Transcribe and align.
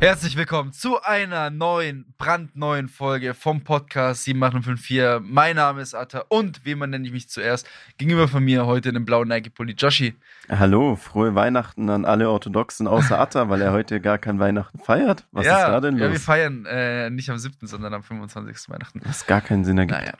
Herzlich 0.00 0.34
willkommen 0.34 0.72
zu 0.72 1.02
einer 1.02 1.50
neuen, 1.50 2.14
brandneuen 2.16 2.88
Folge 2.88 3.34
vom 3.34 3.64
Podcast 3.64 4.24
7854. 4.24 5.30
Mein 5.30 5.56
Name 5.56 5.82
ist 5.82 5.92
Atta 5.92 6.24
und 6.28 6.64
wie 6.64 6.74
man 6.74 6.88
nenne 6.88 7.06
ich 7.06 7.12
mich 7.12 7.28
zuerst? 7.28 7.68
Gegenüber 7.98 8.26
von 8.26 8.42
mir 8.42 8.64
heute 8.64 8.88
in 8.88 8.96
einem 8.96 9.04
blauen 9.04 9.28
Nike-Pulli 9.28 9.74
Joshi. 9.74 10.14
Hallo, 10.48 10.96
frohe 10.96 11.34
Weihnachten 11.34 11.90
an 11.90 12.06
alle 12.06 12.30
Orthodoxen 12.30 12.88
außer 12.88 13.18
Atta, 13.20 13.50
weil 13.50 13.60
er 13.60 13.72
heute 13.72 14.00
gar 14.00 14.16
kein 14.16 14.38
Weihnachten 14.38 14.78
feiert. 14.78 15.26
Was 15.32 15.44
ja, 15.44 15.58
ist 15.58 15.68
da 15.68 15.80
denn 15.82 15.98
los? 15.98 16.06
Ja, 16.06 16.12
wir 16.12 16.20
feiern 16.20 16.64
äh, 16.64 17.10
nicht 17.10 17.28
am 17.28 17.36
7., 17.36 17.66
sondern 17.66 17.92
am 17.92 18.02
25. 18.02 18.70
Weihnachten. 18.70 19.02
Was 19.04 19.26
gar 19.26 19.42
keinen 19.42 19.66
Sinn 19.66 19.76
ergibt. 19.76 20.00
Naja. 20.00 20.14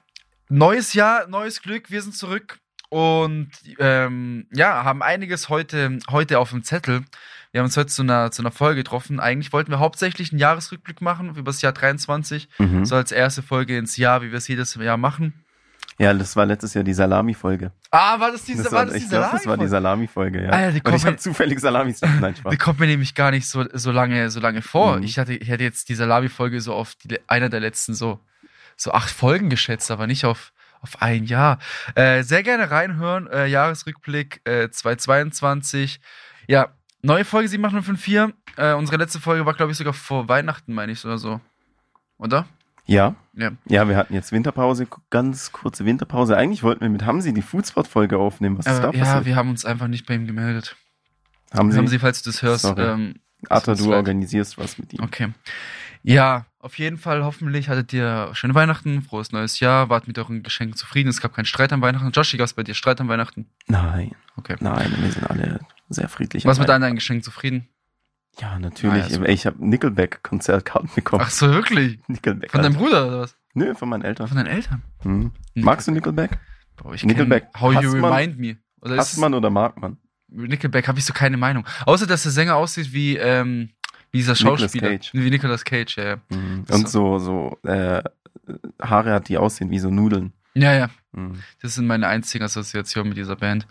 Neues 0.51 0.93
Jahr, 0.93 1.27
neues 1.27 1.63
Glück, 1.63 1.91
wir 1.91 2.03
sind 2.03 2.15
zurück 2.15 2.59
und 2.91 3.49
ähm, 3.79 4.47
ja, 4.53 4.85
haben 4.85 5.03
einiges 5.03 5.49
heute, 5.49 6.01
heute 6.11 6.39
auf 6.39 6.51
dem 6.51 6.65
Zettel. 6.65 7.03
Wir 7.53 7.61
haben 7.61 7.67
uns 7.67 7.77
heute 7.77 7.89
zu 7.89 8.03
einer, 8.03 8.31
zu 8.31 8.43
einer 8.43 8.53
Folge 8.53 8.77
getroffen. 8.83 9.19
Eigentlich 9.19 9.53
wollten 9.53 9.73
wir 9.73 9.81
hauptsächlich 9.81 10.31
einen 10.31 10.39
Jahresrückblick 10.39 11.01
machen 11.01 11.31
über 11.31 11.51
das 11.51 11.63
Jahr 11.63 11.73
23. 11.73 12.49
Mhm. 12.59 12.85
So 12.85 12.95
als 12.95 13.11
erste 13.11 13.43
Folge 13.43 13.77
ins 13.77 13.97
Jahr, 13.97 14.23
wie 14.23 14.31
wir 14.31 14.39
es 14.39 14.47
jedes 14.47 14.75
Jahr 14.77 14.97
machen. 14.97 15.45
Ja, 15.99 16.15
das 16.15 16.35
war 16.37 16.47
letztes 16.47 16.73
Jahr 16.75 16.85
die 16.85 16.95
Salami-Folge. 16.95 17.73
Ah, 17.91 18.19
war 18.21 18.33
das 18.33 18.45
diese, 18.45 18.63
Das 18.63 18.73
war 18.73 18.79
war, 18.79 18.87
das 18.87 18.95
die 18.95 19.03
ich 19.03 19.09
glaube, 19.11 19.29
das 19.33 19.47
war 19.47 19.59
die 19.59 19.67
Salami-Folge? 19.67 20.45
Ja. 20.45 20.51
Alter, 20.51 20.73
die 20.73 20.83
Und 20.83 20.95
ich 20.95 21.05
habe 21.05 21.17
zufällig 21.17 21.61
Salamis. 21.61 22.01
Nein, 22.01 22.37
Spaß. 22.37 22.51
Die 22.53 22.57
kommt 22.57 22.81
mir 22.81 22.87
nämlich 22.87 23.15
gar 23.15 23.31
nicht 23.31 23.47
so, 23.47 23.67
so 23.75 23.91
lange, 23.91 24.31
so 24.31 24.41
lange 24.41 24.63
vor. 24.63 24.97
Mhm. 24.97 25.03
Ich 25.03 25.19
hatte, 25.19 25.35
ich 25.35 25.51
hatte 25.51 25.63
jetzt 25.63 25.91
die 25.91 25.95
Salami-Folge 25.95 26.63
so 26.63 26.73
auf 26.73 26.95
die, 26.95 27.19
einer 27.27 27.51
der 27.51 27.61
letzten 27.61 27.93
so, 27.95 28.19
so 28.77 28.93
acht 28.93 29.11
Folgen 29.11 29.51
geschätzt, 29.51 29.91
aber 29.91 30.07
nicht 30.07 30.25
auf, 30.25 30.53
auf 30.81 31.03
ein 31.03 31.25
Jahr. 31.25 31.59
Äh, 31.97 32.23
sehr 32.23 32.45
gerne 32.45 32.71
reinhören. 32.71 33.27
Äh, 33.27 33.47
Jahresrückblick 33.49 34.41
äh, 34.45 34.71
2022. 34.71 36.01
Ja, 36.47 36.71
neue 37.03 37.25
Folge 37.25 37.49
7854. 37.49 38.35
Äh, 38.57 38.75
unsere 38.75 38.97
letzte 38.99 39.21
Folge 39.21 39.47
war, 39.47 39.55
glaube 39.55 39.73
ich, 39.73 39.79
sogar 39.79 39.93
vor 39.93 40.29
Weihnachten, 40.29 40.73
meine 40.75 40.93
ich, 40.93 41.05
oder 41.05 41.19
so. 41.19 41.41
Oder? 42.19 42.47
Ja, 42.87 43.15
Ja. 43.35 43.53
ja, 43.67 43.89
wir 43.89 43.97
hatten 43.97 44.15
jetzt 44.15 44.33
Winterpause, 44.33 44.87
ganz 45.11 45.53
kurze 45.53 45.85
Winterpause. 45.85 46.37
Eigentlich 46.37 46.63
wollten 46.63 46.81
wir 46.81 46.89
mit 46.89 47.05
Hamsi 47.05 47.33
die 47.33 47.43
Foodspot-Folge 47.43 48.19
aufnehmen. 48.19 48.59
Was 48.59 48.67
ist 48.67 48.79
da 48.79 48.89
Aber, 48.89 48.97
ja, 48.97 49.05
passiert? 49.05 49.25
wir 49.27 49.37
haben 49.37 49.49
uns 49.51 49.65
einfach 49.65 49.87
nicht 49.87 50.07
bei 50.07 50.15
ihm 50.15 50.27
gemeldet. 50.27 50.77
Hamsi, 51.55 51.77
Haben 51.77 51.87
Sie, 51.89 51.99
falls 51.99 52.23
du 52.23 52.31
das 52.31 52.43
hörst, 52.43 52.63
Sorry. 52.63 52.83
ähm, 52.83 53.15
Atta, 53.49 53.73
tut's 53.73 53.85
du 53.85 53.93
organisierst 53.95 54.59
was 54.59 54.77
mit 54.79 54.93
ihm. 54.93 55.01
Okay. 55.03 55.29
Ja, 56.03 56.47
auf 56.59 56.79
jeden 56.79 56.99
Fall, 56.99 57.25
hoffentlich 57.25 57.69
hattet 57.69 57.93
ihr 57.93 58.31
schöne 58.33 58.55
Weihnachten, 58.55 59.03
frohes 59.03 59.33
neues 59.33 59.61
Jahr, 59.61 59.89
wart 59.89 60.07
mit 60.09 60.19
euren 60.19 60.43
Geschenken 60.43 60.77
zufrieden, 60.77 61.09
es 61.09 61.21
gab 61.21 61.35
keinen 61.35 61.45
Streit 61.45 61.73
an 61.73 61.81
Weihnachten. 61.83 62.11
Joshi, 62.11 62.37
gab 62.39 62.47
es 62.47 62.55
bei 62.55 62.63
dir 62.63 62.75
Streit 62.75 63.01
an 63.01 63.09
Weihnachten? 63.09 63.47
Nein, 63.69 64.13
Okay. 64.37 64.57
nein, 64.61 64.93
wir 64.99 65.11
sind 65.13 65.31
alle 65.31 65.61
sehr 65.91 66.09
friedlich. 66.09 66.47
Was 66.47 66.59
mit 66.59 66.69
deinen 66.69 66.95
Geschenken 66.95 67.23
zufrieden? 67.23 67.69
Ja, 68.39 68.59
natürlich. 68.59 69.05
Ah, 69.05 69.09
ja. 69.09 69.23
Ey, 69.25 69.35
ich 69.35 69.45
habe 69.45 69.65
Nickelback-Konzertkarten 69.67 70.91
bekommen. 70.95 71.23
Ach 71.27 71.31
so, 71.31 71.51
wirklich? 71.51 71.99
Nickelback. 72.09 72.53
Von 72.53 72.63
deinem. 72.63 72.75
Bruder 72.75 73.09
oder 73.09 73.21
was? 73.21 73.37
Nö, 73.55 73.75
von 73.75 73.89
meinen 73.89 74.03
Eltern. 74.03 74.29
Von 74.29 74.37
deinen 74.37 74.47
Eltern? 74.47 74.83
Hm. 75.01 75.33
Magst 75.55 75.89
du 75.89 75.93
Nickelback? 75.93 76.39
Boah, 76.77 76.95
ich 76.95 77.05
Nickelback 77.05 77.49
How 77.59 77.75
You? 77.83 77.91
Remind 77.91 78.39
Me. 78.39 78.57
Oder 78.81 78.97
Hasst 78.97 79.19
man 79.19 79.35
oder 79.35 79.51
mag 79.51 79.77
man? 79.81 79.99
Nickelback 80.29 80.87
habe 80.89 80.99
ich 80.99 81.05
so 81.05 81.13
keine 81.13 81.37
Meinung. 81.37 81.67
Außer, 81.85 82.07
dass 82.07 82.23
der 82.23 82.33
Sänger 82.33 82.55
aussieht 82.55 82.93
wie, 82.93 83.17
ähm, 83.17 83.71
wie 84.13 84.19
dieser 84.19 84.33
Nicolas 84.35 84.61
Schauspieler. 84.61 84.91
Cage. 84.91 85.11
Wie 85.13 85.31
Nicolas 85.31 85.65
Cage, 85.65 85.97
ja, 85.97 86.05
ja. 86.05 86.17
Mhm. 86.31 86.65
Und 86.71 86.89
so, 86.89 87.19
so 87.19 87.59
äh, 87.65 88.03
Haare 88.81 89.13
hat, 89.13 89.29
die 89.29 89.39
aussehen 89.39 89.71
wie 89.71 89.81
so 89.81 89.91
Nudeln. 89.91 90.33
Ja, 90.55 90.75
ja. 90.75 90.91
Mhm. 91.13 91.43
Das 91.63 91.75
sind 91.75 91.87
meine 91.87 92.07
einzigen 92.07 92.45
Assoziationen 92.45 93.09
mit 93.11 93.19
dieser 93.19 93.37
Band. 93.37 93.67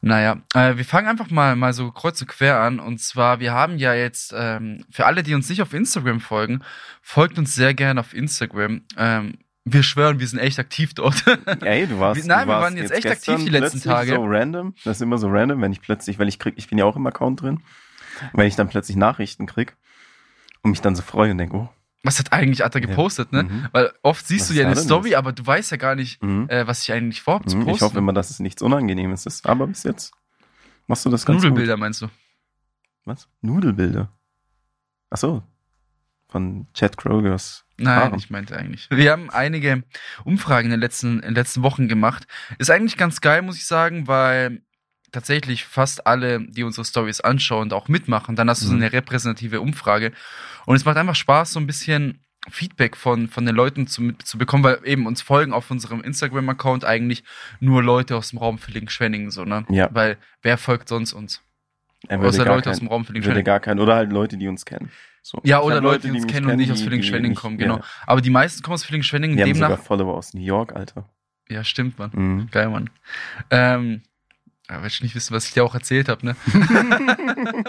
Naja, 0.00 0.38
äh, 0.54 0.76
wir 0.76 0.84
fangen 0.84 1.08
einfach 1.08 1.30
mal, 1.30 1.56
mal 1.56 1.72
so 1.72 1.90
kreuz 1.92 2.20
und 2.20 2.28
quer 2.28 2.60
an. 2.60 2.80
Und 2.80 3.00
zwar, 3.00 3.40
wir 3.40 3.52
haben 3.52 3.78
ja 3.78 3.94
jetzt, 3.94 4.34
ähm, 4.36 4.84
für 4.90 5.06
alle, 5.06 5.22
die 5.22 5.34
uns 5.34 5.48
nicht 5.48 5.62
auf 5.62 5.72
Instagram 5.72 6.20
folgen, 6.20 6.62
folgt 7.02 7.38
uns 7.38 7.54
sehr 7.54 7.74
gerne 7.74 8.00
auf 8.00 8.14
Instagram. 8.14 8.82
Ähm, 8.96 9.38
wir 9.64 9.82
schwören, 9.82 10.20
wir 10.20 10.28
sind 10.28 10.38
echt 10.38 10.58
aktiv 10.60 10.94
dort. 10.94 11.24
Ey, 11.62 11.86
du 11.88 11.98
warst. 11.98 12.20
Wir- 12.22 12.28
nein, 12.28 12.46
du 12.46 12.52
wir 12.52 12.54
warst 12.54 12.62
waren 12.62 12.76
jetzt 12.76 12.92
echt 12.92 13.06
aktiv 13.06 13.44
die 13.44 13.50
letzten 13.50 13.80
Tage. 13.80 14.14
So 14.14 14.24
random. 14.24 14.74
Das 14.84 14.98
ist 14.98 15.02
immer 15.02 15.18
so 15.18 15.28
random, 15.28 15.60
wenn 15.60 15.72
ich 15.72 15.80
plötzlich, 15.82 16.18
weil 16.18 16.28
ich 16.28 16.38
krieg, 16.38 16.54
ich 16.56 16.68
bin 16.68 16.78
ja 16.78 16.84
auch 16.84 16.96
im 16.96 17.06
Account 17.06 17.42
drin, 17.42 17.60
wenn 18.32 18.46
ich 18.46 18.54
dann 18.54 18.68
plötzlich 18.68 18.96
Nachrichten 18.96 19.46
krieg 19.46 19.76
und 20.62 20.70
mich 20.70 20.80
dann 20.82 20.94
so 20.94 21.02
freue 21.02 21.32
und 21.32 21.38
denke, 21.38 21.56
oh. 21.56 21.68
Was 22.06 22.18
hat 22.18 22.32
eigentlich 22.32 22.64
Atta 22.64 22.78
gepostet, 22.78 23.32
ne? 23.32 23.42
Mhm. 23.44 23.68
Weil 23.72 23.92
oft 24.02 24.26
siehst 24.26 24.48
Was 24.48 24.48
du 24.48 24.54
ja 24.62 24.70
ist 24.70 24.78
eine 24.78 24.84
Story, 24.86 25.10
los? 25.10 25.18
aber 25.18 25.32
du 25.32 25.46
weißt 25.46 25.70
ja 25.72 25.76
gar 25.76 25.94
nicht, 25.94 26.22
Mhm. 26.22 26.48
äh, 26.48 26.66
was 26.66 26.82
ich 26.82 26.92
eigentlich 26.92 27.20
vorhabe 27.22 27.46
zu 27.46 27.56
Mhm. 27.56 27.64
posten. 27.64 27.76
Ich 27.76 27.82
hoffe 27.82 27.98
immer, 27.98 28.12
dass 28.12 28.30
es 28.30 28.40
nichts 28.40 28.62
Unangenehmes 28.62 29.26
ist. 29.26 29.46
Aber 29.46 29.66
bis 29.66 29.82
jetzt 29.82 30.12
machst 30.86 31.04
du 31.04 31.10
das 31.10 31.26
ganz 31.26 31.42
Nudelbilder 31.42 31.76
meinst 31.76 32.02
du? 32.02 32.06
gut. 32.06 32.14
Was? 33.04 33.28
Nudelbilder? 33.42 34.10
Ach 35.10 35.16
so. 35.18 35.42
Von 36.28 36.66
Chad 36.74 36.96
Krogers. 36.96 37.64
Nein, 37.78 37.94
Haaren. 37.96 38.14
ich 38.18 38.30
meinte 38.30 38.56
eigentlich. 38.56 38.88
Wir 38.90 39.12
haben 39.12 39.30
einige 39.30 39.84
Umfragen 40.24 40.66
in 40.66 40.70
den 40.72 40.80
letzten, 40.80 41.16
in 41.16 41.22
den 41.22 41.34
letzten 41.34 41.62
Wochen 41.62 41.86
gemacht. 41.88 42.26
Ist 42.58 42.70
eigentlich 42.70 42.96
ganz 42.96 43.20
geil, 43.20 43.42
muss 43.42 43.56
ich 43.56 43.66
sagen, 43.66 44.08
weil 44.08 44.62
tatsächlich 45.16 45.64
fast 45.64 46.06
alle, 46.06 46.40
die 46.46 46.62
unsere 46.62 46.84
Stories 46.84 47.22
anschauen, 47.22 47.72
auch 47.72 47.88
mitmachen. 47.88 48.36
Dann 48.36 48.50
hast 48.50 48.60
du 48.62 48.66
so 48.66 48.74
Mhm. 48.74 48.82
eine 48.82 48.92
repräsentative 48.92 49.62
Umfrage. 49.62 50.12
Und 50.66 50.76
es 50.76 50.84
macht 50.84 50.98
einfach 50.98 51.14
Spaß, 51.14 51.52
so 51.52 51.60
ein 51.60 51.66
bisschen 51.66 52.20
Feedback 52.50 52.96
von, 52.96 53.28
von 53.28 53.46
den 53.46 53.56
Leuten 53.56 53.86
zu, 53.86 54.12
zu 54.22 54.36
bekommen, 54.36 54.62
weil 54.62 54.78
eben 54.84 55.06
uns 55.06 55.22
folgen 55.22 55.52
auf 55.54 55.70
unserem 55.70 56.02
Instagram-Account 56.02 56.84
eigentlich 56.84 57.24
nur 57.60 57.82
Leute 57.82 58.14
aus 58.14 58.28
dem 58.30 58.38
Raum 58.38 58.58
Villingen-Schwenningen, 58.58 59.30
so, 59.30 59.44
ne? 59.46 59.64
Ja. 59.70 59.88
Weil 59.92 60.18
wer 60.42 60.58
folgt 60.58 60.88
sonst 60.90 61.12
uns? 61.14 61.40
Er 62.08 62.20
Außer 62.20 62.44
gar 62.44 62.54
Leute 62.54 62.64
kein- 62.64 62.72
aus 62.72 62.78
dem 62.80 62.88
Raum 62.88 63.00
würde 63.02 63.06
Villingen-Schwenningen. 63.06 63.44
gar 63.44 63.60
kein, 63.60 63.80
oder 63.80 63.94
halt 63.96 64.12
Leute, 64.12 64.36
die 64.36 64.46
uns 64.48 64.64
kennen. 64.66 64.90
So. 65.22 65.40
Ja, 65.44 65.60
oder 65.62 65.76
hab 65.76 65.82
Leute, 65.82 66.08
die 66.08 66.20
uns 66.20 66.26
kennen 66.28 66.46
und 66.48 66.56
nicht 66.56 66.70
aus 66.70 66.82
Villingen-Schwenningen 66.82 67.34
kommen, 67.36 67.56
genau. 67.58 67.78
Ja. 67.78 67.84
Aber 68.06 68.20
die 68.20 68.30
meisten 68.30 68.62
kommen 68.62 68.74
aus 68.74 68.84
Villingen-Schwenningen, 68.84 69.36
Die 69.38 69.42
haben 69.42 69.54
sogar 69.54 69.70
demnach. 69.70 69.84
Follower 69.84 70.14
aus 70.14 70.34
New 70.34 70.42
York, 70.44 70.76
Alter. 70.76 71.08
Ja, 71.48 71.64
stimmt, 71.64 71.98
Mann. 71.98 72.10
Mhm. 72.12 72.48
Geil, 72.52 72.68
Mann. 72.68 72.90
Ähm, 73.50 74.02
ja, 74.70 74.82
willst 74.82 75.00
du 75.00 75.04
nicht 75.04 75.14
wissen, 75.14 75.34
was 75.34 75.46
ich 75.46 75.52
dir 75.52 75.64
auch 75.64 75.74
erzählt 75.74 76.08
habe, 76.08 76.24
ne? 76.26 76.36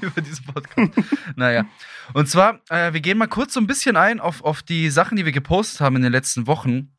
Über 0.00 0.20
diesen 0.20 0.44
Podcast. 0.46 0.92
naja. 1.36 1.64
Und 2.12 2.28
zwar, 2.28 2.60
äh, 2.70 2.92
wir 2.92 3.00
gehen 3.00 3.18
mal 3.18 3.26
kurz 3.26 3.54
so 3.54 3.60
ein 3.60 3.66
bisschen 3.66 3.96
ein 3.96 4.20
auf, 4.20 4.42
auf 4.44 4.62
die 4.62 4.90
Sachen, 4.90 5.16
die 5.16 5.24
wir 5.24 5.32
gepostet 5.32 5.80
haben 5.80 5.96
in 5.96 6.02
den 6.02 6.12
letzten 6.12 6.46
Wochen. 6.46 6.92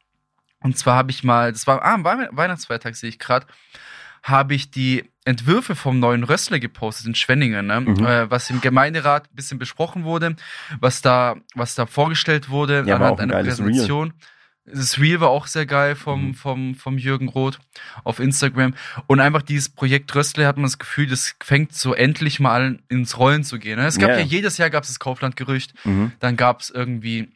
Und 0.62 0.78
zwar 0.78 0.96
habe 0.96 1.12
ich 1.12 1.24
mal, 1.24 1.52
das 1.52 1.68
war 1.68 1.81
ah, 1.84 1.94
am 1.94 2.03
Wei- 2.03 2.30
Weihnachtsfeiertag, 2.31 2.96
sehe 2.96 3.09
ich 3.09 3.20
gerade, 3.20 3.46
habe 4.24 4.56
ich 4.56 4.72
die 4.72 5.09
Entwürfe 5.24 5.75
vom 5.75 6.00
neuen 6.00 6.24
Rössler 6.24 6.59
gepostet 6.59 7.08
in 7.08 7.16
Schwenningen, 7.16 7.68
ne? 7.68 7.81
Mhm. 7.81 8.06
äh, 8.06 8.30
was 8.31 8.50
im 8.50 8.62
Gemeinderat 8.62 9.30
ein 9.30 9.36
bisschen 9.36 9.59
besprochen 9.59 10.04
wurde, 10.04 10.36
was 10.80 11.02
da, 11.02 11.36
was 11.56 11.75
da 11.75 11.86
vorgestellt 11.86 12.50
wurde 12.50 12.84
Ja, 12.86 12.98
ein 12.98 13.19
einer 13.19 13.44
Präsentation. 13.44 14.14
Das 14.69 15.00
Reel 15.00 15.22
war 15.22 15.29
auch 15.29 15.47
sehr 15.47 15.66
geil 15.66 15.95
vom, 15.95 16.28
Mhm. 16.29 16.33
vom, 16.35 16.75
vom 16.75 16.97
Jürgen 16.97 17.29
Roth 17.29 17.59
auf 18.03 18.19
Instagram. 18.19 18.73
Und 19.07 19.19
einfach 19.22 19.41
dieses 19.41 19.69
Projekt 19.69 20.13
Röstle 20.13 20.45
hat 20.45 20.57
man 20.57 20.63
das 20.66 20.78
Gefühl, 20.78 21.07
das 21.07 21.35
fängt 21.41 21.73
so 21.73 21.94
endlich 21.94 22.39
mal 22.41 22.79
ins 22.89 23.17
Rollen 23.17 23.44
zu 23.45 23.59
gehen. 23.59 23.79
ne? 23.79 23.85
Es 23.88 23.97
gab 23.97 24.09
Ja, 24.09 24.17
ja, 24.17 24.23
jedes 24.25 24.57
Jahr 24.57 24.69
gab 24.69 24.83
es 24.83 24.89
das 24.89 25.00
Kaufland-Gerücht, 25.00 25.73
Mhm. 25.85 26.11
dann 26.19 26.35
gab 26.35 26.59
es 26.61 26.69
irgendwie 26.69 27.29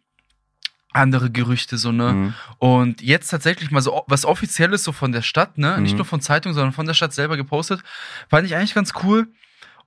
andere 0.94 1.32
Gerüchte, 1.32 1.78
so, 1.78 1.94
ne? 1.94 2.12
Mhm. 2.12 2.34
Und 2.60 3.02
jetzt 3.02 3.30
tatsächlich 3.30 3.72
mal 3.72 3.82
so 3.82 4.04
was 4.08 4.26
Offizielles 4.26 4.84
so 4.84 4.92
von 4.92 5.14
der 5.14 5.22
Stadt, 5.22 5.58
ne? 5.58 5.80
Nicht 5.80 5.92
Mhm. 5.94 5.98
nur 6.00 6.06
von 6.06 6.20
Zeitung, 6.20 6.52
sondern 6.54 6.74
von 6.74 6.86
der 6.86 6.96
Stadt 6.96 7.14
selber 7.14 7.38
gepostet. 7.38 7.82
Fand 8.30 8.46
ich 8.46 8.56
eigentlich 8.58 8.74
ganz 8.74 8.92
cool. 9.04 9.30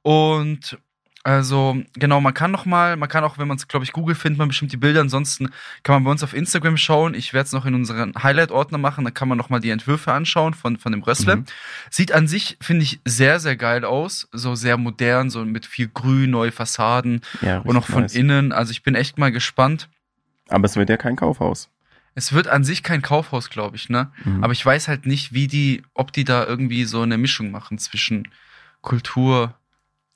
Und 0.01 0.79
also, 1.27 1.79
genau, 1.95 2.21
man 2.21 2.35
kann 2.35 2.51
noch 2.51 2.67
mal, 2.67 2.97
man 2.99 3.09
kann 3.09 3.25
auch, 3.25 3.39
wenn 3.39 3.49
man 3.49 3.57
es, 3.57 3.67
glaube 3.67 3.85
ich, 3.85 3.93
Google 3.93 4.15
findet 4.15 4.39
man 4.39 4.49
bestimmt 4.49 4.73
die 4.73 4.77
Bilder. 4.77 5.01
Ansonsten 5.01 5.49
kann 5.83 5.95
man 5.95 6.05
bei 6.05 6.11
uns 6.11 6.23
auf 6.23 6.35
Instagram 6.35 6.77
schauen. 6.77 7.15
Ich 7.15 7.33
werde 7.33 7.47
es 7.47 7.53
noch 7.53 7.65
in 7.65 7.75
unseren 7.75 8.13
Highlight-Ordner 8.23 8.77
machen. 8.77 9.07
Da 9.07 9.11
kann 9.11 9.29
man 9.29 9.39
noch 9.39 9.49
mal 9.49 9.59
die 9.59 9.71
Entwürfe 9.71 10.13
anschauen 10.13 10.53
von, 10.53 10.77
von 10.77 10.93
dem 10.93 11.03
Rössle. 11.03 11.37
Mhm. 11.37 11.45
Sieht 11.89 12.13
an 12.13 12.29
sich, 12.29 12.59
finde 12.61 12.83
ich, 12.83 13.01
sehr, 13.07 13.41
sehr 13.41 13.57
geil 13.57 13.87
aus. 13.87 14.29
So 14.33 14.55
sehr 14.55 14.77
modern, 14.77 15.31
so 15.31 15.47
mit 15.47 15.65
viel 15.65 15.89
Grün, 15.89 16.31
neue 16.31 16.53
Fassaden 16.53 17.23
Ja, 17.41 17.61
und 17.61 17.75
auch 17.79 17.87
von 17.87 18.03
nice. 18.03 18.15
innen. 18.15 18.53
Also 18.53 18.73
ich 18.73 18.83
bin 18.83 18.95
echt 18.95 19.17
mal 19.17 19.33
gespannt. 19.33 19.89
Aber 20.51 20.67
es 20.67 20.77
wird 20.77 20.91
ja 20.91 20.99
kein 20.99 21.17
Kaufhaus. 21.17 21.71
Es 22.15 22.35
wird 22.35 22.49
an 22.49 22.65
sich 22.65 22.83
kein 22.83 23.01
Kaufhaus, 23.01 23.49
glaube 23.49 23.77
ich, 23.77 23.89
ne? 23.89 24.13
Mhm. 24.25 24.45
Aber 24.45 24.53
ich 24.53 24.65
weiß 24.65 24.89
halt 24.89 25.07
nicht, 25.07 25.33
wie 25.33 25.47
die, 25.49 25.83
ob 25.95 26.13
die 26.13 26.25
da 26.25 26.45
irgendwie 26.45 26.85
so 26.85 27.01
eine 27.01 27.17
Mischung 27.17 27.51
machen 27.51 27.79
zwischen 27.79 28.29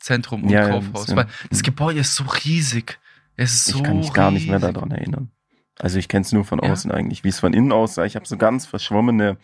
Kulturzentrum 0.08 0.44
und 0.44 0.50
Ja, 0.50 0.62
ja, 0.62 0.68
Kaufhaus. 0.70 1.06
das, 1.06 1.10
ja. 1.10 1.16
Weil 1.16 1.26
das 1.50 1.62
Gebäude 1.62 2.00
ist 2.00 2.14
so 2.14 2.24
riesig. 2.44 2.98
Es 3.36 3.54
ist 3.54 3.64
so 3.66 3.78
ich 3.78 3.84
kann 3.84 3.98
mich 3.98 4.12
gar 4.12 4.30
nicht 4.30 4.48
mehr 4.48 4.58
riesig. 4.58 4.74
daran 4.74 4.90
erinnern. 4.90 5.30
Also 5.78 5.98
ich 5.98 6.08
kenne 6.08 6.22
es 6.24 6.32
nur 6.32 6.44
von 6.44 6.60
Ja? 6.62 6.72
außen 6.72 6.90
eigentlich, 6.90 7.22
wie 7.24 7.28
es 7.28 7.38
von 7.38 7.52
innen 7.52 7.70
aussah. 7.72 8.04
Ich 8.04 8.16
habe 8.16 8.26
so 8.26 8.36
ganz 8.36 8.66
verschwommene 8.66 9.36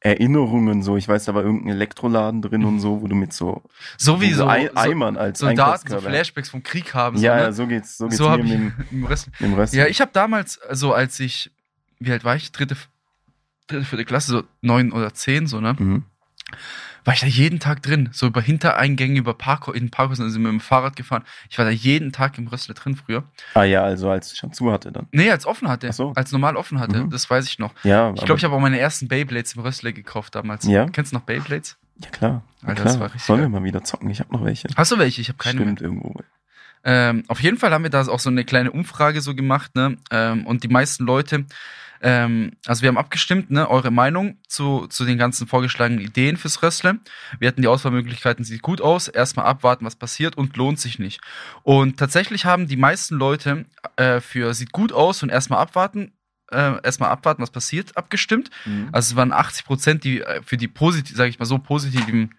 Erinnerungen 0.00 0.82
so. 0.82 0.96
Ich 0.96 1.06
weiß, 1.06 1.26
da 1.26 1.34
war 1.34 1.42
irgendein 1.44 1.74
Elektroladen 1.74 2.42
drin 2.42 2.64
und 2.64 2.80
so, 2.80 3.02
wo 3.02 3.06
du 3.06 3.14
mit 3.14 3.32
so, 3.32 3.62
So 3.98 4.20
wie 4.20 4.32
so, 4.32 4.44
so, 4.44 4.48
Ei- 4.48 4.68
so, 4.68 4.74
Eimern 4.76 5.16
als 5.16 5.38
so 5.38 5.52
Daten, 5.52 5.88
so. 5.90 6.00
Flashbacks 6.00 6.48
vom 6.48 6.62
Krieg 6.62 6.94
haben. 6.94 7.16
ja, 7.18 7.34
so, 7.36 7.38
ja, 7.40 7.46
ne? 7.46 7.52
so 7.52 7.66
geht's, 7.66 7.98
so 7.98 8.06
geht's 8.06 8.16
so 8.16 8.24
mir 8.24 8.30
habe 8.30 8.42
ich 8.42 8.58
mit, 8.58 8.72
im 8.92 9.04
Rest. 9.04 9.28
dem, 9.38 9.46
im 9.46 9.54
Rest. 9.54 9.74
Ja, 9.74 9.86
ich 9.86 10.00
habe 10.00 10.10
damals, 10.12 10.60
also 10.62 10.92
als 10.94 11.20
ich, 11.20 11.52
wie 12.00 12.10
alt 12.10 12.24
war 12.24 12.34
ich? 12.34 12.50
Dritte, 12.50 12.76
dritte, 13.68 13.84
vierte 13.84 14.04
Klasse, 14.06 14.32
so 14.32 14.42
neun 14.62 14.90
oder 14.90 15.12
zehn, 15.14 15.46
so, 15.46 15.60
ne? 15.60 15.76
Mhm. 15.78 16.04
War 17.04 17.14
ich 17.14 17.20
da 17.20 17.26
jeden 17.26 17.60
Tag 17.60 17.82
drin. 17.82 18.08
So 18.12 18.26
über 18.26 18.40
Hintereingänge, 18.40 19.18
über 19.18 19.34
Parko, 19.34 19.72
in 19.72 19.90
Parkhaus 19.90 20.18
sind 20.18 20.32
wir 20.32 20.38
mit 20.38 20.52
dem 20.52 20.60
Fahrrad 20.60 20.96
gefahren. 20.96 21.24
Ich 21.48 21.58
war 21.58 21.64
da 21.64 21.70
jeden 21.70 22.12
Tag 22.12 22.38
im 22.38 22.46
Rössle 22.46 22.74
drin 22.74 22.96
früher. 22.96 23.24
Ah 23.54 23.64
ja, 23.64 23.82
also 23.82 24.10
als 24.10 24.32
es 24.32 24.38
schon 24.38 24.52
zu 24.52 24.70
hatte 24.72 24.92
dann. 24.92 25.06
Nee, 25.12 25.30
als 25.30 25.46
offen 25.46 25.68
hatte. 25.68 25.88
Ach 25.88 25.94
so. 25.94 26.12
Als 26.14 26.32
normal 26.32 26.56
offen 26.56 26.78
hatte. 26.78 27.04
Mhm. 27.04 27.10
Das 27.10 27.28
weiß 27.28 27.46
ich 27.46 27.58
noch. 27.58 27.72
Ja, 27.82 28.12
Ich 28.14 28.24
glaube, 28.24 28.38
ich 28.38 28.44
habe 28.44 28.54
auch 28.54 28.60
meine 28.60 28.78
ersten 28.78 29.08
Beyblades 29.08 29.54
im 29.54 29.62
Rössle 29.62 29.92
gekauft 29.92 30.34
damals. 30.34 30.66
Ja? 30.66 30.86
Kennst 30.86 31.12
du 31.12 31.16
noch 31.16 31.24
Beyblades? 31.24 31.76
Ja 32.02 32.10
klar. 32.10 32.42
Alter, 32.62 32.74
klar. 32.74 32.84
das 32.84 33.00
war 33.00 33.06
richtig 33.06 33.22
Sollen 33.22 33.40
wir 33.42 33.48
mal 33.48 33.64
wieder 33.64 33.84
zocken? 33.84 34.08
Ich 34.10 34.20
habe 34.20 34.32
noch 34.32 34.44
welche. 34.44 34.68
Hast 34.76 34.92
du 34.92 34.98
welche? 34.98 35.20
Ich 35.20 35.28
habe 35.28 35.38
keine 35.38 35.60
mehr. 35.60 35.66
Stimmt 35.66 35.82
irgendwo. 35.82 36.14
Ähm, 36.84 37.24
auf 37.28 37.40
jeden 37.40 37.58
Fall 37.58 37.72
haben 37.72 37.82
wir 37.82 37.90
da 37.90 38.06
auch 38.06 38.20
so 38.20 38.30
eine 38.30 38.44
kleine 38.44 38.70
Umfrage 38.72 39.20
so 39.20 39.34
gemacht, 39.34 39.74
ne? 39.74 39.96
Ähm, 40.10 40.46
und 40.46 40.64
die 40.64 40.68
meisten 40.68 41.04
Leute, 41.04 41.46
ähm, 42.02 42.52
also 42.66 42.82
wir 42.82 42.88
haben 42.88 42.98
abgestimmt, 42.98 43.50
ne, 43.50 43.68
eure 43.68 43.90
Meinung 43.90 44.38
zu, 44.48 44.86
zu 44.86 45.04
den 45.04 45.18
ganzen 45.18 45.46
vorgeschlagenen 45.46 46.00
Ideen 46.00 46.36
fürs 46.36 46.60
Wrestling. 46.62 47.00
Wir 47.38 47.48
hatten 47.48 47.60
die 47.62 47.68
Auswahlmöglichkeiten, 47.68 48.44
sieht 48.44 48.62
gut 48.62 48.80
aus, 48.80 49.08
erstmal 49.08 49.46
abwarten, 49.46 49.84
was 49.84 49.96
passiert 49.96 50.36
und 50.36 50.56
lohnt 50.56 50.80
sich 50.80 50.98
nicht. 50.98 51.20
Und 51.62 51.98
tatsächlich 51.98 52.46
haben 52.46 52.66
die 52.68 52.76
meisten 52.76 53.16
Leute 53.16 53.66
äh, 53.96 54.20
für 54.20 54.54
sieht 54.54 54.72
gut 54.72 54.92
aus 54.92 55.22
und 55.22 55.28
erstmal 55.28 55.58
abwarten, 55.58 56.12
äh, 56.50 56.80
erstmal 56.82 57.10
abwarten, 57.10 57.42
was 57.42 57.50
passiert, 57.50 57.96
abgestimmt. 57.96 58.50
Also 58.92 59.12
es 59.12 59.16
waren 59.16 59.32
80 59.32 59.64
Prozent, 59.66 60.04
die 60.04 60.22
äh, 60.22 60.40
für 60.42 60.56
die 60.56 60.68
positiv, 60.68 61.16
sage 61.16 61.28
ich 61.28 61.38
mal 61.38 61.44
so, 61.44 61.58
positiven 61.58 62.34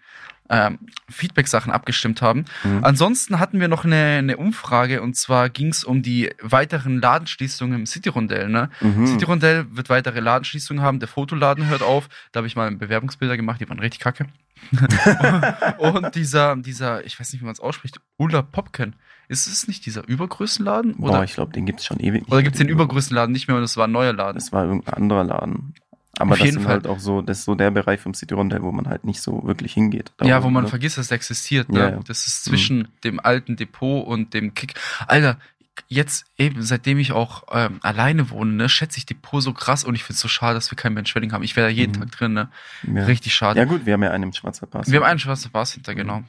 ähm, 0.52 0.78
Feedback-Sachen 1.08 1.72
abgestimmt 1.72 2.20
haben. 2.20 2.44
Mhm. 2.62 2.84
Ansonsten 2.84 3.40
hatten 3.40 3.58
wir 3.58 3.68
noch 3.68 3.84
eine, 3.84 4.18
eine 4.18 4.36
Umfrage 4.36 5.00
und 5.00 5.16
zwar 5.16 5.48
ging 5.48 5.68
es 5.68 5.82
um 5.82 6.02
die 6.02 6.30
weiteren 6.42 7.00
Ladenschließungen 7.00 7.80
im 7.80 7.86
City-Rondell. 7.86 8.48
Ne? 8.48 8.68
Mhm. 8.80 9.06
City-Rondell 9.06 9.66
wird 9.70 9.88
weitere 9.88 10.20
Ladenschließungen 10.20 10.82
haben. 10.82 11.00
Der 11.00 11.08
Fotoladen 11.08 11.68
hört 11.68 11.82
auf. 11.82 12.08
Da 12.32 12.38
habe 12.38 12.46
ich 12.46 12.54
mal 12.54 12.70
Bewerbungsbilder 12.70 13.36
gemacht, 13.36 13.60
die 13.60 13.68
waren 13.68 13.78
richtig 13.78 14.00
kacke. 14.00 14.26
und 15.78 16.14
dieser, 16.14 16.54
dieser, 16.56 17.04
ich 17.04 17.18
weiß 17.18 17.32
nicht, 17.32 17.40
wie 17.40 17.46
man 17.46 17.54
es 17.54 17.60
ausspricht, 17.60 18.00
Ulla 18.18 18.42
Popken. 18.42 18.94
Ist 19.28 19.46
es 19.46 19.66
nicht 19.66 19.86
dieser 19.86 20.06
Übergrößenladen? 20.06 20.98
Boah, 20.98 21.10
Oder, 21.10 21.24
ich 21.24 21.32
glaube, 21.32 21.52
den 21.52 21.64
gibt's 21.64 21.86
schon 21.86 21.98
ewig. 21.98 22.22
nicht 22.22 22.32
oder 22.32 22.42
gibt 22.42 22.56
es 22.56 22.58
den 22.58 22.68
Übergrößenladen 22.68 23.32
nicht 23.32 23.48
mehr 23.48 23.56
und 23.56 23.62
es 23.62 23.76
war 23.78 23.86
ein 23.86 23.92
neuer 23.92 24.12
Laden? 24.12 24.34
Das 24.34 24.52
war 24.52 24.64
irgendein 24.64 24.94
anderer 24.94 25.24
Laden. 25.24 25.74
Aber 26.18 26.32
Auf 26.32 26.38
das 26.40 26.54
Fall. 26.56 26.66
halt 26.66 26.86
auch 26.86 26.98
so, 26.98 27.22
das 27.22 27.38
ist 27.38 27.44
so 27.46 27.54
der 27.54 27.70
Bereich 27.70 28.00
vom 28.00 28.12
City 28.12 28.34
Rondell, 28.34 28.62
wo 28.62 28.70
man 28.70 28.86
halt 28.86 29.04
nicht 29.04 29.22
so 29.22 29.42
wirklich 29.44 29.72
hingeht. 29.72 30.12
Da 30.18 30.26
ja, 30.26 30.42
wo 30.42 30.50
man 30.50 30.64
ne? 30.64 30.68
vergisst, 30.68 30.98
dass 30.98 31.06
es 31.06 31.10
existiert. 31.10 31.70
Ne? 31.70 31.78
Ja, 31.78 31.90
ja. 31.90 32.00
Das 32.06 32.26
ist 32.26 32.44
zwischen 32.44 32.88
dem 33.02 33.18
alten 33.18 33.56
Depot 33.56 34.06
und 34.06 34.34
dem 34.34 34.52
Kick. 34.52 34.74
Alter, 35.06 35.38
jetzt 35.88 36.26
eben, 36.36 36.62
seitdem 36.62 36.98
ich 36.98 37.12
auch 37.12 37.44
ähm, 37.50 37.78
alleine 37.82 38.28
wohne, 38.28 38.52
ne, 38.52 38.68
schätze 38.68 38.98
ich 38.98 39.06
Depot 39.06 39.42
so 39.42 39.54
krass 39.54 39.84
und 39.84 39.94
ich 39.94 40.04
finde 40.04 40.16
es 40.16 40.20
so 40.20 40.28
schade, 40.28 40.54
dass 40.54 40.70
wir 40.70 40.76
keinen 40.76 40.94
Ben 40.94 41.06
Schwedding 41.06 41.32
haben. 41.32 41.42
Ich 41.42 41.56
wäre 41.56 41.68
da 41.68 41.72
jeden 41.72 41.92
Mhm. 41.92 42.00
Tag 42.00 42.10
drin, 42.12 42.32
ne? 42.34 42.48
ja. 42.82 43.04
Richtig 43.04 43.34
schade. 43.34 43.58
Ja 43.58 43.64
gut, 43.64 43.86
wir 43.86 43.94
haben 43.94 44.02
ja 44.02 44.10
einen 44.10 44.24
im 44.24 44.32
Schwarzer 44.34 44.66
Pass. 44.66 44.90
Wir 44.90 45.00
haben 45.00 45.06
einen 45.06 45.18
schwarzen 45.18 45.50
Bars 45.50 45.72
hinter, 45.72 45.94
genau. 45.94 46.22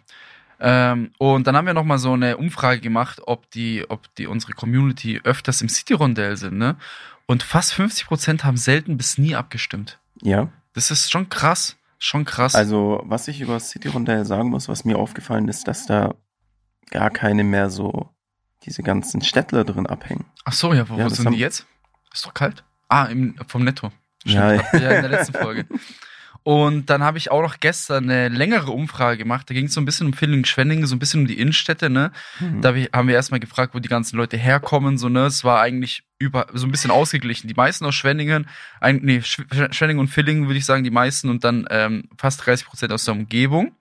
Ähm, 0.62 1.12
und 1.18 1.46
dann 1.46 1.58
haben 1.58 1.66
wir 1.66 1.74
noch 1.74 1.84
mal 1.84 1.98
so 1.98 2.14
eine 2.14 2.38
Umfrage 2.38 2.80
gemacht, 2.80 3.20
ob 3.26 3.52
die, 3.52 3.84
ob 3.90 4.14
die 4.16 4.28
unsere 4.28 4.54
Community 4.54 5.20
öfters 5.26 5.62
im 5.62 5.68
City-Rondell 5.68 6.38
sind, 6.38 6.58
ne? 6.58 6.78
Und 7.26 7.44
fast 7.44 7.74
50 7.74 8.06
Prozent 8.08 8.44
haben 8.44 8.58
selten 8.58 8.98
bis 8.98 9.18
nie 9.18 9.36
abgestimmt. 9.36 10.00
Ja. 10.22 10.50
Das 10.74 10.92
ist 10.92 11.12
schon 11.12 11.30
krass. 11.30 11.78
Schon 12.00 12.26
krass. 12.26 12.54
Also, 12.56 13.02
was 13.06 13.28
ich 13.30 13.40
über 13.40 13.60
City 13.60 13.88
Rondell 13.88 14.26
sagen 14.26 14.50
muss, 14.50 14.68
was 14.68 14.84
mir 14.84 14.98
aufgefallen 14.98 15.48
ist, 15.48 15.68
dass 15.68 15.86
da 15.86 16.16
gar 16.92 17.10
keine 17.10 17.44
mehr 17.46 17.70
so 17.70 18.10
diese 18.64 18.84
ganzen 18.84 19.22
Städtler 19.22 19.64
drin 19.64 19.88
abhängen. 19.88 20.26
Ach 20.44 20.54
so, 20.54 20.74
ja, 20.74 20.88
wo, 20.90 20.96
Ja, 20.98 21.06
wo 21.06 21.10
sind 21.10 21.26
haben- 21.26 21.34
die 21.34 21.40
jetzt? 21.40 21.66
Ist 22.14 22.26
doch 22.26 22.34
kalt. 22.34 22.64
Ah, 22.90 23.06
im, 23.06 23.36
vom 23.48 23.64
Netto. 23.64 23.92
Ja, 24.26 24.60
Stimmt. 24.60 24.84
ja, 24.84 24.92
in 24.92 25.02
der 25.02 25.10
letzten 25.10 25.34
Folge. 25.34 25.66
Und 26.44 26.90
dann 26.90 27.04
habe 27.04 27.18
ich 27.18 27.32
auch 27.32 27.42
noch 27.42 27.62
gestern 27.62 28.10
eine 28.10 28.28
längere 28.28 28.72
Umfrage 28.72 29.18
gemacht. 29.18 29.50
Da 29.50 29.54
ging 29.54 29.68
es 29.68 29.74
so 29.74 29.80
ein 29.80 29.86
bisschen 29.86 30.08
um 30.08 30.14
Villingen-Schwenningen, 30.14 30.86
so 30.88 30.94
ein 30.96 31.00
bisschen 31.00 31.22
um 31.22 31.28
die 31.28 31.40
Innenstädte, 31.40 31.90
ne? 31.90 32.12
Mhm. 32.40 32.60
Da 32.62 32.74
haben 32.94 33.08
wir 33.08 33.16
erstmal 33.16 33.40
gefragt, 33.40 33.74
wo 33.74 33.80
die 33.80 33.88
ganzen 33.88 34.18
Leute 34.18 34.36
herkommen, 34.36 34.98
so, 34.98 35.08
ne? 35.08 35.26
Es 35.26 35.46
war 35.46 35.62
eigentlich 35.62 36.04
über, 36.20 36.48
so 36.54 36.66
ein 36.68 36.72
bisschen 36.72 36.92
ausgeglichen. 36.92 37.48
Die 37.48 37.54
meisten 37.54 37.86
aus 37.86 37.96
Schwenningen, 37.96 38.50
ein, 38.82 39.00
nee, 39.04 39.20
Sch- 39.20 39.74
Schwenningen 39.74 40.02
und 40.02 40.10
Villingen 40.10 40.48
würde 40.48 40.58
ich 40.58 40.66
sagen, 40.66 40.84
die 40.84 40.92
meisten 40.92 41.30
und 41.30 41.46
dann 41.46 41.66
ähm, 41.70 42.10
fast 42.18 42.46
30 42.46 42.68
Prozent 42.68 42.92
aus 42.92 43.06
der 43.06 43.14
Umgebung. 43.14 43.74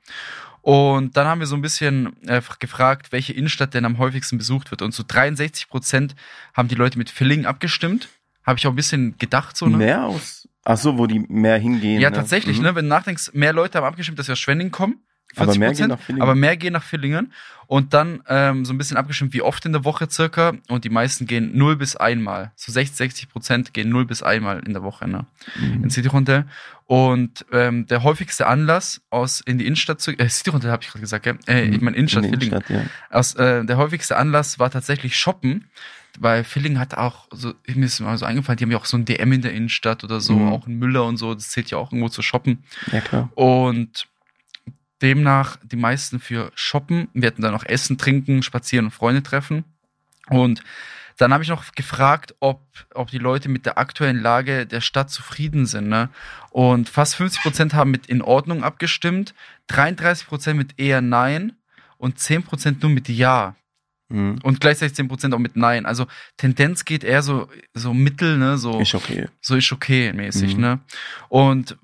Und 0.61 1.17
dann 1.17 1.27
haben 1.27 1.41
wir 1.41 1.49
so 1.49 1.57
ein 1.57 1.63
bisschen 1.63 2.13
äh, 2.29 2.41
gefragt, 2.61 3.11
welche 3.11 3.33
Innenstadt 3.33 3.75
denn 3.75 3.85
am 3.85 3.99
häufigsten 3.99 4.39
besucht 4.39 4.71
wird. 4.71 4.83
Und 4.83 4.95
so 4.95 5.03
63 5.07 5.69
Prozent 5.69 6.15
haben 6.55 6.69
die 6.69 6.77
Leute 6.77 6.97
mit 6.99 7.11
Villingen 7.11 7.47
abgestimmt. 7.47 8.09
Habe 8.47 8.59
ich 8.61 8.67
auch 8.69 8.73
ein 8.73 8.77
bisschen 8.77 9.19
gedacht, 9.19 9.57
so, 9.57 9.67
ne? 9.67 9.79
Mehr 9.79 10.05
aus. 10.05 10.49
Ach 10.65 10.77
so, 10.77 10.97
wo 10.99 11.07
die 11.07 11.21
mehr 11.21 11.59
hingehen. 11.59 12.01
Ja, 12.01 12.11
ne? 12.11 12.17
tatsächlich, 12.17 12.59
Mhm. 12.59 12.63
ne? 12.65 12.75
Wenn 12.77 12.85
du 12.85 12.89
nachdenkst, 12.91 13.31
mehr 13.35 13.53
Leute 13.53 13.79
haben 13.79 13.85
abgestimmt, 13.85 14.19
dass 14.19 14.27
sie 14.27 14.33
aus 14.33 14.39
Schwenning 14.39 14.71
kommen. 14.71 14.97
Aber 15.35 15.47
40 15.55 15.61
mehr 15.61 15.73
gehen 15.73 15.89
nach 15.89 15.99
Villingen. 16.01 16.23
aber 16.23 16.35
mehr 16.35 16.57
gehen 16.59 16.73
nach 16.75 16.83
Villingen. 16.83 17.33
Und 17.67 17.95
dann 17.95 18.23
ähm, 18.29 18.67
so 18.67 18.75
ein 18.75 18.77
bisschen 18.79 18.99
abgestimmt, 18.99 19.33
wie 19.33 19.41
oft 19.41 19.65
in 19.65 19.73
der 19.73 19.83
Woche 19.83 20.07
circa. 20.11 20.53
Und 20.69 20.85
die 20.85 20.91
meisten 20.91 21.27
gehen 21.27 21.57
0 21.57 21.77
bis 21.77 21.97
einmal. 21.97 22.53
So 22.55 22.71
60, 22.71 22.97
60 22.99 23.29
Prozent 23.31 23.73
gehen 23.73 23.89
0 23.89 24.05
bis 24.05 24.23
einmal 24.23 24.61
in 24.67 24.75
der 24.75 24.83
Woche, 24.83 25.09
ne? 25.09 25.25
Mhm. 25.59 25.85
In 25.85 25.91
City 25.91 26.09
Rondell. 26.09 26.45
Und 26.87 27.47
ähm, 27.51 27.87
der 27.87 28.03
häufigste 28.03 28.47
Anlass 28.47 29.01
aus 29.09 29.41
in 29.41 29.57
die 29.57 29.65
Innenstadt 29.65 30.03
zu 30.03 30.11
äh, 30.13 30.29
City 30.29 30.51
Rondell 30.51 30.71
habe 30.71 30.83
ich 30.83 30.91
gerade 30.91 31.01
gesagt, 31.01 31.25
gell? 31.25 31.39
Äh, 31.49 31.63
ich 31.65 31.81
meine 31.81 31.97
Innenstadt, 31.97 32.25
Mhm. 32.25 32.35
In 32.35 32.41
Villingen. 32.41 32.63
Innenstadt, 32.69 32.91
ja. 33.11 33.17
Aus, 33.19 33.35
äh, 33.37 33.65
der 33.65 33.79
häufigste 33.79 34.19
Anlass 34.19 34.59
war 34.59 34.71
tatsächlich 34.71 35.17
Shoppen, 35.17 35.71
weil 36.19 36.45
Villingen 36.45 36.79
hat 36.79 36.95
auch 36.97 37.27
so, 37.31 37.55
mir 37.67 37.87
ist 37.87 38.01
mal 38.01 38.17
so 38.19 38.25
eingefallen, 38.27 38.57
die 38.59 38.65
haben 38.65 38.71
ja 38.71 38.79
auch 38.79 38.85
so 38.85 38.97
ein 38.97 39.05
DM 39.05 39.33
in 39.33 39.43
der 39.43 39.53
Innenstadt 39.53 40.05
oder 40.05 40.21
so, 40.21 40.35
Mhm. 40.35 40.53
auch 40.53 40.67
ein 40.67 40.75
Müller 40.79 41.05
und 41.05 41.17
so, 41.17 41.35
das 41.35 41.49
zählt 41.51 41.71
ja 41.71 41.79
auch 41.79 41.91
irgendwo 41.93 42.09
zu 42.09 42.23
shoppen. 42.23 42.65
Ja, 42.91 43.01
klar. 43.01 43.31
Und 43.35 44.07
demnach 45.01 45.57
die 45.65 45.77
meisten 45.77 46.21
für 46.21 46.53
shoppen. 46.55 47.09
Wir 47.13 47.27
hatten 47.29 47.43
dann 47.43 47.53
noch 47.53 47.65
Essen, 47.65 47.99
Trinken, 47.99 48.43
Spazieren 48.43 48.87
und 48.87 48.91
Freunde 48.93 49.23
treffen. 49.23 49.65
Und 50.29 50.63
dann 51.19 51.33
habe 51.33 51.43
ich 51.43 51.51
noch 51.51 51.73
gefragt, 51.73 52.35
ob, 52.41 52.61
ob 52.95 53.11
die 53.11 53.19
Leute 53.19 53.49
mit 53.49 53.67
der 53.67 53.79
aktuellen 53.79 54.21
Lage 54.21 54.67
der 54.67 54.81
Stadt 54.81 55.11
zufrieden 55.11 55.67
sind. 55.67 55.89
Ne? 55.89 56.09
Und 56.51 56.89
fast 56.89 57.17
50 57.17 57.43
Prozent 57.43 57.75
haben 57.75 57.91
mit 57.91 58.07
in 58.07 58.23
Ordnung 58.23 58.63
abgestimmt, 58.65 59.35
33 59.69 60.27
Prozent 60.27 60.57
mit 60.59 60.79
eher 60.79 61.01
Nein 61.01 61.53
und 61.99 62.19
10 62.19 62.45
Prozent 62.45 62.83
nur 62.83 62.91
mit 62.91 63.09
Ja. 63.09 63.57
Mhm. 64.13 64.39
Und 64.43 64.61
gleichzeitig 64.61 64.95
10 64.95 65.09
Prozent 65.09 65.35
auch 65.35 65.39
mit 65.39 65.57
Nein. 65.57 65.87
Also 65.87 66.07
Tendenz 66.37 66.85
geht 66.85 67.03
eher 67.05 67.23
so, 67.23 67.49
so 67.75 67.95
mittel, 67.95 68.39
ne? 68.39 68.59
So, 68.59 68.79
Ist 68.81 68.95
okay. 68.95 69.29
so 69.41 69.57
ist 69.57 69.73
okay 69.73 70.13
mäßig, 70.13 70.55
Mhm. 70.57 70.61
ne? 70.61 70.81
Und 71.29 71.77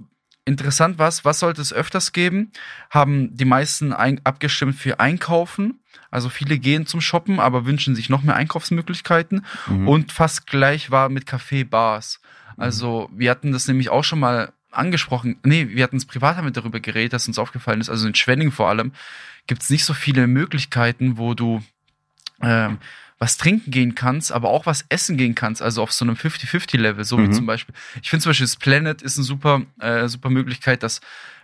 interessant 0.45 0.99
was, 0.99 1.25
was 1.25 1.41
sollte 1.41 1.61
es 1.61 1.73
öfters 1.73 2.13
geben? 2.13 2.53
Haben 2.91 3.37
die 3.37 3.45
meisten 3.45 3.93
ein, 3.93 4.21
abgestimmt 4.25 4.77
für 4.77 4.99
Einkaufen. 5.01 5.81
Also 6.11 6.31
viele 6.31 6.59
gehen 6.59 6.87
zum 6.87 7.01
Shoppen, 7.03 7.39
aber 7.39 7.67
wünschen 7.67 7.95
sich 7.95 8.09
noch 8.09 8.23
mehr 8.23 8.37
Einkaufsmöglichkeiten. 8.37 9.45
Mhm. 9.67 9.89
Und 9.89 10.13
fast 10.13 10.47
gleich 10.47 10.91
war 10.91 11.09
mit 11.11 11.25
Café, 11.29 11.65
Bars. 11.65 12.21
Mhm. 12.57 12.63
Also 12.63 13.11
wir 13.15 13.31
hatten 13.31 13.53
das 13.53 13.69
nämlich 13.69 13.91
auch 13.91 14.05
schon 14.05 14.21
mal 14.21 14.53
angesprochen. 14.71 15.39
Nee, 15.45 15.69
wir 15.71 15.83
hatten 15.85 15.97
es 15.97 16.07
privat 16.07 16.39
damit 16.39 16.57
darüber 16.57 16.81
geredet, 16.81 17.13
dass 17.15 17.29
uns 17.29 17.39
aufgefallen 17.39 17.81
ist, 17.81 17.89
also 17.91 18.07
in 18.07 18.15
Schwenning 18.15 18.51
vor 18.51 18.69
allem, 18.69 18.93
gibt 19.47 19.63
es 19.63 19.71
nicht 19.71 19.85
so 19.85 19.95
viele 19.95 20.27
Möglichkeiten, 20.27 21.17
wo 21.19 21.35
du 21.35 21.63
ähm, 22.43 22.79
was 23.21 23.37
trinken 23.37 23.71
gehen 23.73 23.95
kannst, 23.97 24.31
aber 24.31 24.49
auch 24.51 24.65
was 24.67 24.85
essen 24.91 25.17
gehen 25.17 25.35
kannst, 25.35 25.61
also 25.61 25.83
auf 25.83 25.93
so 25.93 26.05
einem 26.05 26.15
50-50-Level, 26.15 27.03
so 27.05 27.19
wie 27.19 27.23
Mhm. 27.23 27.33
zum 27.33 27.47
Beispiel. 27.47 27.75
Ich 28.03 28.11
finde 28.11 28.23
zum 28.23 28.31
Beispiel 28.31 28.47
das 28.47 28.57
Planet 28.57 29.03
ist 29.03 29.17
eine 29.19 29.25
super, 29.25 29.63
äh, 29.81 30.07
super 30.09 30.31
Möglichkeit, 30.31 30.83
dass 30.85 31.01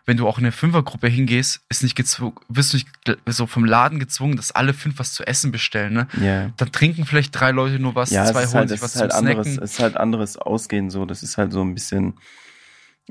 wenn 0.07 0.19
du 0.19 0.29
auch 0.29 0.37
in 0.39 0.45
eine 0.45 0.53
Fünfergruppe 0.53 1.09
hingehst, 1.09 1.63
ist 1.71 1.83
nicht 1.83 1.97
gezwungen, 1.97 2.37
wirst 2.49 2.75
du 2.75 2.77
nicht 2.77 2.89
so 3.27 3.47
vom 3.47 3.65
Laden 3.65 3.99
gezwungen, 3.99 4.37
dass 4.37 4.53
alle 4.53 4.75
fünf 4.75 4.99
was 4.99 5.15
zu 5.15 5.27
essen 5.27 5.51
bestellen, 5.51 5.95
ne? 5.95 6.09
ja. 6.21 6.51
Dann 6.59 6.71
trinken 6.73 7.07
vielleicht 7.07 7.35
drei 7.39 7.53
Leute 7.53 7.79
nur 7.79 7.95
was, 7.95 8.11
Ja, 8.11 8.27
zwei 8.27 8.45
holen 8.45 8.55
halt, 8.55 8.69
sich 8.69 8.83
was 8.83 8.95
ist 8.95 9.01
halt 9.01 9.13
anderes, 9.13 9.47
Snacken. 9.47 9.65
es 9.65 9.71
ist 9.73 9.79
halt 9.81 9.97
anderes 9.97 10.37
Ausgehen 10.37 10.91
so. 10.91 11.07
Das 11.07 11.23
ist 11.23 11.39
halt 11.39 11.53
so 11.53 11.63
ein 11.63 11.73
bisschen. 11.75 12.15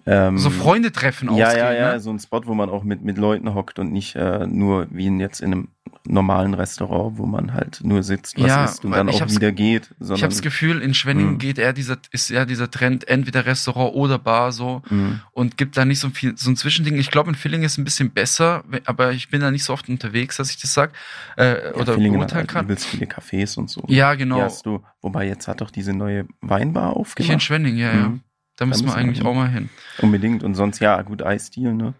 Ähm, 0.05 0.37
So 0.37 0.49
Freunde 0.49 0.91
treffen 0.91 1.27
Ja, 1.35 1.47
ausgehen, 1.47 1.65
ja, 1.65 1.73
ja, 1.73 1.93
ne? 1.93 1.99
so 1.99 2.09
ein 2.09 2.19
Spot, 2.19 2.41
wo 2.45 2.53
man 2.53 2.69
auch 2.69 2.83
mit, 2.83 3.03
mit 3.03 3.17
Leuten 3.17 3.53
hockt 3.53 3.79
und 3.79 3.91
nicht 3.91 4.15
äh, 4.15 4.45
nur 4.47 4.87
wie 4.91 5.07
in 5.07 5.19
jetzt 5.19 5.39
in 5.41 5.51
einem 5.53 5.67
normalen 6.05 6.53
Restaurant, 6.53 7.17
wo 7.17 7.25
man 7.25 7.53
halt 7.53 7.79
nur 7.81 8.03
sitzt, 8.03 8.37
was 8.37 8.47
Ja, 8.47 8.65
isst 8.65 8.83
und 8.83 8.91
dann 8.91 9.07
ich 9.07 9.21
auch 9.23 9.29
wieder 9.29 9.53
geht. 9.53 9.83
Ich 9.91 9.95
Sondern, 9.99 10.23
habe 10.23 10.33
das 10.33 10.41
Gefühl, 10.41 10.81
in 10.81 10.93
Schwenningen 10.93 11.33
Mhm. 11.33 11.37
geht 11.37 11.57
eher 11.59 11.71
dieser, 11.71 11.97
ist 12.11 12.29
eher 12.29 12.45
dieser 12.45 12.69
Trend, 12.69 13.07
entweder 13.07 13.45
Restaurant 13.45 13.93
oder 13.95 14.19
Bar 14.19 14.51
so 14.51 14.81
Mhm. 14.89 15.21
und 15.31 15.57
gibt 15.57 15.77
da 15.77 15.85
nicht 15.85 15.99
so 15.99 16.09
viel, 16.09 16.37
so 16.37 16.49
ein 16.49 16.57
Zwischending. 16.57 16.97
Ich 16.97 17.09
glaube, 17.09 17.29
in 17.29 17.35
Villingen 17.35 17.63
ist 17.65 17.73
es 17.73 17.77
ein 17.77 17.85
bisschen 17.85 18.11
besser, 18.11 18.65
aber 18.85 19.11
ich 19.13 19.29
bin 19.29 19.39
da 19.39 19.49
nicht 19.51 19.63
so 19.63 19.71
oft 19.71 19.87
unterwegs, 19.87 20.35
dass 20.37 20.49
ich 20.49 20.59
das 20.59 20.73
sag, 20.73 20.91
äh, 21.37 21.69
Ja, 21.69 21.75
oder 21.75 21.93
Villingen 21.93 22.19
hat 22.21 22.33
halt 22.33 22.49
kann. 22.49 22.65
übelst 22.65 22.85
viele 22.85 23.05
Cafés 23.05 23.57
und 23.57 23.69
so. 23.69 23.81
Ja, 23.87 24.15
genau. 24.15 24.35
Hier 24.35 24.45
hast 24.45 24.65
du, 24.65 24.83
wobei 25.01 25.25
jetzt 25.27 25.47
hat 25.47 25.61
doch 25.61 25.71
diese 25.71 25.93
neue 25.93 26.25
Weinbar 26.41 26.87
Hier 26.89 26.95
in 26.95 27.01
aufgemacht. 27.01 27.41
Schwenningen, 27.43 27.77
ja, 27.79 27.93
ja. 27.93 28.13
Da 28.57 28.65
müssen 28.65 28.85
wir 28.85 28.95
eigentlich 28.95 29.19
hin. 29.19 29.27
auch 29.27 29.33
mal 29.33 29.49
hin. 29.49 29.69
Unbedingt. 29.99 30.43
Und 30.43 30.55
sonst, 30.55 30.79
ja, 30.79 31.01
gut, 31.01 31.23
Eisdeal, 31.23 31.73
ne? 31.73 31.93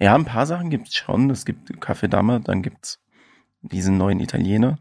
Ja, 0.00 0.14
ein 0.14 0.24
paar 0.24 0.46
Sachen 0.46 0.70
gibt's 0.70 0.94
schon. 0.94 1.30
Es 1.30 1.44
gibt 1.44 1.70
Café 1.84 2.08
Dammer, 2.08 2.40
dann 2.40 2.62
gibt's 2.62 3.00
diesen 3.62 3.96
neuen 3.98 4.20
Italiener. 4.20 4.78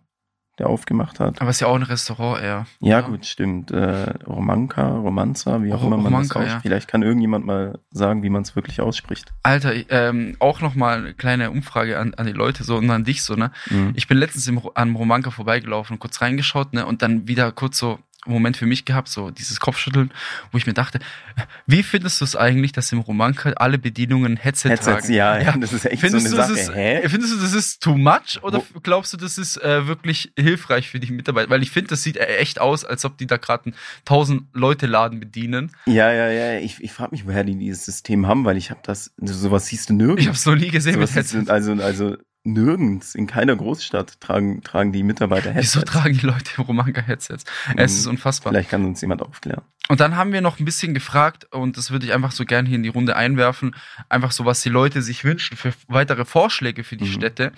der 0.59 0.67
aufgemacht 0.69 1.19
hat. 1.19 1.39
Aber 1.39 1.51
ist 1.51 1.59
ja 1.59 1.67
auch 1.67 1.75
ein 1.75 1.83
Restaurant 1.83 2.41
eher. 2.41 2.65
Ja, 2.79 3.01
gut, 3.01 3.27
stimmt. 3.27 3.69
Äh, 3.69 4.09
Romanka, 4.25 4.87
Romanza, 4.87 5.61
wie 5.61 5.71
auch 5.71 5.83
Ro- 5.83 5.85
immer 5.87 5.97
man 5.97 6.05
Romanka, 6.05 6.27
das 6.27 6.33
ja. 6.33 6.41
ausspricht. 6.55 6.61
Vielleicht 6.63 6.87
kann 6.87 7.03
irgendjemand 7.03 7.45
mal 7.45 7.79
sagen, 7.91 8.23
wie 8.23 8.29
man 8.31 8.41
es 8.41 8.55
wirklich 8.55 8.81
ausspricht. 8.81 9.31
Alter, 9.43 9.71
ähm, 9.91 10.35
auch 10.39 10.59
nochmal 10.61 10.97
eine 10.97 11.13
kleine 11.13 11.51
Umfrage 11.51 11.99
an, 11.99 12.15
an 12.15 12.25
die 12.25 12.31
Leute 12.33 12.63
so 12.63 12.75
und 12.77 12.89
an 12.89 13.03
dich 13.03 13.21
so, 13.21 13.35
ne? 13.35 13.51
Mhm. 13.69 13.91
Ich 13.95 14.07
bin 14.07 14.17
letztens 14.17 14.47
im, 14.47 14.59
am 14.73 14.95
Romanka 14.95 15.29
vorbeigelaufen 15.29 15.93
und 15.95 15.99
kurz 15.99 16.21
reingeschaut, 16.21 16.73
ne? 16.73 16.87
Und 16.87 17.03
dann 17.03 17.27
wieder 17.27 17.51
kurz 17.51 17.77
so 17.77 17.99
Moment 18.31 18.57
für 18.57 18.65
mich 18.65 18.85
gehabt, 18.85 19.07
so 19.09 19.31
dieses 19.31 19.59
Kopfschütteln, 19.59 20.11
wo 20.51 20.57
ich 20.57 20.67
mir 20.67 20.73
dachte, 20.73 20.99
wie 21.65 21.83
findest 21.83 22.19
du 22.21 22.25
es 22.25 22.35
eigentlich, 22.35 22.71
dass 22.71 22.91
im 22.91 22.99
Romanka 22.99 23.51
alle 23.57 23.77
Bedienungen 23.77 24.37
Headset, 24.37 24.69
Headsets, 24.69 25.01
tragen? 25.03 25.13
ja, 25.13 25.39
ja, 25.39 25.57
das 25.57 25.73
ist 25.73 25.85
echt 25.85 26.01
so 26.01 26.07
eine 26.07 26.19
Findest 26.21 26.33
du, 26.33 26.35
Sache. 26.37 26.51
das 26.53 26.61
ist, 26.61 26.75
Hä? 26.75 27.07
findest 27.09 27.33
du, 27.33 27.37
das 27.39 27.53
ist 27.53 27.81
too 27.81 27.97
much 27.97 28.39
oder 28.41 28.59
Wo- 28.73 28.79
glaubst 28.81 29.13
du, 29.13 29.17
das 29.17 29.37
ist 29.37 29.57
äh, 29.63 29.87
wirklich 29.87 30.31
hilfreich 30.37 30.89
für 30.89 30.99
die 30.99 31.11
Mitarbeiter? 31.11 31.49
Weil 31.49 31.63
ich 31.63 31.71
finde, 31.71 31.89
das 31.89 32.03
sieht 32.03 32.17
äh, 32.17 32.37
echt 32.37 32.59
aus, 32.61 32.85
als 32.85 33.05
ob 33.05 33.17
die 33.17 33.27
da 33.27 33.37
gerade 33.37 33.65
einen 33.67 33.75
1000 34.01 34.43
Leute 34.53 34.85
Laden 34.87 35.19
bedienen. 35.19 35.71
Ja, 35.85 36.11
ja, 36.11 36.29
ja. 36.29 36.59
Ich, 36.59 36.81
ich 36.83 36.91
frage 36.91 37.11
mich, 37.11 37.25
woher 37.25 37.43
die 37.43 37.55
dieses 37.57 37.85
System 37.85 38.27
haben, 38.27 38.45
weil 38.45 38.57
ich 38.57 38.69
habe 38.71 38.79
das, 38.83 39.11
sowas 39.21 39.67
siehst 39.67 39.89
du 39.89 39.93
nirgends. 39.93 40.21
Ich 40.21 40.27
habe 40.27 40.35
es 40.37 40.45
noch 40.45 40.55
nie 40.55 40.69
gesehen 40.69 40.95
sowas 40.95 41.15
mit 41.15 41.31
du, 41.31 41.37
Headset. 41.37 41.51
also, 41.51 41.73
also 41.83 42.17
nirgends, 42.47 43.13
in 43.15 43.27
keiner 43.27 43.55
Großstadt 43.55 44.19
tragen, 44.21 44.63
tragen 44.63 44.91
die 44.91 45.03
Mitarbeiter 45.03 45.51
Headsets. 45.51 45.75
Wieso 45.75 45.85
tragen 45.85 46.17
die 46.17 46.25
Leute 46.25 46.51
im 46.57 46.63
Romanka 46.63 47.01
Headsets? 47.01 47.43
Es 47.75 47.93
ist 47.93 48.05
Mhm. 48.05 48.11
unfassbar. 48.11 48.53
Vielleicht 48.53 48.69
kann 48.69 48.85
uns 48.85 49.01
jemand 49.01 49.21
aufklären. 49.21 49.61
Und 49.89 49.99
dann 50.01 50.15
haben 50.17 50.33
wir 50.33 50.41
noch 50.41 50.59
ein 50.59 50.65
bisschen 50.65 50.93
gefragt, 50.93 51.45
und 51.51 51.77
das 51.77 51.91
würde 51.91 52.05
ich 52.05 52.13
einfach 52.13 52.31
so 52.31 52.43
gern 52.45 52.65
hier 52.65 52.75
in 52.75 52.83
die 52.83 52.89
Runde 52.89 53.15
einwerfen, 53.15 53.75
einfach 54.09 54.31
so, 54.31 54.43
was 54.45 54.61
die 54.61 54.69
Leute 54.69 55.01
sich 55.01 55.23
wünschen 55.23 55.55
für 55.55 55.73
weitere 55.87 56.25
Vorschläge 56.25 56.83
für 56.83 56.97
die 56.97 57.05
Mhm. 57.05 57.13
Städte. 57.13 57.51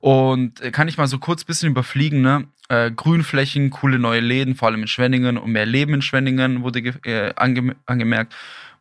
Und 0.00 0.60
äh, 0.60 0.70
kann 0.70 0.88
ich 0.88 0.98
mal 0.98 1.06
so 1.06 1.18
kurz 1.18 1.42
ein 1.42 1.46
bisschen 1.46 1.70
überfliegen, 1.70 2.20
ne? 2.22 2.46
Äh, 2.68 2.90
Grünflächen, 2.90 3.70
coole 3.70 3.98
neue 3.98 4.20
Läden, 4.20 4.54
vor 4.54 4.68
allem 4.68 4.82
in 4.82 4.88
Schwenningen 4.88 5.36
und 5.38 5.52
mehr 5.52 5.66
Leben 5.66 5.94
in 5.94 6.02
Schwenningen 6.02 6.62
wurde 6.62 6.80
äh, 7.04 7.32
ange 7.36 7.76
angemerkt. 7.86 8.34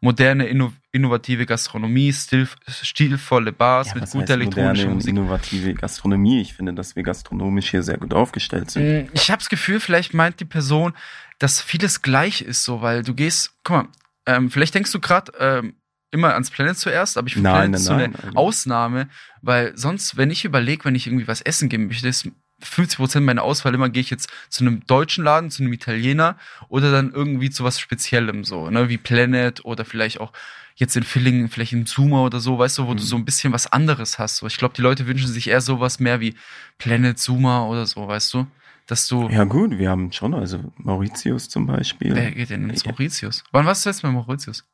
Moderne, 0.04 0.48
inno 0.48 0.74
innovative 0.92 1.46
Gastronomie, 1.46 2.12
stil 2.12 2.48
stilvolle 2.68 3.52
Bars 3.54 3.90
Ja, 3.90 3.96
mit 3.96 4.06
guter 4.06 4.18
moderne 4.18 4.42
elektronischer 4.44 4.88
und 4.88 4.94
Musik. 4.96 5.10
innovative 5.12 5.74
Gastronomie. 5.76 6.42
Ich 6.42 6.54
finde, 6.56 6.74
dass 6.74 6.96
wir 6.96 7.04
gastronomisch 7.04 7.70
hier 7.72 7.84
sehr 7.84 7.98
gut 7.98 8.14
aufgestellt 8.14 8.72
sind. 8.72 9.06
Mm, 9.06 9.10
Ich 9.14 9.30
habe 9.30 9.40
das 9.40 9.50
Gefühl, 9.50 9.80
vielleicht 9.80 10.14
meint 10.14 10.40
die 10.40 10.46
Person, 10.46 10.94
dass 11.40 11.62
vieles 11.62 12.02
gleich 12.02 12.42
ist, 12.42 12.64
so, 12.64 12.82
weil 12.82 13.04
du 13.04 13.14
gehst, 13.14 13.54
guck 13.64 13.76
mal, 13.78 13.88
ähm, 14.26 14.50
vielleicht 14.52 14.74
denkst 14.76 14.92
du 14.92 15.00
gerade 15.00 15.32
ähm, 15.40 15.76
immer 16.12 16.34
ans 16.34 16.50
Planet 16.52 16.78
zuerst, 16.78 17.18
aber 17.18 17.28
ich 17.28 17.36
finde 17.36 17.50
Nein, 17.50 17.72
Planet 17.72 17.80
ist 17.80 17.86
so 17.86 17.94
nein, 17.94 18.16
eine 18.16 18.26
nein, 18.26 18.36
Ausnahme, 18.36 19.08
weil 19.42 19.78
sonst, 19.78 20.18
wenn 20.18 20.30
ich 20.30 20.44
überlege, 20.46 20.84
wenn 20.86 20.96
ich 20.96 21.08
irgendwie 21.08 21.28
was 21.28 21.42
essen 21.42 21.70
gehen 21.70 21.88
möchte, 21.88 22.08
ist 22.08 22.28
50% 22.64 23.22
meiner 23.22 23.44
Auswahl 23.44 23.74
immer, 23.74 23.90
gehe 23.90 24.02
ich 24.02 24.10
jetzt 24.10 24.30
zu 24.50 24.64
einem 24.64 24.86
deutschen 24.88 25.24
Laden, 25.24 25.50
zu 25.52 25.64
einem 25.64 25.74
Italiener 25.74 26.38
oder 26.70 26.92
dann 26.92 27.12
irgendwie 27.12 27.50
zu 27.50 27.64
was 27.64 27.80
Speziellem, 27.80 28.44
so, 28.44 28.70
ne, 28.70 28.90
wie 28.90 28.98
Planet 28.98 29.66
oder 29.66 29.86
vielleicht 29.86 30.20
auch 30.20 30.32
jetzt 30.76 30.96
in 30.96 31.04
Villingen, 31.04 31.50
vielleicht 31.50 31.74
in 31.74 31.86
Zuma 31.86 32.22
oder 32.24 32.40
so, 32.40 32.58
weißt 32.58 32.78
du, 32.80 32.88
wo 32.88 32.94
du 32.94 33.02
Mhm. 33.04 33.08
so 33.08 33.16
ein 33.18 33.26
bisschen 33.26 33.54
was 33.54 33.68
anderes 33.72 34.18
hast. 34.20 34.38
So, 34.38 34.48
ich 34.48 34.58
glaube, 34.58 34.74
die 34.76 34.82
Leute 34.82 35.06
wünschen 35.06 35.28
sich 35.28 35.50
eher 35.50 35.62
sowas 35.62 36.00
mehr 36.00 36.20
wie 36.22 36.34
Planet 36.78 37.20
Zuma 37.20 37.66
oder 37.66 37.86
so, 37.86 38.08
weißt 38.08 38.34
du? 38.34 38.48
Dass 38.88 39.08
du. 39.08 39.30
Ja 39.30 39.44
gut, 39.44 39.78
wir 39.78 39.90
haben 39.90 40.12
schon, 40.12 40.34
also 40.34 40.60
Mauritius 40.78 41.50
zum 41.50 41.68
Beispiel. 41.68 42.16
Wer 42.16 42.32
geht 42.32 42.50
denn 42.50 42.70
ins. 42.70 42.84
Mauritius? 42.86 43.44
Wann 43.52 43.66
warst 43.66 43.86
du 43.86 43.90
jetzt 43.90 44.02
bei 44.02 44.10
Mauritius? 44.10 44.66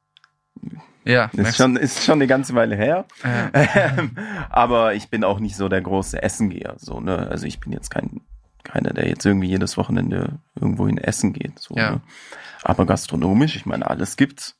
Ja, 1.06 1.30
Ist 1.34 1.56
schon, 1.58 1.78
ist 1.78 2.04
schon 2.04 2.16
eine 2.16 2.28
ganze 2.28 2.54
Weile 2.54 2.76
her. 2.76 3.06
Äh, 3.24 3.66
Ähm, 3.98 4.12
aber 4.50 4.94
ich 4.94 5.10
bin 5.10 5.24
auch 5.24 5.40
nicht 5.40 5.56
so 5.56 5.70
der 5.70 5.82
große 5.82 6.22
Essengeher. 6.22 6.76
So, 6.78 7.00
ne? 7.00 7.28
Also 7.30 7.46
ich 7.46 7.60
bin 7.60 7.72
jetzt 7.72 7.90
kein, 7.90 8.22
keiner, 8.64 8.92
der 8.92 9.08
jetzt 9.08 9.26
irgendwie 9.26 9.48
jedes 9.48 9.78
Wochenende 9.78 10.40
irgendwo 10.56 10.88
hin 10.88 10.98
essen 10.98 11.32
geht. 11.34 11.60
So, 11.60 11.76
Ja. 11.76 11.92
ne? 11.92 12.02
Aber 12.64 12.86
gastronomisch, 12.86 13.56
ich 13.56 13.66
meine, 13.66 13.90
alles 13.90 14.18
gibt's. 14.18 14.58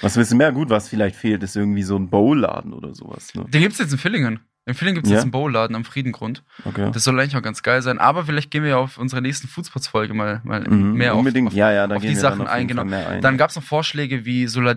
Was 0.00 0.16
willst 0.16 0.30
du 0.30 0.36
mehr? 0.36 0.52
Gut, 0.52 0.70
was 0.70 0.88
vielleicht 0.88 1.16
fehlt, 1.16 1.42
ist 1.42 1.56
irgendwie 1.56 1.82
so 1.82 1.96
ein 1.96 2.08
Bowladen 2.08 2.72
oder 2.72 2.94
sowas. 2.94 3.34
Ne? 3.34 3.46
den 3.48 3.62
gibt's 3.62 3.78
jetzt 3.78 3.92
in 3.92 3.98
Villingen. 3.98 4.40
In 4.68 4.74
Villingen 4.74 4.96
gibt's 4.96 5.10
Ja. 5.10 5.16
jetzt 5.16 5.22
einen 5.22 5.30
Bowladen 5.30 5.74
am 5.74 5.84
Friedengrund. 5.84 6.42
Okay. 6.64 6.90
Das 6.92 7.02
soll 7.04 7.18
eigentlich 7.18 7.36
auch 7.36 7.42
ganz 7.42 7.62
geil 7.62 7.82
sein. 7.82 7.98
Aber 7.98 8.24
vielleicht 8.26 8.50
gehen 8.50 8.62
wir 8.62 8.70
ja 8.70 8.76
auf 8.76 8.98
unsere 8.98 9.22
nächsten 9.22 9.48
Foodspots-Folge 9.48 10.14
mal, 10.14 10.40
mal 10.44 10.60
Mhm, 10.60 10.92
mehr 10.92 11.14
auf, 11.14 11.18
unbedingt, 11.20 11.48
auf, 11.48 11.54
ja, 11.54 11.72
ja, 11.72 11.86
auf 11.86 12.02
die 12.02 12.14
Sachen 12.14 12.46
ein, 12.46 12.68
genau. 12.68 12.82
Ein. 12.82 13.20
Dann 13.22 13.38
gab's 13.38 13.56
noch 13.56 13.62
Vorschläge 13.62 14.24
wie 14.24 14.46
Solar. 14.46 14.76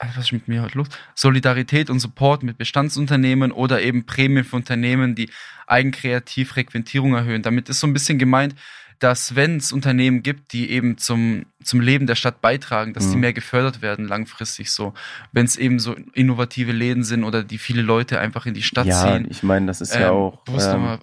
Was 0.00 0.16
ist 0.18 0.32
mit 0.32 0.48
mir 0.48 0.62
heute 0.62 0.76
los? 0.76 0.88
Solidarität 1.14 1.88
und 1.88 2.00
Support 2.00 2.42
mit 2.42 2.58
Bestandsunternehmen 2.58 3.52
oder 3.52 3.80
eben 3.80 4.04
Prämien 4.06 4.44
für 4.44 4.56
Unternehmen, 4.56 5.14
die 5.14 5.30
eigenkreativ 5.66 6.50
Frequentierung 6.50 7.14
erhöhen. 7.14 7.42
Damit 7.42 7.68
ist 7.68 7.80
so 7.80 7.86
ein 7.86 7.92
bisschen 7.92 8.18
gemeint, 8.18 8.54
dass 9.04 9.36
wenn 9.36 9.58
es 9.58 9.70
Unternehmen 9.70 10.22
gibt, 10.22 10.54
die 10.54 10.70
eben 10.70 10.96
zum, 10.96 11.44
zum 11.62 11.82
Leben 11.82 12.06
der 12.06 12.14
Stadt 12.14 12.40
beitragen, 12.40 12.94
dass 12.94 13.10
die 13.10 13.16
Mhm. 13.16 13.20
mehr 13.20 13.32
gefördert 13.34 13.82
werden 13.82 14.08
langfristig 14.08 14.70
so. 14.70 14.94
Wenn 15.30 15.44
es 15.44 15.56
eben 15.56 15.78
so 15.78 15.94
innovative 16.14 16.72
Läden 16.72 17.04
sind 17.04 17.22
oder 17.22 17.44
die 17.44 17.58
viele 17.58 17.82
Leute 17.82 18.18
einfach 18.18 18.46
in 18.46 18.54
die 18.54 18.62
Stadt 18.62 18.86
ja, 18.86 19.02
ziehen. 19.02 19.26
ich 19.28 19.42
meine, 19.42 19.66
das 19.66 19.82
ist 19.82 19.94
ja 19.94 20.08
Ähm, 20.08 20.14
auch. 20.14 20.38
bewusst 20.44 20.72
ähm, 20.72 20.98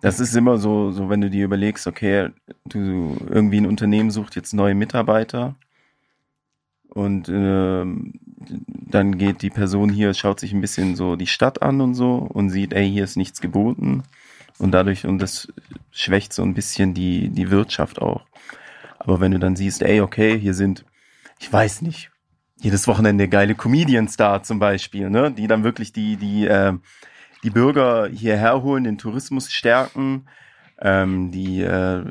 Das 0.00 0.18
ist 0.18 0.34
immer 0.34 0.58
so, 0.58 0.90
so 0.90 1.08
wenn 1.08 1.20
du 1.20 1.30
dir 1.30 1.44
überlegst, 1.44 1.86
okay, 1.86 2.30
du 2.64 3.16
irgendwie 3.28 3.58
ein 3.58 3.66
Unternehmen 3.66 4.10
sucht 4.10 4.34
jetzt 4.34 4.52
neue 4.52 4.74
Mitarbeiter 4.74 5.54
und 6.88 7.28
ähm, 7.28 8.14
dann 8.90 9.18
geht 9.18 9.42
die 9.42 9.50
Person 9.50 9.90
hier, 9.90 10.14
schaut 10.14 10.40
sich 10.40 10.52
ein 10.52 10.60
bisschen 10.60 10.96
so 10.96 11.14
die 11.14 11.28
Stadt 11.28 11.62
an 11.62 11.80
und 11.80 11.94
so 11.94 12.16
und 12.16 12.50
sieht, 12.50 12.72
ey, 12.72 12.90
hier 12.90 13.04
ist 13.04 13.16
nichts 13.16 13.40
geboten 13.40 14.02
und 14.60 14.72
dadurch 14.72 15.06
und 15.06 15.18
das 15.18 15.48
schwächt 15.90 16.32
so 16.32 16.42
ein 16.42 16.54
bisschen 16.54 16.94
die 16.94 17.28
die 17.30 17.50
Wirtschaft 17.50 18.00
auch. 18.00 18.24
Aber 18.98 19.20
wenn 19.20 19.32
du 19.32 19.38
dann 19.38 19.56
siehst, 19.56 19.82
ey, 19.82 20.00
okay, 20.00 20.38
hier 20.38 20.54
sind, 20.54 20.84
ich 21.38 21.50
weiß 21.50 21.82
nicht, 21.82 22.10
jedes 22.60 22.86
Wochenende 22.86 23.28
geile 23.28 23.54
Comedians 23.54 24.16
da 24.16 24.42
zum 24.42 24.58
Beispiel, 24.58 25.08
ne, 25.08 25.32
die 25.32 25.46
dann 25.46 25.64
wirklich 25.64 25.92
die 25.92 26.16
die 26.16 26.46
äh, 26.46 26.74
die 27.42 27.50
Bürger 27.50 28.08
hierher 28.08 28.62
holen, 28.62 28.84
den 28.84 28.98
Tourismus 28.98 29.50
stärken, 29.50 30.26
ähm, 30.82 31.30
die 31.30 31.60
äh, 31.62 32.02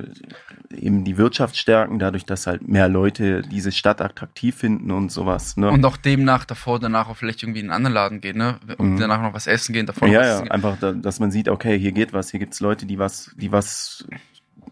eben 0.71 1.03
die 1.03 1.17
Wirtschaft 1.17 1.57
stärken, 1.57 1.97
dadurch, 1.97 2.25
dass 2.25 2.45
halt 2.47 2.67
mehr 2.67 2.88
Leute 2.88 3.41
diese 3.41 3.71
Stadt 3.71 4.01
attraktiv 4.01 4.55
finden 4.55 4.91
und 4.91 5.11
sowas. 5.11 5.57
Ne? 5.57 5.69
Und 5.71 5.83
auch 5.85 5.97
demnach 5.97 6.45
davor, 6.45 6.79
danach 6.79 7.09
auch 7.09 7.17
vielleicht 7.17 7.41
irgendwie 7.41 7.59
in 7.61 7.65
einen 7.67 7.75
anderen 7.75 7.93
Laden 7.95 8.21
gehen, 8.21 8.38
ne? 8.38 8.59
Und 8.77 8.93
Mhm. 8.95 8.99
danach 8.99 9.21
noch 9.21 9.33
was 9.33 9.47
essen 9.47 9.73
gehen, 9.73 9.85
davor 9.88 10.07
noch 10.07 10.13
ja, 10.13 10.19
was 10.19 10.27
ja, 10.27 10.33
essen 10.35 10.43
gehen. 10.43 10.51
einfach, 10.51 10.77
da, 10.79 10.91
dass 10.91 11.19
man 11.19 11.31
sieht, 11.31 11.49
okay, 11.49 11.79
hier 11.79 11.91
geht 11.91 12.13
was, 12.13 12.29
hier 12.29 12.39
gibt's 12.39 12.59
Leute, 12.59 12.85
die 12.85 12.99
was, 12.99 13.31
die 13.38 13.51
was 13.51 14.07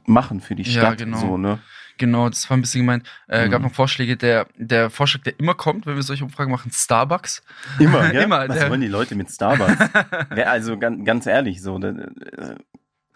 machen 0.05 0.39
für 0.41 0.53
die 0.55 0.63
Ja, 0.63 0.81
Stadt. 0.81 0.99
genau. 0.99 1.17
So, 1.19 1.37
ne? 1.37 1.59
Genau, 1.97 2.29
das 2.29 2.47
war 2.47 2.55
ein 2.55 2.61
bisschen 2.61 2.81
gemeint. 2.81 3.09
Äh, 3.27 3.47
Mhm. 3.47 3.51
Gab 3.51 3.61
noch 3.63 3.73
Vorschläge, 3.73 4.15
der, 4.17 4.45
der 4.55 4.91
Vorschlag, 4.91 5.23
der 5.23 5.39
immer 5.39 5.55
kommt, 5.55 5.87
wenn 5.87 5.95
wir 5.95 6.03
solche 6.03 6.23
Umfragen 6.23 6.51
machen, 6.51 6.69
Starbucks. 6.71 7.41
Immer, 7.79 8.01
ja? 8.13 8.21
Immer, 8.21 8.47
Was 8.47 8.69
wollen 8.69 8.81
die 8.81 8.87
Leute 8.87 9.15
mit 9.15 9.31
Starbucks? 9.31 9.79
Wer- 10.29 10.51
also 10.51 10.77
ganz, 10.77 11.03
ganz 11.03 11.25
ehrlich, 11.25 11.59
so, 11.63 11.79
da, 11.79 11.91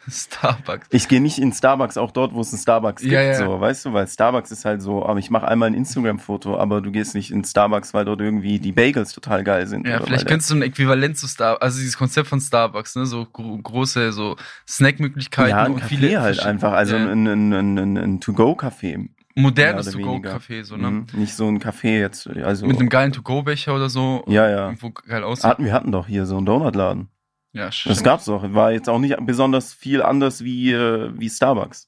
Starbucks. 0.10 0.88
ich 0.92 1.08
gehe 1.08 1.22
nicht 1.22 1.38
in 1.38 1.54
Starbucks, 1.54 1.98
auch 1.98 2.12
dort, 2.12 2.34
wo 2.34 2.42
es 2.42 2.52
einen 2.52 2.62
Starbucks 2.62 3.02
gibt, 3.02 3.14
Ja, 3.14 3.22
ja. 3.22 3.36
so, 3.36 3.60
weißt 3.60 3.86
du, 3.86 3.94
weil 3.94 4.08
Starbucks 4.08 4.52
ist 4.52 4.66
halt 4.66 4.82
so, 4.82 5.06
aber 5.06 5.20
ich 5.20 5.30
mache 5.30 5.48
einmal 5.48 5.70
ein 5.70 5.74
Instagram-Foto, 5.74 6.58
aber 6.58 6.82
du 6.82 6.92
gehst 6.92 7.14
nicht 7.16 7.32
in 7.32 7.44
Starbucks, 7.44 7.94
weil 7.94 8.06
dort 8.06 8.20
irgendwie 8.22 8.60
die 8.60 8.72
Bagels 8.72 9.14
total 9.14 9.44
geil 9.44 9.68
sind. 9.68 9.88
Ja, 9.88 10.02
vielleicht 10.02 10.28
könntest 10.28 10.50
du 10.52 10.56
ein 10.56 10.62
Äquivalent 10.64 11.18
zu 11.18 11.28
Starbucks, 11.28 11.62
also 11.62 11.80
dieses 11.80 11.98
Konzept 11.98 12.28
von 12.28 12.40
Starbucks, 12.42 12.96
ne? 12.96 13.06
So 13.06 13.26
gro 13.26 13.58
große, 13.58 14.12
so 14.12 14.36
Snackmöglichkeiten 14.68 15.50
ja, 15.52 15.64
ein 15.64 15.74
und 15.74 15.82
Café 15.84 15.88
viele 15.88 16.22
halt 16.22 16.40
einfach, 16.40 16.72
also 16.74 16.96
ja, 16.96 17.04
ein, 17.12 17.28
ein, 17.28 17.54
ein, 17.54 17.78
ein, 17.78 17.98
ein 17.98 18.20
To-Go-Café. 18.22 19.08
modernes. 19.36 19.92
To-Go-Café, 19.92 20.64
so, 20.64 20.78
ne? 20.78 20.90
Mhm, 20.92 21.06
Nicht 21.14 21.36
so 21.36 21.48
ein 21.48 21.60
Café 21.60 22.00
jetzt, 22.00 22.28
also. 22.28 22.66
Mit 22.66 22.80
einem 22.80 22.90
geilen 22.90 23.12
To-Go-Becher 23.14 23.76
oder 23.76 23.90
so. 23.90 24.24
Ja, 24.28 24.50
ja. 24.50 24.66
Irgendwo 24.66 24.90
geil 24.92 25.24
aussieht. 25.24 25.46
hatten, 25.46 25.66
wir 25.66 25.74
hatten 25.74 25.92
doch 25.92 26.08
hier 26.08 26.26
so 26.26 26.38
einen 26.38 26.46
Donutladen. 26.46 27.10
Ja, 27.54 27.66
Das 27.66 27.76
stimmt. 27.76 28.04
gab's 28.04 28.26
doch. 28.26 28.54
War 28.54 28.72
jetzt 28.72 28.90
auch 28.90 29.00
nicht 29.00 29.16
besonders 29.26 29.74
viel 29.74 30.02
anders 30.02 30.44
wie, 30.44 30.72
äh, 30.72 31.12
wie 31.18 31.30
Starbucks. 31.30 31.88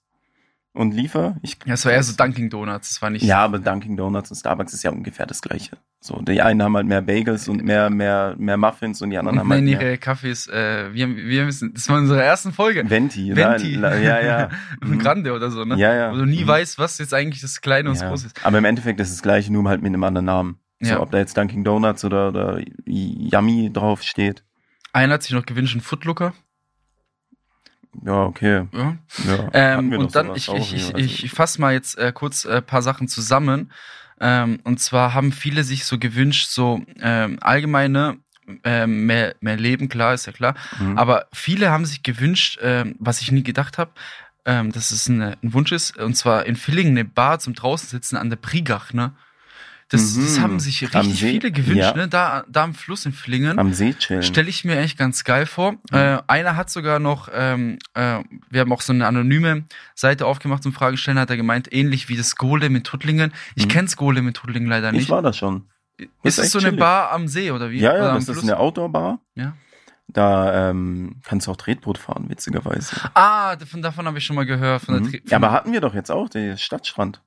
Und 0.75 0.91
Liefer? 0.95 1.37
Ich, 1.43 1.57
Ja, 1.67 1.75
es 1.75 1.85
war 1.85 1.91
eher 1.91 2.01
so 2.01 2.15
Dunkin' 2.15 2.49
Donuts, 2.49 2.89
das 2.89 3.01
war 3.03 3.11
nicht. 3.11 3.21
Ja, 3.23 3.43
aber 3.43 3.59
Dunkin' 3.59 3.95
Donuts 3.95 4.31
und 4.31 4.37
Starbucks 4.37 4.73
ist 4.73 4.81
ja 4.81 4.89
ungefähr 4.89 5.27
das 5.27 5.43
gleiche. 5.43 5.77
So, 5.99 6.19
die 6.23 6.41
einen 6.41 6.63
haben 6.63 6.75
halt 6.75 6.87
mehr 6.87 7.03
Bagels 7.03 7.47
und 7.47 7.63
mehr, 7.63 7.91
mehr, 7.91 8.33
mehr 8.39 8.57
Muffins 8.57 8.99
und 9.03 9.11
die 9.11 9.19
anderen 9.19 9.37
Und 9.37 9.43
haben 9.43 9.51
halt 9.51 9.63
mehr 9.63 9.79
ihre 9.79 9.97
Kaffees, 9.99 10.47
äh, 10.47 10.91
wir, 10.91 11.15
wir 11.15 11.45
müssen, 11.45 11.75
das 11.75 11.87
war 11.89 11.99
unsere 11.99 12.23
ersten 12.23 12.53
Folge. 12.53 12.89
Venti. 12.89 13.35
Venti. 13.35 13.75
La, 13.75 13.89
la, 13.89 13.97
ja, 13.99 14.19
ja. 14.21 14.49
Mhm. 14.81 14.97
Grande 14.97 15.33
oder 15.33 15.51
so, 15.51 15.63
ne? 15.63 15.75
Ja, 15.77 15.93
ja. 15.93 16.11
Wo 16.11 16.15
du 16.15 16.25
nie 16.25 16.41
Mhm. 16.43 16.47
weißt, 16.47 16.79
was 16.79 16.97
jetzt 16.97 17.13
eigentlich 17.13 17.41
das 17.43 17.61
Kleine 17.61 17.89
und 17.89 17.95
das 17.95 18.01
ja. 18.01 18.09
Große 18.09 18.25
ist. 18.25 18.43
Aber 18.43 18.57
im 18.57 18.65
Endeffekt 18.65 18.99
ist 18.99 19.09
es 19.09 19.17
das 19.17 19.21
gleiche, 19.21 19.53
nur 19.53 19.69
halt 19.69 19.83
mit 19.83 19.89
einem 19.93 20.03
anderen 20.03 20.25
Namen. 20.25 20.57
So, 20.81 20.89
Ja. 20.93 20.99
ob 21.01 21.11
da 21.11 21.19
jetzt 21.19 21.37
Dunkin' 21.37 21.63
Donuts 21.63 22.03
oder, 22.03 22.29
oder 22.29 22.59
Yummy 22.87 23.71
drauf 23.71 24.01
Einer 24.93 25.15
hat 25.15 25.23
sich 25.23 25.31
noch 25.31 25.45
gewünscht, 25.45 25.73
einen 25.73 25.81
Footlooker. 25.81 26.33
Ja, 28.05 28.23
okay. 28.23 28.67
Ja. 28.71 28.97
Ja, 29.27 29.49
Ähm, 29.53 29.93
und 29.93 30.15
dann, 30.15 30.35
ich, 30.35 30.47
ich, 30.47 30.73
ich, 30.73 30.95
ich, 30.95 31.23
ich 31.25 31.31
fasse 31.31 31.61
mal 31.61 31.73
jetzt 31.73 31.97
äh, 31.97 32.11
kurz 32.13 32.45
äh, 32.45 32.61
paar 32.61 32.81
Sachen 32.81 33.07
zusammen. 33.07 33.71
Ähm, 34.19 34.59
und 34.63 34.79
zwar 34.79 35.13
haben 35.13 35.31
viele 35.31 35.63
sich 35.63 35.85
so 35.85 35.99
gewünscht, 35.99 36.49
so 36.49 36.81
ähm, 37.01 37.37
allgemeine 37.41 38.17
äh, 38.63 38.87
mehr, 38.87 39.35
mehr 39.41 39.57
Leben, 39.57 39.89
klar, 39.89 40.13
ist 40.13 40.25
ja 40.25 40.31
klar. 40.31 40.55
Mhm. 40.79 40.97
Aber 40.97 41.27
viele 41.33 41.71
haben 41.71 41.85
sich 41.85 42.03
gewünscht, 42.03 42.59
ähm, 42.61 42.95
was 42.99 43.21
ich 43.21 43.31
nie 43.31 43.43
gedacht 43.43 43.77
habe, 43.77 43.91
ähm, 44.45 44.71
dass 44.71 44.91
es 44.91 45.09
eine, 45.09 45.37
ein 45.43 45.53
Wunsch 45.53 45.71
ist, 45.71 45.97
und 45.97 46.15
zwar 46.15 46.45
in 46.45 46.55
Villingen 46.55 46.93
eine 46.93 47.05
Bar 47.05 47.39
zum 47.39 47.53
draußen 47.53 47.89
sitzen 47.89 48.17
an 48.17 48.29
der 48.29 48.37
Brigach, 48.37 48.93
ne? 48.93 49.13
Das, 49.93 50.15
das 50.15 50.37
Mhm. 50.37 50.41
haben 50.41 50.59
sich 50.59 50.81
richtig 50.81 51.19
viele 51.19 51.51
gewünscht, 51.51 51.77
Ja. 51.77 51.93
ne? 51.95 52.07
Da, 52.07 52.43
da 52.49 52.63
am 52.63 52.73
Fluss 52.73 53.05
in 53.05 53.13
Villingen. 53.13 53.59
Am 53.59 53.73
See 53.73 53.93
chillen. 53.93 54.23
Stelle 54.23 54.49
ich 54.49 54.65
mir 54.65 54.77
echt 54.79 54.97
ganz 54.97 55.23
geil 55.23 55.45
vor. 55.45 55.75
Äh, 55.91 56.17
einer 56.27 56.55
hat 56.55 56.69
sogar 56.71 56.97
noch, 56.99 57.29
ähm, 57.33 57.77
äh, 57.93 58.19
wir 58.49 58.61
haben 58.61 58.73
auch 58.73 58.81
so 58.81 58.91
eine 58.91 59.05
anonyme 59.05 59.65
Seite 59.93 60.25
aufgemacht 60.25 60.63
zum 60.63 60.73
Fragen 60.73 60.97
stellen, 60.97 61.19
hat 61.19 61.29
er 61.29 61.37
gemeint, 61.37 61.71
ähnlich 61.71 62.09
wie 62.09 62.17
das 62.17 62.35
Golem 62.35 62.75
in 62.75 62.83
Tuttlingen. 62.83 63.33
Ich 63.55 63.65
Mhm. 63.65 63.69
kenn's 63.69 63.95
Golem 63.95 64.27
in 64.27 64.33
Tuttlingen 64.33 64.67
leider 64.67 64.89
ich 64.89 64.93
nicht. 64.93 65.09
war 65.09 65.21
da 65.21 65.31
schon. 65.31 65.67
ist 66.23 66.39
es 66.39 66.45
echt 66.45 66.51
so 66.51 66.57
eine 66.59 66.69
chillig. 66.69 66.79
Bar 66.79 67.11
am 67.11 67.27
See 67.27 67.51
oder 67.51 67.69
wie? 67.69 67.79
Ja, 67.79 67.91
oder 67.91 67.99
ja, 67.99 68.09
am 68.09 68.15
das 68.25 68.27
ist 68.35 68.41
eine 68.43 68.57
Outdoor-Bar. 68.57 69.19
Ja. 69.35 69.53
Da 70.07 70.69
ähm, 70.71 71.17
kannst 71.23 71.47
du 71.47 71.51
auch 71.51 71.55
Tretboot 71.57 71.97
fahren, 71.97 72.25
witzigerweise. 72.29 72.95
Ah, 73.13 73.55
davon, 73.55 73.81
davon 73.81 74.05
habe 74.07 74.17
ich 74.17 74.25
schon 74.25 74.35
mal 74.35 74.45
gehört. 74.45 74.87
Mhm. 74.89 75.13
Ja, 75.27 75.37
aber 75.37 75.51
hatten 75.51 75.71
wir 75.71 75.81
doch 75.81 75.93
jetzt 75.93 76.11
auch, 76.11 76.29
der 76.29 76.57
Stadtstrand. 76.57 77.21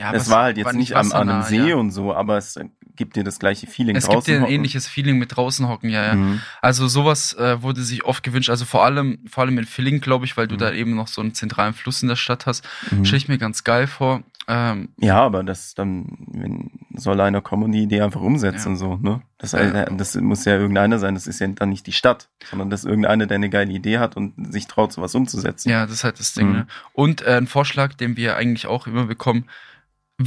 Ja, 0.00 0.12
es 0.12 0.30
war 0.30 0.44
halt 0.44 0.56
jetzt 0.56 0.74
nicht 0.74 0.96
am, 0.96 1.12
an 1.12 1.28
einem 1.28 1.42
See 1.42 1.68
ja. 1.68 1.76
und 1.76 1.90
so, 1.90 2.14
aber 2.14 2.36
es 2.38 2.56
äh, 2.56 2.64
gibt 2.96 3.16
dir 3.16 3.24
das 3.24 3.38
gleiche 3.38 3.66
Feeling 3.66 3.96
Es 3.96 4.08
gibt 4.08 4.26
dir 4.26 4.36
ein 4.36 4.42
hocken. 4.42 4.52
ähnliches 4.54 4.86
Feeling 4.88 5.18
mit 5.18 5.36
draußen 5.36 5.68
hocken, 5.68 5.90
ja, 5.90 6.04
ja. 6.08 6.14
Mhm. 6.14 6.40
Also 6.60 6.88
sowas 6.88 7.32
äh, 7.34 7.62
wurde 7.62 7.82
sich 7.82 8.04
oft 8.04 8.22
gewünscht, 8.22 8.50
also 8.50 8.64
vor 8.64 8.84
allem, 8.84 9.20
vor 9.28 9.44
allem 9.44 9.56
in 9.58 9.64
Villingen, 9.66 10.00
glaube 10.00 10.24
ich, 10.24 10.36
weil 10.36 10.48
du 10.48 10.54
Mhm. 10.56 10.58
da 10.58 10.72
eben 10.72 10.94
noch 10.96 11.08
so 11.08 11.20
einen 11.20 11.34
zentralen 11.34 11.74
Fluss 11.74 12.02
in 12.02 12.08
der 12.08 12.16
Stadt 12.16 12.46
hast. 12.46 12.66
Mhm. 12.90 13.04
Stelle 13.04 13.18
ich 13.18 13.28
mir 13.28 13.38
ganz 13.38 13.62
geil 13.64 13.86
vor. 13.86 14.22
Ähm, 14.48 14.88
Ja, 14.98 15.20
aber 15.22 15.44
das 15.44 15.74
dann, 15.74 16.06
wenn 16.32 16.70
soll 16.96 17.20
einer 17.20 17.40
kommen 17.40 17.62
und 17.64 17.72
die 17.72 17.82
Idee 17.84 18.00
einfach 18.02 18.20
umsetzen, 18.20 18.72
Ja. 18.72 18.76
so, 18.76 18.96
ne? 18.96 19.22
Das, 19.38 19.52
Ja. 19.52 19.84
das 19.86 20.16
muss 20.16 20.44
ja 20.44 20.56
irgendeiner 20.56 20.98
sein, 20.98 21.14
das 21.14 21.26
ist 21.26 21.38
ja 21.40 21.46
dann 21.46 21.68
nicht 21.68 21.86
die 21.86 21.92
Stadt, 21.92 22.28
sondern 22.50 22.68
das 22.68 22.80
ist 22.80 22.86
irgendeiner, 22.86 23.26
der 23.26 23.36
eine 23.36 23.48
geile 23.48 23.72
Idee 23.72 23.98
hat 23.98 24.16
und 24.16 24.52
sich 24.52 24.66
traut, 24.66 24.92
sowas 24.92 25.14
umzusetzen. 25.14 25.70
Ja, 25.70 25.82
das 25.86 25.94
ist 25.96 26.04
halt 26.04 26.18
das 26.18 26.34
Ding, 26.34 26.48
Mhm. 26.48 26.52
ne? 26.52 26.66
Und 26.92 27.22
äh, 27.22 27.36
ein 27.36 27.46
Vorschlag, 27.46 27.94
den 27.94 28.16
wir 28.16 28.36
eigentlich 28.36 28.66
auch 28.66 28.86
immer 28.88 29.06
bekommen, 29.06 29.44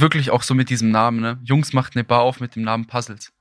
wirklich 0.00 0.30
auch 0.30 0.42
so 0.42 0.54
mit 0.54 0.70
diesem 0.70 0.90
Namen, 0.90 1.20
ne? 1.20 1.38
Jungs 1.42 1.72
macht 1.72 1.96
eine 1.96 2.04
Bar 2.04 2.20
auf 2.22 2.40
mit 2.40 2.56
dem 2.56 2.62
Namen 2.62 2.86
Puzzles. 2.86 3.32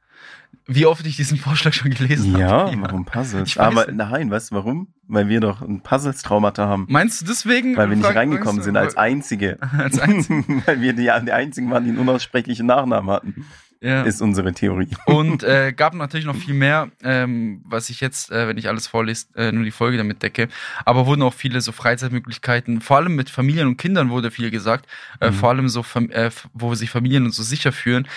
Wie 0.65 0.85
oft 0.85 1.05
ich 1.05 1.15
diesen 1.17 1.37
Vorschlag 1.39 1.73
schon 1.73 1.91
gelesen 1.91 2.37
Ja, 2.37 2.49
habe. 2.49 2.77
warum 2.81 3.05
Puzzles? 3.05 3.57
Aber 3.57 3.91
nein, 3.91 4.31
weißt 4.31 4.51
du 4.51 4.55
warum? 4.55 4.87
Weil 5.07 5.27
wir 5.27 5.39
doch 5.41 5.61
ein 5.61 5.81
Puzzles-Traumata 5.81 6.67
haben. 6.67 6.85
Meinst 6.89 7.21
du 7.21 7.25
deswegen? 7.25 7.75
Weil 7.75 7.89
wir 7.89 7.97
nicht 7.97 8.15
reingekommen 8.15 8.61
sind 8.61 8.77
als 8.77 8.95
Einzige. 8.95 9.57
als 9.77 9.99
Einzige. 9.99 10.43
Weil 10.65 10.79
wir 10.81 10.93
die, 10.93 11.09
die 11.25 11.31
Einzigen 11.31 11.69
waren, 11.71 11.83
die 11.83 11.89
einen 11.89 11.99
unaussprechlichen 11.99 12.65
Nachnamen 12.67 13.09
hatten, 13.09 13.45
Ja. 13.83 14.03
ist 14.03 14.21
unsere 14.21 14.53
Theorie. 14.53 14.87
Und 15.05 15.43
äh, 15.43 15.73
gab 15.75 15.93
natürlich 15.93 16.25
noch 16.25 16.37
viel 16.37 16.53
mehr, 16.53 16.89
ähm, 17.03 17.61
was 17.65 17.89
ich 17.89 17.99
jetzt, 17.99 18.31
äh, 18.31 18.47
wenn 18.47 18.57
ich 18.57 18.69
alles 18.69 18.87
vorlese, 18.87 19.25
äh, 19.35 19.51
nur 19.51 19.65
die 19.65 19.71
Folge 19.71 19.97
damit 19.97 20.23
decke. 20.23 20.47
Aber 20.85 21.05
wurden 21.05 21.21
auch 21.21 21.33
viele 21.33 21.59
so 21.59 21.73
Freizeitmöglichkeiten, 21.73 22.79
vor 22.79 22.95
allem 22.97 23.15
mit 23.15 23.29
Familien 23.29 23.67
und 23.67 23.75
Kindern 23.77 24.09
wurde 24.09 24.31
viel 24.31 24.51
gesagt, 24.51 24.87
äh, 25.19 25.31
Mhm. 25.31 25.33
vor 25.35 25.49
allem 25.49 25.67
so, 25.67 25.83
äh, 26.11 26.31
wo 26.53 26.73
sich 26.75 26.89
Familien 26.89 27.29
so 27.31 27.43
sicher 27.43 27.73
fühlen. 27.73 28.07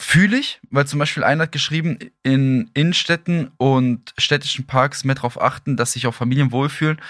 Fühle 0.00 0.36
ich, 0.38 0.60
weil 0.70 0.86
zum 0.86 0.98
Beispiel 0.98 1.24
einer 1.24 1.44
hat 1.44 1.52
geschrieben, 1.52 1.98
in 2.22 2.70
Innenstädten 2.74 3.50
und 3.56 4.14
städtischen 4.16 4.64
Parks 4.66 5.04
mehr 5.04 5.16
darauf 5.16 5.40
achten, 5.40 5.76
dass 5.76 5.92
sich 5.92 6.06
auch 6.06 6.14
Familien 6.14 6.52
wohlfühlen. 6.52 7.00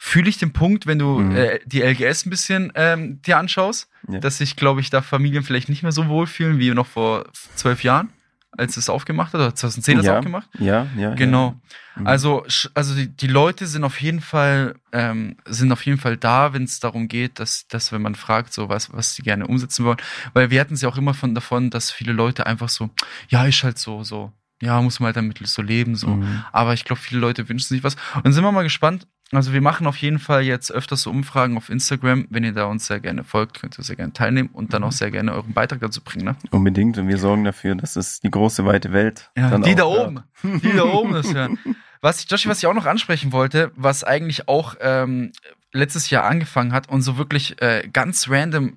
Fühle 0.00 0.28
ich 0.30 0.38
den 0.38 0.52
Punkt, 0.52 0.86
wenn 0.86 0.98
du 1.00 1.18
Mhm. 1.18 1.36
äh, 1.36 1.58
die 1.66 1.82
LGS 1.82 2.24
ein 2.26 2.30
bisschen 2.30 2.72
ähm, 2.76 3.20
dir 3.22 3.36
anschaust, 3.38 3.88
Ja. 4.08 4.20
dass 4.20 4.38
sich, 4.38 4.54
glaube 4.56 4.80
ich, 4.80 4.90
da 4.90 5.02
Familien 5.02 5.42
vielleicht 5.42 5.68
nicht 5.68 5.82
mehr 5.82 5.92
so 5.92 6.06
wohlfühlen 6.08 6.58
wie 6.58 6.70
noch 6.70 6.86
vor 6.86 7.26
zwölf 7.56 7.82
Jahren, 7.82 8.10
als 8.56 8.76
es 8.76 8.88
aufgemacht 8.88 9.32
hat, 9.34 9.40
oder 9.40 9.54
2010 9.54 9.96
hat 9.98 10.02
es 10.02 10.06
ja, 10.06 10.18
aufgemacht. 10.18 10.48
ja, 10.58 10.86
ja. 10.96 11.14
Genau. 11.14 11.48
Ja. 11.96 12.00
Mhm. 12.02 12.06
Also, 12.06 12.46
also 12.74 12.94
die, 12.94 13.08
die 13.08 13.26
Leute 13.26 13.66
sind 13.66 13.82
auf 13.82 14.00
jeden 14.00 14.20
Fall, 14.20 14.76
ähm, 14.92 15.36
sind 15.46 15.72
auf 15.72 15.84
jeden 15.84 15.98
Fall 15.98 16.16
da, 16.16 16.52
wenn 16.52 16.62
es 16.62 16.78
darum 16.78 17.08
geht, 17.08 17.40
dass, 17.40 17.66
dass 17.66 17.90
wenn 17.90 18.00
man 18.00 18.14
fragt, 18.14 18.52
so 18.52 18.68
was, 18.68 18.92
was 18.92 19.14
sie 19.16 19.22
gerne 19.22 19.48
umsetzen 19.48 19.84
wollen. 19.84 19.98
Weil 20.32 20.50
wir 20.50 20.60
hatten 20.60 20.74
es 20.74 20.80
ja 20.82 20.88
auch 20.88 20.96
immer 20.96 21.12
von 21.14 21.34
davon, 21.34 21.70
dass 21.70 21.90
viele 21.90 22.12
Leute 22.12 22.46
einfach 22.46 22.68
so, 22.68 22.88
ja, 23.28 23.44
ist 23.46 23.64
halt 23.64 23.78
so, 23.78 24.04
so, 24.04 24.32
ja, 24.60 24.80
muss 24.82 25.00
man 25.00 25.06
halt 25.06 25.16
damit 25.16 25.38
so 25.46 25.62
leben, 25.62 25.94
so. 25.94 26.08
Mhm. 26.08 26.44
Aber 26.52 26.74
ich 26.74 26.84
glaube, 26.84 27.00
viele 27.00 27.20
Leute 27.20 27.48
wünschen 27.48 27.68
sich 27.68 27.84
was. 27.84 27.96
Und 28.24 28.32
sind 28.32 28.42
wir 28.42 28.52
mal 28.52 28.62
gespannt. 28.62 29.06
Also 29.30 29.52
wir 29.52 29.60
machen 29.60 29.86
auf 29.86 29.96
jeden 29.98 30.18
Fall 30.18 30.42
jetzt 30.42 30.72
öfters 30.72 31.02
so 31.02 31.10
Umfragen 31.10 31.58
auf 31.58 31.68
Instagram. 31.68 32.26
Wenn 32.30 32.44
ihr 32.44 32.52
da 32.52 32.64
uns 32.64 32.86
sehr 32.86 32.98
gerne 32.98 33.24
folgt, 33.24 33.60
könnt 33.60 33.78
ihr 33.78 33.84
sehr 33.84 33.96
gerne 33.96 34.14
teilnehmen 34.14 34.48
und 34.52 34.72
dann 34.72 34.82
auch 34.84 34.92
sehr 34.92 35.10
gerne 35.10 35.34
euren 35.34 35.52
Beitrag 35.52 35.80
dazu 35.80 36.02
bringen. 36.02 36.24
Ne? 36.24 36.36
Unbedingt. 36.50 36.96
Und 36.96 37.08
wir 37.08 37.18
sorgen 37.18 37.44
dafür, 37.44 37.74
dass 37.74 37.96
es 37.96 38.20
die 38.20 38.30
große, 38.30 38.64
weite 38.64 38.92
Welt. 38.92 39.30
Ja, 39.36 39.50
dann 39.50 39.62
die 39.62 39.74
da 39.74 39.84
auch 39.84 40.06
oben. 40.06 40.22
Die 40.42 40.72
da 40.72 40.84
oben 40.84 41.14
ist 41.16 41.32
ja. 41.32 41.48
Was 42.00 42.22
ich, 42.22 42.30
Joshi, 42.30 42.48
was 42.48 42.58
ich 42.58 42.66
auch 42.68 42.74
noch 42.74 42.86
ansprechen 42.86 43.32
wollte, 43.32 43.72
was 43.74 44.04
eigentlich 44.04 44.46
auch 44.48 44.76
ähm, 44.80 45.32
letztes 45.72 46.10
Jahr 46.10 46.22
angefangen 46.22 46.72
hat 46.72 46.88
und 46.88 47.02
so 47.02 47.18
wirklich 47.18 47.60
äh, 47.60 47.88
ganz 47.92 48.28
random. 48.30 48.76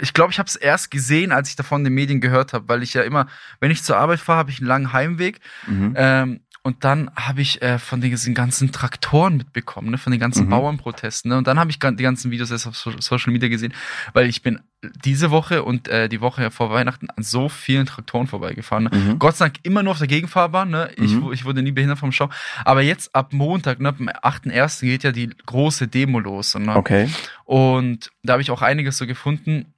Ich 0.00 0.12
glaube, 0.12 0.32
ich 0.32 0.38
habe 0.38 0.46
es 0.46 0.56
erst 0.56 0.90
gesehen, 0.90 1.32
als 1.32 1.48
ich 1.50 1.56
davon 1.56 1.80
in 1.80 1.84
den 1.84 1.94
Medien 1.94 2.20
gehört 2.20 2.52
habe, 2.52 2.68
weil 2.68 2.82
ich 2.82 2.94
ja 2.94 3.02
immer, 3.02 3.26
wenn 3.60 3.70
ich 3.70 3.82
zur 3.82 3.96
Arbeit 3.96 4.20
fahre, 4.20 4.38
habe 4.38 4.50
ich 4.50 4.58
einen 4.60 4.68
langen 4.68 4.92
Heimweg. 4.92 5.40
Mhm. 5.66 5.94
Ähm, 5.96 6.40
und 6.62 6.84
dann 6.84 7.10
habe 7.16 7.40
ich 7.40 7.62
äh, 7.62 7.78
von 7.78 8.02
den, 8.02 8.10
diesen 8.10 8.34
ganzen 8.34 8.70
Traktoren 8.70 9.38
mitbekommen, 9.38 9.90
ne, 9.90 9.96
von 9.96 10.10
den 10.10 10.20
ganzen 10.20 10.44
Mhm. 10.44 10.50
Bauernprotesten. 10.50 11.30
Ne? 11.30 11.38
Und 11.38 11.46
dann 11.46 11.58
habe 11.58 11.70
ich 11.70 11.78
die 11.78 12.02
ganzen 12.02 12.30
Videos 12.30 12.50
erst 12.50 12.66
auf 12.66 12.76
so 12.76 12.92
Social 13.00 13.32
Media 13.32 13.48
gesehen, 13.48 13.72
weil 14.12 14.28
ich 14.28 14.42
bin 14.42 14.60
diese 14.82 15.30
Woche 15.30 15.62
und 15.62 15.88
äh, 15.88 16.10
die 16.10 16.20
Woche 16.20 16.50
vor 16.50 16.70
Weihnachten 16.70 17.08
an 17.08 17.22
so 17.22 17.48
vielen 17.48 17.86
Traktoren 17.86 18.26
vorbeigefahren. 18.26 18.84
Ne? 18.84 18.90
Mhm. 18.92 19.18
Gott 19.18 19.36
sei 19.38 19.46
Dank 19.46 19.60
immer 19.62 19.82
nur 19.82 19.92
auf 19.92 19.98
der 20.00 20.06
Gegenfahrbahn. 20.06 20.68
Ne? 20.68 20.90
Ich, 20.96 21.12
Mhm. 21.12 21.32
ich 21.32 21.46
wurde 21.46 21.62
nie 21.62 21.72
behindert 21.72 21.98
vom 21.98 22.12
Stau. 22.12 22.28
Aber 22.66 22.82
jetzt 22.82 23.14
ab 23.14 23.32
Montag, 23.32 23.80
ne, 23.80 23.88
ab 23.88 23.96
dem 23.96 24.10
8.1. 24.10 24.82
geht 24.82 25.02
ja 25.02 25.12
die 25.12 25.30
große 25.46 25.88
Demo 25.88 26.18
los. 26.20 26.54
Ne? 26.56 26.76
Okay. 26.76 27.08
Und 27.46 28.10
da 28.22 28.34
habe 28.34 28.42
ich 28.42 28.50
auch 28.50 28.60
einiges 28.60 28.98
so 28.98 29.06
gefunden. 29.06 29.72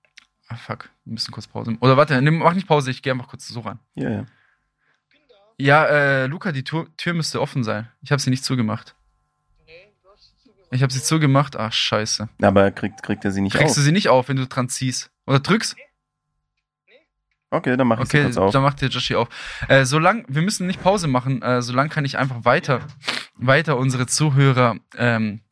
Ah, 0.48 0.56
fuck, 0.56 0.90
wir 1.04 1.12
müssen 1.14 1.32
kurz 1.32 1.46
Pause. 1.46 1.76
Oder 1.80 1.96
warte, 1.96 2.20
nimm, 2.20 2.38
mach 2.38 2.54
nicht 2.54 2.66
Pause, 2.66 2.90
ich 2.90 3.02
gehe 3.02 3.12
einfach 3.12 3.28
kurz 3.28 3.48
so 3.48 3.60
ran. 3.60 3.78
Ja, 3.94 4.10
ja. 4.10 4.26
Ja, 5.58 5.84
äh, 5.86 6.26
Luca, 6.26 6.50
die 6.52 6.64
Tür, 6.64 6.86
Tür 6.96 7.14
müsste 7.14 7.40
offen 7.40 7.62
sein. 7.62 7.88
Ich 8.02 8.10
habe 8.10 8.20
sie 8.20 8.30
nicht 8.30 8.44
zugemacht. 8.44 8.94
Ich 10.70 10.82
habe 10.82 10.92
sie 10.92 11.02
zugemacht. 11.02 11.56
Ach, 11.56 11.72
scheiße. 11.72 12.28
Aber 12.40 12.70
kriegt, 12.70 13.02
kriegt 13.02 13.24
er 13.24 13.30
sie 13.30 13.42
nicht 13.42 13.52
Kriegst 13.54 13.72
auf? 13.72 13.76
du 13.76 13.82
sie 13.82 13.92
nicht 13.92 14.08
auf, 14.08 14.28
wenn 14.28 14.36
du 14.38 14.46
dran 14.46 14.68
ziehst? 14.70 15.10
Oder 15.26 15.38
drückst? 15.40 15.76
Okay, 17.50 17.76
dann 17.76 17.86
mach 17.86 18.00
ich 18.00 18.08
sie 18.08 18.16
Okay, 18.16 18.24
kurz 18.24 18.38
auf. 18.38 18.52
dann 18.52 18.62
macht 18.62 18.80
der 18.80 18.88
Joshi 18.88 19.14
auf. 19.14 19.28
Äh, 19.68 19.84
solang, 19.84 20.24
wir 20.28 20.40
müssen 20.40 20.66
nicht 20.66 20.82
Pause 20.82 21.06
machen, 21.08 21.42
äh, 21.42 21.60
solange 21.60 21.90
kann 21.90 22.06
ich 22.06 22.16
einfach 22.16 22.46
weiter, 22.46 22.80
weiter 23.34 23.76
unsere 23.76 24.06
Zuhörer 24.06 24.76
ähm, 24.96 25.42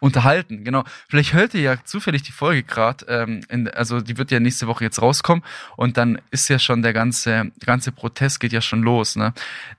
unterhalten. 0.00 0.64
Genau. 0.64 0.84
Vielleicht 1.08 1.32
hört 1.32 1.54
ihr 1.54 1.60
ja 1.60 1.84
zufällig 1.84 2.22
die 2.22 2.32
Folge 2.32 2.62
gerade, 2.62 3.06
ähm, 3.08 3.68
also 3.74 4.00
die 4.00 4.18
wird 4.18 4.30
ja 4.30 4.40
nächste 4.40 4.66
Woche 4.66 4.84
jetzt 4.84 5.00
rauskommen 5.02 5.44
und 5.76 5.96
dann 5.96 6.20
ist 6.30 6.48
ja 6.48 6.58
schon 6.58 6.82
der 6.82 6.92
ganze, 6.92 7.50
der 7.56 7.66
ganze 7.66 7.92
Protest 7.92 8.40
geht 8.40 8.52
ja 8.52 8.60
schon 8.60 8.82
los. 8.82 9.16
Ne? 9.16 9.32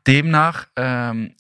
Demnach, 0.08 0.67
ähm, 0.75 1.32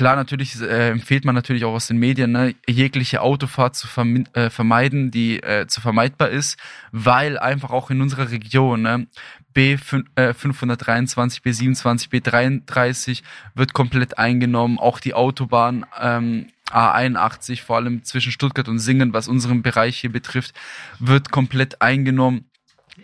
klar, 0.00 0.16
natürlich 0.16 0.58
äh, 0.60 0.90
empfiehlt 0.90 1.26
man 1.26 1.34
natürlich 1.34 1.64
auch 1.66 1.74
aus 1.74 1.88
den 1.88 1.98
Medien, 1.98 2.32
ne, 2.32 2.54
jegliche 2.66 3.20
Autofahrt 3.20 3.76
zu 3.76 3.86
vermi 3.86 4.24
äh, 4.32 4.48
vermeiden, 4.48 5.10
die 5.10 5.42
äh, 5.42 5.66
zu 5.66 5.82
vermeidbar 5.82 6.30
ist, 6.30 6.58
weil 6.90 7.38
einfach 7.38 7.70
auch 7.70 7.90
in 7.90 8.00
unserer 8.00 8.30
Region 8.30 8.80
ne, 8.80 9.08
B5, 9.54 10.04
äh, 10.14 10.32
523, 10.32 11.42
B27, 11.42 12.08
B33 12.10 13.22
wird 13.54 13.72
komplett 13.72 14.18
eingenommen. 14.18 14.78
Auch 14.78 15.00
die 15.00 15.12
Autobahn 15.12 15.84
ähm, 16.00 16.46
A81, 16.72 17.62
vor 17.62 17.76
allem 17.76 18.04
zwischen 18.04 18.32
Stuttgart 18.32 18.68
und 18.68 18.78
Singen, 18.78 19.12
was 19.12 19.28
unseren 19.28 19.62
Bereich 19.62 19.98
hier 19.98 20.12
betrifft, 20.12 20.54
wird 20.98 21.30
komplett 21.30 21.82
eingenommen. 21.82 22.50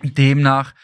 Demnach 0.02 0.74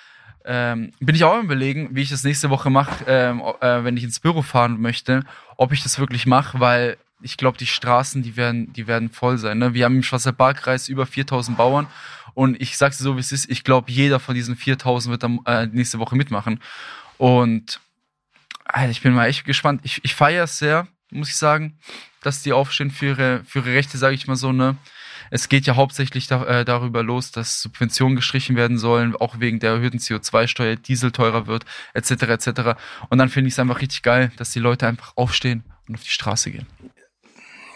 ähm, 0.44 0.92
bin 1.00 1.14
ich 1.14 1.24
auch 1.24 1.34
am 1.34 1.44
überlegen, 1.44 1.90
wie 1.92 2.02
ich 2.02 2.10
das 2.10 2.24
nächste 2.24 2.50
Woche 2.50 2.70
mache, 2.70 3.04
ähm, 3.06 3.42
äh, 3.60 3.84
wenn 3.84 3.96
ich 3.96 4.04
ins 4.04 4.20
Büro 4.20 4.42
fahren 4.42 4.80
möchte, 4.80 5.24
ob 5.56 5.72
ich 5.72 5.82
das 5.82 5.98
wirklich 5.98 6.26
mache, 6.26 6.58
weil 6.58 6.96
ich 7.20 7.36
glaube, 7.36 7.58
die 7.58 7.66
Straßen, 7.66 8.22
die 8.22 8.36
werden, 8.36 8.72
die 8.72 8.86
werden 8.86 9.10
voll 9.10 9.38
sein. 9.38 9.58
Ne? 9.58 9.74
Wir 9.74 9.84
haben 9.84 9.96
im 9.96 10.02
Schwarzer 10.02 10.32
Parkkreis 10.32 10.88
über 10.88 11.06
4000 11.06 11.56
Bauern 11.56 11.86
und 12.34 12.60
ich 12.60 12.76
sag's 12.76 12.98
dir 12.98 13.04
so, 13.04 13.16
wie 13.16 13.20
es 13.20 13.30
ist, 13.30 13.50
ich 13.50 13.62
glaube, 13.62 13.92
jeder 13.92 14.18
von 14.18 14.34
diesen 14.34 14.56
4000 14.56 15.12
wird 15.12 15.22
dann 15.22 15.40
äh, 15.46 15.66
nächste 15.66 15.98
Woche 15.98 16.16
mitmachen. 16.16 16.60
Und 17.18 17.80
Alter, 18.64 18.90
ich 18.90 19.02
bin 19.02 19.12
mal 19.12 19.26
echt 19.26 19.44
gespannt. 19.44 19.82
Ich, 19.84 20.00
ich 20.02 20.14
feiere 20.14 20.44
es 20.44 20.58
sehr, 20.58 20.88
muss 21.10 21.28
ich 21.28 21.36
sagen, 21.36 21.78
dass 22.22 22.42
die 22.42 22.52
aufstehen 22.52 22.90
für 22.90 23.06
ihre, 23.06 23.42
für 23.44 23.60
ihre 23.60 23.74
Rechte, 23.74 23.98
sage 23.98 24.14
ich 24.14 24.26
mal 24.26 24.36
so, 24.36 24.52
ne? 24.52 24.76
Es 25.30 25.48
geht 25.48 25.66
ja 25.66 25.76
hauptsächlich 25.76 26.26
da, 26.26 26.44
äh, 26.44 26.64
darüber 26.64 27.02
los, 27.02 27.30
dass 27.30 27.62
Subventionen 27.62 28.16
gestrichen 28.16 28.54
werden 28.54 28.76
sollen, 28.76 29.16
auch 29.16 29.40
wegen 29.40 29.60
der 29.60 29.72
erhöhten 29.72 29.98
CO2-Steuer, 29.98 30.76
Diesel 30.76 31.10
teurer 31.10 31.46
wird, 31.46 31.64
etc. 31.94 32.10
etc. 32.28 32.48
Und 33.08 33.16
dann 33.18 33.30
finde 33.30 33.48
ich 33.48 33.54
es 33.54 33.58
einfach 33.58 33.80
richtig 33.80 34.02
geil, 34.02 34.30
dass 34.36 34.50
die 34.50 34.58
Leute 34.58 34.86
einfach 34.86 35.12
aufstehen 35.16 35.64
und 35.88 35.94
auf 35.94 36.02
die 36.02 36.10
Straße 36.10 36.50
gehen. 36.50 36.66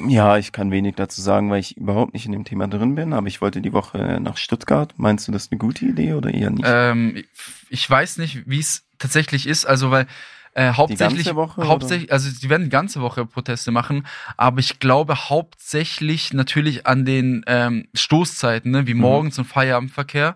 Ja, 0.07 0.37
ich 0.37 0.53
kann 0.53 0.71
wenig 0.71 0.97
dazu 0.97 1.23
sagen, 1.23 1.51
weil 1.51 1.61
ich 1.61 1.79
überhaupt 1.79 2.13
nicht 2.13 2.27
in 2.27 2.33
dem 2.33 2.45
Thema 2.45 2.69
drin 2.69 2.95
bin, 2.95 3.15
aber 3.15 3.27
ich 3.29 3.41
wollte 3.41 3.63
die 3.63 3.73
Woche 3.73 4.19
nach 4.21 4.37
Stuttgart. 4.37 4.93
Meinst 4.99 5.27
du, 5.27 5.33
das 5.33 5.45
ist 5.45 5.53
eine 5.53 5.59
gute 5.59 5.87
Idee 5.87 6.13
oder 6.13 6.35
eher 6.35 6.51
nicht? 6.51 6.67
Ähm, 6.69 7.17
ich- 7.17 7.27
ich 7.71 7.89
weiß 7.91 8.19
nicht, 8.19 8.43
wie 8.47 8.61
es 8.61 8.85
tatsächlich 8.99 9.47
ist, 9.47 9.65
also 9.65 9.91
weil 9.91 10.07
Äh, 10.59 10.73
hauptsächlich, 10.73 11.35
Woche, 11.35 11.61
oder? 11.61 11.69
hauptsächlich, 11.69 12.11
also 12.11 12.31
die 12.31 12.49
werden 12.49 12.65
die 12.65 12.71
ganze 12.71 13.03
Woche 13.03 13.27
Proteste 13.27 13.71
machen, 13.73 14.07
aber 14.39 14.59
ich 14.61 14.79
glaube 14.79 15.29
hauptsächlich 15.29 16.33
natürlich 16.33 16.87
an 16.87 17.05
den 17.05 17.45
ähm, 17.47 17.89
Stoßzeiten, 17.93 18.71
ne, 18.71 18.87
wie 18.87 18.95
Mhm. 18.95 19.01
morgens 19.01 19.39
und 19.39 19.45
Feierabendverkehr. 19.45 20.35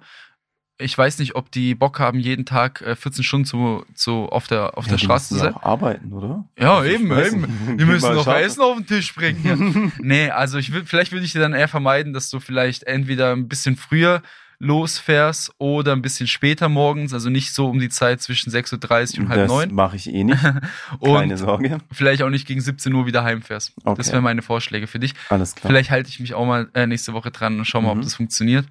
Ich 0.79 0.97
weiß 0.97 1.19
nicht, 1.21 1.37
ob 1.37 1.51
die 1.51 1.75
Bock 1.75 2.01
haben, 2.01 2.19
jeden 2.19 2.45
Tag 2.45 2.83
äh, 2.83 2.97
14 2.97 3.25
Stunden 3.25 3.45
zu, 3.47 3.85
zu, 3.95 4.27
auf 4.31 4.47
der, 4.47 4.77
auf 4.77 4.85
Ja, 4.85 4.91
der 4.91 4.99
die 4.99 5.05
Straße 5.07 5.29
zu 5.29 5.35
ja 5.37 5.41
sein. 5.45 5.55
auch 5.55 5.63
arbeiten, 5.63 6.13
oder? 6.13 6.45
Ja, 6.59 6.79
Also 6.79 6.91
eben, 6.91 7.11
eben. 7.19 7.77
Die 7.79 7.85
müssen 7.87 8.15
noch. 8.15 8.27
Essen 8.27 8.61
auf 8.63 8.77
den 8.77 8.87
Tisch 8.87 9.15
bringen. 9.15 9.41
Ja. 9.43 9.91
nee, 10.03 10.31
also 10.31 10.59
ich 10.59 10.71
will, 10.73 10.85
vielleicht 10.85 11.13
würde 11.13 11.25
ich 11.25 11.33
dir 11.33 11.41
dann 11.41 11.55
eher 11.55 11.69
vermeiden, 11.69 12.13
dass 12.13 12.29
du 12.29 12.41
vielleicht 12.41 12.83
entweder 12.83 13.33
ein 13.33 13.49
bisschen 13.49 13.77
früher 13.77 14.23
losfährst 14.61 15.53
oder 15.59 15.93
ein 15.93 16.03
bisschen 16.03 16.27
später 16.27 16.69
morgens, 16.69 17.13
also 17.13 17.29
nicht 17.31 17.53
so 17.53 17.69
um 17.69 17.81
die 17.81 17.89
Zeit 17.89 18.21
zwischen 18.23 18.51
6.30 18.53 19.15
Uhr 19.17 19.23
und 19.25 19.29
halb 19.31 19.41
Das 19.41 19.49
neun. 19.49 19.75
mache 19.75 19.97
ich 19.97 20.13
eh 20.13 20.23
nicht. 20.25 20.39
Keine 20.43 20.61
Und 20.99 21.37
Sorge. 21.37 21.79
vielleicht 21.91 22.23
auch 22.23 22.29
nicht 22.31 22.47
gegen 22.47 22.61
17 22.61 22.93
Uhr 22.95 23.07
wieder 23.07 23.25
heimfährst. 23.25 23.73
Okay. 23.85 23.97
Das 23.97 24.13
wären 24.13 24.23
meine 24.23 24.43
Vorschläge 24.43 24.87
für 24.87 24.99
dich. 24.99 25.15
Alles 25.31 25.55
klar. 25.55 25.71
Vielleicht 25.71 25.91
halte 25.91 26.09
ich 26.09 26.21
mich 26.21 26.35
auch 26.35 26.47
mal 26.47 26.69
äh, 26.75 26.87
nächste 26.87 27.13
Woche 27.15 27.31
dran 27.31 27.59
und 27.59 27.65
schau 27.65 27.81
mal, 27.81 27.95
Mhm. 27.95 27.99
ob 28.01 28.05
das 28.05 28.15
funktioniert. 28.15 28.67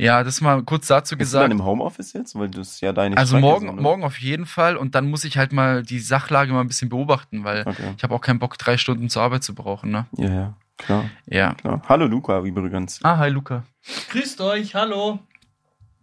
Ja, 0.00 0.22
das 0.22 0.40
mal 0.40 0.62
kurz 0.62 0.86
dazu 0.86 1.16
Bist 1.16 1.32
du 1.32 1.38
dann 1.38 1.50
gesagt. 1.50 1.60
im 1.60 1.66
Homeoffice 1.66 2.12
jetzt? 2.12 2.38
Weil 2.38 2.48
das 2.50 2.80
ja 2.80 2.92
deine 2.92 3.16
Also 3.16 3.36
morgen, 3.38 3.68
ist, 3.68 3.80
morgen 3.82 4.04
auf 4.04 4.18
jeden 4.20 4.46
Fall 4.46 4.76
und 4.76 4.94
dann 4.94 5.10
muss 5.10 5.24
ich 5.24 5.36
halt 5.38 5.52
mal 5.52 5.82
die 5.82 5.98
Sachlage 5.98 6.52
mal 6.52 6.60
ein 6.60 6.68
bisschen 6.68 6.88
beobachten, 6.88 7.42
weil 7.42 7.62
Okay. 7.66 7.94
ich 7.96 8.02
habe 8.04 8.14
auch 8.14 8.20
keinen 8.20 8.38
Bock, 8.38 8.58
drei 8.58 8.76
Stunden 8.76 9.08
zur 9.08 9.22
Arbeit 9.22 9.42
zu 9.42 9.54
brauchen, 9.56 9.90
ne? 9.90 10.06
Ja, 10.16 10.28
ja, 10.28 10.54
klar, 10.78 11.10
Ja. 11.26 11.54
klar. 11.54 11.82
Hallo 11.88 12.06
Luca 12.06 12.40
übrigens. 12.40 13.00
Ah, 13.02 13.18
hi 13.18 13.28
Luca. 13.30 13.64
Grüßt 14.10 14.40
euch, 14.40 14.74
hallo. 14.74 15.18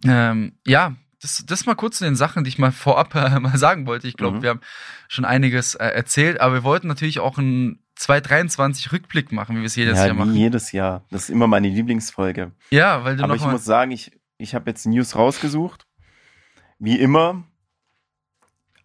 Ähm, 0.04 0.52
ja, 0.66 0.94
das, 1.20 1.44
das 1.46 1.66
mal 1.66 1.74
kurz 1.74 1.98
zu 1.98 2.04
den 2.04 2.16
Sachen, 2.16 2.44
die 2.44 2.48
ich 2.48 2.58
mal 2.58 2.72
vorab 2.72 3.14
äh, 3.14 3.40
mal 3.40 3.56
sagen 3.58 3.86
wollte. 3.86 4.06
Ich 4.08 4.16
glaube, 4.16 4.38
Mhm. 4.38 4.42
wir 4.42 4.50
haben 4.50 4.60
schon 5.08 5.24
einiges 5.24 5.74
äh, 5.74 5.86
erzählt, 5.86 6.40
aber 6.40 6.54
wir 6.54 6.64
wollten 6.64 6.86
natürlich 6.88 7.18
auch 7.20 7.38
einen 7.38 7.82
2023 7.96 8.92
Rückblick 8.92 9.32
machen, 9.32 9.56
wie 9.56 9.60
wir 9.60 9.66
es 9.66 9.76
jedes 9.76 9.98
ja, 9.98 10.06
Jahr 10.06 10.14
machen. 10.14 10.34
jedes 10.34 10.72
Jahr. 10.72 11.04
Das 11.10 11.22
ist 11.24 11.30
immer 11.30 11.46
meine 11.46 11.68
Lieblingsfolge. 11.68 12.52
Ja, 12.70 13.04
weil 13.04 13.16
du 13.16 13.22
Aber 13.24 13.28
noch 13.32 13.40
ich 13.40 13.46
mal, 13.46 13.52
muss 13.52 13.64
sagen, 13.64 13.90
ich, 13.90 14.12
ich 14.36 14.54
habe 14.54 14.68
jetzt 14.70 14.84
News 14.86 15.16
rausgesucht. 15.16 15.86
Wie 16.78 16.98
immer 16.98 17.44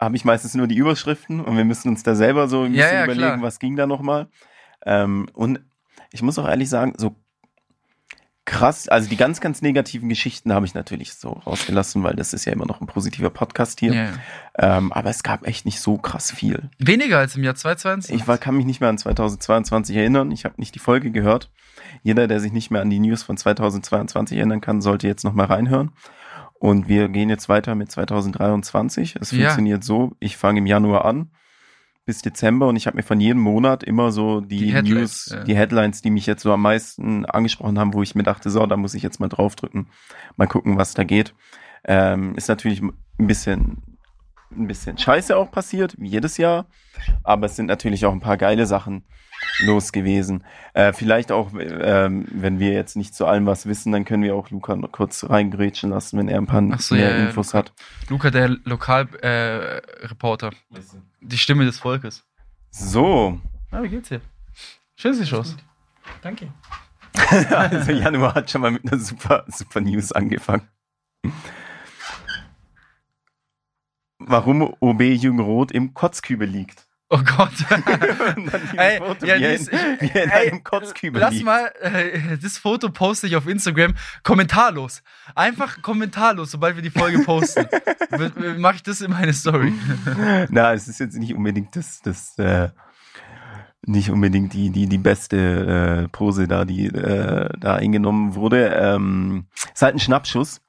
habe 0.00 0.16
ich 0.16 0.24
meistens 0.24 0.54
nur 0.54 0.66
die 0.66 0.76
Überschriften 0.76 1.40
und 1.40 1.56
wir 1.56 1.64
müssen 1.64 1.88
uns 1.88 2.02
da 2.02 2.14
selber 2.14 2.48
so 2.48 2.62
ein 2.62 2.72
Ja, 2.74 2.84
bisschen 2.84 2.96
ja, 2.96 3.04
überlegen, 3.04 3.26
klar. 3.34 3.42
was 3.42 3.58
ging 3.58 3.76
da 3.76 3.86
nochmal. 3.86 4.28
Ähm, 4.86 5.28
und 5.34 5.60
ich 6.12 6.22
muss 6.22 6.38
auch 6.38 6.48
ehrlich 6.48 6.68
sagen, 6.68 6.94
so 6.96 7.16
krass, 8.44 8.88
also 8.88 9.08
die 9.08 9.16
ganz, 9.16 9.40
ganz 9.40 9.62
negativen 9.62 10.08
Geschichten 10.08 10.52
habe 10.52 10.66
ich 10.66 10.74
natürlich 10.74 11.14
so 11.14 11.30
rausgelassen, 11.30 12.02
weil 12.02 12.16
das 12.16 12.32
ist 12.32 12.44
ja 12.44 12.52
immer 12.52 12.66
noch 12.66 12.80
ein 12.80 12.86
positiver 12.88 13.30
Podcast 13.30 13.78
hier. 13.80 13.94
ja, 13.94 14.04
ja. 14.04 14.12
Ähm, 14.78 14.92
aber 14.92 15.10
es 15.10 15.22
gab 15.22 15.46
echt 15.46 15.64
nicht 15.64 15.80
so 15.80 15.96
krass 15.96 16.32
viel. 16.32 16.68
weniger 16.78 17.18
als 17.18 17.36
im 17.36 17.44
Jahr 17.44 17.54
2022. 17.54 18.16
Ich 18.20 18.26
war, 18.28 18.38
kann 18.38 18.56
mich 18.56 18.66
nicht 18.66 18.80
mehr 18.80 18.90
an 18.90 18.98
2022 18.98 19.96
erinnern. 19.96 20.32
Ich 20.32 20.44
habe 20.44 20.56
nicht 20.58 20.74
die 20.74 20.80
Folge 20.80 21.12
gehört. 21.12 21.50
Jeder, 22.02 22.26
der 22.26 22.40
sich 22.40 22.52
nicht 22.52 22.70
mehr 22.70 22.82
an 22.82 22.90
die 22.90 22.98
News 22.98 23.22
von 23.22 23.36
2022 23.36 24.36
erinnern 24.36 24.60
kann, 24.60 24.82
sollte 24.82 25.06
jetzt 25.06 25.22
noch 25.24 25.34
mal 25.34 25.46
reinhören. 25.46 25.92
Und 26.54 26.88
wir 26.88 27.08
gehen 27.08 27.28
jetzt 27.30 27.48
weiter 27.48 27.74
mit 27.76 27.90
2023. 27.92 29.16
Es 29.20 29.30
Ja. 29.30 29.38
funktioniert 29.38 29.84
so, 29.84 30.12
ich 30.18 30.36
fange 30.36 30.58
im 30.58 30.66
Januar 30.66 31.04
an 31.04 31.30
bis 32.04 32.22
Dezember 32.22 32.68
und 32.68 32.76
ich 32.76 32.86
habe 32.86 32.96
mir 32.96 33.02
von 33.02 33.20
jedem 33.20 33.40
Monat 33.40 33.82
immer 33.84 34.10
so 34.10 34.40
die, 34.40 34.58
Die 34.58 34.72
Headlines, 34.72 35.28
News, 35.28 35.30
ja. 35.30 35.44
die 35.44 35.56
Headlines, 35.56 36.02
die 36.02 36.10
mich 36.10 36.26
jetzt 36.26 36.42
so 36.42 36.52
am 36.52 36.62
meisten 36.62 37.24
angesprochen 37.26 37.78
haben, 37.78 37.94
wo 37.94 38.02
ich 38.02 38.14
mir 38.14 38.24
dachte, 38.24 38.50
so, 38.50 38.66
da 38.66 38.76
muss 38.76 38.94
ich 38.94 39.02
jetzt 39.02 39.20
mal 39.20 39.28
draufdrücken, 39.28 39.88
mal 40.36 40.46
gucken, 40.46 40.78
was 40.78 40.94
da 40.94 41.04
geht. 41.04 41.34
Ähm, 41.84 42.34
ist 42.34 42.48
natürlich 42.48 42.82
ein 42.82 42.92
bisschen, 43.26 43.91
ein 44.56 44.66
bisschen 44.66 44.98
scheiße 44.98 45.36
auch 45.36 45.50
passiert, 45.50 45.94
wie 45.98 46.08
jedes 46.08 46.36
Jahr. 46.36 46.66
Aber 47.24 47.46
es 47.46 47.56
sind 47.56 47.66
natürlich 47.66 48.06
auch 48.06 48.12
ein 48.12 48.20
paar 48.20 48.36
geile 48.36 48.66
Sachen 48.66 49.04
los 49.64 49.92
gewesen. 49.92 50.44
Äh, 50.72 50.92
vielleicht 50.92 51.32
auch, 51.32 51.50
ähm, 51.58 52.26
wenn 52.30 52.58
wir 52.58 52.72
jetzt 52.72 52.96
nicht 52.96 53.14
zu 53.14 53.26
allem 53.26 53.46
was 53.46 53.66
wissen, 53.66 53.92
dann 53.92 54.04
können 54.04 54.22
wir 54.22 54.34
auch 54.34 54.50
Luca 54.50 54.76
noch 54.76 54.92
kurz 54.92 55.28
reingrätschen 55.28 55.90
lassen, 55.90 56.18
wenn 56.18 56.28
er 56.28 56.38
ein 56.38 56.46
paar 56.46 56.62
so, 56.78 56.94
mehr 56.94 57.10
ja, 57.10 57.24
Infos 57.26 57.48
Luca. 57.48 57.58
hat. 57.58 57.72
Luca, 58.08 58.30
der 58.30 58.48
Lokalreporter. 58.64 60.48
Äh. 60.48 60.80
Die 61.20 61.38
Stimme 61.38 61.64
des 61.64 61.78
Volkes. 61.78 62.24
So, 62.70 63.40
Ah, 63.72 63.82
wie 63.82 63.88
geht's 63.88 64.10
dir? 64.10 64.20
Schön 64.96 65.14
sieht 65.14 65.32
aus. 65.32 65.56
Danke. 66.20 66.52
also 67.50 67.90
Januar 67.90 68.34
hat 68.34 68.50
schon 68.50 68.60
mal 68.60 68.70
mit 68.70 68.84
einer 68.86 69.00
super, 69.00 69.44
super 69.48 69.80
News 69.80 70.12
angefangen. 70.12 70.68
Warum 74.26 74.74
OB 74.80 75.00
Jüngroth 75.02 75.72
im 75.72 75.94
Kotzkübel 75.94 76.48
liegt. 76.48 76.86
Oh 77.14 77.18
Gott. 77.18 77.52
Ey, 78.76 78.98
Foto, 78.98 79.26
ja, 79.26 79.38
wie, 79.38 79.42
er 79.44 79.58
dies- 79.58 79.68
in, 79.68 79.78
in 80.00 80.08
ey, 80.30 80.62
Lass 81.12 81.34
liegt. 81.34 81.44
mal, 81.44 81.70
äh, 81.82 82.38
das 82.40 82.56
Foto 82.56 82.88
poste 82.88 83.26
ich 83.26 83.36
auf 83.36 83.46
Instagram. 83.46 83.94
Kommentarlos. 84.22 85.02
Einfach 85.34 85.82
kommentarlos, 85.82 86.50
sobald 86.50 86.76
wir 86.76 86.82
die 86.82 86.90
Folge 86.90 87.18
posten. 87.18 87.66
Mache 88.58 88.76
ich 88.76 88.82
das 88.82 89.02
in 89.02 89.10
meine 89.10 89.34
Story. 89.34 89.74
Na, 90.48 90.72
es 90.72 90.88
ist 90.88 91.00
jetzt 91.00 91.18
nicht 91.18 91.34
unbedingt 91.34 91.76
das, 91.76 92.00
das 92.00 92.38
äh, 92.38 92.70
nicht 93.84 94.10
unbedingt 94.10 94.54
die, 94.54 94.70
die, 94.70 94.86
die 94.86 94.98
beste 94.98 96.04
äh, 96.04 96.08
Pose 96.08 96.48
da, 96.48 96.64
die 96.64 96.86
äh, 96.86 97.48
da 97.58 97.74
eingenommen 97.74 98.34
wurde. 98.36 98.68
Ähm, 98.68 99.46
ist 99.74 99.82
halt 99.82 99.96
ein 99.96 100.00
Schnappschuss. 100.00 100.62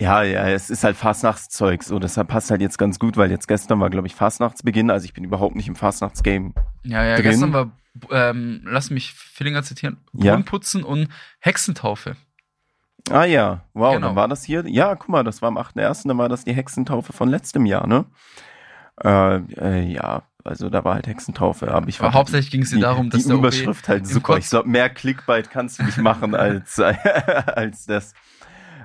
Ja, 0.00 0.22
ja, 0.22 0.46
es 0.48 0.68
ist 0.68 0.84
halt 0.84 0.94
Fastnachtszeug, 0.96 1.82
so 1.82 1.98
deshalb 1.98 2.28
passt 2.28 2.50
halt 2.50 2.60
jetzt 2.60 2.76
ganz 2.76 2.98
gut, 2.98 3.16
weil 3.16 3.30
jetzt 3.30 3.48
gestern 3.48 3.80
war, 3.80 3.88
glaube 3.88 4.06
ich, 4.06 4.14
Fastnachtsbeginn, 4.14 4.90
also 4.90 5.06
ich 5.06 5.14
bin 5.14 5.24
überhaupt 5.24 5.56
nicht 5.56 5.68
im 5.68 5.76
Fastnachtsgame. 5.76 6.52
Ja, 6.84 7.02
ja, 7.02 7.14
Drin. 7.14 7.24
gestern 7.24 7.52
war, 7.54 7.70
ähm, 8.10 8.60
lass 8.64 8.90
mich 8.90 9.14
Fillinger 9.14 9.62
zitieren, 9.62 9.96
Ja. 10.12 10.32
Brunnenputzen 10.32 10.82
und 10.84 11.08
Hexentaufe. 11.40 12.16
Ah 13.08 13.24
ja, 13.24 13.62
wow, 13.72 13.94
Genau. 13.94 14.08
dann 14.08 14.16
war 14.16 14.28
das 14.28 14.44
hier, 14.44 14.64
ja, 14.68 14.94
guck 14.96 15.08
mal, 15.08 15.24
das 15.24 15.40
war 15.40 15.48
am 15.48 15.56
8.1., 15.56 16.08
dann 16.08 16.18
war 16.18 16.28
das 16.28 16.44
die 16.44 16.52
Hexentaufe 16.52 17.14
von 17.14 17.30
letztem 17.30 17.64
Jahr, 17.64 17.86
ne? 17.86 18.04
Äh, 19.02 19.36
äh, 19.58 19.80
ja, 19.92 20.24
also 20.44 20.68
da 20.68 20.84
war 20.84 20.94
halt 20.94 21.06
Hexentaufe, 21.06 21.72
aber 21.72 21.88
ich 21.88 22.00
war 22.00 22.08
Aber 22.08 22.18
hauptsächlich 22.18 22.50
ging 22.50 22.62
es 22.62 22.70
dir 22.70 22.80
darum, 22.80 23.08
dass 23.10 23.24
die 23.24 23.32
Überschrift 23.32 23.88
halt 23.88 24.06
super. 24.06 24.36
Ich 24.36 24.48
glaube, 24.50 24.68
mehr 24.68 24.90
Clickbait 24.90 25.50
kannst 25.50 25.78
du 25.78 25.84
nicht 25.84 25.98
machen 25.98 26.34
als, 26.34 26.78
als 26.80 27.86
das. 27.86 28.12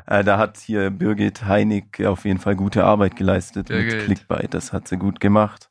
Äh, 0.08 0.24
da 0.24 0.38
hat 0.38 0.58
hier 0.58 0.90
Birgit 0.90 1.46
Heinig 1.46 2.06
auf 2.06 2.26
jeden 2.26 2.40
Fall 2.40 2.56
gute 2.56 2.84
Arbeit 2.84 3.16
geleistet 3.16 3.68
Birgit. 3.68 3.94
mit 3.96 4.06
Clickbait. 4.06 4.54
Das 4.54 4.74
hat 4.74 4.88
sie 4.88 4.98
gut 4.98 5.20
gemacht. 5.20 5.70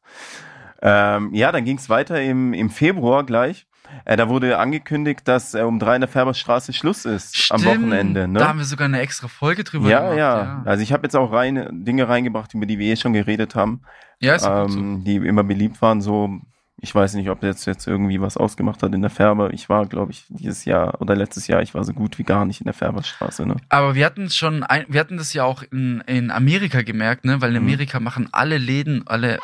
Ähm, 0.82 1.34
ja, 1.34 1.52
dann 1.52 1.64
ging 1.64 1.76
es 1.78 1.88
weiter 1.88 2.20
im, 2.22 2.52
im 2.54 2.70
Februar 2.70 3.24
gleich. 3.24 3.66
Äh, 4.04 4.16
da 4.16 4.28
wurde 4.28 4.56
angekündigt, 4.58 5.22
dass 5.26 5.52
äh, 5.54 5.62
um 5.62 5.78
drei 5.78 5.96
in 5.96 6.00
der 6.00 6.08
Färberstraße 6.08 6.72
Schluss 6.72 7.04
ist 7.04 7.50
am 7.50 7.58
Stimmt, 7.60 7.76
Wochenende. 7.82 8.28
Ne? 8.28 8.38
Da 8.38 8.48
haben 8.48 8.58
wir 8.58 8.64
sogar 8.64 8.84
eine 8.86 9.00
extra 9.00 9.26
Folge 9.28 9.64
drüber 9.64 9.88
ja, 9.88 10.00
gemacht. 10.00 10.18
ja, 10.18 10.62
Also 10.64 10.82
ich 10.82 10.92
habe 10.92 11.02
jetzt 11.02 11.16
auch 11.16 11.32
rein 11.32 11.68
Dinge 11.84 12.08
reingebracht, 12.08 12.54
über 12.54 12.66
die 12.66 12.78
wir 12.78 12.92
eh 12.92 12.96
schon 12.96 13.12
geredet 13.12 13.54
haben 13.56 13.82
Ja, 14.20 14.34
ist 14.36 14.44
ja 14.44 14.62
gut 14.62 14.72
so. 14.72 14.78
ähm, 14.78 15.04
die 15.04 15.16
immer 15.16 15.42
beliebt 15.42 15.82
waren. 15.82 16.00
So, 16.00 16.38
ich 16.82 16.94
weiß 16.94 17.14
nicht, 17.14 17.28
ob 17.30 17.42
jetzt 17.42 17.66
jetzt 17.66 17.86
irgendwie 17.86 18.20
was 18.20 18.36
ausgemacht 18.36 18.82
hat 18.82 18.94
in 18.94 19.02
der 19.02 19.10
Färber. 19.10 19.52
Ich 19.52 19.68
war, 19.68 19.86
glaube 19.86 20.12
ich, 20.12 20.24
dieses 20.28 20.64
Jahr 20.64 21.00
oder 21.00 21.14
letztes 21.14 21.46
Jahr, 21.46 21.60
ich 21.62 21.74
war 21.74 21.84
so 21.84 21.92
gut 21.92 22.18
wie 22.18 22.22
gar 22.24 22.44
nicht 22.46 22.60
in 22.60 22.64
der 22.64 22.74
Färberstraße. 22.74 23.44
Ne? 23.46 23.56
Aber 23.68 23.94
wir 23.94 24.06
hatten 24.06 24.24
es 24.24 24.36
schon, 24.36 24.62
ein, 24.62 24.86
wir 24.88 24.98
hatten 25.00 25.16
das 25.18 25.32
ja 25.34 25.44
auch 25.44 25.62
in, 25.70 26.00
in 26.06 26.30
Amerika 26.30 26.82
gemerkt, 26.82 27.24
ne? 27.24 27.40
Weil 27.42 27.54
in 27.54 27.62
Mhm. 27.62 27.68
Amerika 27.68 28.00
machen 28.00 28.28
alle 28.32 28.56
Läden, 28.58 29.06
alle 29.06 29.38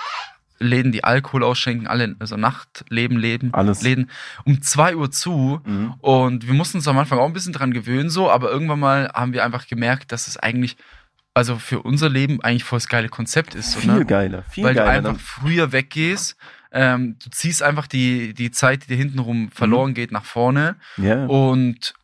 Läden, 0.59 0.91
die 0.93 1.05
Alkohol 1.05 1.43
ausschenken, 1.45 1.87
alle, 1.87 2.17
also 2.19 2.39
Nachtleben, 2.39 3.19
Läden, 3.19 3.53
Alles. 3.53 3.83
Läden, 3.83 4.11
um 4.47 4.63
zwei 4.63 4.97
Uhr 4.97 5.11
zu. 5.11 5.61
Mhm. 5.67 5.93
Und 6.01 6.47
wir 6.47 6.55
mussten 6.55 6.79
uns 6.79 6.89
am 6.89 6.97
Anfang 6.97 7.19
auch 7.19 7.27
ein 7.27 7.35
bisschen 7.35 7.53
dran 7.53 7.73
gewöhnen, 7.75 8.09
so, 8.09 8.31
aber 8.31 8.51
irgendwann 8.51 8.81
mal 8.81 9.11
haben 9.13 9.35
wir 9.35 9.45
einfach 9.45 9.67
gemerkt, 9.67 10.13
dass 10.13 10.27
es 10.29 10.39
eigentlich, 10.39 10.79
also 11.35 11.57
für 11.57 11.83
unser 11.83 12.09
Leben 12.09 12.41
eigentlich 12.41 12.65
voll 12.65 12.79
das 12.79 12.89
geile 12.89 13.11
Konzept 13.11 13.55
ist. 13.55 13.73
So, 13.73 13.81
Viel 13.81 13.93
ne? 13.93 14.07
geiler, 14.07 14.45
viel 14.45 14.65
Weil 14.65 14.73
du 14.73 14.81
geiler. 14.81 14.91
einfach 14.93 15.11
Dann, 15.11 15.19
früher 15.19 15.73
weggehst, 15.73 16.39
ähm, 16.77 17.17
du 17.23 17.31
ziehst 17.31 17.63
einfach 17.63 17.87
die, 17.87 18.35
die 18.35 18.51
Zeit, 18.51 18.85
die 18.85 18.89
dir 18.89 18.97
hintenrum 18.97 19.51
verloren 19.51 19.95
geht, 19.95 20.13
nach 20.13 20.25
vorne 20.25 20.77
ja. 20.99 21.25
und 21.27 21.95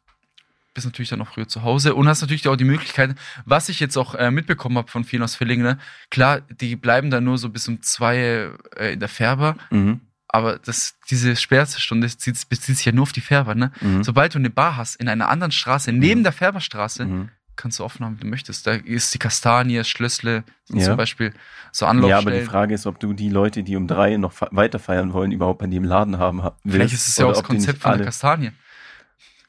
bist 0.75 0.87
natürlich 0.87 1.11
dann 1.11 1.19
noch 1.19 1.35
früher 1.35 1.47
zu 1.47 1.63
Hause 1.63 1.95
und 1.95 2.09
hast 2.09 2.23
natürlich 2.23 2.49
auch 2.49 2.57
die 2.57 2.65
Möglichkeit, 2.65 3.15
was 3.45 3.69
ich 3.69 3.79
jetzt 3.79 3.99
auch 3.99 4.15
äh, 4.15 4.31
mitbekommen 4.31 4.79
habe 4.79 4.91
von 4.91 5.05
vielen 5.05 5.23
aus 5.23 5.35
Villingen, 5.37 5.65
ne? 5.67 5.79
klar, 6.11 6.41
die 6.41 6.77
bleiben 6.77 7.11
dann 7.11 7.25
nur 7.25 7.37
so 7.37 7.51
bis 7.51 7.69
um 7.69 7.83
zwei 7.83 8.51
äh, 8.77 8.95
in 8.95 9.01
der 9.01 9.11
Färber, 9.11 9.57
Mhm. 9.71 10.01
aber 10.29 10.59
das, 10.59 10.95
diese 11.11 11.37
Sperrstunde 11.37 12.09
zieht, 12.17 12.49
bezieht 12.49 12.77
sich 12.79 12.87
ja 12.87 12.93
nur 12.93 13.03
auf 13.03 13.13
die 13.13 13.21
Färber. 13.21 13.55
Ne? 13.55 13.71
Mhm. 13.83 14.03
Sobald 14.03 14.33
du 14.35 14.39
eine 14.39 14.49
Bar 14.49 14.79
hast, 14.79 14.97
in 14.97 15.09
einer 15.11 15.29
anderen 15.29 15.53
Straße, 15.53 15.93
neben 15.93 16.21
Mhm. 16.21 16.25
der 16.25 16.33
Färberstraße, 16.33 17.05
Mhm. 17.05 17.29
Kannst 17.57 17.79
du 17.79 17.85
offen 17.85 18.05
haben, 18.05 18.17
wie 18.19 18.23
du 18.23 18.27
möchtest. 18.29 18.67
Da 18.67 18.73
ist 18.73 19.13
die 19.15 19.19
Kastanie, 19.19 19.85
Schlössle, 19.85 20.45
Ja. 20.71 20.85
zum 20.85 20.97
Beispiel 20.97 21.33
so 21.71 21.85
Ja, 21.87 21.91
aber 21.91 22.01
die 22.01 22.05
Anlaufstellen. 22.07 22.47
Frage 22.47 22.75
ist, 22.75 22.87
ob 22.87 22.99
du 23.01 23.13
die 23.13 23.29
Leute, 23.29 23.63
die 23.63 23.77
um 23.77 23.87
drei 23.87 24.17
noch 24.17 24.33
weiter 24.51 24.79
feiern 24.79 25.13
wollen, 25.13 25.33
überhaupt 25.33 25.59
bei 25.61 25.67
im 25.67 25.85
Laden 25.85 26.19
haben 26.19 26.43
ha- 26.43 26.57
willst. 26.65 26.75
Vielleicht 26.77 26.95
ist 26.95 27.09
es 27.09 27.17
ja 27.17 27.27
auch 27.27 27.31
das 27.31 27.39
die 27.39 27.45
Konzept 27.45 27.79
von 27.81 27.97
der 27.97 28.05
Kastanie. 28.07 28.53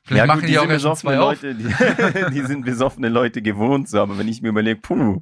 Vielleicht 0.05 0.27
machen 0.27 0.41
gut, 0.41 0.49
die, 0.49 0.59
auch 0.59 0.67
erst 0.67 0.85
um 0.85 0.91
besoffene. 0.91 1.15
Leute, 1.15 1.55
die, 1.55 2.31
die 2.33 2.41
sind 2.45 2.65
besoffene 2.65 3.07
Leute 3.07 3.41
gewohnt, 3.41 3.87
so. 3.87 4.01
aber 4.01 4.17
wenn 4.17 4.27
ich 4.27 4.41
mir 4.41 4.49
überlege, 4.49 4.79
puh, 4.81 5.21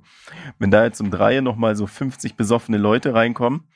wenn 0.58 0.72
da 0.72 0.84
jetzt 0.84 1.00
um 1.02 1.12
drei 1.12 1.39
nochmal 1.41 1.76
so 1.76 1.86
50 1.86 2.36
besoffene 2.36 2.78
Leute 2.80 3.13
reinkommen, 3.13 3.67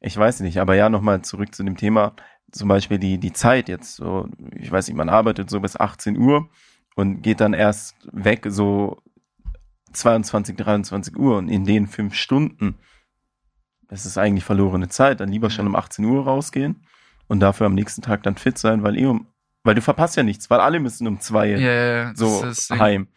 ich 0.00 0.16
weiß 0.16 0.40
nicht, 0.40 0.58
aber 0.58 0.74
ja, 0.74 0.90
nochmal 0.90 1.22
zurück 1.22 1.54
zu 1.54 1.62
dem 1.64 1.78
Thema, 1.78 2.12
zum 2.52 2.68
Beispiel 2.68 2.98
die, 2.98 3.18
die 3.18 3.32
Zeit 3.32 3.68
jetzt, 3.70 3.96
so, 3.96 4.28
ich 4.54 4.70
weiß 4.70 4.88
nicht, 4.88 4.96
man 4.96 5.08
arbeitet 5.08 5.48
so 5.48 5.60
bis 5.60 5.74
18 5.80 6.18
Uhr 6.18 6.50
und 6.94 7.22
geht 7.22 7.40
dann 7.40 7.54
erst 7.54 7.96
weg, 8.12 8.46
so 8.48 9.02
22, 9.92 10.56
23 10.56 11.16
Uhr 11.16 11.38
und 11.38 11.48
in 11.48 11.64
den 11.64 11.86
fünf 11.86 12.14
Stunden, 12.14 12.76
das 13.88 14.06
ist 14.06 14.18
eigentlich 14.18 14.44
verlorene 14.44 14.88
Zeit, 14.88 15.20
dann 15.20 15.28
lieber 15.28 15.50
schon 15.50 15.66
um 15.66 15.76
18 15.76 16.04
Uhr 16.04 16.24
rausgehen 16.24 16.84
und 17.28 17.40
dafür 17.40 17.66
am 17.66 17.74
nächsten 17.74 18.02
Tag 18.02 18.22
dann 18.22 18.36
fit 18.36 18.58
sein, 18.58 18.82
weil 18.82 18.98
eh 18.98 19.06
um, 19.06 19.26
weil 19.62 19.74
du 19.74 19.82
verpasst 19.82 20.16
ja 20.16 20.22
nichts, 20.22 20.50
weil 20.50 20.60
alle 20.60 20.80
müssen 20.80 21.06
um 21.06 21.20
zwei 21.20 21.52
das 22.14 22.66
so 22.68 22.78
heim. 22.78 23.08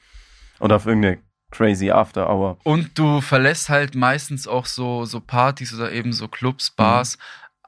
Oder 0.59 0.77
auf 0.77 0.85
irgendeine 0.85 1.19
crazy 1.51 1.91
After 1.91 2.29
Hour. 2.29 2.57
Und 2.63 2.97
du 2.97 3.21
verlässt 3.21 3.69
halt 3.69 3.95
meistens 3.95 4.47
auch 4.47 4.65
so, 4.65 5.05
so 5.05 5.19
Partys 5.19 5.73
oder 5.73 5.91
eben 5.91 6.13
so 6.13 6.27
Clubs, 6.27 6.71
Bars, 6.71 7.17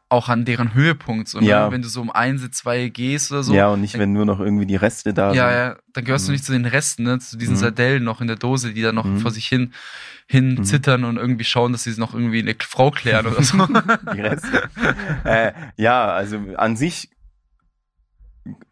auch 0.09 0.27
an 0.27 0.43
deren 0.43 0.73
Höhepunkt. 0.73 1.27
So, 1.27 1.39
ne? 1.39 1.45
Ja. 1.45 1.71
Wenn 1.71 1.81
du 1.83 1.87
so 1.87 2.01
um 2.01 2.09
eins, 2.09 2.49
zwei 2.51 2.89
gehst 2.89 3.31
oder 3.31 3.43
so. 3.43 3.53
ja, 3.53 3.67
und 3.69 3.81
nicht, 3.81 3.97
wenn 3.97 4.11
nur 4.11 4.25
noch 4.25 4.39
irgendwie 4.39 4.65
die 4.65 4.75
Reste 4.75 5.13
da 5.13 5.33
ja, 5.33 5.47
sind. 5.49 5.57
ja, 5.57 5.75
dann 5.93 6.03
gehörst 6.05 6.27
du 6.27 6.31
Mhm. 6.31 6.33
nicht 6.33 6.45
zu 6.45 6.51
den 6.51 6.65
Resten, 6.65 7.03
ne? 7.03 7.19
zu 7.19 7.37
diesen 7.37 7.53
Mhm. 7.55 7.59
Sardellen 7.59 8.03
noch 8.03 8.19
in 8.19 8.27
der 8.27 8.35
Dose, 8.35 8.73
die 8.73 8.81
da 8.81 8.91
noch 8.91 9.05
Mhm. 9.05 9.19
vor 9.19 9.29
sich 9.31 9.47
hin, 9.47 9.73
hin 10.27 10.55
Mhm. 10.55 10.63
zittern 10.63 11.03
und 11.03 11.17
irgendwie 11.17 11.43
schauen, 11.43 11.71
dass 11.73 11.83
sie 11.83 11.99
noch 11.99 12.13
irgendwie 12.15 12.39
eine 12.39 12.55
Frau 12.59 12.89
klären 12.91 13.27
oder 13.27 13.43
so. 13.43 13.57
Die 14.15 14.21
Reste. 14.21 14.63
äh, 15.25 15.51
ja, 15.77 16.07
also 16.11 16.39
an 16.57 16.75
sich 16.75 17.09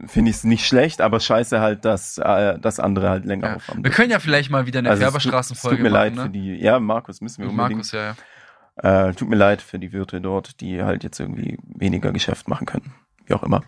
finde 0.07 0.31
ich 0.31 0.37
es 0.37 0.43
nicht 0.43 0.65
schlecht, 0.65 1.01
aber 1.01 1.19
scheiße 1.19 1.59
halt, 1.59 1.85
dass, 1.85 2.17
äh, 2.17 2.57
dass 2.57 2.79
andere 2.79 3.09
halt 3.09 3.25
länger 3.25 3.47
Ja. 3.49 3.55
aufhaben. 3.57 3.83
Wir 3.83 3.91
können 3.91 4.09
ja 4.09 4.19
vielleicht 4.19 4.49
mal 4.49 4.65
wieder 4.65 4.79
eine 4.79 4.89
Also 4.89 5.01
es 5.01 5.05
tut- 5.05 5.13
Färberstraßenfolge 5.21 5.75
Es 5.75 5.79
tut 5.79 5.83
mir 5.83 5.89
leid 5.89 6.15
machen, 6.15 6.31
für 6.31 6.37
ne? 6.37 6.43
die, 6.57 6.63
ja, 6.63 6.79
Markus, 6.79 7.21
müssen 7.21 7.43
wir 7.43 7.49
unbedingt. 7.49 7.71
Markus, 7.73 7.91
ja, 7.91 8.03
ja. 8.05 8.15
Äh, 8.77 9.13
tut 9.13 9.29
mir 9.29 9.35
leid 9.35 9.61
für 9.61 9.79
die 9.79 9.91
Wirte 9.93 10.21
dort, 10.21 10.61
die 10.61 10.83
halt 10.83 11.03
jetzt 11.03 11.19
irgendwie 11.19 11.57
weniger 11.63 12.11
Geschäft 12.11 12.47
machen 12.47 12.65
können. 12.65 12.93
Wie 13.25 13.33
auch 13.33 13.43
immer. 13.43 13.63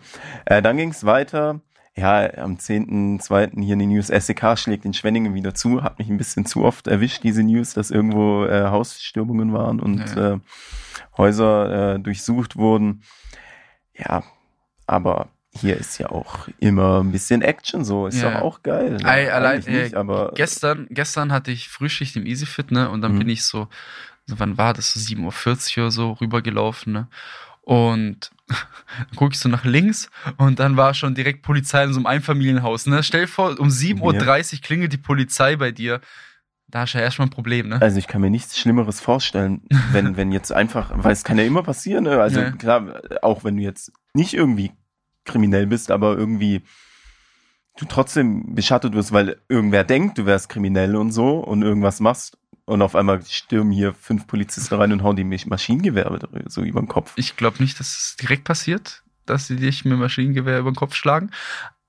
Äh, 0.46 0.62
dann 0.62 0.76
ging 0.76 0.90
es 0.90 1.04
weiter. 1.04 1.60
Ja, 1.96 2.32
am 2.38 2.54
10.2. 2.56 3.60
hier 3.62 3.72
in 3.72 3.78
den 3.80 3.88
News, 3.90 4.06
SEK 4.06 4.56
schlägt 4.56 4.84
in 4.84 4.94
Schwenningen 4.94 5.34
wieder 5.34 5.54
zu. 5.54 5.82
Hat 5.82 5.98
mich 5.98 6.08
ein 6.08 6.16
bisschen 6.16 6.46
zu 6.46 6.64
oft 6.64 6.86
erwischt, 6.86 7.24
diese 7.24 7.42
News, 7.42 7.74
dass 7.74 7.90
irgendwo 7.90 8.44
äh, 8.46 8.68
Hausstürmungen 8.68 9.52
waren 9.52 9.80
und 9.80 10.14
Ja. 10.14 10.34
äh, 10.34 10.38
Häuser 11.18 11.94
äh, 11.96 11.98
durchsucht 11.98 12.56
wurden. 12.56 13.02
Ja, 13.96 14.22
aber 14.86 15.28
hier 15.52 15.76
ist 15.76 15.98
ja 15.98 16.10
auch 16.10 16.46
immer 16.58 17.00
ein 17.02 17.10
bisschen 17.10 17.42
Action 17.42 17.84
so. 17.84 18.06
Ist 18.06 18.22
Ja. 18.22 18.30
doch 18.30 18.40
auch 18.42 18.62
geil. 18.62 18.92
ne? 18.92 19.04
Ei, 19.04 19.32
allein, 19.32 19.56
nicht, 19.58 19.92
äh, 19.92 19.96
aber 19.96 20.32
Gestern, 20.36 20.86
gestern 20.90 21.32
hatte 21.32 21.50
ich 21.50 21.68
Frühschicht 21.68 22.14
im 22.16 22.24
EasyFit, 22.24 22.70
ne? 22.70 22.88
Und 22.88 23.02
dann 23.02 23.14
Mhm. 23.14 23.18
bin 23.18 23.28
ich 23.28 23.44
so, 23.44 23.66
so, 24.30 24.38
wann 24.38 24.56
war 24.56 24.72
das? 24.72 24.92
So 24.92 25.00
7.40 25.00 25.78
Uhr 25.78 25.84
oder 25.84 25.90
so 25.90 26.12
rübergelaufen, 26.12 26.92
ne? 26.92 27.08
Und 27.62 28.30
dann 28.48 29.16
gucke 29.16 29.34
ich 29.34 29.38
so 29.38 29.48
nach 29.48 29.64
links 29.64 30.10
und 30.38 30.58
dann 30.58 30.76
war 30.76 30.94
schon 30.94 31.14
direkt 31.14 31.42
Polizei 31.42 31.84
in 31.84 31.92
so 31.92 31.98
einem 31.98 32.06
Einfamilienhaus, 32.06 32.86
ne? 32.86 33.02
Stell 33.02 33.22
dir 33.22 33.28
vor, 33.28 33.60
um 33.60 33.68
7.30 33.68 34.54
Uhr 34.54 34.60
klingelt 34.60 34.92
die 34.92 34.98
Polizei 34.98 35.56
bei 35.56 35.70
dir. 35.70 36.00
Da 36.68 36.80
hast 36.80 36.94
du 36.94 36.98
ja 36.98 37.04
erstmal 37.04 37.26
ein 37.26 37.32
Problem, 37.32 37.68
ne? 37.68 37.82
Also 37.82 37.98
ich 37.98 38.06
kann 38.06 38.20
mir 38.20 38.30
nichts 38.30 38.58
Schlimmeres 38.58 39.00
vorstellen, 39.00 39.62
wenn, 39.92 40.16
wenn 40.16 40.32
jetzt 40.32 40.52
einfach, 40.52 40.92
weil 40.94 41.12
es 41.12 41.24
kann 41.24 41.38
ja 41.38 41.44
immer 41.44 41.62
passieren, 41.62 42.04
ne? 42.04 42.20
also 42.20 42.40
Ja. 42.40 42.50
klar, 42.52 43.00
auch 43.22 43.44
wenn 43.44 43.56
du 43.56 43.62
jetzt 43.62 43.92
nicht 44.14 44.34
irgendwie 44.34 44.72
kriminell 45.24 45.66
bist, 45.66 45.90
aber 45.90 46.16
irgendwie 46.16 46.62
du 47.76 47.84
trotzdem 47.86 48.54
beschattet 48.54 48.94
wirst, 48.94 49.12
weil 49.12 49.40
irgendwer 49.48 49.84
denkt, 49.84 50.18
du 50.18 50.26
wärst 50.26 50.48
kriminell 50.48 50.96
und 50.96 51.12
so 51.12 51.38
und 51.38 51.62
irgendwas 51.62 52.00
machst 52.00 52.38
und 52.70 52.82
auf 52.82 52.94
einmal 52.94 53.20
stürmen 53.28 53.72
hier 53.72 53.94
fünf 53.94 54.26
Polizisten 54.26 54.74
rein 54.76 54.92
und 54.92 55.02
hauen 55.02 55.16
die 55.16 55.24
Masch- 55.24 55.48
Maschinengewehre 55.48 56.18
so 56.46 56.62
über 56.62 56.80
den 56.80 56.88
Kopf. 56.88 57.12
Ich 57.16 57.36
glaube 57.36 57.58
nicht, 57.62 57.78
dass 57.80 57.88
es 57.88 58.16
direkt 58.16 58.44
passiert, 58.44 59.02
dass 59.26 59.46
sie 59.48 59.56
dich 59.56 59.84
mit 59.84 59.98
Maschinengewehr 59.98 60.58
über 60.60 60.70
den 60.70 60.76
Kopf 60.76 60.94
schlagen. 60.94 61.30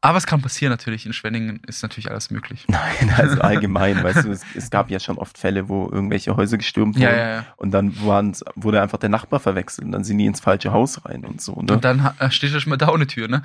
Aber 0.03 0.17
es 0.17 0.25
kann 0.25 0.41
passieren 0.41 0.71
natürlich. 0.71 1.05
In 1.05 1.13
Schwenningen 1.13 1.61
ist 1.67 1.83
natürlich 1.83 2.09
alles 2.09 2.31
möglich. 2.31 2.65
Nein, 2.67 3.13
also 3.17 3.39
allgemein, 3.41 4.03
weißt 4.03 4.25
du, 4.25 4.31
es, 4.31 4.41
es 4.55 4.71
gab 4.71 4.89
ja 4.89 4.99
schon 4.99 5.19
oft 5.19 5.37
Fälle, 5.37 5.69
wo 5.69 5.87
irgendwelche 5.91 6.35
Häuser 6.35 6.57
gestürmt 6.57 6.95
wurden 6.95 7.03
Ja, 7.03 7.15
ja, 7.15 7.29
ja. 7.35 7.45
und 7.57 7.69
dann 7.69 7.95
wurde 8.01 8.81
einfach 8.81 8.97
der 8.97 9.09
Nachbar 9.09 9.39
verwechselt 9.39 9.85
und 9.85 9.91
dann 9.91 10.03
sind 10.03 10.17
die 10.17 10.25
ins 10.25 10.39
falsche 10.39 10.71
Haus 10.71 11.05
rein 11.05 11.23
und 11.23 11.39
so. 11.39 11.61
Ne? 11.61 11.73
Und 11.73 11.85
dann 11.85 12.09
steht 12.31 12.51
da 12.51 12.59
schon 12.59 12.71
mal 12.71 12.77
da 12.77 12.89
ohne 12.91 13.05
Tür, 13.05 13.27
ne? 13.27 13.43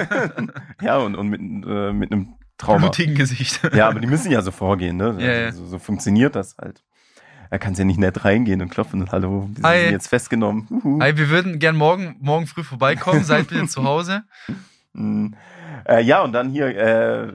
Ja, 0.80 0.98
und, 0.98 1.16
und 1.16 1.26
mit, 1.28 1.40
äh, 1.40 1.92
mit 1.92 2.12
einem 2.12 2.34
Trauma. 2.58 2.78
Blutigen 2.78 3.14
Gesicht. 3.14 3.60
Ja, 3.74 3.88
aber 3.88 4.00
die 4.00 4.06
müssen 4.06 4.30
ja 4.30 4.42
so 4.42 4.50
vorgehen, 4.50 4.96
ne? 4.96 5.16
Ja, 5.18 5.32
ja. 5.32 5.46
Also, 5.46 5.64
so, 5.64 5.70
so 5.70 5.78
funktioniert 5.78 6.36
das 6.36 6.56
halt. 6.58 6.82
Er 7.50 7.58
kann 7.58 7.74
ja 7.74 7.84
nicht 7.84 7.98
nett 7.98 8.24
reingehen 8.24 8.60
und 8.60 8.68
klopfen 8.68 9.00
und 9.00 9.10
hallo, 9.10 9.48
die 9.56 9.62
Hi. 9.62 9.82
sind 9.82 9.92
jetzt 9.92 10.08
festgenommen. 10.08 10.66
Huhu. 10.68 11.00
Hey, 11.00 11.16
wir 11.16 11.30
würden 11.30 11.58
gern 11.58 11.76
morgen, 11.76 12.16
morgen 12.20 12.46
früh 12.46 12.62
vorbeikommen. 12.62 13.24
Seid 13.24 13.48
bitte 13.48 13.66
zu 13.68 13.84
Hause. 13.84 14.24
Mm. 14.92 15.28
Äh, 15.86 16.02
ja, 16.02 16.22
und 16.22 16.32
dann 16.32 16.50
hier, 16.50 16.76
äh, 16.76 17.32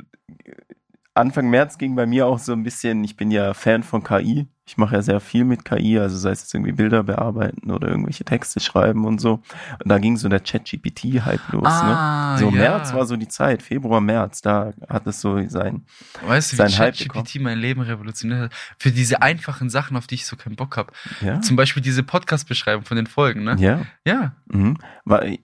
Anfang 1.15 1.49
März 1.49 1.77
ging 1.77 1.95
bei 1.95 2.05
mir 2.05 2.27
auch 2.27 2.39
so 2.39 2.53
ein 2.53 2.63
bisschen, 2.63 3.03
ich 3.03 3.17
bin 3.17 3.31
ja 3.31 3.53
Fan 3.53 3.81
von 3.81 4.03
KI. 4.03 4.47
Ich 4.65 4.78
mache 4.78 4.95
ja 4.95 5.02
sehr 5.02 5.19
viel 5.19 5.43
mit 5.43 5.65
KI, 5.65 5.99
also 5.99 6.17
sei 6.17 6.32
es 6.32 6.41
jetzt 6.41 6.54
irgendwie 6.54 6.71
Bilder 6.71 7.04
bearbeiten 7.04 7.69
oder 7.69 7.89
irgendwelche 7.89 8.23
Texte 8.23 8.62
schreiben 8.62 9.06
und 9.06 9.19
so. 9.19 9.41
Und 9.84 9.89
da 9.89 9.97
ging 9.97 10.15
so 10.15 10.30
der 10.30 10.41
Chat-GPT-Hype 10.41 11.52
los, 11.52 11.65
Ah, 11.65 12.34
ne? 12.34 12.39
So 12.39 12.45
ja. 12.45 12.52
März 12.52 12.93
war 12.93 13.06
so 13.06 13.17
die 13.17 13.28
Zeit, 13.28 13.62
Februar, 13.62 13.99
März, 13.99 14.41
da 14.41 14.71
hat 14.88 15.06
es 15.06 15.19
so 15.19 15.45
sein. 15.49 15.86
Weißt 16.26 16.54
du, 16.54 16.58
wie 16.58 16.71
ChatGPT 16.71 17.41
mein 17.41 17.60
Leben 17.60 17.82
revolutioniert 17.82 18.39
hat? 18.39 18.54
Für 18.80 18.91
diese 18.91 19.21
einfachen 19.21 19.69
Sachen, 19.69 19.97
auf 19.97 20.08
die 20.08 20.15
ich 20.15 20.26
so 20.26 20.38
keinen 20.38 20.56
Bock 20.56 20.78
habe. 20.78 20.93
Ja? 21.19 21.41
Zum 21.41 21.58
Beispiel 21.58 21.84
diese 21.84 22.04
Podcast-Beschreibung 22.04 22.86
von 22.86 22.95
den 22.95 23.08
Folgen, 23.08 23.43
ne? 23.43 23.58
Ja. 23.60 23.82
Ja. 24.08 24.34
Mhm. 24.47 24.78
Weil 25.04 25.39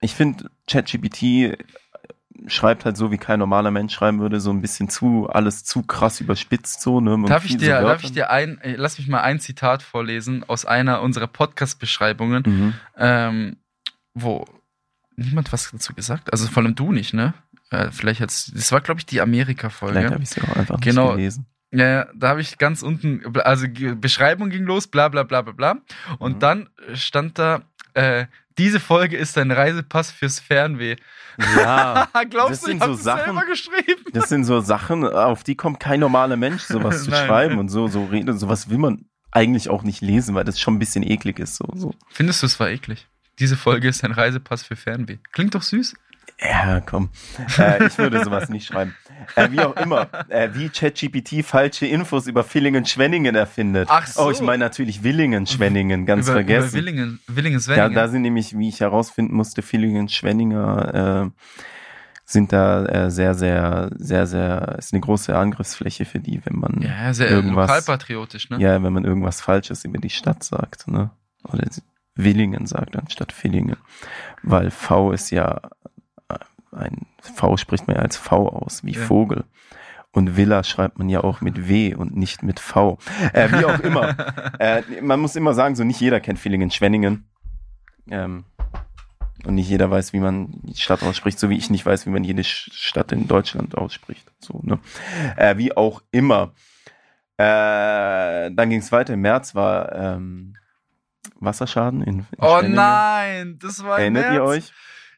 ich 0.00 0.14
finde, 0.14 0.50
ChatGPT 0.66 1.58
schreibt 2.46 2.84
halt 2.84 2.96
so, 2.96 3.10
wie 3.10 3.18
kein 3.18 3.38
normaler 3.38 3.70
Mensch 3.70 3.94
schreiben 3.94 4.20
würde, 4.20 4.40
so 4.40 4.50
ein 4.50 4.60
bisschen 4.60 4.88
zu, 4.88 5.28
alles 5.28 5.64
zu 5.64 5.82
krass 5.82 6.20
überspitzt 6.20 6.80
so. 6.80 7.00
Ne? 7.00 7.14
Und 7.14 7.28
Darf 7.30 7.44
ich 7.44 7.56
dir, 7.56 7.80
so 7.80 7.86
darf 7.86 8.02
ich 8.04 8.12
dir 8.12 8.30
ein, 8.30 8.58
äh, 8.62 8.74
lass 8.76 8.98
mich 8.98 9.08
mal 9.08 9.20
ein 9.20 9.38
Zitat 9.40 9.82
vorlesen 9.82 10.42
aus 10.48 10.64
einer 10.64 11.02
unserer 11.02 11.26
Podcast-Beschreibungen, 11.26 12.42
Mhm. 12.46 12.74
ähm, 12.96 13.56
wo 14.14 14.44
niemand 15.16 15.52
was 15.52 15.70
dazu 15.70 15.94
gesagt, 15.94 16.32
also 16.32 16.46
vor 16.48 16.62
allem 16.62 16.74
du 16.74 16.92
nicht, 16.92 17.14
ne? 17.14 17.34
Äh, 17.70 17.90
vielleicht 17.90 18.20
jetzt, 18.20 18.54
das 18.56 18.72
war 18.72 18.80
glaube 18.80 19.00
ich 19.00 19.06
die 19.06 19.16
Vielleicht 19.16 19.28
Amerika-Folge. 19.28 20.04
habe 20.10 20.22
ich 20.22 20.30
sie 20.30 20.42
auch 20.42 20.56
einfach 20.56 20.80
Genau. 20.80 21.08
nicht 21.08 21.16
gelesen. 21.16 21.46
Ja, 21.74 21.86
ja, 21.88 22.06
da 22.14 22.28
habe 22.28 22.42
ich 22.42 22.58
ganz 22.58 22.82
unten, 22.82 23.22
also 23.44 23.66
Beschreibung 23.96 24.50
ging 24.50 24.64
los, 24.64 24.88
bla 24.88 25.08
bla 25.08 25.22
bla 25.22 25.40
bla 25.40 25.52
bla. 25.52 25.76
Und 26.18 26.36
Mhm. 26.36 26.38
dann 26.40 26.68
stand 26.92 27.38
da, 27.38 27.62
äh, 27.94 28.26
diese 28.58 28.80
Folge 28.80 29.16
ist 29.16 29.36
ein 29.38 29.50
Reisepass 29.50 30.10
fürs 30.10 30.40
Fernweh. 30.40 30.96
Ja, 31.56 32.08
Glaubst 32.30 32.52
Das 32.52 32.60
du, 32.60 32.66
sind 32.66 32.76
ich 32.76 32.82
hab 32.82 32.88
so 32.88 32.94
das 32.94 33.02
Sachen- 33.04 33.24
selber 33.24 33.46
geschrieben? 33.46 34.04
das 34.12 34.28
sind 34.28 34.44
so 34.44 34.60
Sachen, 34.60 35.04
auf 35.06 35.44
die 35.44 35.54
kommt 35.56 35.80
kein 35.80 36.00
normaler 36.00 36.36
Mensch, 36.36 36.62
sowas 36.62 37.02
zu 37.04 37.10
Nein. 37.10 37.26
schreiben 37.26 37.58
und 37.58 37.68
so, 37.68 37.88
so 37.88 38.04
reden. 38.04 38.36
Sowas 38.38 38.68
will 38.70 38.78
man 38.78 39.06
eigentlich 39.30 39.70
auch 39.70 39.82
nicht 39.82 40.02
lesen, 40.02 40.34
weil 40.34 40.44
das 40.44 40.60
schon 40.60 40.74
ein 40.74 40.78
bisschen 40.78 41.02
eklig 41.02 41.38
ist. 41.38 41.56
So, 41.56 41.66
so. 41.74 41.94
Findest 42.10 42.42
du, 42.42 42.46
es 42.46 42.60
war 42.60 42.68
eklig? 42.68 43.06
Diese 43.38 43.56
Folge 43.56 43.88
ist 43.88 44.04
ein 44.04 44.12
Reisepass 44.12 44.62
für 44.62 44.76
Fernweh. 44.76 45.16
Klingt 45.32 45.54
doch 45.54 45.62
süß. 45.62 45.94
Ja, 46.40 46.80
komm. 46.80 47.10
Äh, 47.58 47.86
ich 47.86 47.98
würde 47.98 48.24
sowas 48.24 48.48
nicht 48.48 48.66
schreiben. 48.66 48.94
Äh, 49.36 49.50
wie 49.52 49.60
auch 49.60 49.76
immer, 49.76 50.08
äh, 50.28 50.48
wie 50.54 50.68
ChatGPT 50.68 51.44
falsche 51.44 51.86
Infos 51.86 52.26
über 52.26 52.42
Villingen-Schwenningen 52.42 53.34
erfindet. 53.34 53.88
Ach 53.90 54.06
so. 54.06 54.26
Oh, 54.26 54.30
ich 54.30 54.40
meine 54.40 54.64
natürlich 54.64 55.02
Villingen-Schwenningen, 55.02 56.04
ganz 56.06 56.26
über, 56.26 56.34
vergessen. 56.34 56.68
Über 56.70 56.78
Willingen, 56.78 57.20
Willingen, 57.28 57.58
Da, 57.58 57.62
Svenningen. 57.62 57.94
da 57.94 58.08
sind 58.08 58.22
nämlich, 58.22 58.58
wie 58.58 58.68
ich 58.68 58.80
herausfinden 58.80 59.34
musste, 59.34 59.62
Villingen-Schwenninger 59.62 61.26
äh, 61.26 61.42
sind 62.24 62.52
da 62.52 62.86
äh, 62.86 63.10
sehr, 63.10 63.34
sehr, 63.34 63.90
sehr, 63.96 64.26
sehr, 64.26 64.76
ist 64.78 64.92
eine 64.92 65.00
große 65.00 65.36
Angriffsfläche 65.36 66.04
für 66.04 66.18
die, 66.18 66.40
wenn 66.44 66.58
man 66.58 66.80
ja, 66.80 67.12
sehr 67.12 67.30
irgendwas, 67.30 67.68
lokalpatriotisch, 67.68 68.50
ne? 68.50 68.58
ja, 68.58 68.82
wenn 68.82 68.92
man 68.92 69.04
irgendwas 69.04 69.40
Falsches 69.40 69.84
über 69.84 69.98
die 69.98 70.10
Stadt 70.10 70.42
sagt, 70.42 70.88
ne? 70.88 71.10
Oder 71.44 71.66
Willingen 72.14 72.66
sagt 72.66 72.96
anstatt 72.96 73.32
Villingen. 73.32 73.76
Weil 74.42 74.70
V 74.70 75.12
ist 75.12 75.30
ja 75.30 75.60
ein 76.72 77.06
V 77.20 77.56
spricht 77.56 77.86
man 77.86 77.96
ja 77.96 78.02
als 78.02 78.16
V 78.16 78.48
aus, 78.48 78.84
wie 78.84 78.92
Ja. 78.92 79.00
Vogel. 79.00 79.44
Und 80.14 80.36
Villa 80.36 80.62
schreibt 80.62 80.98
man 80.98 81.08
ja 81.08 81.24
auch 81.24 81.40
mit 81.40 81.68
W 81.68 81.94
und 81.94 82.14
nicht 82.16 82.42
mit 82.42 82.60
V. 82.60 82.98
Äh, 83.32 83.50
wie 83.52 83.64
auch 83.64 83.80
immer. 83.80 84.14
äh, 84.58 84.82
man 85.00 85.20
muss 85.20 85.36
immer 85.36 85.54
sagen, 85.54 85.74
so 85.74 85.84
nicht 85.84 86.00
jeder 86.00 86.20
kennt 86.20 86.38
Villingen-Schwenningen. 86.38 87.24
Ähm, 88.10 88.44
und 89.44 89.54
nicht 89.54 89.68
jeder 89.70 89.90
weiß, 89.90 90.12
wie 90.12 90.20
man 90.20 90.48
die 90.62 90.76
Stadt 90.80 91.02
ausspricht, 91.02 91.38
so 91.38 91.48
wie 91.50 91.56
ich 91.56 91.70
nicht 91.70 91.84
weiß, 91.86 92.06
wie 92.06 92.10
man 92.10 92.24
jede 92.24 92.44
Stadt 92.44 93.10
in 93.10 93.26
Deutschland 93.26 93.76
ausspricht. 93.76 94.30
So, 94.38 94.60
ne? 94.62 94.78
äh, 95.36 95.56
wie 95.56 95.74
auch 95.76 96.02
immer. 96.10 96.52
Äh, 97.38 98.50
dann 98.52 98.70
ging 98.70 98.80
es 98.80 98.92
weiter. 98.92 99.14
Im 99.14 99.22
März 99.22 99.54
war 99.54 99.92
ähm, 99.92 100.54
Wasserschaden 101.40 102.02
in, 102.02 102.18
in 102.18 102.26
oh 102.38 102.48
Schwenningen. 102.58 102.76
nein, 102.76 103.58
das 103.60 103.82
war 103.82 103.98
Erinnert 103.98 104.24
März. 104.24 104.34
ihr 104.34 104.44
euch? 104.44 104.72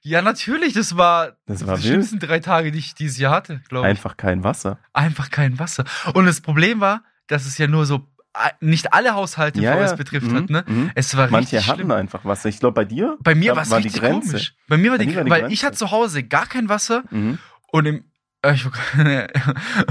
Ja, 0.07 0.21
natürlich, 0.23 0.75
das 0.75 0.97
war, 0.99 1.37
Das 1.47 1.67
war 1.67 1.77
die 1.77 1.83
wild. 1.85 1.93
schlimmsten 1.93 2.19
drei 2.19 2.38
Tage, 2.38 2.71
die 2.71 2.79
ich 2.79 2.95
dieses 2.95 3.17
Jahr 3.19 3.33
hatte, 3.33 3.62
glaube 3.69 3.87
ich. 3.87 3.90
Einfach 3.90 4.17
kein 4.19 4.45
Wasser. 4.45 4.79
Einfach 4.93 5.31
kein 5.31 5.59
Wasser. 5.59 5.85
Und 6.12 6.27
das 6.27 6.40
Problem 6.43 6.81
war, 6.81 7.03
dass 7.27 7.47
es 7.47 7.57
ja 7.57 7.67
nur 7.67 7.87
so 7.87 8.07
äh, 8.35 8.51
nicht 8.61 8.93
alle 8.93 9.14
Haushalte 9.14 9.61
Ja, 9.62 9.77
VS 9.77 9.90
ja. 9.93 9.97
betrifft 9.97 10.27
Mhm, 10.27 10.37
hat, 10.37 10.51
ne? 10.51 10.64
mhm. 10.67 10.90
Es 10.95 11.17
war 11.17 11.31
Manche 11.31 11.53
richtig 11.57 11.69
hatten 11.69 11.79
schlimm. 11.81 11.90
einfach 11.93 12.25
Wasser. 12.27 12.49
Ich 12.51 12.59
glaube, 12.61 12.75
bei 12.75 12.85
dir 12.85 13.17
Bei 13.23 13.35
mir 13.35 13.55
da 13.55 13.71
war 13.71 13.81
die 13.81 13.88
Grenze. 13.88 14.29
komisch. 14.33 14.55
Bei 14.69 14.77
mir 14.77 14.90
war 14.90 14.99
Bei 14.99 15.05
die, 15.05 15.11
die 15.11 15.17
weil 15.17 15.40
Grenze. 15.40 15.55
ich 15.55 15.64
hatte 15.64 15.77
zu 15.77 15.90
Hause 15.90 16.23
gar 16.23 16.47
kein 16.47 16.69
Wasser 16.69 17.05
Mhm. 17.11 17.38
und 17.73 17.87
im 17.87 18.05
äh, 18.43 18.55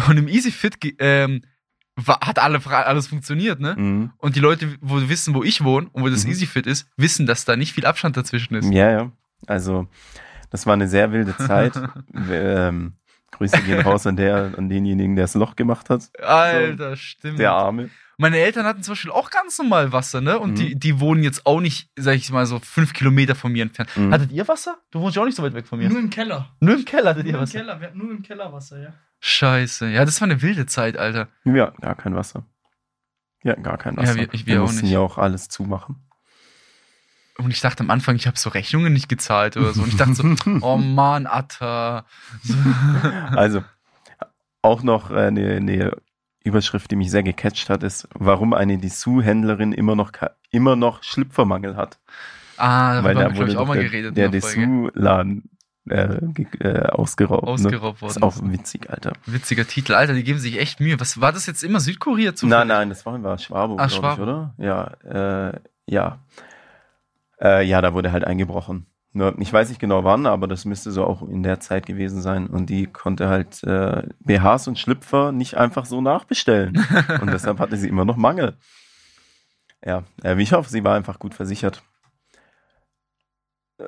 und 0.08 0.18
im 0.18 0.28
Easy 0.28 0.52
Fit 0.52 0.78
ähm, 1.00 1.42
war, 1.96 2.20
hat 2.22 2.38
alle, 2.38 2.60
alles 2.68 3.08
funktioniert, 3.08 3.60
ne? 3.60 3.76
Mhm. 3.76 4.12
Und 4.18 4.36
die 4.36 4.40
Leute, 4.42 4.76
wo 4.82 5.00
wissen, 5.10 5.34
wo 5.34 5.44
ich 5.44 5.64
wohne 5.64 5.88
und 5.92 6.04
wo 6.04 6.10
das 6.10 6.24
Mhm. 6.26 6.32
Easy 6.32 6.46
Fit 6.46 6.68
ist, 6.68 6.88
wissen, 6.98 7.26
dass 7.26 7.46
da 7.46 7.56
nicht 7.56 7.74
viel 7.74 7.86
Abstand 7.88 8.16
dazwischen 8.18 8.56
ist. 8.56 8.72
Ja, 8.72 8.92
ja. 8.92 9.12
Also, 9.48 9.88
das 10.50 10.66
war 10.66 10.74
eine 10.74 10.88
sehr 10.88 11.12
wilde 11.12 11.36
Zeit. 11.38 11.74
ähm, 12.30 12.94
Grüße 13.32 13.62
gehen 13.64 13.82
raus 13.82 14.06
an, 14.06 14.16
der, 14.16 14.54
an 14.58 14.70
denjenigen, 14.70 15.16
der 15.16 15.24
das 15.26 15.34
Loch 15.34 15.56
gemacht 15.56 15.90
hat. 15.90 16.10
Alter, 16.22 16.96
stimmt. 16.96 17.40
Der 17.40 17.52
Arme. 17.54 17.90
Meine 18.20 18.38
Eltern 18.38 18.66
hatten 18.68 18.84
zum 18.84 18.92
Beispiel 18.92 19.10
auch 19.10 19.32
ganz 19.32 19.58
normal 19.58 19.92
Wasser, 19.92 20.22
ne? 20.22 20.38
Und 20.38 20.52
Mhm. 20.52 20.56
die, 20.56 20.76
die 20.76 21.00
wohnen 21.00 21.24
jetzt 21.24 21.48
auch 21.48 21.60
nicht, 21.60 21.90
sag 21.96 22.14
ich 22.16 22.30
mal, 22.32 22.46
so 22.46 22.60
fünf 22.60 22.94
Kilometer 22.94 23.34
von 23.34 23.52
mir 23.52 23.64
entfernt. 23.64 23.90
Mhm. 23.98 24.14
Hattet 24.14 24.32
ihr 24.32 24.48
Wasser? 24.48 24.78
Du 24.92 25.00
wohnst 25.02 25.16
ja 25.16 25.24
auch 25.24 25.26
nicht 25.26 25.36
so 25.36 25.42
weit 25.42 25.56
weg 25.56 25.66
von 25.66 25.80
mir. 25.80 25.90
Nur 25.90 25.98
im 26.00 26.12
Keller. 26.12 26.50
Nur 26.60 26.76
im 26.76 26.86
Keller 26.86 27.10
hattet 27.10 27.24
Nur 27.24 27.32
ihr 27.32 27.38
im 27.38 27.42
Wasser. 27.42 27.58
Keller. 27.60 27.80
Wir 27.82 27.88
hatten 27.88 27.98
nur 27.98 28.12
im 28.12 28.22
Keller 28.22 28.54
Wasser, 28.54 28.80
ja. 28.80 28.94
Scheiße. 29.20 29.88
Ja, 29.90 30.06
das 30.06 30.22
war 30.22 30.28
eine 30.28 30.44
wilde 30.44 30.68
Zeit, 30.68 30.96
Alter. 30.98 31.28
Ja, 31.44 31.72
gar 31.82 31.96
kein 31.96 32.14
Wasser. 32.14 32.46
Ja, 33.44 33.56
gar 33.56 33.80
kein 33.80 33.96
Ja, 33.96 34.04
Wasser. 34.04 34.16
wir- 34.16 34.34
ich- 34.34 34.46
wir 34.46 34.60
auch 34.62 34.68
mussten 34.68 34.84
nicht. 34.84 34.92
ja 34.94 35.00
auch 35.00 35.18
alles 35.18 35.50
zumachen. 35.50 35.96
Und 37.38 37.52
ich 37.52 37.62
dachte 37.62 37.82
am 37.82 37.90
Anfang, 37.90 38.16
ich 38.16 38.28
habe 38.28 38.38
so 38.38 38.50
Rechnungen 38.50 38.94
nicht 38.94 39.10
gezahlt 39.10 39.58
oder 39.58 39.74
so. 39.74 39.82
Und 39.82 39.90
ich 39.90 39.98
dachte 39.98 40.14
so, 40.14 40.24
oh 40.62 40.78
Mann, 40.78 41.26
Atta. 41.26 42.06
So. 42.44 42.56
Also, 43.36 43.64
auch 44.62 44.84
noch 44.84 45.10
eine, 45.12 45.56
eine 45.56 45.98
Überschrift, 46.44 46.92
die 46.92 46.96
mich 46.96 47.10
sehr 47.10 47.24
gecatcht 47.24 47.70
hat, 47.70 47.84
ist, 47.84 48.08
warum 48.14 48.54
eine 48.54 48.78
Dessous-Händlerin 48.78 49.72
immer 49.74 49.96
noch, 49.96 50.12
immer 50.52 50.76
noch 50.76 51.04
Schlüpfermangel 51.04 51.76
hat. 51.76 52.00
Ah, 52.58 53.02
darüber 53.02 53.10
Weil 53.10 53.16
da 53.16 53.36
wurde 53.36 53.52
ich, 53.52 53.58
auch 53.58 53.68
mal 53.68 53.82
geredet. 53.82 54.16
der 54.16 54.30
der. 54.30 54.42
Dessous-Laden 54.42 55.50
äh, 55.90 56.20
äh, 56.60 56.88
ausgeraubt. 56.90 57.48
Ausgeraubt 57.48 57.96
ne? 57.98 58.02
worden 58.02 58.12
Ist 58.12 58.24
auch 58.24 58.36
witzig, 58.44 58.90
Alter. 58.90 59.14
Witziger 59.26 59.68
Titel. 59.68 59.94
Alter, 59.94 60.14
die 60.14 60.24
geben 60.24 60.40
sich 60.40 60.60
echt 60.60 60.80
Mühe. 60.80 61.00
Was 61.00 61.20
war 61.20 61.32
das 61.32 61.46
jetzt 61.46 61.64
immer? 61.64 61.80
Südkorea 61.80 62.36
zu? 62.36 62.48
Nein, 62.48 62.68
nein, 62.68 62.90
das 62.90 63.06
war, 63.06 63.22
war 63.22 63.38
Schwabo, 63.38 63.78
Ah, 63.78 63.88
glaube 63.88 64.14
ich, 64.14 64.20
oder? 64.20 64.54
Ja, 64.58 65.50
äh, 65.50 65.60
ja. 65.88 66.20
Äh, 67.44 67.66
ja, 67.66 67.82
da 67.82 67.94
wurde 67.94 68.12
halt 68.12 68.24
eingebrochen. 68.24 68.88
Nur, 69.12 69.40
ich 69.40 69.54
weiß 69.54 69.70
nicht 69.70 69.80
genau 69.80 70.04
wann, 70.04 70.26
aber 70.26 70.48
das 70.48 70.66
müsste 70.66 70.92
so 70.92 71.06
auch 71.06 71.22
in 71.22 71.44
der 71.44 71.60
Zeit 71.60 71.86
gewesen 71.86 72.22
sein. 72.22 72.48
Und 72.48 72.70
die 72.70 72.88
konnte 72.88 73.28
halt 73.28 73.64
äh, 73.64 74.08
BHs 74.22 74.68
und 74.68 74.80
Schlüpfer 74.80 75.32
nicht 75.32 75.56
einfach 75.56 75.86
so 75.86 76.02
nachbestellen. 76.02 76.84
und 77.22 77.32
deshalb 77.32 77.60
hatte 77.60 77.78
sie 77.78 77.90
immer 77.90 78.06
noch 78.06 78.18
Mangel. 78.18 78.58
Ja, 79.86 80.04
äh, 80.24 80.42
ich 80.42 80.54
hoffe, 80.54 80.70
sie 80.70 80.84
war 80.84 80.96
einfach 80.96 81.20
gut 81.20 81.36
versichert. 81.36 81.84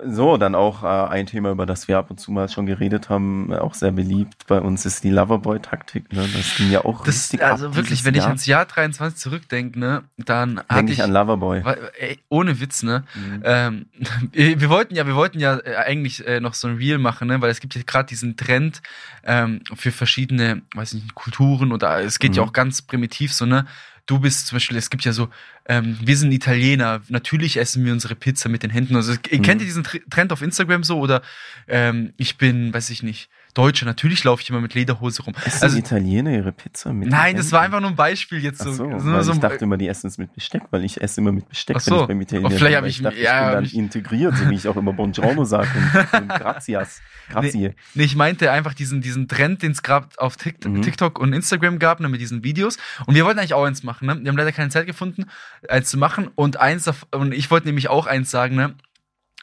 So, 0.04 0.38
dann 0.38 0.56
auch 0.56 0.82
äh, 0.84 0.88
ein 0.88 1.28
Thema, 1.28 1.52
über 1.52 1.67
das 1.67 1.88
wir 1.88 2.00
ab 2.00 2.10
und 2.10 2.19
zu 2.19 2.32
mal 2.32 2.50
schon 2.50 2.65
geredet 2.65 3.10
haben, 3.10 3.52
äh, 3.52 3.58
auch 3.58 3.76
sehr 3.76 3.91
beliebt 3.91 4.48
bei 4.48 4.60
uns, 4.60 4.84
ist 4.84 5.04
die 5.04 5.12
Loverboy-Taktik. 5.12 6.12
Ne? 6.12 6.28
Das 6.36 6.56
ging 6.58 6.71
ja 6.71 6.84
auch 6.84 7.04
Das, 7.04 7.32
richtig 7.32 7.43
also 7.43 7.67
ab 7.67 7.76
wirklich, 7.76 8.04
wenn 8.04 8.15
ich 8.15 8.21
Jahr. 8.21 8.28
ans 8.30 8.45
Jahr 8.48 8.65
23 8.65 9.19
zurückdenke, 9.19 9.78
ne, 9.78 10.04
dann 10.17 10.58
hatte 10.58 10.74
Denke 10.74 10.93
ich, 10.93 10.98
ich 10.98 11.04
an 11.04 11.12
Loverboy. 11.12 11.62
ey, 12.00 12.17
ohne 12.30 12.60
Witz, 12.60 12.82
ne, 12.82 13.04
Mhm. 13.13 13.41
ähm, 13.45 13.86
wir 14.32 14.69
wollten 14.71 14.95
ja, 14.95 15.06
wir 15.06 15.15
wollten 15.15 15.39
ja 15.39 15.58
äh, 15.60 15.76
eigentlich 15.76 16.26
äh, 16.28 16.39
noch 16.39 16.56
so 16.56 16.67
ein 16.67 16.78
Reel 16.78 16.98
machen, 16.98 17.28
ne, 17.28 17.39
weil 17.41 17.52
es 17.52 17.60
gibt 17.60 17.76
ja 17.76 17.82
gerade 17.86 18.08
diesen 18.08 18.38
Trend 18.38 18.82
ähm, 19.24 19.62
für 19.76 19.91
verschiedene, 19.91 20.63
weiß 20.74 20.95
nicht, 20.95 21.13
Kulturen 21.13 21.71
oder 21.71 22.02
es 22.02 22.17
geht 22.17 22.36
ja 22.36 22.41
Mhm. 22.41 22.50
auch 22.50 22.54
ganz 22.54 22.82
primitiv 22.82 23.34
so, 23.36 23.45
ne. 23.45 23.67
Du 24.08 24.20
bist 24.20 24.48
zum 24.48 24.58
Beispiel, 24.58 24.78
es 24.78 24.89
gibt 24.91 25.04
ja 25.04 25.13
so, 25.13 25.30
ähm, 25.68 25.98
wir 26.02 26.15
sind 26.15 26.32
Italiener, 26.32 27.02
natürlich 27.10 27.58
essen 27.58 27.84
wir 27.86 27.91
unsere 27.91 28.13
Pizza 28.15 28.50
mit 28.50 28.62
den 28.62 28.70
Händen. 28.70 28.96
Also 28.96 29.13
Mhm. 29.13 29.41
kennt 29.41 29.62
ihr 29.62 29.65
diesen 29.68 29.84
Tr- 29.84 30.08
Trend 30.10 30.32
auf 30.32 30.41
Instagram 30.44 30.84
so 30.84 31.00
oder 31.00 31.24
ähm, 31.68 32.13
ich 32.18 32.38
bin, 32.38 32.72
weiß 32.72 32.91
ich 32.91 33.02
nicht, 33.02 33.30
Deutscher, 33.56 33.86
natürlich 33.88 34.24
laufe 34.24 34.44
ich 34.44 34.50
immer 34.52 34.62
mit 34.62 34.76
Lederhose 34.76 35.24
rum. 35.24 35.34
Essen 35.44 35.63
Also 35.63 35.78
Italiener 35.78 36.32
ihre 36.32 36.52
Pizza 36.52 36.94
mit 36.94 37.10
nein, 37.10 37.36
das 37.36 37.52
war 37.52 37.62
einfach 37.62 37.80
nur 37.82 37.89
ein 37.89 37.96
Beispiel 37.96 38.44
jetzt 38.44 38.60
so. 38.62 38.72
so, 38.72 39.00
so, 39.00 39.22
so 39.24 39.32
ich 39.34 39.39
dachte 39.39 39.63
immer, 39.63 39.78
die 39.78 39.88
essen 39.88 40.08
es 40.08 40.18
mit 40.20 40.34
Besteck, 40.34 40.62
weil 40.72 40.84
ich 40.84 41.02
esse 41.02 41.22
immer 41.22 41.32
mit 41.32 41.50
Besteck, 41.50 41.80
so. 41.82 41.91
wenn 41.96 42.02
ich 42.02 42.08
beim 42.08 42.22
Italiener 42.22 42.48
Oh, 42.48 42.50
vielleicht 42.50 42.62
bin, 42.68 42.76
hab 42.76 42.84
weil 42.84 42.89
ich- 42.89 42.98
ich 42.98 43.04
dachte, 43.04 43.20
ja, 43.22 43.39
ich 43.39 43.46
bin 43.48 43.54
dann 43.56 43.63
ich- 43.65 43.76
integriert, 43.76 44.38
so 44.38 44.50
wie 44.50 44.56
ich 44.56 44.68
auch 44.68 44.76
immer 44.76 44.94
Buongiorno 44.94 45.44
sage 45.46 45.70
und, 46.13 46.22
und 46.22 46.28
Grazias, 46.30 47.02
Grazie. 47.30 47.74
Nee, 47.96 48.04
ich 48.04 48.15
meinte 48.15 48.52
einfach 48.52 48.74
diesen, 48.76 49.02
diesen 49.02 49.28
Trend, 49.28 49.63
den 49.63 49.72
es 49.72 49.82
gerade 49.82 50.08
auf 50.18 50.36
Tik- 50.36 50.68
Mhm. 50.68 50.82
TikTok 50.82 51.18
und 51.18 51.34
Instagram 51.34 51.80
gab, 51.80 52.00
ne, 52.02 52.10
mit 52.10 52.20
diesen 52.22 52.44
Videos. 52.44 52.78
Und 53.06 53.15
wir 53.15 53.24
wollten 53.26 53.39
eigentlich 53.39 53.54
auch 53.54 53.63
eins 53.63 53.84
machen, 53.84 54.06
ne? 54.08 54.20
Wir 54.22 54.30
haben 54.30 54.38
leider 54.38 54.52
keine 54.52 54.70
Zeit 54.70 54.86
gefunden, 54.86 55.26
eins 55.70 55.89
zu 55.89 55.98
machen. 55.98 56.30
Und 56.36 56.58
eins, 56.60 56.89
und 57.12 57.32
ich 57.34 57.50
wollte 57.52 57.68
nämlich 57.68 57.89
auch 57.89 58.06
eins 58.06 58.30
sagen, 58.32 58.56
ne? 58.56 58.76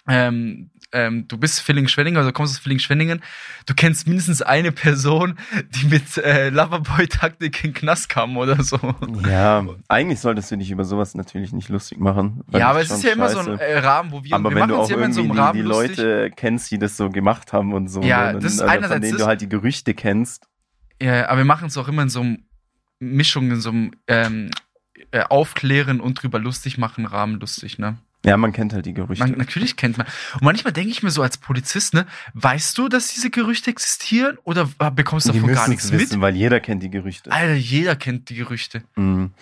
Ähm, 0.09 0.70
ähm, 0.92 1.26
du 1.28 1.38
bist 1.38 1.61
Villingen-Schwenningen, 1.61 2.18
also 2.18 2.33
kommst 2.33 2.55
aus 2.55 2.59
Villingen-Schwenningen. 2.61 3.22
Du 3.66 3.74
kennst 3.74 4.07
mindestens 4.07 4.42
eine 4.42 4.72
Person, 4.72 5.38
die 5.70 5.87
mit 5.87 6.16
äh, 6.18 6.50
Loverboy-Taktik 6.50 7.64
in 7.64 7.70
den 7.70 7.74
Knast 7.74 8.09
kam 8.09 8.37
oder 8.37 8.62
so. 8.62 8.78
Ja, 9.28 9.64
eigentlich 9.88 10.20
solltest 10.20 10.50
du 10.50 10.57
dich 10.57 10.70
über 10.70 10.85
sowas 10.85 11.14
natürlich 11.14 11.52
nicht 11.52 11.68
lustig 11.68 11.98
machen. 11.98 12.42
Ja, 12.52 12.68
aber 12.68 12.81
es 12.81 12.90
ist 12.90 13.05
ja 13.05 13.12
immer 13.12 13.28
so 13.28 13.38
ein 13.38 13.44
scheiße. 13.46 13.62
äh, 13.62 13.78
Rahmen, 13.78 14.12
wo 14.12 14.22
wir, 14.22 14.35
aber 14.35 14.50
wir 14.50 14.57
wenn 14.57 14.68
du 14.68 14.76
auch 14.76 14.90
in 14.90 15.12
so 15.12 15.22
einem 15.22 15.33
die, 15.33 15.38
Rahmen 15.38 15.57
die 15.57 15.62
lustig. 15.62 15.96
Leute 15.96 16.31
kennst, 16.37 16.70
die 16.70 16.78
das 16.78 16.96
so 16.96 17.11
gemacht 17.11 17.52
haben 17.52 17.72
und 17.72 17.88
so, 17.88 18.02
Ja, 18.02 18.33
ne, 18.33 18.40
das 18.40 18.55
ist 18.55 18.61
also 18.61 18.72
einerseits 18.72 18.92
von 18.92 19.02
denen 19.02 19.18
du 19.18 19.26
halt 19.26 19.40
die 19.40 19.48
Gerüchte 19.48 19.94
kennst. 19.94 20.46
Ja, 21.00 21.28
aber 21.28 21.38
wir 21.38 21.44
machen 21.44 21.68
es 21.68 21.76
auch 21.76 21.88
immer 21.88 22.02
in 22.02 22.09
so 22.09 22.20
einem 22.20 22.44
Mischung, 23.00 23.50
in 23.50 23.61
so 23.61 23.70
einem 23.70 23.90
ähm, 24.07 24.50
äh, 25.11 25.24
Aufklären 25.28 26.00
und 26.00 26.22
drüber 26.22 26.38
lustig 26.38 26.78
machen 26.78 27.07
Rahmen 27.07 27.40
lustig, 27.40 27.78
ne? 27.78 27.98
Ja, 28.24 28.37
man 28.37 28.52
kennt 28.52 28.72
halt 28.72 28.87
die 28.87 28.94
Gerüchte. 28.94 29.26
Man, 29.26 29.37
natürlich 29.37 29.76
kennt 29.76 29.98
man. 29.98 30.06
Und 30.35 30.42
manchmal 30.42 30.72
denke 30.72 30.90
ich 30.90 31.02
mir 31.02 31.11
so 31.11 31.22
als 31.22 31.38
Polizist, 31.38 31.92
ne, 31.94 32.06
weißt 32.35 32.78
du, 32.78 32.88
dass 32.88 33.08
diese 33.08 33.30
Gerüchte 33.30 33.70
existieren 33.70 34.38
oder 34.44 34.68
bekommst 34.94 35.26
du 35.28 35.32
die 35.32 35.40
davon 35.40 35.54
gar 35.54 35.68
nichts 35.68 35.87
es 35.87 35.90
mit? 35.92 36.00
wissen, 36.02 36.20
weil 36.20 36.37
jeder 36.37 36.61
kennt 36.61 36.82
die 36.82 36.90
Gerüchte. 36.90 37.32
Alter, 37.32 37.54
jeder 37.54 37.96
kennt 37.96 38.28
die 38.30 38.37
Gerüchte. 38.37 38.82
Mhm. 38.94 39.32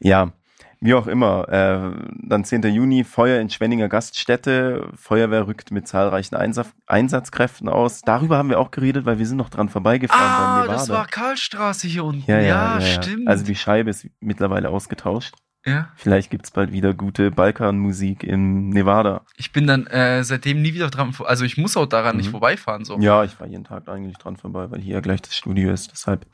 Ja, 0.00 0.32
wie 0.80 0.94
auch 0.94 1.06
immer. 1.06 1.48
Äh, 1.48 1.92
dann 2.28 2.44
10. 2.44 2.62
Juni, 2.64 3.04
Feuer 3.04 3.40
in 3.40 3.48
Schwenninger 3.50 3.88
Gaststätte. 3.88 4.90
Feuerwehr 4.96 5.46
rückt 5.46 5.70
mit 5.70 5.86
zahlreichen 5.88 6.34
Einsatz 6.34 6.72
Einsatzkräften 6.86 7.68
aus. 7.68 8.02
Darüber 8.02 8.36
haben 8.36 8.50
wir 8.50 8.58
auch 8.58 8.70
geredet, 8.72 9.06
weil 9.06 9.18
wir 9.18 9.26
sind 9.26 9.36
noch 9.38 9.48
dran 9.48 9.68
vorbeigefahren 9.70 10.68
Ah, 10.68 10.72
das 10.72 10.88
war 10.88 11.06
Karlstraße 11.06 11.86
hier 11.86 12.04
unten. 12.04 12.28
ja, 12.30 12.38
Ja, 12.40 12.42
ja, 12.44 12.78
ja, 12.80 12.86
ja. 12.86 13.02
stimmt. 13.02 13.28
Also 13.28 13.44
die 13.44 13.54
Scheibe 13.54 13.90
ist 13.90 14.08
mittlerweile 14.20 14.68
ausgetauscht. 14.70 15.34
Ja. 15.64 15.88
Vielleicht 15.96 16.30
gibt's 16.30 16.50
bald 16.50 16.72
wieder 16.72 16.92
gute 16.94 17.30
Balkanmusik 17.30 18.22
in 18.22 18.68
Nevada. 18.68 19.24
Ich 19.36 19.52
bin 19.52 19.66
dann 19.66 19.86
äh, 19.86 20.22
seitdem 20.24 20.60
nie 20.62 20.74
wieder 20.74 20.90
dran, 20.90 21.14
also 21.24 21.44
ich 21.44 21.56
muss 21.56 21.76
auch 21.76 21.86
daran 21.86 22.16
nicht 22.16 22.26
Mhm. 22.26 22.32
vorbeifahren, 22.32 22.84
so. 22.84 22.98
Ja, 22.98 23.24
ich 23.24 23.32
fahre 23.32 23.50
jeden 23.50 23.64
Tag 23.64 23.88
eigentlich 23.88 24.16
dran 24.18 24.36
vorbei, 24.36 24.70
weil 24.70 24.80
hier 24.80 24.94
ja 24.94 25.00
gleich 25.00 25.22
das 25.22 25.34
Studio 25.36 25.72
ist. 25.72 25.90
Deshalb. 25.92 26.26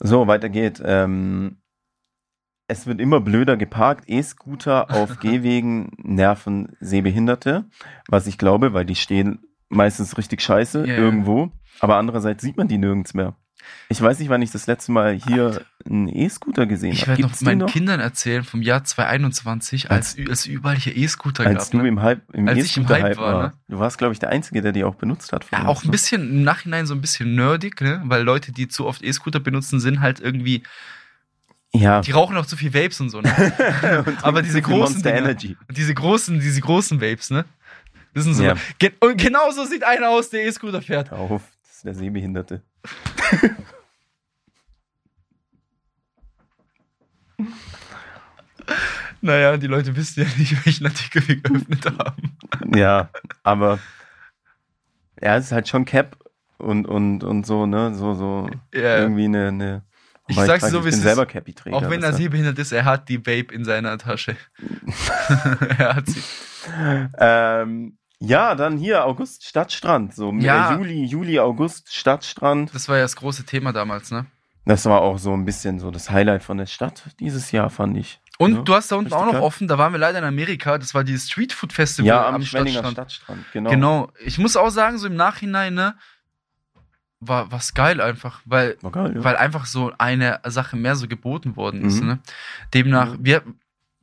So, 0.00 0.26
weiter 0.26 0.48
geht. 0.48 0.80
Ähm, 0.84 1.58
es 2.68 2.86
wird 2.86 3.00
immer 3.00 3.20
blöder 3.20 3.56
geparkt. 3.56 4.04
E-Scooter 4.08 4.90
auf 4.90 5.18
Gehwegen 5.20 5.90
nerven 5.98 6.76
Sehbehinderte. 6.80 7.64
Was 8.08 8.26
ich 8.26 8.38
glaube, 8.38 8.74
weil 8.74 8.84
die 8.84 8.94
stehen 8.94 9.40
meistens 9.68 10.16
richtig 10.18 10.42
scheiße 10.42 10.86
ja. 10.86 10.96
irgendwo. 10.96 11.50
Aber 11.80 11.96
andererseits 11.96 12.42
sieht 12.42 12.56
man 12.56 12.68
die 12.68 12.78
nirgends 12.78 13.14
mehr. 13.14 13.36
Ich 13.90 14.00
weiß 14.00 14.18
nicht, 14.18 14.28
wann 14.28 14.40
ich 14.42 14.50
das 14.50 14.66
letzte 14.66 14.92
Mal 14.92 15.14
hier 15.14 15.64
einen 15.84 16.08
E-Scooter 16.08 16.66
gesehen 16.66 16.92
Ich 16.92 17.02
habe. 17.02 17.10
werde 17.18 17.22
noch 17.22 17.40
meinen 17.40 17.58
noch? 17.58 17.70
Kindern 17.72 18.00
erzählen 18.00 18.44
vom 18.44 18.62
Jahr 18.62 18.84
2021, 18.84 19.90
als, 19.90 20.16
Als- 20.18 20.28
als 20.30 20.46
überall 20.46 20.76
hier 20.76 20.96
E-Scooter 20.96 21.44
Als 21.46 21.64
gab. 21.64 21.70
du 21.72 21.78
ne? 21.78 21.88
im 21.88 22.02
Hype, 22.02 22.22
im 22.34 22.48
Als 22.48 22.58
ich 22.58 22.76
im 22.76 22.84
E-Scooter-Hype 22.84 23.04
Hype 23.04 23.16
war, 23.18 23.34
war. 23.34 23.42
ne? 23.48 23.52
Du 23.68 23.78
warst, 23.78 23.98
glaube 23.98 24.12
ich, 24.12 24.18
der 24.18 24.28
Einzige, 24.30 24.62
der 24.62 24.72
die 24.72 24.84
auch 24.84 24.94
benutzt 24.94 25.32
hat. 25.32 25.46
Ja, 25.52 25.66
auch 25.66 25.82
ein 25.82 25.86
ne? 25.86 25.90
bisschen 25.92 26.22
im 26.22 26.42
Nachhinein 26.44 26.86
so 26.86 26.94
ein 26.94 27.00
bisschen 27.00 27.34
nerdig, 27.34 27.80
ne? 27.80 28.02
Weil 28.04 28.22
Leute, 28.22 28.52
die 28.52 28.68
zu 28.68 28.86
oft 28.86 29.02
E-Scooter 29.02 29.40
benutzen, 29.40 29.80
sind 29.80 30.00
halt 30.00 30.20
irgendwie, 30.20 30.62
Ja. 31.72 32.00
die 32.00 32.12
rauchen 32.12 32.36
auch 32.36 32.46
zu 32.46 32.56
viel 32.56 32.72
Vapes 32.74 33.00
und 33.00 33.10
so, 33.10 33.20
ne? 33.20 33.30
Und 34.06 34.24
Aber 34.24 34.42
diese 34.42 34.62
großen 34.62 35.02
Dinger. 35.02 35.34
Diese 35.70 35.94
großen, 35.94 36.40
diese 36.40 36.60
großen 36.60 37.00
Vapes, 37.00 37.30
ne? 37.30 37.44
Das 38.14 38.24
sind 38.24 38.34
so. 38.34 38.42
Ja. 38.42 38.54
Ge 38.78 38.92
und 39.00 39.18
genauso 39.20 39.64
sieht 39.66 39.84
einer 39.84 40.08
aus, 40.08 40.30
der 40.30 40.44
E-Scooter 40.46 40.80
fährt. 40.82 41.12
Auf, 41.12 41.42
das 41.62 41.76
ist 41.76 41.84
der 41.84 41.94
Sehbehinderte. 41.94 42.62
Naja, 49.20 49.56
die 49.56 49.66
Leute 49.66 49.96
wissen 49.96 50.20
ja 50.22 50.26
nicht, 50.36 50.64
welchen 50.64 50.86
Artikel 50.86 51.26
wir 51.26 51.36
geöffnet 51.40 51.84
haben. 51.86 52.36
Ja, 52.76 53.10
aber 53.42 53.78
ja, 55.20 55.36
es 55.36 55.46
ist 55.46 55.52
halt 55.52 55.68
schon 55.68 55.84
Cap 55.84 56.16
und, 56.58 56.86
und, 56.86 57.24
und 57.24 57.44
so, 57.46 57.66
ne? 57.66 57.94
So, 57.94 58.14
so 58.14 58.48
Ja. 58.72 58.98
irgendwie 58.98 59.24
eine. 59.24 59.48
eine 59.48 59.82
Ich 60.28 60.36
sag's 60.36 60.64
trage- 60.64 60.70
so, 60.72 60.84
wie 60.84 60.90
ich 60.90 60.94
es 60.94 61.02
selber 61.02 61.26
Cappy-Träger. 61.26 61.76
Auch 61.76 61.88
wenn 61.90 62.02
er 62.02 62.12
sehbehindert 62.12 62.58
ist, 62.58 62.72
er 62.72 62.84
hat 62.84 63.08
die 63.08 63.18
Vape 63.26 63.52
in 63.54 63.64
seiner 63.64 63.96
Tasche. 63.98 64.36
er 65.78 65.96
hat 65.96 66.06
sie. 66.08 66.22
Ähm, 67.18 67.96
Ja, 68.20 68.54
dann 68.54 68.78
hier 68.78 69.04
August 69.04 69.44
Stadtstrand. 69.46 70.14
So 70.14 70.32
Ja. 70.32 70.72
Juli, 70.76 71.04
Juli, 71.04 71.38
August 71.38 71.94
Stadtstrand. 71.94 72.74
Das 72.74 72.88
war 72.88 72.96
ja 72.96 73.02
das 73.02 73.16
große 73.16 73.44
Thema 73.44 73.72
damals, 73.72 74.10
ne? 74.10 74.26
Das 74.64 74.84
war 74.86 75.00
auch 75.00 75.18
so 75.18 75.32
ein 75.32 75.44
bisschen 75.44 75.78
so 75.78 75.90
das 75.90 76.10
Highlight 76.10 76.42
von 76.42 76.58
der 76.58 76.66
Stadt 76.66 77.04
dieses 77.20 77.52
Jahr, 77.52 77.70
fand 77.70 77.96
ich. 77.96 78.20
Und 78.38 78.54
Ja, 78.54 78.62
du 78.62 78.74
hast 78.74 78.92
da 78.92 78.96
unten 78.96 79.12
auch 79.12 79.24
noch 79.24 79.40
offen, 79.40 79.66
da 79.66 79.78
waren 79.78 79.92
wir 79.92 79.98
leider 79.98 80.18
in 80.18 80.24
Amerika, 80.24 80.78
das 80.78 80.94
war 80.94 81.04
dieses 81.04 81.28
Street 81.30 81.52
Food 81.52 81.72
Festival 81.72 82.06
Ja, 82.08 82.26
am, 82.28 82.36
am 82.36 82.42
Stadtstrand. 82.42 82.92
Stadtstrand, 82.92 83.44
genau. 83.52 83.70
Genau. 83.70 84.12
Ich 84.24 84.38
muss 84.38 84.56
auch 84.56 84.70
sagen, 84.70 84.98
so 84.98 85.06
im 85.06 85.16
Nachhinein, 85.16 85.74
ne, 85.74 85.94
war 87.20 87.50
was 87.50 87.74
geil 87.74 88.00
einfach, 88.00 88.40
weil 88.44 88.76
geil, 88.92 89.14
ja. 89.16 89.24
weil 89.24 89.36
einfach 89.36 89.66
so 89.66 89.92
eine 89.98 90.40
Sache 90.46 90.76
mehr 90.76 90.94
so 90.96 91.08
geboten 91.08 91.56
worden 91.56 91.84
ist, 91.84 92.00
Mhm. 92.00 92.06
ne? 92.06 92.18
Demnach, 92.74 93.14
Mhm. 93.14 93.24
wir, 93.24 93.42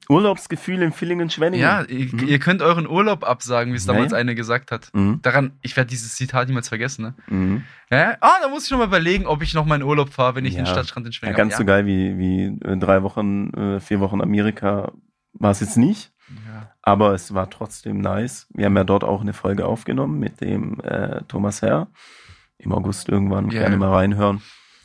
Urlaubsgefühl 0.09 0.81
in 0.81 0.91
Villingen-Schwenningen. 0.91 1.63
ja, 1.63 1.81
ihr, 1.83 2.13
Mhm. 2.13 2.27
ihr 2.27 2.39
könnt 2.39 2.61
euren 2.61 2.87
Urlaub 2.87 3.23
absagen, 3.23 3.73
wie 3.73 3.77
es 3.77 3.85
damals 3.85 4.11
Naja. 4.11 4.21
eine 4.21 4.35
gesagt 4.35 4.71
hat. 4.71 4.89
Mhm. 4.93 5.19
Daran, 5.21 5.53
ich 5.61 5.75
werde 5.77 5.89
dieses 5.89 6.15
Zitat 6.15 6.47
niemals 6.47 6.69
vergessen, 6.69 7.01
ne? 7.03 7.13
Mhm. 7.27 7.63
Ja? 7.89 8.17
Ah, 8.21 8.33
da 8.41 8.49
muss 8.49 8.65
ich 8.65 8.71
noch 8.71 8.77
mal 8.79 8.87
überlegen, 8.87 9.25
ob 9.27 9.41
ich 9.41 9.53
noch 9.53 9.65
in 9.73 9.83
Urlaub 9.83 10.09
fahre, 10.13 10.35
wenn 10.35 10.45
ich 10.45 10.53
Ja. 10.53 10.61
den 10.63 10.67
Stadtstrand 10.67 11.05
in 11.07 11.11
Ja, 11.11 11.15
Schwengen 11.17 11.35
ganz 11.35 11.57
so 11.57 11.65
geil 11.65 11.85
wie, 11.85 12.17
wie 12.17 12.45
äh, 12.65 12.77
drei 12.77 13.03
Wochen, 13.03 13.49
äh, 13.53 13.79
vier 13.79 13.99
Wochen 13.99 14.21
Amerika 14.21 14.91
war 15.33 15.51
es 15.51 15.59
jetzt 15.59 15.77
nicht. 15.77 16.11
Ja. 16.29 16.71
Aber 16.81 17.13
es 17.13 17.33
war 17.33 17.49
trotzdem 17.49 17.99
nice. 17.99 18.47
Wir 18.53 18.65
haben 18.65 18.75
ja 18.77 18.83
dort 18.83 19.03
auch 19.03 19.21
eine 19.21 19.33
Folge 19.33 19.65
aufgenommen 19.65 20.19
mit 20.19 20.41
dem 20.41 20.79
äh, 20.81 21.21
Thomas 21.27 21.61
Herr. 21.61 21.87
Im 22.57 22.71
August 22.71 23.09
irgendwann. 23.09 23.49
Ja. 23.51 23.61
Gerne 23.61 23.77
mal 23.77 23.91
reinhören. 23.93 24.41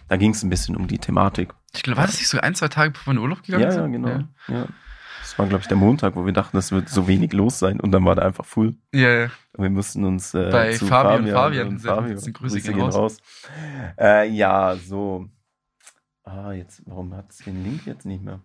Da 0.08 0.16
ging 0.16 0.32
es 0.32 0.42
ein 0.42 0.50
bisschen 0.50 0.76
um 0.76 0.88
die 0.88 0.98
Thematik. 0.98 1.54
Ich 1.72 1.82
glaube, 1.84 1.98
war 1.98 2.06
das 2.06 2.18
nicht 2.18 2.28
so 2.28 2.38
ein, 2.40 2.54
zwei 2.56 2.66
Tage 2.68 2.90
bevor 2.90 3.12
wir 3.12 3.16
in 3.18 3.22
Urlaub 3.22 3.42
gegangen 3.44 3.62
Ja, 3.62 3.70
sind? 3.70 3.82
ja, 3.82 3.86
genau. 3.88 4.24
Ja. 4.48 4.66
Das 5.30 5.38
war, 5.38 5.46
glaube 5.46 5.62
ich, 5.62 5.68
der 5.68 5.76
Montag, 5.76 6.16
wo 6.16 6.26
wir 6.26 6.32
dachten, 6.32 6.56
es 6.56 6.72
wird 6.72 6.88
so 6.88 7.06
wenig 7.06 7.32
los 7.32 7.60
sein. 7.60 7.78
Und 7.78 7.92
dann 7.92 8.04
war 8.04 8.16
da 8.16 8.22
einfach 8.22 8.44
full. 8.44 8.74
Ja, 8.92 9.08
ja. 9.10 9.24
Und 9.56 9.62
wir 9.62 9.70
mussten 9.70 10.04
uns 10.04 10.34
äh, 10.34 10.50
Bei 10.50 10.72
zu 10.72 10.86
Fabian 10.86 11.28
Fabian. 11.28 11.68
und 11.68 11.78
Sehr 11.78 11.94
Fabio. 11.94 12.16
guten 12.16 12.32
Grüße 12.32 12.60
gehen 12.60 12.80
raus. 12.80 13.18
Äh, 13.96 14.28
ja, 14.28 14.74
so. 14.74 15.28
Ah, 16.24 16.50
jetzt, 16.50 16.82
warum 16.84 17.14
hat 17.14 17.30
es 17.30 17.38
den 17.38 17.62
Link 17.62 17.86
jetzt 17.86 18.06
nicht 18.06 18.24
mehr? 18.24 18.40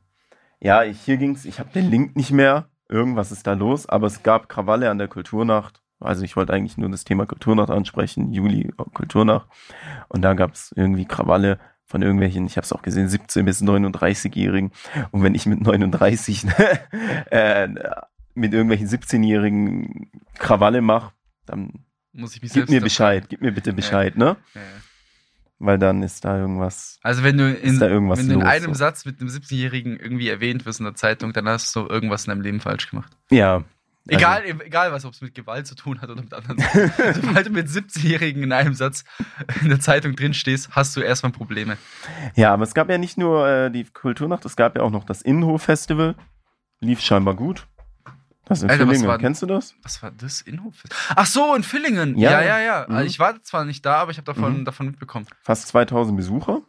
Ja, 0.60 0.84
ich, 0.84 1.02
hier 1.02 1.18
ging's, 1.18 1.46
ich 1.46 1.60
habe 1.60 1.72
den 1.74 1.90
Link 1.90 2.16
nicht 2.16 2.30
mehr. 2.32 2.70
Irgendwas 2.88 3.32
ist 3.32 3.48
da 3.48 3.54
los, 3.54 3.90
aber 3.90 4.06
es 4.06 4.22
gab 4.22 4.48
Krawalle 4.48 4.92
an 4.92 5.00
der 5.00 5.08
Kulturnacht. 5.08 5.82
Also 6.00 6.24
ich 6.24 6.36
wollte 6.36 6.54
eigentlich 6.54 6.78
nur 6.78 6.90
das 6.92 7.04
Thema 7.04 7.26
Kulturnacht 7.26 7.72
ansprechen, 7.72 8.32
Juli 8.32 8.72
Kulturnacht. 8.94 9.48
Und 10.08 10.22
da 10.22 10.36
gab 10.36 10.54
es 10.54 10.72
irgendwie 10.76 11.06
Krawalle 11.06 11.58
von 11.86 12.02
irgendwelchen, 12.02 12.46
ich 12.48 12.58
habe 12.58 12.66
es 12.66 12.74
auch 12.74 12.82
gesehen, 12.82 13.08
17 13.08 13.46
bis 13.46 13.62
39-Jährigen. 13.62 14.72
Und 15.12 15.24
wenn 15.24 15.36
ich 15.36 15.46
mit 15.46 15.62
39 15.62 16.46
äh, 17.30 17.68
mit 18.34 18.54
irgendwelchen 18.54 18.88
17-Jährigen 18.88 20.12
Krawalle 20.38 20.82
mache, 20.82 21.14
dann 21.46 21.86
Muss 22.12 22.36
ich 22.36 22.42
mich 22.42 22.54
gib 22.54 22.70
mir. 22.70 22.82
Bescheid, 22.82 23.26
gib 23.30 23.42
mir 23.42 23.52
bitte 23.52 23.72
Bescheid, 23.74 24.18
ne? 24.18 24.38
Ja, 24.54 24.62
ja. 24.62 24.68
Weil 25.58 25.80
dann 25.80 26.04
ist 26.04 26.26
da 26.26 26.38
irgendwas. 26.38 27.00
Also 27.02 27.24
wenn 27.24 27.38
du 27.38 27.50
in, 27.50 27.80
wenn 27.80 28.28
du 28.28 28.34
in 28.34 28.40
los, 28.42 28.44
einem 28.44 28.74
so? 28.74 28.80
Satz 28.80 29.06
mit 29.06 29.22
einem 29.22 29.30
17-Jährigen 29.30 29.98
irgendwie 29.98 30.28
erwähnt 30.28 30.66
wirst 30.66 30.80
in 30.80 30.86
der 30.86 30.96
Zeitung, 30.96 31.32
dann 31.32 31.48
hast 31.48 31.74
du 31.76 31.88
irgendwas 31.88 32.26
in 32.26 32.32
deinem 32.32 32.42
Leben 32.42 32.60
falsch 32.60 32.90
gemacht. 32.90 33.16
Ja. 33.30 33.64
Egal, 34.08 34.44
egal 34.46 34.92
was, 34.92 35.04
ob 35.06 35.14
es 35.14 35.22
mit 35.22 35.34
Gewalt 35.34 35.66
zu 35.66 35.74
tun 35.76 36.00
hat 36.02 36.10
oder 36.10 36.22
mit 36.22 36.34
anderen 36.34 36.60
Sachen. 36.60 36.92
Sobald 37.22 37.48
du 37.48 37.50
mit 37.50 37.68
17-Jährigen 37.68 38.44
in 38.44 38.52
einem 38.52 38.76
Satz 38.76 39.04
in 39.62 39.70
der 39.70 39.80
Zeitung 39.80 40.16
drin 40.16 40.34
stehst, 40.36 40.76
hast 40.76 40.96
du 40.96 41.02
erstmal 41.02 41.32
Probleme. 41.32 41.78
Also, 42.28 42.42
ja, 42.42 42.54
aber 42.54 42.64
es 42.64 42.74
gab 42.76 42.90
ja 42.90 42.98
nicht 43.00 43.18
nur 43.18 43.48
äh, 43.48 43.72
die 43.72 43.84
Kulturnacht, 43.86 44.46
es 44.46 44.56
gab 44.56 44.76
ja 44.76 44.84
auch 44.84 44.92
noch 44.92 45.06
das 45.06 45.24
Innenhof-Festival. 45.24 46.14
Lief 46.82 47.02
scheinbar 47.02 47.34
gut. 47.36 47.66
Das 48.48 48.62
in 48.62 48.70
Alter, 48.70 48.86
Villingen, 48.86 49.08
war- 49.08 49.18
kennst 49.18 49.42
du 49.42 49.48
das? 49.48 49.74
Was 49.82 50.04
war 50.04 50.12
das? 50.12 50.42
Inhof? 50.42 50.76
Ach 51.16 51.26
so, 51.26 51.56
in 51.56 51.64
Villingen. 51.64 52.16
Ja. 52.16 52.30
Ja, 52.30 52.42
ja, 52.44 52.60
ja. 52.60 52.86
Mhm. 52.88 52.96
Also 52.96 53.08
ich 53.08 53.18
war 53.18 53.42
zwar 53.42 53.66
nicht 53.66 53.84
da, 53.88 53.96
aber 53.96 54.12
ich 54.12 54.18
habe 54.18 54.26
davon, 54.26 54.60
Mhm. 54.60 54.66
davon 54.66 54.86
mitbekommen. 54.86 55.26
Fast 55.42 55.68
2000 55.70 56.16
Besucher. 56.16 56.62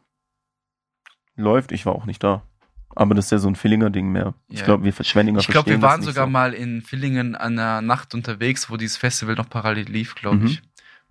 Läuft, 1.34 1.72
ich 1.72 1.84
war 1.84 1.94
auch 1.94 2.06
nicht 2.06 2.24
da. 2.24 2.42
Aber 2.96 3.14
das 3.14 3.26
ist 3.26 3.30
ja 3.30 3.38
so 3.38 3.48
ein 3.48 3.62
Villinger 3.62 3.90
Ding 3.90 4.10
mehr. 4.10 4.34
Ich 4.48 4.64
glaube, 4.64 4.82
wir 4.84 4.92
Verschwendinger 4.92 5.38
Ich 5.40 5.48
glaube, 5.48 5.70
wir 5.70 5.82
waren 5.82 6.00
sogar 6.02 6.24
so. 6.24 6.30
mal 6.30 6.54
in 6.54 6.80
Villingen 6.82 7.36
an 7.36 7.58
einer 7.58 7.82
Nacht 7.82 8.14
unterwegs, 8.14 8.70
wo 8.70 8.76
dieses 8.78 8.96
Festival 8.96 9.34
noch 9.36 9.48
parallel 9.50 9.84
lief, 9.86 10.14
glaube 10.14 10.38
Mhm. 10.38 10.46
ich. 10.46 10.62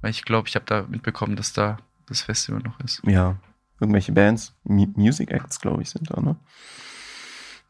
Weil 0.02 0.10
ich 0.12 0.26
glaube, 0.26 0.48
ich 0.50 0.56
habe 0.56 0.66
da 0.66 0.84
mitbekommen, 0.90 1.36
dass 1.36 1.54
da 1.54 1.78
das 2.08 2.22
Festival 2.22 2.62
noch 2.62 2.80
ist. 2.82 3.02
Ja, 3.06 3.38
irgendwelche 3.80 4.12
Bands, 4.12 4.54
M 4.68 4.94
Music 4.98 5.32
Acts, 5.32 5.62
glaube 5.62 5.84
ich, 5.84 5.90
sind 5.92 6.10
da, 6.10 6.20
ne? 6.22 6.36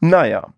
Naja, 0.00 0.48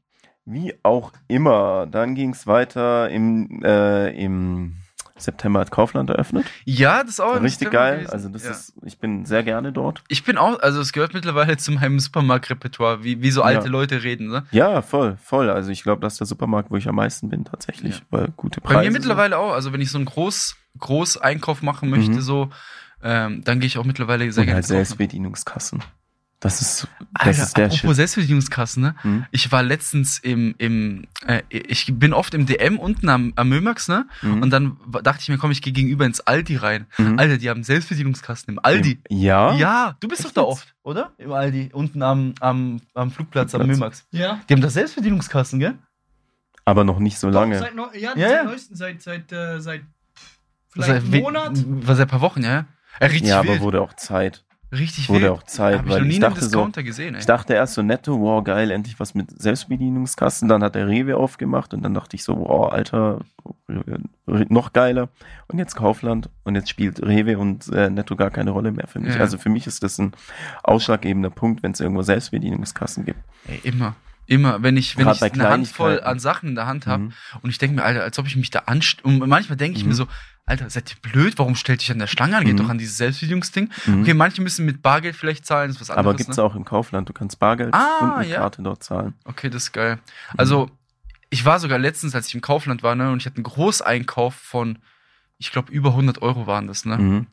wie 0.44 0.74
auch 0.82 1.12
immer. 1.28 1.86
Dann 1.86 2.14
ging 2.14 2.30
es 2.30 2.46
weiter 2.46 3.10
im, 3.10 3.60
äh, 3.64 4.10
im 4.10 4.76
September 5.18 5.60
hat 5.60 5.70
Kaufland 5.70 6.10
eröffnet. 6.10 6.46
Ja, 6.64 7.00
das 7.02 7.10
ist 7.14 7.20
auch 7.20 7.40
Richtig 7.40 7.70
geil. 7.70 7.96
gewesen. 7.98 8.12
Also 8.12 8.28
das 8.28 8.44
ja. 8.44 8.50
ist, 8.50 8.72
ich 8.84 8.98
bin 8.98 9.24
sehr 9.24 9.42
gerne 9.42 9.72
dort. 9.72 10.02
Ich 10.08 10.24
bin 10.24 10.38
auch, 10.38 10.60
also 10.60 10.80
es 10.80 10.92
gehört 10.92 11.14
mittlerweile 11.14 11.56
zu 11.56 11.72
meinem 11.72 11.98
Supermarktrepertoire, 12.00 13.02
wie, 13.04 13.20
wie 13.22 13.30
so 13.30 13.42
alte 13.42 13.66
Ja. 13.66 13.70
Leute 13.70 14.02
reden, 14.02 14.28
ne? 14.28 14.46
Ja, 14.50 14.82
voll, 14.82 15.16
voll. 15.22 15.50
Also 15.50 15.70
ich 15.70 15.82
glaube, 15.82 16.00
das 16.00 16.14
ist 16.14 16.20
der 16.20 16.26
Supermarkt, 16.26 16.70
wo 16.70 16.76
ich 16.76 16.88
am 16.88 16.94
meisten 16.94 17.28
bin 17.28 17.44
tatsächlich, 17.44 17.96
Ja. 17.98 18.02
weil 18.10 18.28
gute 18.36 18.60
Preise. 18.60 18.74
Bei 18.78 18.84
mir 18.84 18.90
mittlerweile 18.90 19.38
auch. 19.38 19.52
Also 19.52 19.72
wenn 19.72 19.80
ich 19.80 19.90
so 19.90 19.98
einen 19.98 20.04
Groß, 20.06 20.56
Groß-Einkauf 20.78 21.62
machen 21.62 21.90
möchte, 21.90 22.12
Mhm. 22.12 22.20
so, 22.20 22.50
ähm, 23.02 23.42
dann 23.44 23.60
gehe 23.60 23.66
ich 23.66 23.78
auch 23.78 23.84
mittlerweile 23.84 24.30
sehr 24.32 24.42
und 24.42 24.46
gerne 24.46 24.56
halt. 24.56 24.66
Selbstbedienungskassen. 24.66 25.82
Das 26.40 26.60
ist, 26.60 26.86
das 27.14 27.26
Alter, 27.26 27.30
ist 27.42 27.56
der 27.56 27.64
apropos 27.64 27.80
Shit. 27.80 27.96
Selbstbedienungskassen, 27.96 28.80
ne? 28.82 28.94
Hm? 29.02 29.26
Ich 29.32 29.50
war 29.50 29.64
letztens 29.64 30.20
im, 30.20 30.54
im 30.58 31.06
äh, 31.26 31.42
ich 31.50 31.92
bin 31.98 32.12
oft 32.12 32.32
im 32.32 32.46
DM 32.46 32.78
unten 32.78 33.08
am, 33.08 33.32
am 33.34 33.48
Mömax, 33.48 33.88
ne? 33.88 34.06
Mhm. 34.22 34.42
Und 34.42 34.50
dann 34.50 34.76
dachte 35.02 35.20
ich 35.22 35.28
mir, 35.30 35.38
komm, 35.38 35.50
ich 35.50 35.62
gehe 35.62 35.72
gegenüber 35.72 36.06
ins 36.06 36.20
Aldi 36.20 36.54
rein. 36.56 36.86
Mhm. 36.96 37.18
Alter, 37.18 37.38
die 37.38 37.50
haben 37.50 37.64
Selbstbedienungskassen 37.64 38.52
im 38.54 38.60
Aldi. 38.62 39.00
Ja? 39.08 39.54
Ja, 39.56 39.96
du 39.98 40.06
bist 40.06 40.24
Echt 40.24 40.36
doch 40.36 40.44
da 40.44 40.48
jetzt? 40.48 40.58
oft, 40.60 40.74
oder? 40.84 41.12
Im 41.18 41.32
Aldi, 41.32 41.70
unten 41.72 42.02
am, 42.02 42.34
am, 42.38 42.80
am 42.94 43.10
Flugplatz, 43.10 43.52
am 43.56 43.62
Flugplatz. 43.62 43.78
Mömax. 43.80 44.06
Ja. 44.12 44.40
Die 44.48 44.54
haben 44.54 44.60
da 44.60 44.70
Selbstbedienungskassen, 44.70 45.58
gell? 45.58 45.74
Aber 46.64 46.84
noch 46.84 47.00
nicht 47.00 47.18
so 47.18 47.30
lange. 47.30 47.58
Seit, 47.58 47.74
neu- 47.74 47.88
ja, 47.94 48.12
Ja, 48.16 48.28
seit 48.28 48.30
ja. 48.36 48.44
neuesten, 48.44 48.76
seit, 48.76 49.02
seit, 49.02 49.32
äh, 49.32 49.58
seit 49.60 49.82
vielleicht 50.70 51.04
Seit 51.10 51.20
Monat. 51.22 51.52
War 51.66 51.96
seit 51.96 52.06
ein 52.06 52.10
paar 52.10 52.20
Wochen, 52.20 52.44
ja? 52.44 52.66
ja? 53.00 53.06
Richtig 53.08 53.30
ja, 53.30 53.40
aber 53.40 53.48
wild. 53.48 53.60
wurde 53.62 53.80
auch 53.82 53.94
Zeit. 53.94 54.44
Richtig 54.72 55.08
Wurde 55.08 55.22
wild. 55.22 55.30
auch 55.32 55.42
Zeit, 55.44 55.78
Hab 55.78 55.86
ich 55.86 55.92
weil 55.92 55.98
noch 56.00 56.06
nie 56.06 56.12
ich 56.14 56.20
dachte 56.20 56.40
so, 56.40 56.46
Discounter 56.46 56.82
gesehen, 56.82 57.14
ey. 57.14 57.20
Ich 57.20 57.26
dachte 57.26 57.54
erst 57.54 57.74
so 57.74 57.82
netto, 57.82 58.20
wow, 58.20 58.42
geil, 58.44 58.70
endlich 58.70 58.98
was 59.00 59.14
mit 59.14 59.40
Selbstbedienungskassen. 59.40 60.48
Dann 60.48 60.62
hat 60.62 60.74
der 60.74 60.86
Rewe 60.86 61.16
aufgemacht 61.16 61.74
und 61.74 61.82
dann 61.82 61.94
dachte 61.94 62.16
ich 62.16 62.24
so, 62.24 62.38
wow, 62.38 62.72
Alter, 62.72 63.20
noch 64.26 64.72
geiler. 64.72 65.08
Und 65.48 65.58
jetzt 65.58 65.74
Kaufland 65.74 66.28
und 66.44 66.54
jetzt 66.54 66.68
spielt 66.68 67.02
Rewe 67.02 67.38
und 67.38 67.68
äh, 67.72 67.90
netto 67.90 68.16
gar 68.16 68.30
keine 68.30 68.50
Rolle 68.50 68.72
mehr 68.72 68.86
für 68.86 69.00
mich. 69.00 69.14
Ja. 69.14 69.20
Also 69.20 69.38
für 69.38 69.48
mich 69.48 69.66
ist 69.66 69.82
das 69.82 69.98
ein 69.98 70.12
ausschlaggebender 70.62 71.30
Punkt, 71.30 71.62
wenn 71.62 71.72
es 71.72 71.80
irgendwo 71.80 72.02
Selbstbedienungskassen 72.02 73.04
gibt. 73.04 73.20
Ey, 73.46 73.60
immer. 73.64 73.94
Immer, 74.30 74.62
wenn 74.62 74.76
ich, 74.76 74.96
wenn 74.98 75.08
ich 75.08 75.22
eine 75.22 75.48
Handvoll 75.48 76.00
an 76.02 76.18
Sachen 76.20 76.50
in 76.50 76.54
der 76.54 76.66
Hand 76.66 76.86
habe 76.86 77.04
Mhm. 77.04 77.12
und 77.40 77.48
ich 77.50 77.56
denke 77.58 77.76
mir, 77.76 77.82
Alter, 77.82 78.02
als 78.02 78.18
ob 78.18 78.26
ich 78.26 78.36
mich 78.36 78.50
da 78.50 78.60
anst... 78.66 79.02
Und 79.02 79.26
manchmal 79.26 79.56
denke 79.56 79.78
ich 79.78 79.84
Mhm. 79.84 79.88
mir 79.90 79.94
so, 79.94 80.06
Alter, 80.44 80.68
seid 80.68 80.90
ihr 80.94 81.10
blöd? 81.10 81.38
Warum 81.38 81.54
stellt 81.56 81.80
dich 81.80 81.90
an 81.90 81.98
der 81.98 82.06
Schlange 82.08 82.36
an? 82.36 82.44
Geht 82.44 82.52
Mhm. 82.54 82.58
doch 82.58 82.68
an 82.68 82.76
dieses 82.76 82.98
Selbstbedienungsding. 82.98 83.70
Mhm. 83.86 84.02
Okay, 84.02 84.12
manche 84.14 84.42
müssen 84.42 84.66
mit 84.66 84.82
Bargeld 84.82 85.16
vielleicht 85.16 85.46
zahlen, 85.46 85.70
ist 85.70 85.80
was 85.80 85.88
anderes. 85.90 86.06
Aber 86.06 86.14
gibt's 86.14 86.36
ne? 86.36 86.42
auch 86.42 86.54
im 86.54 86.66
Kaufland. 86.66 87.08
Du 87.08 87.14
kannst 87.14 87.38
Bargeld 87.38 87.72
Ah, 87.72 87.98
und 88.02 88.18
mit 88.18 88.28
ja. 88.28 88.40
Karte 88.40 88.60
dort 88.62 88.82
zahlen. 88.84 89.14
Okay, 89.24 89.48
das 89.48 89.64
ist 89.64 89.72
geil. 89.72 89.98
Also, 90.36 90.70
ich 91.30 91.44
war 91.46 91.58
sogar 91.58 91.78
letztens, 91.78 92.14
als 92.14 92.28
ich 92.28 92.34
im 92.34 92.42
Kaufland 92.42 92.82
war, 92.82 92.94
ne, 92.94 93.10
und 93.10 93.20
ich 93.20 93.26
hatte 93.26 93.36
einen 93.36 93.44
Großeinkauf 93.44 94.34
von, 94.34 94.78
ich 95.38 95.52
glaube, 95.52 95.72
über 95.72 95.90
100 95.90 96.20
Euro 96.22 96.46
waren 96.46 96.66
das, 96.66 96.84
ne? 96.84 97.26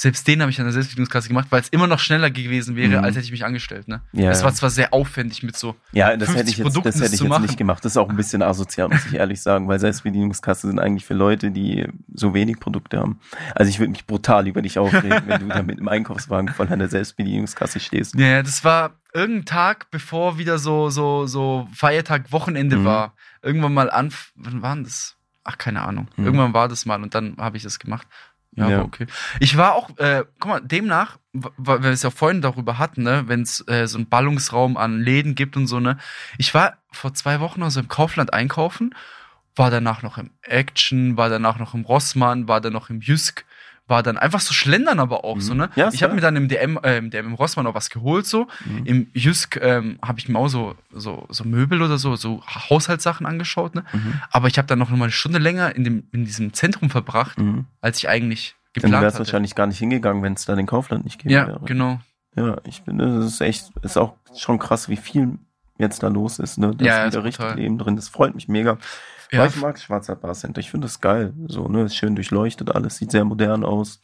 Selbst 0.00 0.28
den 0.28 0.40
habe 0.42 0.50
ich 0.52 0.60
an 0.60 0.64
der 0.66 0.72
Selbstbedienungskasse 0.72 1.26
gemacht, 1.26 1.48
weil 1.50 1.60
es 1.60 1.70
immer 1.70 1.88
noch 1.88 1.98
schneller 1.98 2.30
gewesen 2.30 2.76
wäre, 2.76 2.98
Mhm. 2.98 3.04
als 3.04 3.16
hätte 3.16 3.24
ich 3.24 3.32
mich 3.32 3.44
angestellt, 3.44 3.88
ne? 3.88 4.00
Ja, 4.12 4.30
Es 4.30 4.44
war 4.44 4.54
zwar 4.54 4.70
sehr 4.70 4.94
aufwendig 4.94 5.42
mit 5.42 5.56
so, 5.56 5.74
Ja, 5.90 6.16
das 6.16 6.28
50 6.30 6.36
hätte 6.38 6.50
ich 6.50 6.56
jetzt, 6.58 6.64
Produkten 6.66 6.88
das 6.88 7.00
hätte 7.02 7.14
ich 7.16 7.20
jetzt 7.20 7.40
nicht 7.40 7.56
gemacht. 7.56 7.84
Das 7.84 7.92
ist 7.92 7.96
auch 7.96 8.08
ein 8.08 8.14
bisschen 8.14 8.40
asozial, 8.42 8.90
muss 8.90 9.04
ich 9.06 9.14
ehrlich 9.14 9.42
sagen, 9.42 9.66
weil 9.66 9.80
Selbstbedienungskassen 9.80 10.70
sind 10.70 10.78
eigentlich 10.78 11.04
für 11.04 11.14
Leute, 11.14 11.50
die 11.50 11.88
so 12.14 12.32
wenig 12.32 12.60
Produkte 12.60 13.00
haben. 13.00 13.18
Also 13.56 13.70
ich 13.70 13.80
würde 13.80 13.90
mich 13.90 14.06
brutal 14.06 14.46
über 14.46 14.62
dich 14.62 14.78
aufregen, 14.78 15.22
wenn 15.26 15.40
du 15.40 15.48
da 15.48 15.62
mit 15.62 15.78
einem 15.78 15.88
Einkaufswagen 15.88 16.50
voll 16.54 16.68
an 16.68 16.78
der 16.78 16.88
Selbstbedienungskasse 16.88 17.80
stehst. 17.80 18.14
Ja, 18.14 18.26
ja, 18.26 18.42
das 18.44 18.62
war 18.62 19.00
irgendein 19.12 19.46
Tag, 19.46 19.90
bevor 19.90 20.38
wieder 20.38 20.58
so, 20.58 20.90
so, 20.90 21.26
so 21.26 21.66
Feiertag, 21.74 22.30
Wochenende 22.30 22.76
Mhm. 22.76 22.84
war. 22.84 23.14
Irgendwann 23.42 23.74
mal 23.74 23.90
an, 23.90 24.12
wann 24.36 24.62
war 24.62 24.76
denn 24.76 24.84
das? 24.84 25.16
Ach, 25.42 25.58
keine 25.58 25.82
Ahnung. 25.82 26.06
Mhm. 26.16 26.24
Irgendwann 26.24 26.54
war 26.54 26.68
das 26.68 26.86
mal 26.86 27.02
und 27.02 27.16
dann 27.16 27.36
habe 27.38 27.56
ich 27.56 27.64
das 27.64 27.80
gemacht. 27.80 28.06
Ja, 28.58 28.68
Ja. 28.68 28.82
okay. 28.82 29.06
Ich 29.40 29.56
war 29.56 29.74
auch, 29.74 29.96
äh, 29.98 30.24
guck 30.40 30.50
mal, 30.50 30.60
demnach, 30.60 31.18
weil 31.32 31.82
wir 31.82 31.90
es 31.90 32.02
ja 32.02 32.10
vorhin 32.10 32.42
darüber 32.42 32.78
hatten, 32.78 33.02
ne, 33.02 33.24
wenn 33.26 33.42
es 33.42 33.66
äh, 33.68 33.86
so 33.86 33.98
einen 33.98 34.08
Ballungsraum 34.08 34.76
an 34.76 35.00
Läden 35.00 35.34
gibt 35.34 35.56
und 35.56 35.66
so, 35.66 35.80
ne. 35.80 35.98
Ich 36.38 36.52
war 36.54 36.78
vor 36.90 37.14
zwei 37.14 37.40
Wochen 37.40 37.62
also 37.62 37.80
im 37.80 37.88
Kaufland 37.88 38.32
einkaufen, 38.32 38.94
war 39.56 39.70
danach 39.70 40.02
noch 40.02 40.18
im 40.18 40.30
Action, 40.42 41.16
war 41.16 41.28
danach 41.28 41.58
noch 41.58 41.74
im 41.74 41.84
Rossmann, 41.84 42.48
war 42.48 42.60
dann 42.60 42.72
noch 42.72 42.90
im 42.90 43.00
Jysk, 43.00 43.44
war 43.88 44.02
dann 44.02 44.16
einfach 44.18 44.40
so 44.40 44.54
schlendern 44.54 45.00
aber 45.00 45.24
auch 45.24 45.36
Mhm. 45.36 45.40
so, 45.40 45.54
ne? 45.54 45.70
Ja, 45.74 45.88
ich 45.92 46.02
habe 46.02 46.14
mir 46.14 46.20
dann 46.20 46.36
im 46.36 46.46
DM, 46.48 46.78
äh, 46.82 46.98
im 46.98 47.10
DM 47.10 47.26
im 47.26 47.34
Rossmann 47.34 47.66
auch 47.66 47.74
was 47.74 47.90
geholt 47.90 48.26
so. 48.26 48.46
Mhm. 48.64 48.84
Im 48.86 49.06
Jysk 49.14 49.58
ähm, 49.60 49.98
habe 50.02 50.20
ich 50.20 50.28
mir 50.28 50.38
auch 50.38 50.48
so, 50.48 50.74
so, 50.92 51.26
so 51.30 51.44
Möbel 51.44 51.82
oder 51.82 51.98
so, 51.98 52.14
so 52.14 52.42
Haushaltssachen 52.46 53.26
angeschaut, 53.26 53.74
ne? 53.74 53.84
Mhm. 53.92 54.20
Aber 54.30 54.46
ich 54.48 54.58
habe 54.58 54.68
dann 54.68 54.78
noch 54.78 54.90
mal 54.90 55.02
eine 55.02 55.10
Stunde 55.12 55.38
länger 55.38 55.74
in, 55.74 55.84
dem, 55.84 56.04
in 56.12 56.24
diesem 56.24 56.52
Zentrum 56.52 56.90
verbracht, 56.90 57.38
Mhm. 57.38 57.64
als 57.80 57.98
ich 57.98 58.08
eigentlich 58.08 58.54
Dann 58.74 58.82
geplant 58.82 59.02
wärst 59.02 59.14
hatte. 59.16 59.26
wahrscheinlich 59.26 59.54
gar 59.54 59.66
nicht 59.66 59.78
hingegangen, 59.78 60.22
wenn 60.22 60.34
es 60.34 60.44
da 60.44 60.54
den 60.54 60.66
Kaufland 60.66 61.04
nicht 61.04 61.18
gegeben 61.18 61.34
ja, 61.34 61.46
wäre. 61.48 61.60
genau. 61.64 62.00
Ja, 62.36 62.58
ich 62.64 62.82
finde, 62.82 63.06
das 63.20 63.26
ist 63.32 63.40
echt, 63.40 63.70
ist 63.82 63.96
auch 63.96 64.14
schon 64.36 64.58
krass, 64.58 64.88
wie 64.88 64.96
viel 64.98 65.38
jetzt 65.78 66.02
da 66.02 66.08
los 66.08 66.38
ist, 66.38 66.58
ne? 66.58 66.74
Da 66.76 66.84
Ja, 66.84 66.98
ist 67.04 67.08
ist 67.08 67.14
wieder 67.14 67.24
richtig. 67.24 67.54
Leben 67.56 67.78
drin. 67.78 67.96
Das 67.96 68.08
freut 68.08 68.34
mich 68.34 68.48
mega. 68.48 68.76
Ja, 69.30 69.40
Weil 69.40 69.48
ich 69.48 69.56
mag 69.56 69.78
Schwarzer 69.78 70.16
Bar 70.16 70.34
Center. 70.34 70.60
Ich 70.60 70.70
finde 70.70 70.86
das 70.86 71.00
geil. 71.00 71.34
So, 71.46 71.68
ne? 71.68 71.82
Ist 71.82 71.96
schön 71.96 72.14
durchleuchtet 72.14 72.74
alles, 72.74 72.96
sieht 72.96 73.10
sehr 73.10 73.24
modern 73.24 73.64
aus. 73.64 74.00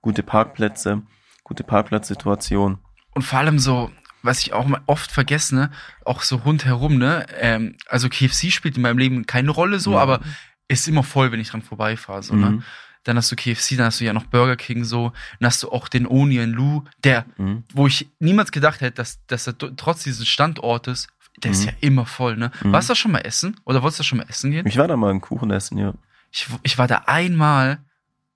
Gute 0.00 0.22
Parkplätze, 0.22 1.02
gute 1.44 1.64
Parkplatzsituation. 1.64 2.78
Und 3.14 3.22
vor 3.22 3.38
allem 3.38 3.58
so, 3.58 3.90
was 4.22 4.40
ich 4.40 4.52
auch 4.52 4.68
oft 4.86 5.10
vergesse, 5.10 5.54
ne, 5.54 5.70
auch 6.04 6.22
so 6.22 6.36
rundherum, 6.36 6.98
ne, 6.98 7.26
ähm, 7.38 7.76
also 7.88 8.08
KFC 8.08 8.50
spielt 8.52 8.76
in 8.76 8.82
meinem 8.82 8.98
Leben 8.98 9.26
keine 9.26 9.50
Rolle 9.50 9.80
so, 9.80 9.92
Ja. 9.92 9.98
aber 10.00 10.20
ist 10.68 10.86
immer 10.88 11.02
voll, 11.02 11.32
wenn 11.32 11.40
ich 11.40 11.50
dran 11.50 11.62
vorbeifahre, 11.62 12.22
so, 12.22 12.34
ne. 12.34 12.50
Mhm. 12.50 12.62
Dann 13.04 13.16
hast 13.16 13.32
du 13.32 13.36
KFC, 13.36 13.76
dann 13.76 13.86
hast 13.86 14.00
du 14.00 14.04
ja 14.04 14.12
noch 14.12 14.24
Burger 14.26 14.56
King 14.56 14.84
so, 14.84 15.12
dann 15.40 15.46
hast 15.46 15.62
du 15.62 15.70
auch 15.72 15.88
den 15.88 16.06
Onion 16.06 16.50
Lou, 16.52 16.84
der, 17.02 17.24
Mhm. 17.38 17.64
wo 17.72 17.86
ich 17.86 18.10
niemals 18.20 18.52
gedacht 18.52 18.80
hätte, 18.82 18.96
dass, 18.96 19.24
dass 19.26 19.46
er 19.46 19.56
trotz 19.58 20.02
dieses 20.04 20.28
Standortes, 20.28 21.08
der 21.44 21.50
ist 21.52 21.62
Mhm. 21.62 21.66
ja 21.68 21.72
immer 21.80 22.06
voll, 22.06 22.36
ne. 22.36 22.50
Mhm. 22.62 22.72
Warst 22.72 22.88
du 22.88 22.92
da 22.92 22.96
schon 22.96 23.12
mal 23.12 23.20
essen? 23.20 23.56
Oder 23.64 23.82
wolltest 23.82 23.98
du 24.00 24.02
da 24.02 24.06
schon 24.08 24.18
mal 24.18 24.26
essen 24.28 24.50
gehen? 24.50 24.66
Ich 24.66 24.76
war 24.76 24.88
da 24.88 24.96
mal 24.96 25.10
einen 25.10 25.20
Kuchen 25.20 25.50
essen, 25.50 25.78
ja. 25.78 25.92
Ich, 26.32 26.46
ich 26.62 26.78
war 26.78 26.86
da 26.86 27.02
einmal 27.06 27.78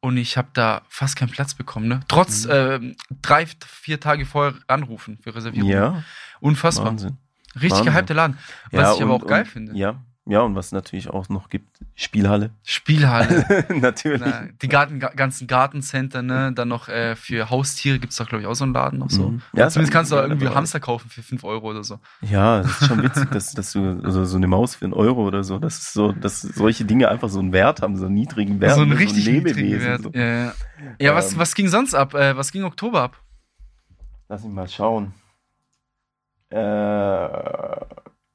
und 0.01 0.17
ich 0.17 0.37
habe 0.37 0.49
da 0.53 0.83
fast 0.89 1.17
keinen 1.17 1.31
Platz 1.31 1.55
bekommen, 1.55 1.89
ne. 1.89 2.01
Trotz 2.09 2.47
ähm, 2.51 2.97
drei, 3.23 3.47
vier 3.67 4.01
Tage 4.01 4.27
vorher 4.27 4.55
anrufen 4.67 5.19
für 5.23 5.35
Reservierung. 5.35 5.71
Ja, 5.71 6.03
Unfassbar. 6.41 6.87
Wahnsinn. 6.87 7.17
Richtig 7.55 7.71
Wahnsinn. 7.71 7.93
gehypter 7.93 8.15
Laden. 8.15 8.39
Was 8.73 8.81
ja, 8.83 8.95
ich 8.95 9.03
aber 9.03 9.15
und- 9.15 9.23
auch 9.23 9.27
geil 9.27 9.43
und, 9.45 9.49
finde. 9.49 9.77
Ja, 9.77 10.03
ja, 10.27 10.41
und 10.41 10.55
was 10.55 10.73
natürlich 10.73 11.11
auch 11.11 11.29
noch 11.29 11.51
gibt, 11.51 11.81
Spielhalle. 11.95 12.51
Spielhalle. 12.63 13.67
natürlich. 13.81 14.21
Na, 14.25 14.45
die 14.63 14.69
Garten, 14.69 14.99
ga- 14.99 15.13
ganzen 15.15 15.47
Gartencenter, 15.47 16.23
ne? 16.23 16.53
Dann 16.55 16.69
noch 16.69 16.89
äh, 16.89 17.15
für 17.15 17.51
Haustiere 17.51 17.99
gibt's 17.99 18.17
da, 18.17 18.25
glaube 18.25 18.41
ich, 18.43 18.47
auch 18.49 18.55
so 18.55 18.65
einen 18.65 18.73
Laden 18.73 19.01
noch 19.01 19.11
so. 19.11 19.29
Mhm. 19.31 19.43
Ja, 19.55 19.69
Zumindest 19.69 19.93
kannst 19.93 20.13
du 20.13 20.17
da 20.17 20.23
irgendwie 20.23 20.45
dabei. 20.47 20.57
Hamster 20.57 20.81
kaufen 20.81 21.11
für 21.11 21.23
5 21.23 21.45
Euro 21.45 21.69
oder 21.71 21.85
so. 21.85 21.99
Ja, 22.23 22.61
es 22.61 22.81
ist 22.81 22.87
schon 22.89 23.03
witzig, 23.03 23.31
dass, 23.33 23.53
dass 23.53 23.73
du 23.73 24.01
also 24.03 24.25
so 24.25 24.37
eine 24.39 24.47
Maus 24.47 24.75
für 24.77 24.87
einen 24.87 24.95
Euro 24.95 25.27
oder 25.27 25.45
so, 25.45 25.59
dass 25.59 25.93
so, 25.93 26.13
dass 26.13 26.41
solche 26.41 26.85
Dinge 26.87 27.09
einfach 27.11 27.29
so 27.29 27.39
einen 27.41 27.53
Wert 27.53 27.83
haben, 27.83 27.97
so 27.99 28.07
einen 28.07 28.15
niedrigen 28.15 28.61
Wert. 28.61 28.77
so 28.77 28.81
ein 28.83 28.89
ne, 28.89 28.99
richtig 28.99 29.27
niedrigen 29.27 29.57
Lebewesen, 29.59 29.87
Wert. 29.87 30.03
So. 30.03 30.11
Ja, 30.15 30.25
ja. 30.25 30.53
ja 30.99 31.15
was, 31.15 31.33
Ähm. 31.35 31.39
was 31.39 31.55
ging 31.55 31.69
sonst 31.69 31.95
ab? 31.95 32.15
Äh, 32.15 32.35
was 32.37 32.51
ging 32.51 32.65
Oktober 32.65 33.03
ab? 33.03 33.21
Lass 34.31 34.43
mich 34.43 34.53
mal 34.55 34.69
schauen. 34.69 35.13
Äh, 36.51 36.57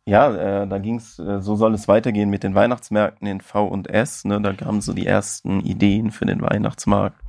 ja, 0.09 0.63
äh, 0.63 0.67
da 0.67 0.77
ging's, 0.79 1.19
äh, 1.19 1.39
so 1.39 1.55
soll 1.55 1.73
es 1.73 1.87
weitergehen 1.87 2.29
mit 2.29 2.43
den 2.43 2.55
Weihnachtsmärkten 2.55 3.27
in 3.27 3.41
V 3.41 3.65
und 3.67 3.87
S. 3.89 4.25
Ne? 4.25 4.41
Da 4.41 4.53
kamen 4.53 4.81
so 4.81 4.93
die 4.93 5.05
ersten 5.05 5.61
Ideen 5.61 6.11
für 6.11 6.25
den 6.25 6.41
Weihnachtsmarkt. 6.41 7.21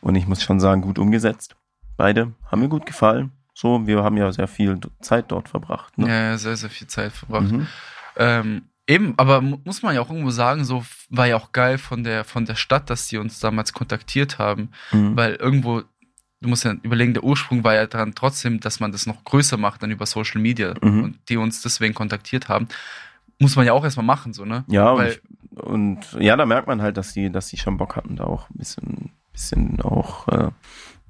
Und 0.00 0.16
ich 0.16 0.26
muss 0.26 0.42
schon 0.42 0.60
sagen, 0.60 0.82
gut 0.82 0.98
umgesetzt. 0.98 1.56
Beide 1.96 2.32
haben 2.50 2.60
mir 2.60 2.68
gut 2.68 2.84
gefallen. 2.86 3.30
So, 3.54 3.86
wir 3.86 4.02
haben 4.02 4.16
ja 4.18 4.30
sehr 4.32 4.48
viel 4.48 4.78
Zeit 5.00 5.26
dort 5.28 5.48
verbracht. 5.48 5.96
Ne? 5.96 6.08
Ja, 6.08 6.36
sehr, 6.36 6.56
sehr 6.56 6.68
viel 6.68 6.88
Zeit 6.88 7.12
verbracht. 7.12 7.52
Mhm. 7.52 7.66
Ähm, 8.18 8.62
eben, 8.86 9.14
aber 9.16 9.40
mu- 9.40 9.58
muss 9.64 9.82
man 9.82 9.94
ja 9.94 10.02
auch 10.02 10.10
irgendwo 10.10 10.30
sagen, 10.30 10.64
so 10.64 10.84
war 11.08 11.26
ja 11.26 11.36
auch 11.36 11.52
geil 11.52 11.78
von 11.78 12.04
der, 12.04 12.24
von 12.24 12.44
der 12.44 12.56
Stadt, 12.56 12.90
dass 12.90 13.08
die 13.08 13.16
uns 13.16 13.40
damals 13.40 13.72
kontaktiert 13.72 14.38
haben. 14.38 14.72
Mhm. 14.92 15.16
Weil 15.16 15.36
irgendwo, 15.36 15.82
du 16.46 16.50
musst 16.50 16.64
ja 16.64 16.74
überlegen, 16.82 17.12
der 17.12 17.24
Ursprung 17.24 17.64
war 17.64 17.74
ja 17.74 17.86
dann 17.86 18.14
trotzdem, 18.14 18.60
dass 18.60 18.78
man 18.80 18.92
das 18.92 19.06
noch 19.06 19.24
größer 19.24 19.56
macht, 19.56 19.82
dann 19.82 19.90
über 19.90 20.06
Social 20.06 20.40
Media 20.40 20.74
Mhm. 20.80 21.02
und 21.04 21.18
die 21.28 21.36
uns 21.36 21.60
deswegen 21.60 21.92
kontaktiert 21.92 22.48
haben. 22.48 22.68
Muss 23.40 23.56
man 23.56 23.66
ja 23.66 23.72
auch 23.72 23.84
erstmal 23.84 24.06
machen, 24.06 24.32
so, 24.32 24.44
ne? 24.44 24.64
Ja, 24.68 24.90
und, 24.92 24.98
Weil- 24.98 25.10
ich, 25.12 25.20
und 25.62 26.12
ja, 26.20 26.36
da 26.36 26.46
merkt 26.46 26.68
man 26.68 26.80
halt, 26.80 26.96
dass 26.96 27.12
die, 27.12 27.30
dass 27.30 27.48
die 27.48 27.56
schon 27.58 27.76
Bock 27.76 27.96
hatten, 27.96 28.16
da 28.16 28.24
auch 28.24 28.48
ein 28.50 28.58
bisschen, 28.58 29.10
bisschen 29.32 29.80
auch 29.82 30.26
äh, 30.28 30.48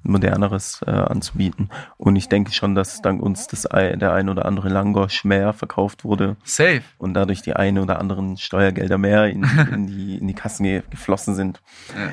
moderneres 0.03 0.81
äh, 0.85 0.91
anzubieten. 0.91 1.69
Und 1.97 2.15
ich 2.15 2.29
denke 2.29 2.51
schon, 2.53 2.75
dass 2.75 3.01
dank 3.01 3.21
uns 3.21 3.47
das 3.47 3.69
Ei, 3.69 3.95
der 3.95 4.13
ein 4.13 4.29
oder 4.29 4.45
andere 4.45 4.69
Langosch 4.69 5.23
mehr 5.25 5.53
verkauft 5.53 6.03
wurde 6.03 6.37
Safe. 6.43 6.81
und 6.97 7.13
dadurch 7.13 7.41
die 7.41 7.53
ein 7.55 7.77
oder 7.77 7.99
anderen 7.99 8.37
Steuergelder 8.37 8.97
mehr 8.97 9.27
in, 9.27 9.43
in 9.71 9.87
die 9.87 10.17
in 10.17 10.27
die 10.27 10.33
Kassen 10.33 10.63
ge 10.63 10.83
geflossen 10.89 11.35
sind. 11.35 11.61
Ja, 11.95 12.11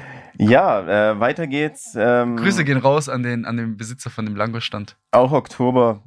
äh, 0.81 1.21
weiter 1.21 1.47
geht's. 1.47 1.95
Ähm, 1.97 2.37
Grüße 2.37 2.65
gehen 2.65 2.79
raus 2.79 3.09
an 3.09 3.23
den, 3.23 3.45
an 3.45 3.57
den 3.57 3.77
Besitzer 3.77 4.11
von 4.11 4.25
dem 4.27 4.37
Langostand. 4.37 4.97
auch 5.13 5.33
Oktober. 5.33 6.03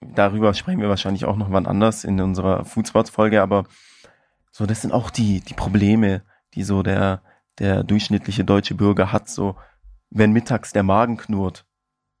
Darüber 0.00 0.52
sprechen 0.54 0.80
wir 0.80 0.88
wahrscheinlich 0.88 1.24
auch 1.24 1.36
noch 1.36 1.52
wann 1.52 1.66
anders 1.66 2.04
in 2.04 2.20
unserer 2.20 2.64
Foodsports-Folge, 2.64 3.40
aber 3.40 3.64
so, 4.50 4.66
das 4.66 4.82
sind 4.82 4.92
auch 4.92 5.10
die, 5.10 5.40
die 5.40 5.54
Probleme, 5.54 6.22
die 6.54 6.62
so 6.62 6.82
der, 6.82 7.22
der 7.58 7.84
durchschnittliche 7.84 8.44
deutsche 8.44 8.74
Bürger 8.74 9.12
hat, 9.12 9.28
so, 9.28 9.56
wenn 10.10 10.32
mittags 10.32 10.72
der 10.72 10.82
Magen 10.82 11.16
knurrt. 11.16 11.64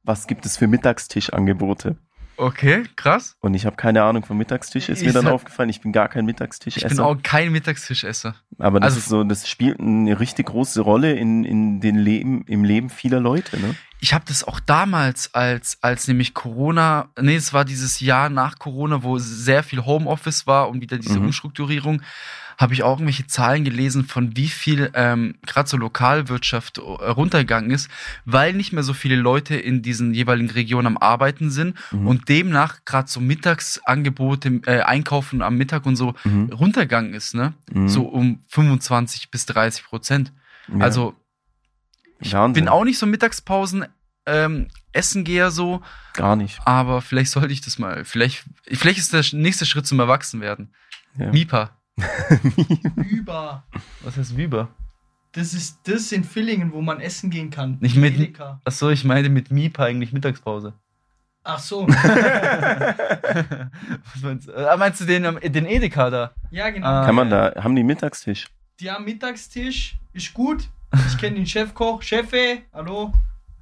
Was 0.04 0.26
gibt 0.26 0.46
es 0.46 0.56
für 0.56 0.66
Mittagstischangebote? 0.66 1.96
Okay, 2.36 2.84
krass. 2.96 3.36
Und 3.40 3.54
ich 3.54 3.66
habe 3.66 3.76
keine 3.76 4.02
Ahnung 4.02 4.24
vom 4.24 4.38
Mittagstisch, 4.38 4.88
ist 4.88 5.00
mir 5.02 5.08
Ich 5.08 5.12
dann 5.14 5.24
sag- 5.24 5.32
aufgefallen. 5.32 5.68
Ich 5.68 5.80
bin 5.80 5.92
gar 5.92 6.08
kein 6.08 6.24
Ich 6.24 6.26
Mittagstischesser. 6.26 6.88
bin 6.88 7.00
auch 7.00 7.16
kein 7.22 7.52
Mittagstischesser. 7.52 8.34
aber 8.58 8.80
das 8.80 8.94
also- 8.94 8.98
ist 8.98 9.08
so, 9.08 9.24
das 9.24 9.48
spielt 9.48 9.80
eine 9.80 10.18
richtig 10.18 10.46
große 10.46 10.80
Rolle 10.80 11.12
in, 11.12 11.44
in 11.44 11.80
den 11.80 11.96
Leben, 11.96 12.44
im 12.46 12.64
Leben 12.64 12.90
vieler 12.90 13.20
Leute, 13.20 13.58
ne? 13.60 13.74
Ich 14.00 14.12
habe 14.14 14.24
das 14.26 14.42
auch 14.42 14.58
damals, 14.58 15.32
als, 15.32 15.78
als 15.80 16.08
nämlich 16.08 16.34
Corona, 16.34 17.10
nee, 17.20 17.36
es 17.36 17.52
war 17.52 17.64
dieses 17.64 18.00
Jahr 18.00 18.30
nach 18.30 18.58
Corona, 18.58 19.04
wo 19.04 19.18
sehr 19.18 19.62
viel 19.62 19.84
Homeoffice 19.84 20.44
war 20.48 20.68
und 20.70 20.80
wieder 20.80 20.98
diese 20.98 21.20
Mhm. 21.20 21.26
Umstrukturierung, 21.26 22.02
habe 22.62 22.72
ich 22.72 22.82
auch 22.82 22.92
irgendwelche 22.98 23.26
Zahlen 23.26 23.64
gelesen, 23.64 24.06
von 24.06 24.34
wie 24.36 24.48
viel 24.48 24.90
ähm, 24.94 25.34
gerade 25.44 25.68
so 25.68 25.76
Lokalwirtschaft 25.76 26.78
äh, 26.78 26.80
runtergegangen 26.80 27.70
ist, 27.70 27.90
weil 28.24 28.54
nicht 28.54 28.72
mehr 28.72 28.82
so 28.84 28.94
viele 28.94 29.16
Leute 29.16 29.56
in 29.56 29.82
diesen 29.82 30.14
jeweiligen 30.14 30.48
Regionen 30.50 30.86
am 30.86 30.96
Arbeiten 30.96 31.50
sind 31.50 31.76
Mhm. 31.90 32.06
und 32.06 32.28
demnach 32.30 32.84
gerade 32.86 33.08
so 33.10 33.20
Mittagsangebote, 33.20 34.60
äh, 34.66 34.80
Einkaufen 34.80 35.42
am 35.42 35.56
Mittag 35.56 35.84
und 35.86 35.96
so 35.96 36.14
Mhm. 36.24 36.50
runtergegangen 36.52 37.12
ist, 37.14 37.34
ne? 37.34 37.52
Mhm. 37.72 37.88
So 37.88 38.04
um 38.04 38.42
25 38.48 39.30
bis 39.30 39.44
30 39.46 39.84
Prozent. 39.84 40.32
Ja. 40.68 40.78
Also 40.84 41.14
ich 42.20 42.32
Wahnsinn. 42.32 42.64
bin 42.64 42.68
auch 42.68 42.84
nicht 42.84 42.98
so 42.98 43.06
Mittagspausen 43.06 43.84
ähm, 44.24 44.68
essen 44.92 45.24
geher 45.24 45.50
so, 45.50 45.82
gar 46.12 46.36
nicht. 46.36 46.60
aber 46.64 47.02
vielleicht 47.02 47.32
sollte 47.32 47.52
ich 47.52 47.60
das 47.60 47.78
mal. 47.80 48.04
Vielleicht, 48.04 48.44
vielleicht 48.70 48.98
ist 48.98 49.12
der 49.12 49.24
nächste 49.32 49.66
Schritt 49.66 49.86
zum 49.86 49.98
Erwachsenwerden. 49.98 50.72
Ja. 51.18 51.32
Mipa. 51.32 51.70
Über. 53.10 53.64
Was 54.02 54.16
heißt 54.16 54.36
Mipa? 54.36 54.68
Das 55.32 55.54
ist 55.54 55.78
das 55.84 56.12
in 56.12 56.24
Villingen, 56.24 56.72
wo 56.72 56.80
man 56.82 57.00
essen 57.00 57.30
gehen 57.30 57.50
kann. 57.50 57.78
Nicht 57.80 57.96
mit- 57.96 58.14
Edeka. 58.16 58.60
Achso, 58.64 58.90
ich 58.90 59.04
meinte 59.04 59.30
mit 59.30 59.50
Mipa 59.50 59.84
eigentlich 59.84 60.12
Mittagspause. 60.12 60.74
Ach 61.44 61.58
so. 61.58 61.88
Was 61.88 61.96
meinst 64.22 64.48
du? 64.48 64.70
Ah, 64.70 64.76
meinst 64.76 65.00
du 65.00 65.04
den, 65.04 65.22
den 65.42 65.66
Edeka 65.66 66.08
da? 66.10 66.32
Ja, 66.50 66.70
genau. 66.70 66.86
Ah. 66.86 67.04
Kann 67.04 67.14
man 67.16 67.30
da, 67.30 67.52
haben 67.56 67.74
die 67.74 67.82
Mittagstisch? 67.82 68.46
Die 68.78 68.90
haben 68.90 69.04
Mittagstisch, 69.04 69.96
ist 70.12 70.32
gut. 70.34 70.68
Ich 71.08 71.18
kenne 71.18 71.36
den 71.36 71.46
Chefkoch. 71.46 72.02
Chefe, 72.02 72.58
hallo. 72.72 73.12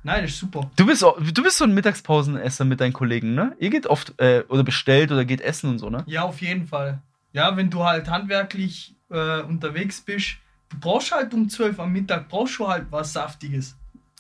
Nein, 0.03 0.22
das 0.22 0.33
ist 0.33 0.39
super. 0.41 0.70
Du 0.76 0.85
bist, 0.87 1.03
du 1.03 1.43
bist 1.43 1.59
so 1.59 1.64
ein 1.64 1.72
Mittagspausenesser 1.74 2.64
mit 2.64 2.81
deinen 2.81 2.93
Kollegen, 2.93 3.35
ne? 3.35 3.55
Ihr 3.59 3.70
geht 3.70 3.87
oft 3.87 4.14
äh, 4.20 4.43
oder 4.49 4.62
bestellt 4.64 5.12
oder 5.12 5.24
geht 5.24 5.41
essen 5.41 5.70
und 5.70 5.78
so, 5.78 5.89
ne? 5.91 6.03
Ja, 6.07 6.22
auf 6.24 6.41
jeden 6.41 6.66
Fall. 6.66 7.01
Ja, 7.33 7.57
wenn 7.57 7.70
du 7.70 7.85
halt 7.85 8.09
handwerklich 8.09 8.97
äh, 9.11 9.43
unterwegs 9.43 10.01
bist, 10.01 10.37
du 10.68 10.78
brauchst 10.81 11.12
halt 11.12 11.33
um 11.35 11.49
12 11.49 11.78
am 11.81 11.93
Mittag, 11.93 12.28
brauchst 12.28 12.59
du 12.59 12.68
halt 12.68 12.87
was 12.91 13.12
Saftiges. 13.12 13.76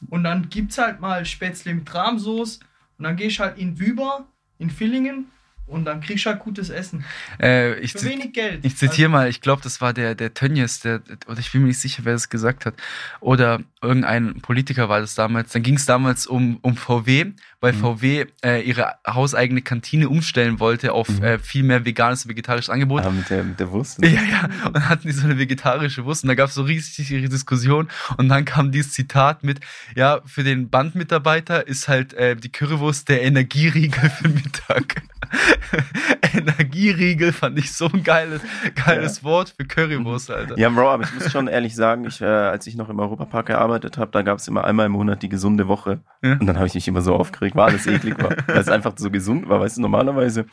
Und 0.08 0.24
dann 0.24 0.48
gibt's 0.48 0.78
halt 0.78 1.00
mal 1.00 1.24
Spätzle 1.24 1.74
mit 1.74 1.92
Rahmsoße 1.92 2.60
und 2.98 3.04
dann 3.04 3.16
gehst 3.16 3.38
halt 3.38 3.58
in 3.58 3.78
Wüber, 3.78 4.26
in 4.58 4.70
Villingen 4.70 5.30
und 5.70 5.84
dann 5.84 6.00
kriegst 6.00 6.26
du 6.26 6.30
halt 6.30 6.40
gutes 6.40 6.68
Essen. 6.70 7.04
Äh, 7.40 7.78
ich, 7.80 7.92
Für 7.92 8.04
wenig 8.04 8.32
Geld. 8.32 8.64
ich 8.64 8.76
zitiere 8.76 9.08
mal, 9.08 9.28
ich 9.28 9.40
glaube, 9.40 9.62
das 9.62 9.80
war 9.80 9.92
der, 9.92 10.14
der 10.14 10.34
Tönnies, 10.34 10.80
der, 10.80 11.00
oder 11.28 11.38
ich 11.38 11.52
bin 11.52 11.62
mir 11.62 11.68
nicht 11.68 11.78
sicher, 11.80 12.04
wer 12.04 12.12
das 12.12 12.28
gesagt 12.28 12.66
hat. 12.66 12.74
Oder 13.20 13.60
irgendein 13.82 14.40
Politiker 14.42 14.88
war 14.88 15.00
das 15.00 15.14
damals. 15.14 15.52
Dann 15.52 15.62
ging 15.62 15.76
es 15.76 15.86
damals 15.86 16.26
um, 16.26 16.58
um 16.62 16.76
VW, 16.76 17.32
weil 17.60 17.72
Mhm. 17.72 17.78
VW 17.78 18.26
äh, 18.44 18.60
ihre 18.62 18.94
hauseigene 19.06 19.62
Kantine 19.62 20.08
umstellen 20.08 20.60
wollte 20.60 20.92
auf 20.92 21.08
Mhm. 21.08 21.22
äh, 21.24 21.38
viel 21.38 21.62
mehr 21.62 21.84
veganes 21.84 22.24
und 22.24 22.30
vegetarisches 22.30 22.68
Angebot. 22.70 23.02
Ah, 23.04 23.10
mit 23.10 23.30
der, 23.30 23.44
mit 23.44 23.58
der 23.60 23.70
Wurst. 23.70 24.00
ne? 24.00 24.08
Ja, 24.08 24.20
ja, 24.22 24.50
und 24.66 24.74
dann 24.76 24.88
hatten 24.88 25.06
die 25.06 25.12
so 25.12 25.24
eine 25.24 25.38
vegetarische 25.38 26.04
Wurst 26.04 26.24
und 26.24 26.28
da 26.28 26.34
gab 26.34 26.48
es 26.48 26.54
so 26.54 26.62
riesig 26.62 27.10
ihre 27.10 27.28
Diskussion 27.28 27.88
und 28.16 28.28
dann 28.28 28.44
kam 28.44 28.72
dieses 28.72 28.92
Zitat 28.92 29.44
mit, 29.44 29.60
ja, 29.94 30.20
für 30.26 30.42
den 30.44 30.68
Bandmitarbeiter 30.70 31.66
ist 31.66 31.88
halt 31.88 32.12
äh, 32.14 32.34
die 32.36 32.50
Currywurst 32.50 33.08
der 33.08 33.22
Energieriegel 33.22 34.10
für 34.10 34.28
Mittag. 34.28 35.02
Energieriegel 36.34 37.32
fand 37.32 37.58
ich 37.58 37.72
so 37.72 37.86
ein 37.86 38.02
geiles, 38.02 38.40
geiles 38.74 39.24
Wort 39.24 39.54
für 39.56 39.64
Currywurst, 39.64 40.30
Alter. 40.30 40.58
Ja, 40.58 40.68
Bro, 40.68 40.90
aber 40.90 41.04
ich 41.04 41.14
muss 41.14 41.30
schon 41.30 41.48
ehrlich 41.48 41.74
sagen, 41.74 42.04
ich, 42.04 42.20
äh, 42.20 42.24
als 42.24 42.66
ich 42.66 42.76
noch 42.76 42.88
im 42.88 42.98
Europapark 42.98 43.46
gearbeitet 43.46 43.98
habe, 43.98 44.10
da 44.10 44.22
gab 44.22 44.38
es 44.38 44.48
immer 44.48 44.64
einmal 44.64 44.86
im 44.86 44.92
Monat 44.92 45.22
die 45.22 45.28
gesunde 45.28 45.68
Woche. 45.68 46.00
Ja. 46.22 46.32
Und 46.32 46.46
dann 46.46 46.56
habe 46.56 46.66
ich 46.66 46.74
mich 46.74 46.88
immer 46.88 47.02
so 47.02 47.14
aufgeregt, 47.14 47.56
weil 47.56 47.70
alles 47.70 47.86
eklig 47.86 48.22
war. 48.22 48.30
Weil 48.46 48.58
es 48.58 48.68
einfach 48.68 48.92
so 48.96 49.10
gesund 49.10 49.48
war. 49.48 49.60
Weißt 49.60 49.76
du, 49.76 49.82
normalerweise 49.82 50.46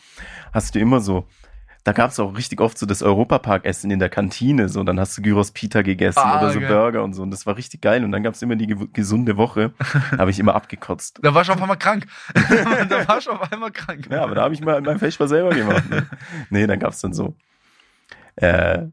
hast 0.53 0.75
du 0.75 0.79
immer 0.79 1.01
so, 1.01 1.27
da 1.87 1.93
gab 1.93 2.11
es 2.11 2.19
auch 2.19 2.35
richtig 2.35 2.59
oft 2.59 2.77
so 2.77 2.85
das 2.85 3.01
Europapark-Essen 3.01 3.89
in 3.91 3.99
der 3.99 4.09
Kantine. 4.09 4.67
So, 4.67 4.83
dann 4.83 4.99
hast 4.99 5.17
du 5.17 5.21
Gyros 5.21 5.51
Pita 5.51 5.83
gegessen 5.83 6.19
Ah, 6.19 6.37
oder 6.37 6.51
so 6.51 6.59
geil. 6.59 6.67
Burger 6.67 7.01
und 7.01 7.13
so. 7.13 7.23
Und 7.23 7.31
das 7.31 7.45
war 7.45 7.55
richtig 7.55 7.79
geil. 7.79 8.03
Und 8.03 8.11
dann 8.11 8.23
gab 8.23 8.33
es 8.33 8.41
immer 8.41 8.57
die 8.57 8.67
ge 8.67 8.89
gesunde 8.91 9.37
Woche. 9.37 9.71
Da 10.11 10.17
habe 10.17 10.29
ich 10.29 10.37
immer 10.37 10.53
abgekotzt. 10.53 11.21
Da 11.21 11.33
war 11.33 11.43
ich 11.43 11.49
auf 11.49 11.61
einmal 11.61 11.77
krank. 11.77 12.05
da 12.89 13.07
war 13.07 13.19
ich 13.19 13.29
auf 13.29 13.53
einmal 13.53 13.71
krank. 13.71 14.09
Ja, 14.11 14.23
aber 14.23 14.35
da 14.35 14.41
habe 14.41 14.53
ich 14.53 14.59
mal 14.59 14.81
mein 14.81 14.99
Feschbar 14.99 15.29
selber 15.29 15.51
gemacht. 15.51 15.89
Ne? 15.89 16.05
Nee, 16.49 16.67
dann 16.67 16.77
gab's 16.77 16.99
dann 16.99 17.13
so 17.13 17.37
äh, 18.35 18.79
äh, 18.79 18.87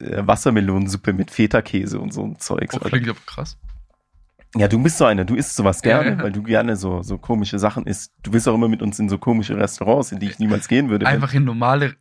Wassermelonensuppe 0.00 1.12
mit 1.12 1.30
Feta-Käse 1.30 2.00
und 2.00 2.12
so 2.12 2.24
ein 2.24 2.40
Zeugs. 2.40 2.74
Oh, 2.74 2.80
klingt 2.80 3.08
aber 3.08 3.20
krass. 3.24 3.56
Ja, 4.56 4.66
du 4.66 4.82
bist 4.82 4.98
so 4.98 5.04
einer, 5.04 5.24
du 5.24 5.36
isst 5.36 5.54
sowas 5.54 5.80
Ja, 5.84 6.02
gerne, 6.02 6.16
ja. 6.16 6.22
weil 6.24 6.32
du 6.32 6.42
gerne 6.42 6.74
so, 6.74 7.02
so 7.02 7.18
komische 7.18 7.60
Sachen 7.60 7.86
isst. 7.86 8.12
Du 8.24 8.32
bist 8.32 8.48
auch 8.48 8.54
immer 8.54 8.68
mit 8.68 8.82
uns 8.82 8.98
in 8.98 9.08
so 9.08 9.16
komische 9.18 9.56
Restaurants, 9.56 10.10
in 10.10 10.18
die 10.18 10.26
ich 10.26 10.40
niemals 10.40 10.66
gehen 10.66 10.88
würde. 10.88 11.06
Einfach 11.06 11.32
in 11.34 11.44
normale, 11.44 11.94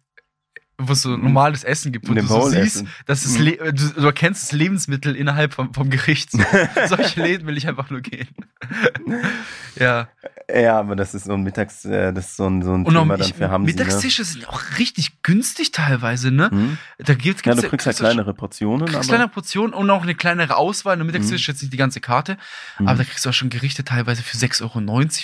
wo 0.78 0.94
es 0.94 1.02
so 1.02 1.16
normales 1.16 1.64
Essen 1.64 1.92
gibt, 1.92 2.10
wo 2.10 2.14
du 2.14 2.22
so 2.26 2.50
siehst, 2.50 2.78
essen. 2.78 2.90
dass 3.06 3.26
es 3.26 3.38
Mhm. 3.38 3.46
Le 3.46 3.74
du, 3.74 3.90
du 3.90 4.06
erkennst 4.06 4.44
das 4.44 4.52
Lebensmittel 4.52 5.16
innerhalb 5.16 5.54
vom, 5.54 5.74
vom 5.74 5.90
Gericht. 5.90 6.32
So. 6.32 6.40
Solche 6.88 7.22
Läden 7.22 7.48
will 7.48 7.58
ich 7.58 7.68
einfach 7.68 7.90
nur 7.90 8.02
gehen. 8.02 8.28
ja. 9.80 10.08
Ja, 10.54 10.80
aber 10.80 10.96
das 10.96 11.16
ist 11.16 11.26
so 11.26 11.34
ein 11.34 11.42
Mittags, 11.42 11.86
äh, 11.86 12.14
das 12.14 12.28
ist 12.28 12.38
so 12.38 12.46
ein, 12.48 12.62
so 12.62 12.74
ein 12.76 12.86
Thema 12.86 13.18
dann 13.18 13.34
für 13.34 13.50
Hamsi, 13.50 13.74
ne? 13.74 13.84
Mittagstische 13.84 14.24
sind 14.24 14.48
auch 14.48 14.62
richtig 14.78 15.24
günstig 15.24 15.72
teilweise, 15.72 16.30
ne? 16.30 16.52
Hm? 16.52 16.78
Da 17.00 17.16
gibt's, 17.16 17.42
Ja, 17.44 17.54
gibt's 17.54 17.64
du 17.64 17.70
kriegst 17.70 17.86
halt 17.88 17.96
kriegst 17.96 18.00
kleinere 18.00 18.34
Portionen, 18.36 18.82
kriegst 18.86 18.96
aber 18.96 19.06
kleinere 19.08 19.30
Portionen 19.30 19.74
und 19.74 19.90
auch 19.90 20.04
eine 20.04 20.14
kleinere 20.14 20.56
Auswahl. 20.56 20.94
Eine 20.94 21.04
Mittagstisch 21.04 21.48
jetzt 21.48 21.62
nicht 21.64 21.74
die 21.74 21.78
ganze 21.78 22.00
Karte, 22.00 22.38
Mhm. 22.78 22.88
aber 22.88 22.98
da 23.00 23.04
kriegst 23.06 23.26
du 23.26 23.30
auch 23.30 23.34
schon 23.34 23.50
Gerichte 23.50 23.84
teilweise 23.84 24.22
für 24.22 24.38
6,90 24.38 24.62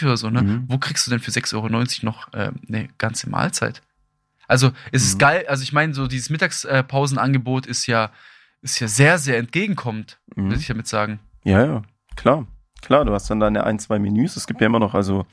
Euro 0.04 0.08
oder 0.10 0.18
so, 0.18 0.30
ne? 0.32 0.42
Mhm. 0.42 0.64
Wo 0.68 0.80
kriegst 0.80 1.06
du 1.06 1.12
denn 1.12 1.20
für 1.20 1.30
6,90 1.32 1.54
Euro 1.56 1.68
noch 2.06 2.30
ähm, 2.34 2.56
eine 2.68 2.88
ganze 2.98 3.30
Mahlzeit? 3.30 3.82
Also, 4.52 4.72
es 4.92 5.04
ist 5.06 5.16
Mhm. 5.16 5.20
geil, 5.20 5.46
also 5.48 5.64
ich 5.64 5.72
meine, 5.74 5.94
so 5.94 6.08
dieses 6.08 6.30
Mittagspausenangebot 6.30 7.66
ist 7.66 7.88
ja, 7.88 8.12
ist 8.62 8.80
ja 8.80 8.88
sehr, 8.88 9.18
sehr 9.18 9.38
entgegenkommend, 9.38 10.20
Mhm. 10.36 10.50
würde 10.50 10.60
ich 10.62 10.68
damit 10.68 10.88
sagen. 10.88 11.20
Ja, 11.44 11.66
ja, 11.66 11.82
klar. 12.16 12.46
Klar, 12.82 13.06
du 13.06 13.14
hast 13.14 13.30
dann 13.30 13.40
deine 13.40 13.64
ein, 13.64 13.80
zwei 13.80 14.00
Menüs. 14.00 14.36
Es 14.36 14.48
gibt 14.48 14.60
ja 14.62 14.68
immer 14.68 14.80
noch, 14.80 14.94
also 14.96 15.26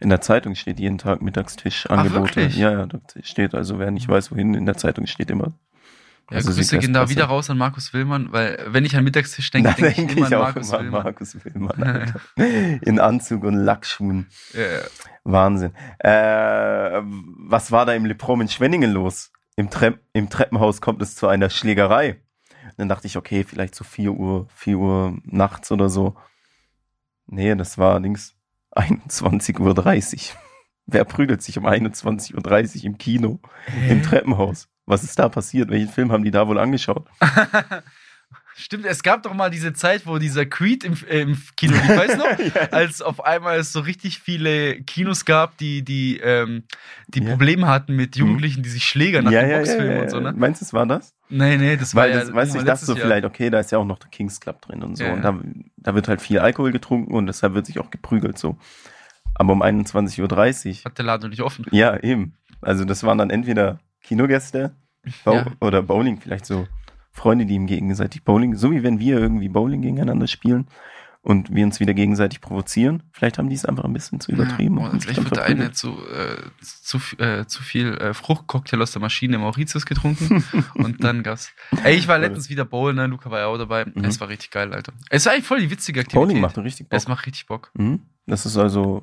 in 0.00 0.08
der 0.08 0.20
Zeitung 0.20 0.54
steht 0.54 0.78
jeden 0.80 0.98
Tag 0.98 1.20
Mittagstisch 1.20 1.86
Angebote. 1.90 2.36
wirklich? 2.36 2.56
Ja, 2.56 2.70
ja, 2.72 2.86
da 2.86 2.98
steht, 3.22 3.54
also 3.54 3.78
wer 3.78 3.90
nicht 3.90 4.08
weiß, 4.08 4.30
wohin, 4.32 4.54
in 4.54 4.66
der 4.66 4.76
Zeitung 4.76 5.06
steht 5.06 5.30
immer. 5.30 5.52
Ja, 6.30 6.36
Also 6.36 6.52
Grüße 6.52 6.78
gehen 6.78 6.92
da 6.92 7.08
wieder 7.08 7.24
raus 7.26 7.50
an 7.50 7.58
Markus 7.58 7.92
Willmann, 7.92 8.32
weil 8.32 8.58
wenn 8.68 8.84
ich 8.84 8.96
an 8.96 9.04
Mittagstisch 9.04 9.50
denke, 9.50 9.70
Da 9.70 9.74
denke 9.74 9.90
ich 9.90 9.96
denke 9.96 10.16
immer 10.16 10.26
ich 10.28 10.34
an 10.34 10.40
Markus 10.40 10.68
immer 10.68 10.78
an 10.78 10.84
Willmann. 10.86 11.02
Markus 11.04 11.36
Willmann. 11.44 12.20
In 12.82 12.98
Anzug 13.00 13.44
und 13.44 13.54
Lackschuhen. 13.54 14.28
Ja, 14.54 14.60
Wahnsinn. 15.24 15.72
Äh, 15.98 16.10
was 17.02 17.70
war 17.72 17.86
da 17.86 17.92
im 17.94 18.04
Leprom 18.06 18.40
in 18.40 18.48
Schwenningen 18.48 18.92
los? 18.92 19.30
Im, 19.56 19.68
Trepp, 19.70 20.00
Im 20.12 20.30
Treppenhaus 20.30 20.80
kommt 20.80 21.02
es 21.02 21.14
zu 21.14 21.28
einer 21.28 21.50
Schlägerei. 21.50 22.20
Dann 22.78 22.88
dachte 22.88 23.06
ich, 23.06 23.16
okay, 23.16 23.44
vielleicht 23.44 23.74
so 23.74 23.84
4 23.84 24.12
Uhr, 24.12 24.48
4 24.54 24.78
Uhr 24.78 25.18
nachts 25.24 25.70
oder 25.70 25.88
so. 25.90 26.16
Nee, 27.26 27.54
das 27.54 27.76
war 27.78 27.92
allerdings 27.92 28.34
21.30 28.74 29.60
Uhr. 29.60 30.36
Wer 30.86 31.04
prügelt 31.04 31.42
sich 31.42 31.58
um 31.58 31.66
21.30 31.66 32.78
Uhr 32.78 32.84
im 32.84 32.98
Kino, 32.98 33.40
im 33.88 34.02
Treppenhaus? 34.02 34.68
Was 34.92 35.02
ist 35.02 35.18
da 35.18 35.28
passiert? 35.28 35.70
Welchen 35.70 35.88
Film 35.88 36.12
haben 36.12 36.24
die 36.24 36.30
da 36.30 36.46
wohl 36.46 36.58
angeschaut? 36.58 37.06
Stimmt, 38.54 38.84
es 38.84 39.02
gab 39.02 39.22
doch 39.22 39.32
mal 39.32 39.48
diese 39.50 39.72
Zeit, 39.72 40.06
wo 40.06 40.18
dieser 40.18 40.44
Creed 40.44 40.84
im, 40.84 40.92
äh, 41.08 41.22
im 41.22 41.38
Kino 41.56 41.72
lief, 41.72 41.88
weißt 41.88 42.14
du 42.14 42.18
noch? 42.18 42.38
Ja. 42.54 42.68
Als 42.70 43.00
auf 43.00 43.24
einmal 43.24 43.58
es 43.58 43.72
so 43.72 43.80
richtig 43.80 44.18
viele 44.20 44.82
Kinos 44.82 45.24
gab, 45.24 45.56
die, 45.56 45.82
die, 45.82 46.18
ähm, 46.18 46.64
die 47.08 47.22
Ja. 47.22 47.30
Probleme 47.30 47.66
hatten 47.66 47.96
mit 47.96 48.14
Jugendlichen, 48.14 48.62
die 48.62 48.68
sich 48.68 48.84
schlägern 48.84 49.24
nach 49.24 49.32
ja, 49.32 49.42
dem 49.42 49.56
Boxfilm 49.58 50.00
und 50.02 50.10
so, 50.10 50.20
ne? 50.20 50.34
Meinst 50.36 50.60
du, 50.60 50.66
es 50.66 50.74
war 50.74 50.84
das? 50.86 51.14
Nee, 51.30 51.56
nee, 51.56 51.76
das 51.78 51.94
Weil 51.94 52.10
war 52.10 52.18
das, 52.20 52.28
ja. 52.28 52.34
weißt 52.34 52.54
du, 52.54 52.58
ich 52.58 52.64
dachte 52.64 52.84
so 52.84 52.92
Jahr. 52.94 53.06
vielleicht, 53.06 53.24
okay, 53.24 53.48
da 53.48 53.58
ist 53.58 53.72
ja 53.72 53.78
auch 53.78 53.86
noch 53.86 53.98
der 53.98 54.10
Kings 54.10 54.38
Club 54.38 54.60
drin 54.60 54.82
und 54.82 54.96
so. 54.96 55.04
Und 55.06 55.22
da, 55.22 55.40
da 55.78 55.94
wird 55.94 56.08
halt 56.08 56.20
viel 56.20 56.38
Alkohol 56.38 56.72
getrunken 56.72 57.14
und 57.14 57.26
deshalb 57.26 57.54
wird 57.54 57.64
sich 57.66 57.78
auch 57.78 57.90
geprügelt 57.90 58.38
so. 58.38 58.58
Aber 59.34 59.54
um 59.54 59.62
21.30 59.62 60.20
Uhr, 60.20 60.84
Hat 60.84 60.98
der 60.98 61.04
Laden 61.06 61.30
nicht 61.30 61.40
offen. 61.40 61.64
ja, 61.70 61.96
eben. 62.02 62.34
Also 62.60 62.84
das 62.84 63.02
waren 63.02 63.16
dann 63.16 63.30
entweder 63.30 63.80
Kinogäste 64.02 64.74
Bo 65.24 65.34
Ja. 65.34 65.46
oder 65.60 65.82
Bowling, 65.82 66.20
vielleicht 66.20 66.46
so 66.46 66.66
Freunde, 67.10 67.46
die 67.46 67.54
ihm 67.54 67.66
gegenseitig 67.66 68.24
Bowling, 68.24 68.54
so 68.54 68.70
wie 68.70 68.82
wenn 68.82 68.98
wir 68.98 69.18
irgendwie 69.18 69.48
Bowling 69.48 69.82
gegeneinander 69.82 70.26
spielen 70.26 70.66
und 71.20 71.54
wir 71.54 71.64
uns 71.64 71.78
wieder 71.78 71.94
gegenseitig 71.94 72.40
provozieren. 72.40 73.02
Vielleicht 73.12 73.38
haben 73.38 73.48
die 73.48 73.54
es 73.54 73.64
einfach 73.64 73.84
ein 73.84 73.92
bisschen 73.92 74.18
zu 74.18 74.32
übertrieben. 74.32 74.78
Ja, 74.78 74.88
und 74.88 75.02
vielleicht 75.02 75.18
dann 75.18 75.24
wird 75.26 75.36
der 75.36 75.44
eine 75.44 75.70
zu, 75.72 75.90
äh, 75.90 76.36
zu, 76.60 76.98
äh, 77.18 77.46
zu 77.46 77.62
viel 77.62 77.94
äh, 77.98 78.12
Fruchtcocktail 78.14 78.82
aus 78.82 78.90
der 78.92 79.00
Maschine 79.02 79.38
Mauritius 79.38 79.86
getrunken 79.86 80.42
und 80.74 81.04
dann 81.04 81.22
gab's. 81.22 81.52
Ey, 81.84 81.94
ich 81.96 82.08
war 82.08 82.18
letztens 82.18 82.48
wieder 82.48 82.64
bowlen, 82.64 82.96
ne? 82.96 83.06
Luca 83.06 83.30
war 83.30 83.40
ja 83.40 83.46
auch 83.46 83.58
dabei. 83.58 83.84
Mhm. 83.84 84.04
Es 84.04 84.20
war 84.20 84.28
richtig 84.28 84.50
geil, 84.50 84.72
Alter. 84.72 84.92
Es 85.10 85.26
war 85.26 85.32
eigentlich 85.32 85.46
voll 85.46 85.60
die 85.60 85.70
witzige 85.70 86.00
Aktivität. 86.00 86.28
Bowling 86.28 86.40
macht 86.40 86.58
richtig 86.58 86.88
Bock. 86.88 86.96
Es 86.96 87.06
macht 87.06 87.26
richtig 87.26 87.46
Bock. 87.46 87.70
Mhm. 87.74 88.00
Das 88.26 88.44
ist 88.46 88.56
also 88.56 89.02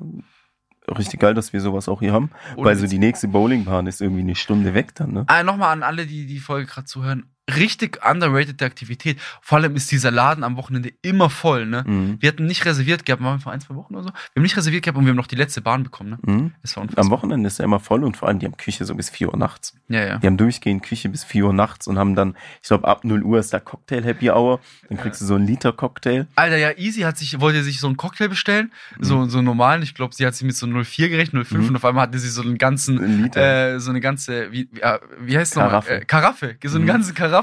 richtig 0.98 1.20
geil, 1.20 1.34
dass 1.34 1.52
wir 1.52 1.60
sowas 1.60 1.88
auch 1.88 2.00
hier 2.00 2.12
haben. 2.12 2.30
Ohne 2.56 2.66
weil 2.66 2.76
so 2.76 2.86
die 2.86 2.98
nächste 2.98 3.28
Bowlingbahn 3.28 3.86
ist 3.86 4.00
irgendwie 4.00 4.22
eine 4.22 4.34
Stunde 4.34 4.74
weg 4.74 4.94
dann, 4.94 5.12
ne? 5.12 5.24
Ah, 5.26 5.42
nochmal 5.42 5.72
an 5.72 5.82
alle, 5.82 6.06
die 6.06 6.26
die 6.26 6.38
Folge 6.38 6.66
gerade 6.66 6.86
zuhören. 6.86 7.30
Richtig 7.56 8.00
underrated 8.08 8.62
Aktivität. 8.62 9.18
Vor 9.40 9.58
allem 9.58 9.76
ist 9.76 9.90
dieser 9.90 10.10
Laden 10.10 10.44
am 10.44 10.56
Wochenende 10.56 10.92
immer 11.02 11.30
voll, 11.30 11.66
ne? 11.66 11.84
Mhm. 11.86 12.16
Wir 12.20 12.28
hatten 12.28 12.46
nicht 12.46 12.64
reserviert 12.64 13.04
gehabt, 13.06 13.22
waren 13.22 13.38
wir 13.38 13.42
vor 13.42 13.52
ein, 13.52 13.60
zwei 13.60 13.74
Wochen 13.74 13.94
oder 13.94 14.04
so. 14.04 14.08
Wir 14.10 14.36
haben 14.36 14.42
nicht 14.42 14.56
reserviert 14.56 14.82
gehabt 14.84 14.98
und 14.98 15.04
wir 15.04 15.10
haben 15.10 15.16
noch 15.16 15.26
die 15.26 15.36
letzte 15.36 15.60
Bahn 15.60 15.82
bekommen, 15.82 16.10
ne? 16.10 16.18
Mhm. 16.22 16.52
Es 16.62 16.76
war 16.76 16.82
unfassbar. 16.82 17.04
Am 17.04 17.10
Wochenende 17.10 17.46
ist 17.46 17.58
er 17.58 17.64
immer 17.64 17.80
voll 17.80 18.04
und 18.04 18.16
vor 18.16 18.28
allem 18.28 18.38
die 18.38 18.46
haben 18.46 18.56
Küche 18.56 18.84
so 18.84 18.94
bis 18.94 19.10
4 19.10 19.28
Uhr 19.32 19.36
nachts. 19.36 19.74
Ja, 19.88 20.04
ja. 20.04 20.18
Die 20.18 20.26
haben 20.26 20.36
durchgehend 20.36 20.82
Küche 20.82 21.08
bis 21.08 21.24
4 21.24 21.46
Uhr 21.46 21.52
nachts 21.52 21.86
und 21.86 21.98
haben 21.98 22.14
dann, 22.14 22.36
ich 22.62 22.68
glaube, 22.68 22.86
ab 22.86 23.04
0 23.04 23.22
Uhr 23.22 23.38
ist 23.38 23.52
da 23.52 23.60
Cocktail 23.60 24.02
Happy 24.04 24.30
Hour. 24.30 24.60
Dann 24.88 24.98
kriegst 24.98 25.20
du 25.20 25.24
so 25.24 25.34
einen 25.34 25.46
Liter 25.46 25.72
Cocktail. 25.72 26.26
Alter, 26.36 26.56
ja, 26.56 26.70
Easy 26.76 27.00
hat 27.02 27.18
sich, 27.18 27.40
wollte 27.40 27.62
sich 27.62 27.80
so 27.80 27.86
einen 27.86 27.96
Cocktail 27.96 28.28
bestellen, 28.28 28.72
so, 29.00 29.26
so 29.28 29.38
einen 29.38 29.46
normalen. 29.46 29.82
Ich 29.82 29.94
glaube, 29.94 30.14
sie 30.14 30.26
hat 30.26 30.34
sich 30.34 30.46
mit 30.46 30.56
so 30.56 30.66
04 30.66 31.08
gerechnet, 31.08 31.46
05 31.46 31.62
Mhm. 31.62 31.68
und 31.70 31.76
auf 31.76 31.84
einmal 31.84 32.02
hatte 32.04 32.18
sie 32.18 32.28
so 32.28 32.42
einen 32.42 32.58
ganzen, 32.58 32.98
Ein 33.02 33.22
Liter. 33.24 33.74
äh, 33.74 33.80
so 33.80 33.90
eine 33.90 34.00
ganze, 34.00 34.50
wie, 34.52 34.68
wie, 34.72 34.80
wie 35.20 35.38
heißt 35.38 35.52
es 35.52 35.56
nochmal? 35.56 35.70
Karaffe. 35.70 35.90
Äh, 36.00 36.04
Karaffe. 36.04 36.56
So 36.64 36.76
eine 36.76 36.84
Mhm. 36.84 36.88
ganze 36.88 37.14
Karaffe. 37.14 37.39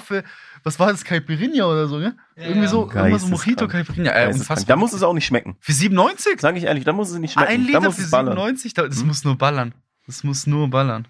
Was 0.64 0.80
war 0.80 0.91
das? 0.91 1.04
Caipirinha 1.04 1.66
oder 1.66 1.88
so, 1.88 1.98
ne? 1.98 2.16
Ja, 2.36 2.43
Irgendwie 2.43 2.62
ja. 2.64 2.68
so, 2.68 2.89
irgendwas 2.91 3.22
so. 3.24 3.28
Mojito, 3.30 3.68
Caipirinha. 3.68 4.12
Äh, 4.12 4.28
unfassbar. 4.28 4.66
da 4.68 4.76
muss 4.76 4.93
es 4.93 5.04
auch 5.04 5.14
nicht 5.14 5.26
schmecken. 5.26 5.56
Für 5.60 5.72
97? 5.74 6.39
Sag 6.41 6.56
ich 6.58 6.64
ehrlich, 6.66 6.84
da 6.84 6.93
muss 6.93 7.10
es 7.10 7.18
nicht 7.20 7.34
schmecken. 7.34 7.50
Ein 7.50 7.62
da 7.62 7.68
Liter 7.68 7.82
muss 7.82 7.95
für 7.95 8.02
es 8.04 8.12
ballern. 8.12 8.34
97? 8.36 8.74
Da- 8.74 8.88
Das 8.88 9.00
Mhm. 9.02 9.08
muss 9.08 9.24
nur 9.24 9.38
ballern. 9.38 9.74
Das 10.06 10.24
muss 10.24 10.48
nur 10.48 10.70
ballern. 10.70 11.08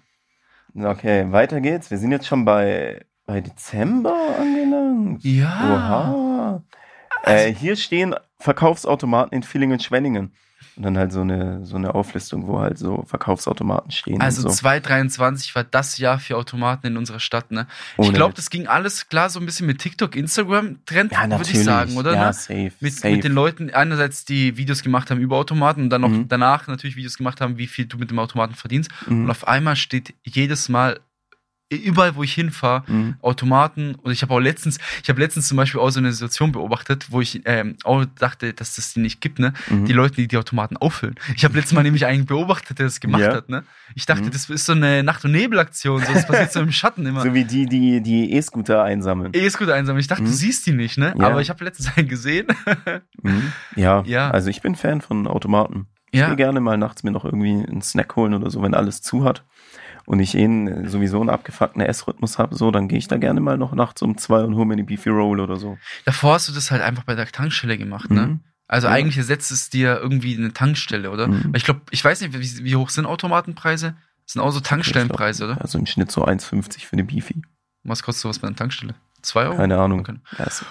Okay, 0.74 1.30
weiter 1.32 1.60
geht's. 1.60 1.90
Wir 1.90 1.98
sind 1.98 2.12
jetzt 2.12 2.26
schon 2.26 2.44
bei, 2.44 3.04
bei 3.26 3.40
Dezember 3.40 4.14
angelangt. 4.38 5.24
Ja. 5.24 5.72
Oha. 5.74 6.62
Äh, 7.24 7.52
hier 7.52 7.76
stehen 7.76 8.14
Verkaufsautomaten 8.38 9.32
in 9.36 9.42
Villingen 9.42 9.74
und 9.74 9.82
Schwenningen. 9.82 10.32
Und 10.76 10.82
dann 10.84 10.96
halt 10.98 11.12
so 11.12 11.20
eine, 11.22 11.64
so 11.66 11.76
eine 11.76 11.94
Auflistung, 11.94 12.46
wo 12.46 12.60
halt 12.60 12.78
so 12.78 13.04
Verkaufsautomaten 13.06 13.90
stehen. 13.90 14.20
Also 14.20 14.42
und 14.42 14.50
so. 14.52 14.56
2023 14.58 15.54
war 15.54 15.64
das 15.64 15.98
Jahr 15.98 16.18
für 16.20 16.36
Automaten 16.36 16.86
in 16.88 16.96
unserer 16.96 17.20
Stadt, 17.20 17.50
ne? 17.50 17.66
ich 17.98 18.12
glaube, 18.12 18.34
das 18.34 18.50
ging 18.50 18.66
alles 18.66 19.08
klar 19.08 19.28
so 19.30 19.40
ein 19.40 19.46
bisschen 19.46 19.66
mit 19.66 19.78
TikTok, 19.80 20.14
Instagram-Trend, 20.16 21.12
ja, 21.12 21.30
würde 21.30 21.50
ich 21.50 21.62
sagen, 21.64 21.96
oder? 21.96 22.14
Ja, 22.14 22.26
ne? 22.26 22.32
safe. 22.32 22.72
Mit, 22.80 22.92
safe. 22.94 23.14
mit 23.14 23.24
den 23.24 23.32
Leuten 23.32 23.70
einerseits 23.70 24.24
die 24.24 24.56
Videos 24.56 24.82
gemacht 24.82 25.10
haben 25.10 25.20
über 25.20 25.36
Automaten 25.36 25.82
und 25.82 25.90
dann 25.90 26.00
noch 26.00 26.08
Mhm. 26.10 26.28
danach 26.28 26.66
natürlich 26.66 26.96
Videos 26.96 27.16
gemacht 27.18 27.40
haben, 27.40 27.58
wie 27.58 27.66
viel 27.66 27.86
du 27.86 27.98
mit 27.98 28.10
dem 28.10 28.18
Automaten 28.18 28.54
verdienst. 28.54 28.90
Und 29.06 29.24
Mhm. 29.24 29.30
auf 29.30 29.46
einmal 29.46 29.76
steht 29.76 30.14
jedes 30.24 30.68
Mal, 30.68 31.00
überall 31.70 32.16
wo 32.16 32.22
ich 32.22 32.32
hinfahre, 32.32 32.82
Mhm. 32.86 33.16
Automaten 33.20 33.94
und 33.96 34.10
ich 34.12 34.22
habe 34.22 34.32
auch 34.34 34.38
letztens, 34.40 34.78
ich 35.02 35.08
habe 35.08 35.20
letztens 35.20 35.48
zum 35.48 35.56
Beispiel 35.56 35.80
auch 35.80 35.90
so 35.90 36.00
eine 36.00 36.12
Situation 36.12 36.52
beobachtet, 36.52 37.08
wo 37.10 37.20
ich 37.20 37.42
ähm, 37.44 37.76
auch 37.84 38.04
dachte, 38.18 38.54
dass 38.54 38.76
das 38.76 38.94
die 38.94 39.00
nicht 39.00 39.20
gibt, 39.20 39.38
ne? 39.38 39.52
Mhm. 39.68 39.84
Die 39.84 39.92
Leute, 39.92 40.14
die 40.16 40.28
die 40.28 40.36
Automaten 40.38 40.76
auffüllen. 40.78 41.16
Ich 41.36 41.44
habe 41.44 41.54
letztes 41.56 41.74
Mal 41.74 41.82
nämlich 41.82 42.06
einen 42.06 42.24
beobachtet, 42.24 42.78
der 42.78 42.86
das 42.86 43.00
gemacht 43.00 43.20
Ja. 43.22 43.34
hat, 43.34 43.48
ne? 43.50 43.64
Ich 43.94 44.06
dachte, 44.06 44.24
Mhm. 44.24 44.30
das 44.30 44.48
ist 44.48 44.64
so 44.66 44.72
eine 44.72 45.02
Nacht- 45.02 45.24
und 45.24 45.32
Nebelaktion, 45.32 46.02
so 46.04 46.12
das 46.12 46.26
passiert 46.26 46.52
so 46.52 46.60
im 46.60 46.72
Schatten 46.72 47.04
immer. 47.04 47.22
So 47.22 47.34
wie 47.34 47.44
die, 47.44 47.66
die 47.66 48.00
die 48.02 48.32
E-Scooter 48.32 48.82
einsammeln. 48.82 49.32
Eh 49.34 49.46
ist 49.46 49.58
gut 49.58 49.68
einsam. 49.70 49.98
Ich 49.98 50.06
dachte, 50.06 50.22
du 50.22 50.28
Mhm. 50.30 50.34
siehst 50.34 50.66
die 50.66 50.72
nicht, 50.72 50.96
ne? 50.98 51.14
Ja. 51.18 51.26
Aber 51.26 51.40
ich 51.42 51.50
habe 51.50 51.64
letztens 51.64 51.90
einen 51.96 52.08
gesehen. 52.08 52.46
Mhm. 53.22 53.52
Ja, 53.76 54.02
Ja. 54.06 54.30
also 54.30 54.48
ich 54.48 54.62
bin 54.62 54.74
Fan 54.76 55.00
von 55.00 55.26
Automaten. 55.26 55.86
Ich 56.10 56.20
ja. 56.20 56.28
will 56.30 56.36
gerne 56.36 56.60
mal 56.60 56.78
nachts 56.78 57.02
mir 57.02 57.10
noch 57.10 57.24
irgendwie 57.26 57.50
einen 57.68 57.82
Snack 57.82 58.16
holen 58.16 58.32
oder 58.32 58.48
so, 58.48 58.62
wenn 58.62 58.72
alles 58.74 59.02
zu 59.02 59.24
hat. 59.24 59.44
Und 60.08 60.20
ich 60.20 60.34
eh 60.34 60.44
einen, 60.44 60.88
sowieso 60.88 61.20
einen 61.20 61.28
abgefuckten 61.28 61.82
Essrhythmus 61.82 62.38
habe, 62.38 62.54
so, 62.54 62.70
dann 62.70 62.88
gehe 62.88 62.98
ich 62.98 63.08
da 63.08 63.18
gerne 63.18 63.40
mal 63.40 63.58
noch 63.58 63.74
nachts 63.74 64.00
um 64.00 64.16
zwei 64.16 64.40
und 64.40 64.54
hole 64.54 64.64
mir 64.64 64.72
eine 64.72 64.84
Beefy 64.84 65.10
Roll 65.10 65.38
oder 65.38 65.56
so. 65.56 65.76
Davor 66.06 66.32
hast 66.32 66.48
du 66.48 66.54
das 66.54 66.70
halt 66.70 66.80
einfach 66.80 67.04
bei 67.04 67.14
der 67.14 67.26
Tankstelle 67.26 67.76
gemacht, 67.76 68.10
ne? 68.10 68.26
Mhm. 68.26 68.40
Also 68.66 68.86
Ja. 68.86 68.94
eigentlich 68.94 69.18
ersetzt 69.18 69.50
es 69.52 69.68
dir 69.68 69.98
irgendwie 70.00 70.34
eine 70.34 70.54
Tankstelle, 70.54 71.10
oder? 71.10 71.28
Mhm. 71.28 71.44
Weil 71.48 71.56
ich 71.56 71.64
glaube, 71.64 71.82
ich 71.90 72.02
weiß 72.02 72.22
nicht, 72.22 72.32
wie, 72.32 72.64
wie 72.64 72.76
hoch 72.76 72.88
sind 72.88 73.04
Automatenpreise? 73.04 73.96
Das 74.24 74.32
sind 74.32 74.40
auch 74.40 74.50
so 74.50 74.60
Tankstellenpreise, 74.60 75.44
oder? 75.44 75.60
Also 75.60 75.78
im 75.78 75.84
Schnitt 75.84 76.10
so 76.10 76.24
1,50 76.24 76.86
für 76.86 76.94
eine 76.94 77.04
Beefy. 77.04 77.42
Was 77.84 78.02
kostet 78.02 78.22
sowas 78.22 78.38
bei 78.38 78.48
einer 78.48 78.56
Tankstelle? 78.56 78.94
Zwei 79.22 79.44
Euro? 79.44 79.56
Keine 79.56 79.78
Ahnung. 79.78 80.00
Okay. 80.00 80.14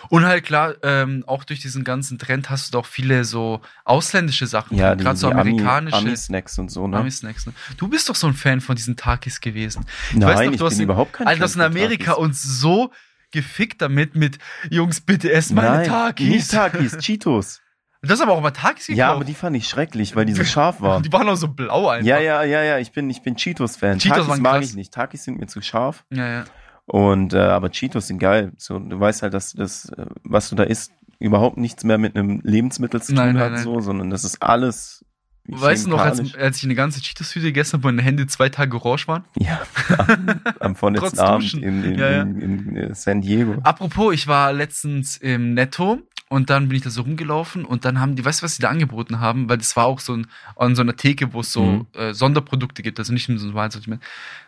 Und 0.09 0.25
halt 0.25 0.45
klar, 0.45 0.75
ähm, 0.83 1.23
auch 1.27 1.43
durch 1.43 1.59
diesen 1.59 1.83
ganzen 1.83 2.17
Trend 2.17 2.49
hast 2.49 2.67
du 2.67 2.77
doch 2.77 2.85
viele 2.85 3.25
so 3.25 3.61
ausländische 3.83 4.47
Sachen. 4.47 4.77
Ja, 4.77 4.95
gerade 4.95 5.17
so 5.17 5.29
amerikanische 5.29 5.97
Ami-Snacks 5.97 6.57
und 6.57 6.71
so, 6.71 6.87
ne? 6.87 6.97
Ami-Snacks. 6.97 7.45
Ne? 7.45 7.53
Du 7.77 7.87
bist 7.87 8.09
doch 8.09 8.15
so 8.15 8.27
ein 8.27 8.33
Fan 8.33 8.61
von 8.61 8.75
diesen 8.75 8.95
Takis 8.95 9.41
gewesen. 9.41 9.85
weiß 10.13 10.15
Nein, 10.15 10.45
noch, 10.45 10.53
ich 10.53 10.59
du 10.59 10.65
hast 10.65 10.79
überhaupt 10.79 11.13
kein 11.13 11.27
Alter, 11.27 11.41
das 11.41 11.55
in 11.55 11.61
Amerika 11.61 12.13
uns 12.13 12.41
so 12.41 12.91
gefickt 13.31 13.81
damit 13.81 14.15
mit 14.15 14.37
Jungs, 14.69 15.01
bitte 15.01 15.31
esst 15.31 15.53
meine 15.53 15.69
Nein, 15.69 15.87
Takis. 15.87 16.27
nicht 16.27 16.51
Takis, 16.51 16.97
Cheetos. 16.97 17.61
Du 18.03 18.09
hast 18.11 18.21
aber 18.21 18.33
auch 18.33 18.41
mal 18.41 18.51
Takis 18.51 18.85
gekauft. 18.85 18.99
Ja, 18.99 19.11
aber 19.11 19.25
die 19.25 19.33
fand 19.33 19.57
ich 19.57 19.67
schrecklich, 19.67 20.15
weil 20.15 20.23
die 20.25 20.33
so 20.33 20.45
scharf 20.45 20.81
waren. 20.81 21.01
Die 21.03 21.11
waren 21.11 21.27
auch 21.27 21.35
so 21.35 21.47
blau 21.47 21.89
einfach. 21.89 22.07
Ja, 22.07 22.19
ja, 22.19 22.43
ja, 22.43 22.61
ja, 22.61 22.77
ich 22.77 22.91
bin, 22.91 23.09
ich 23.09 23.23
bin 23.23 23.35
Cheetos-Fan. 23.35 23.97
Cheetos 23.97 24.27
Takis 24.27 24.39
mag 24.39 24.53
krass. 24.59 24.69
ich 24.69 24.75
nicht. 24.75 24.93
Takis 24.93 25.23
sind 25.23 25.39
mir 25.39 25.47
zu 25.47 25.61
scharf. 25.61 26.05
ja, 26.11 26.27
ja. 26.27 26.45
Und 26.87 27.33
äh, 27.33 27.39
aber 27.39 27.69
Cheetos 27.69 28.07
sind 28.07 28.19
geil. 28.19 28.53
So, 28.57 28.79
du 28.79 28.97
weißt 28.97 29.21
halt, 29.21 29.33
dass 29.33 29.53
das, 29.53 29.89
äh, 29.89 30.05
was 30.23 30.49
du 30.49 30.55
da 30.55 30.63
isst, 30.63 30.93
überhaupt 31.19 31.57
nichts 31.57 31.83
mehr 31.83 31.97
mit 31.97 32.15
einem 32.15 32.39
Lebensmittel 32.43 33.01
zu 33.01 33.13
tun 33.13 33.15
Nein, 33.15 33.35
nein, 33.35 33.43
hat, 33.43 33.51
nein. 33.53 33.63
so, 33.63 33.81
sondern 33.81 34.09
das 34.09 34.23
ist 34.23 34.41
alles. 34.41 35.03
Weißt 35.49 35.85
du 35.85 35.91
noch, 35.91 35.99
als, 35.99 36.35
als 36.35 36.57
ich 36.57 36.63
eine 36.65 36.75
ganze 36.75 37.01
Cheetos-Tüte 37.01 37.47
gegessen 37.47 37.73
habe, 37.73 37.83
wo 37.83 37.87
meine 37.87 38.01
Hände 38.01 38.27
zwei 38.27 38.49
Tage 38.49 38.75
orange 38.75 39.07
waren? 39.07 39.23
Ja, 39.39 39.61
am, 39.97 40.41
am 40.59 40.75
vorletzten 40.77 41.19
Abend 41.19 41.53
in, 41.53 41.83
in, 41.83 41.99
Ja, 41.99 42.09
ja. 42.09 42.21
in, 42.21 42.41
in, 42.41 42.75
äh, 42.77 42.95
San 42.95 43.21
Diego. 43.21 43.55
Apropos, 43.63 44.13
ich 44.13 44.27
war 44.27 44.51
letztens 44.53 45.17
im 45.17 45.53
Netto 45.53 45.99
und 46.29 46.49
dann 46.49 46.67
bin 46.67 46.77
ich 46.77 46.83
da 46.83 46.89
so 46.89 47.01
rumgelaufen 47.03 47.63
und 47.65 47.85
dann 47.85 47.99
haben 47.99 48.15
die, 48.15 48.25
weißt 48.25 48.41
du, 48.41 48.43
was 48.45 48.55
die 48.55 48.61
da 48.61 48.69
angeboten 48.69 49.19
haben? 49.19 49.47
Weil 49.49 49.57
das 49.57 49.75
war 49.75 49.85
auch 49.85 49.99
so 49.99 50.13
ein, 50.13 50.27
an 50.55 50.75
so 50.75 50.81
einer 50.81 50.95
Theke, 50.95 51.33
wo 51.33 51.39
es 51.39 51.51
so 51.51 51.63
Mhm. 51.63 51.87
äh, 51.93 52.13
Sonderprodukte 52.13 52.83
gibt, 52.83 52.99
also 52.99 53.13
nicht 53.13 53.29
nur 53.29 53.37
so 53.39 53.45
ein 53.45 53.49
normales 53.49 53.73
Sortiment. 53.73 54.03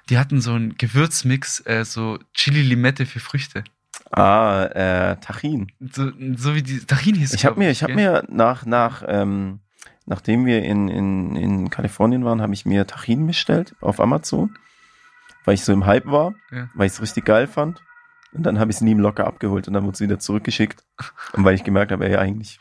Die 0.10 0.18
hatten 0.18 0.42
so 0.42 0.54
einen 0.54 0.78
Gewürzmix, 0.78 1.66
äh, 1.66 1.86
so 1.86 2.20
Chili-Limette 2.34 3.06
für 3.06 3.20
Früchte. 3.20 3.64
Ah, 4.12 4.66
äh, 4.66 5.16
Tachin. 5.22 5.72
So, 5.80 6.12
so 6.36 6.56
wie 6.56 6.64
die 6.64 6.80
Tahin 6.86 7.16
hieß 7.16 7.34
Ich 7.34 7.46
habe 7.46 7.60
mir, 7.60 7.70
ich 7.70 7.84
habe 7.84 7.94
mir 7.96 8.24
nach, 8.30 8.66
nach, 8.66 9.04
ähm, 9.08 9.60
nachdem 10.06 10.46
wir 10.46 10.64
in, 10.64 10.88
in, 10.88 11.36
in 11.36 11.70
Kalifornien 11.70 12.26
waren, 12.26 12.42
habe 12.42 12.54
ich 12.54 12.66
mir 12.66 12.88
Tachin 12.88 13.28
bestellt 13.28 13.76
auf 13.82 14.00
Amazon, 14.00 14.58
weil 15.46 15.54
ich 15.54 15.64
so 15.64 15.72
im 15.74 15.86
Hype 15.86 16.08
war, 16.08 16.34
Ja. 16.52 16.70
weil 16.74 16.88
ich 16.88 16.94
es 16.94 17.02
richtig 17.02 17.26
geil 17.26 17.46
fand. 17.48 17.82
Und 18.34 18.44
dann 18.44 18.60
habe 18.60 18.70
ich 18.72 18.78
es 18.78 18.82
nie 18.82 18.92
im 18.92 19.00
Locker 19.00 19.26
abgeholt 19.28 19.68
und 19.68 19.74
dann 19.74 19.84
wurde 19.84 19.94
es 19.96 20.02
wieder 20.02 20.20
zurückgeschickt. 20.20 20.84
Und 21.34 21.44
weil 21.46 21.56
ich 21.56 21.64
gemerkt 21.64 21.92
habe, 21.92 22.08
ey, 22.08 22.16
eigentlich. 22.18 22.60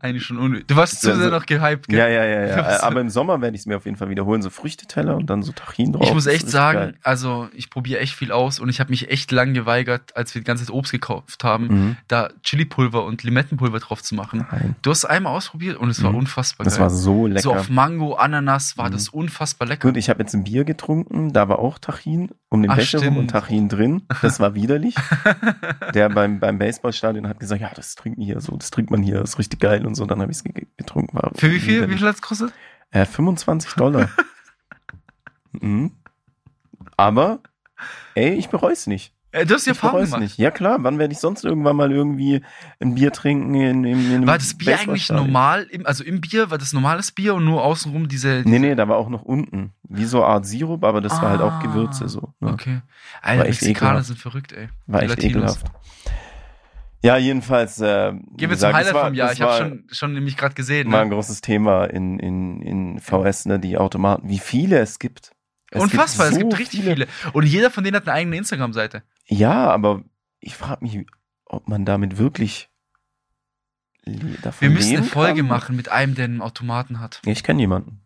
Eigentlich 0.00 0.22
schon 0.24 0.38
unnötig. 0.38 0.68
Du 0.68 0.76
warst 0.76 1.00
zu 1.00 1.08
Ja, 1.08 1.16
sehr 1.16 1.30
noch 1.30 1.44
gehypt, 1.46 1.88
gell? 1.88 1.98
Ja, 1.98 2.06
ja, 2.06 2.24
ja, 2.24 2.46
ja. 2.46 2.82
Aber 2.84 3.00
im 3.00 3.08
Sommer 3.08 3.40
werde 3.40 3.56
ich 3.56 3.62
es 3.62 3.66
mir 3.66 3.76
auf 3.78 3.84
jeden 3.84 3.96
Fall 3.96 4.08
wiederholen. 4.10 4.42
So 4.42 4.50
Früchteteller 4.50 5.16
und 5.16 5.28
dann 5.28 5.42
so 5.42 5.50
Tachin 5.50 5.92
drauf. 5.92 6.04
Ich 6.04 6.14
muss 6.14 6.24
Das 6.24 6.34
echt 6.34 6.48
sagen, 6.48 6.78
geil. 6.78 6.94
also 7.02 7.48
ich 7.52 7.68
probiere 7.68 7.98
echt 7.98 8.14
viel 8.14 8.30
aus 8.30 8.60
und 8.60 8.68
ich 8.68 8.78
habe 8.78 8.90
mich 8.90 9.10
echt 9.10 9.32
lang 9.32 9.54
geweigert, 9.54 10.14
als 10.16 10.32
wir 10.36 10.42
die 10.42 10.44
ganze 10.46 10.66
Zeit 10.66 10.72
Obst 10.72 10.92
gekauft 10.92 11.42
haben, 11.42 11.66
Mhm. 11.66 11.96
da 12.06 12.28
Chili-Pulver 12.44 13.04
und 13.06 13.24
Limettenpulver 13.24 13.80
drauf 13.80 14.00
zu 14.02 14.14
machen. 14.14 14.46
Nein, 14.52 14.76
Du 14.82 14.90
hast 14.90 14.98
es 14.98 15.04
einmal 15.04 15.34
ausprobiert 15.34 15.78
und 15.78 15.88
es 15.90 16.00
war 16.04 16.12
Mhm. 16.12 16.18
unfassbar 16.18 16.62
das 16.64 16.74
geil. 16.74 16.82
war 16.82 16.90
so 16.90 17.26
lecker. 17.26 17.40
So 17.42 17.54
auf 17.54 17.68
Mango, 17.68 18.14
Ananas 18.14 18.78
war 18.78 18.88
Mhm. 18.90 18.92
das 18.92 19.08
unfassbar 19.08 19.66
lecker. 19.66 19.88
Gut, 19.88 19.96
ich 19.96 20.10
habe 20.10 20.20
jetzt 20.22 20.34
ein 20.34 20.44
Bier 20.44 20.64
getrunken, 20.64 21.32
da 21.32 21.48
war 21.48 21.58
auch 21.58 21.78
Tachin 21.78 22.30
um 22.50 22.62
den 22.62 22.70
Ach, 22.70 22.76
Becher 22.76 23.04
rum 23.04 23.18
und 23.18 23.28
Tachin 23.28 23.68
drin. 23.68 24.02
Das 24.22 24.40
war 24.40 24.54
widerlich. 24.54 24.94
Der 25.94 26.08
beim, 26.08 26.40
beim 26.40 26.58
Baseballstadion 26.58 27.28
hat 27.28 27.40
gesagt, 27.40 27.60
ja, 27.60 27.70
das 27.74 27.94
trinken 27.94 28.22
hier 28.22 28.40
so, 28.40 28.56
das 28.56 28.70
trinkt 28.70 28.90
man 28.90 29.02
hier, 29.02 29.20
das 29.20 29.30
ist 29.30 29.38
richtig 29.38 29.60
geil 29.60 29.86
und 29.86 29.94
so. 29.94 30.06
Dann 30.06 30.20
habe 30.20 30.32
ich 30.32 30.38
es 30.38 30.44
getrunken. 30.76 31.16
War 31.16 31.32
Für 31.34 31.50
wie 31.50 31.60
viel? 31.60 31.88
Wie 31.90 31.96
viel 31.96 32.06
hat 32.06 32.16
es 32.16 32.22
gekostet? 32.22 32.52
Äh, 32.90 33.04
25 33.04 33.74
Dollar. 33.74 34.08
mhm. 35.52 35.92
Aber, 36.96 37.40
ey, 38.14 38.34
ich 38.34 38.48
bereue 38.48 38.72
es 38.72 38.86
nicht. 38.86 39.14
Äh, 39.30 39.44
du 39.44 39.54
hast 39.54 39.66
die 39.66 39.70
Ich 39.70 39.76
Erfahrung 39.76 40.04
gemacht. 40.04 40.20
nicht. 40.20 40.38
Ja 40.38 40.50
klar, 40.50 40.78
wann 40.80 40.98
werde 40.98 41.12
ich 41.12 41.18
sonst 41.18 41.44
irgendwann 41.44 41.76
mal 41.76 41.92
irgendwie 41.92 42.40
ein 42.80 42.94
Bier 42.94 43.12
trinken 43.12 43.54
in, 43.54 43.84
in, 43.84 44.12
in 44.14 44.26
War 44.26 44.38
das 44.38 44.56
Bier 44.56 44.78
eigentlich 44.78 45.10
normal? 45.10 45.64
Im, 45.70 45.84
also 45.86 46.02
im 46.02 46.20
Bier 46.22 46.50
war 46.50 46.56
das 46.58 46.72
normales 46.72 47.12
Bier 47.12 47.34
und 47.34 47.44
nur 47.44 47.62
außenrum 47.62 48.08
diese. 48.08 48.42
Nee, 48.46 48.58
nee, 48.58 48.74
da 48.74 48.88
war 48.88 48.96
auch 48.96 49.10
noch 49.10 49.22
unten. 49.22 49.72
Wie 49.82 50.04
so 50.06 50.22
eine 50.24 50.32
Art 50.34 50.46
Sirup, 50.46 50.82
aber 50.84 51.00
das 51.02 51.20
war 51.20 51.30
halt 51.30 51.40
auch 51.42 51.52
Ah, 51.52 51.62
Gewürze 51.62 52.08
so. 52.08 52.32
Ne? 52.40 52.52
Okay. 52.52 52.80
Alter, 53.22 53.44
Mexikaner 53.44 54.02
sind 54.02 54.18
verrückt, 54.18 54.52
ey. 54.52 54.68
War 54.86 55.02
echt 55.02 55.22
ekelhaft. 55.22 55.66
Ja, 57.02 57.16
jedenfalls. 57.16 57.80
Äh, 57.80 58.12
Gehen 58.36 58.50
wir 58.50 58.56
zum 58.58 58.72
Highlight 58.72 58.94
war, 58.94 59.04
vom 59.06 59.14
Jahr. 59.14 59.32
Ich 59.32 59.40
habe 59.40 59.56
schon, 59.56 59.84
schon 59.90 60.12
nämlich 60.14 60.36
gerade 60.36 60.54
gesehen. 60.54 60.90
War 60.90 61.00
ein 61.02 61.08
Ne? 61.08 61.14
großes 61.14 61.40
Thema 61.42 61.84
in, 61.84 62.18
in, 62.18 62.60
in 62.62 62.98
VS, 62.98 63.46
ne, 63.46 63.60
die 63.60 63.78
Automaten. 63.78 64.28
Wie 64.28 64.38
viele 64.38 64.78
es 64.80 64.98
gibt. 64.98 65.30
Es 65.70 65.82
Unfassbar, 65.82 66.28
es 66.28 66.34
so 66.34 66.40
gibt 66.40 66.58
richtig 66.58 66.82
viele. 66.82 67.06
Und 67.32 67.44
jeder 67.44 67.70
von 67.70 67.84
denen 67.84 67.96
hat 67.96 68.08
eine 68.08 68.14
eigene 68.16 68.36
Instagram-Seite. 68.36 69.02
Ja, 69.26 69.68
aber 69.70 70.02
ich 70.40 70.56
frage 70.56 70.84
mich, 70.84 71.06
ob 71.44 71.68
man 71.68 71.84
damit 71.84 72.16
wirklich 72.18 72.70
davon 74.42 74.60
Wir 74.62 74.70
müssen 74.70 74.96
eine 74.96 75.04
Folge 75.06 75.40
kann. 75.40 75.48
machen 75.48 75.76
mit 75.76 75.90
einem, 75.90 76.14
der 76.14 76.24
einen 76.24 76.40
Automaten 76.40 77.00
hat. 77.00 77.20
Ich 77.26 77.42
kenne 77.44 77.60
jemanden. 77.60 78.00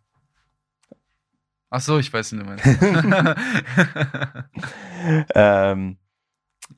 Ach 1.69 1.79
so, 1.81 1.97
ich 1.99 2.11
weiß 2.11 2.33
nicht 2.33 2.45
mehr. 2.45 3.35
Ähm, 5.35 5.97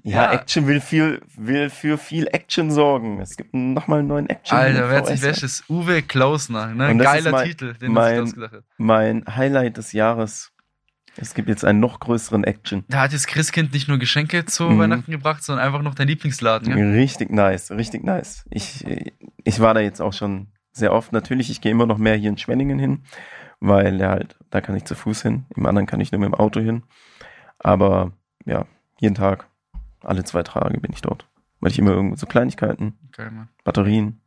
ja, 0.04 0.24
Ja. 0.24 0.32
Action 0.34 0.68
will, 0.68 0.82
viel, 0.82 1.22
will 1.36 1.70
für 1.70 1.98
viel 1.98 2.28
Action 2.32 2.72
sorgen. 2.72 3.20
Es 3.22 3.38
gibt 3.38 3.54
nochmal 3.54 4.00
einen 4.00 4.08
neuen 4.08 4.30
Action. 4.30 4.58
Alter, 4.58 4.90
wer 4.90 4.98
hat 4.98 5.08
sich 5.08 5.22
welches? 5.22 5.64
Uwe 5.70 6.02
Klausner, 6.02 6.68
ne? 6.68 6.96
Geiler 6.98 7.32
mein- 7.32 7.48
Titel, 7.48 7.74
den 7.76 7.92
mein- 7.92 8.16
sich 8.16 8.24
ausgedacht 8.24 8.54
hat. 8.54 8.64
Mein 8.78 9.24
Highlight 9.28 9.78
des 9.78 9.92
Jahres. 9.92 10.52
Es 11.18 11.34
gibt 11.34 11.48
jetzt 11.48 11.64
einen 11.64 11.80
noch 11.80 12.00
größeren 12.00 12.44
Action. 12.44 12.84
Da 12.90 13.02
hat 13.02 13.14
jetzt 13.14 13.28
Christkind 13.28 13.72
nicht 13.74 13.88
nur 13.88 13.98
Geschenke 13.98 14.46
zu 14.46 14.66
Mhm. 14.70 14.80
Weihnachten 14.80 15.12
gebracht, 15.12 15.44
sondern 15.44 15.66
einfach 15.66 15.82
noch 15.82 15.96
dein 15.96 16.08
Lieblingsladen, 16.08 16.70
ja? 16.70 16.76
Richtig 16.76 17.30
nice, 17.32 17.72
richtig 17.72 18.04
nice. 18.04 18.46
Ich, 18.50 18.86
ich 19.44 19.60
war 19.60 19.74
da 19.74 19.80
jetzt 19.80 20.02
auch 20.02 20.14
schon 20.14 20.48
sehr 20.72 20.92
oft. 20.92 21.14
Natürlich, 21.14 21.50
ich 21.50 21.62
gehe 21.62 21.72
immer 21.72 21.86
noch 21.86 21.98
mehr 21.98 22.16
hier 22.16 22.30
in 22.30 22.38
Schwenningen 22.38 22.80
hin, 22.80 23.04
weil 23.62 24.00
ja 24.00 24.10
halt, 24.10 24.38
da 24.50 24.60
kann 24.62 24.76
ich 24.76 24.84
zu 24.86 24.96
Fuß 24.96 25.22
hin. 25.22 25.46
Im 25.56 25.66
anderen 25.66 25.86
kann 25.88 26.02
ich 26.02 26.12
nur 26.12 26.20
mit 26.20 26.28
dem 26.28 26.36
Auto 26.36 26.60
hin. 26.60 26.84
Aber 27.60 28.12
ja, 28.46 28.66
jeden 29.00 29.16
Tag, 29.16 29.48
alle 30.02 30.24
zwei 30.26 30.44
Tage 30.44 30.80
bin 30.80 30.92
ich 30.92 31.02
dort. 31.02 31.28
Weil 31.62 31.72
ich 31.72 31.80
immer 31.80 31.92
irgendwo 31.92 32.16
so 32.18 32.28
Kleinigkeiten, 32.28 32.98
Mann. 33.18 33.48
Batterien. 33.64 34.20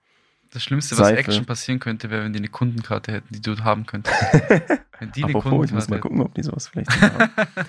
Das 0.53 0.63
Schlimmste, 0.63 0.97
was 0.99 1.09
Seife. 1.09 1.19
Action 1.21 1.45
passieren 1.45 1.79
könnte, 1.79 2.11
wäre, 2.11 2.25
wenn 2.25 2.33
die 2.33 2.39
eine 2.39 2.49
Kundenkarte 2.49 3.13
hätten, 3.13 3.35
die 3.35 3.41
du 3.43 3.57
haben 3.65 3.85
könntest. 3.87 4.17
wenn 4.99 5.13
die 5.13 5.25
eine 5.25 5.35
Apropos, 5.35 5.67
ich 5.67 5.73
muss 5.73 5.87
Kundenkarte 5.87 5.91
mal 5.91 6.01
gucken, 6.01 6.21
ob 6.23 6.35
die 6.35 6.43
sowas 6.43 6.69
vielleicht 6.69 6.91
haben. 7.01 7.31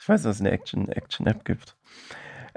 Ich 0.00 0.08
weiß, 0.08 0.22
dass 0.24 0.34
es 0.36 0.40
eine 0.40 0.50
Action, 0.50 0.88
Action-App 0.88 1.44
gibt. 1.44 1.76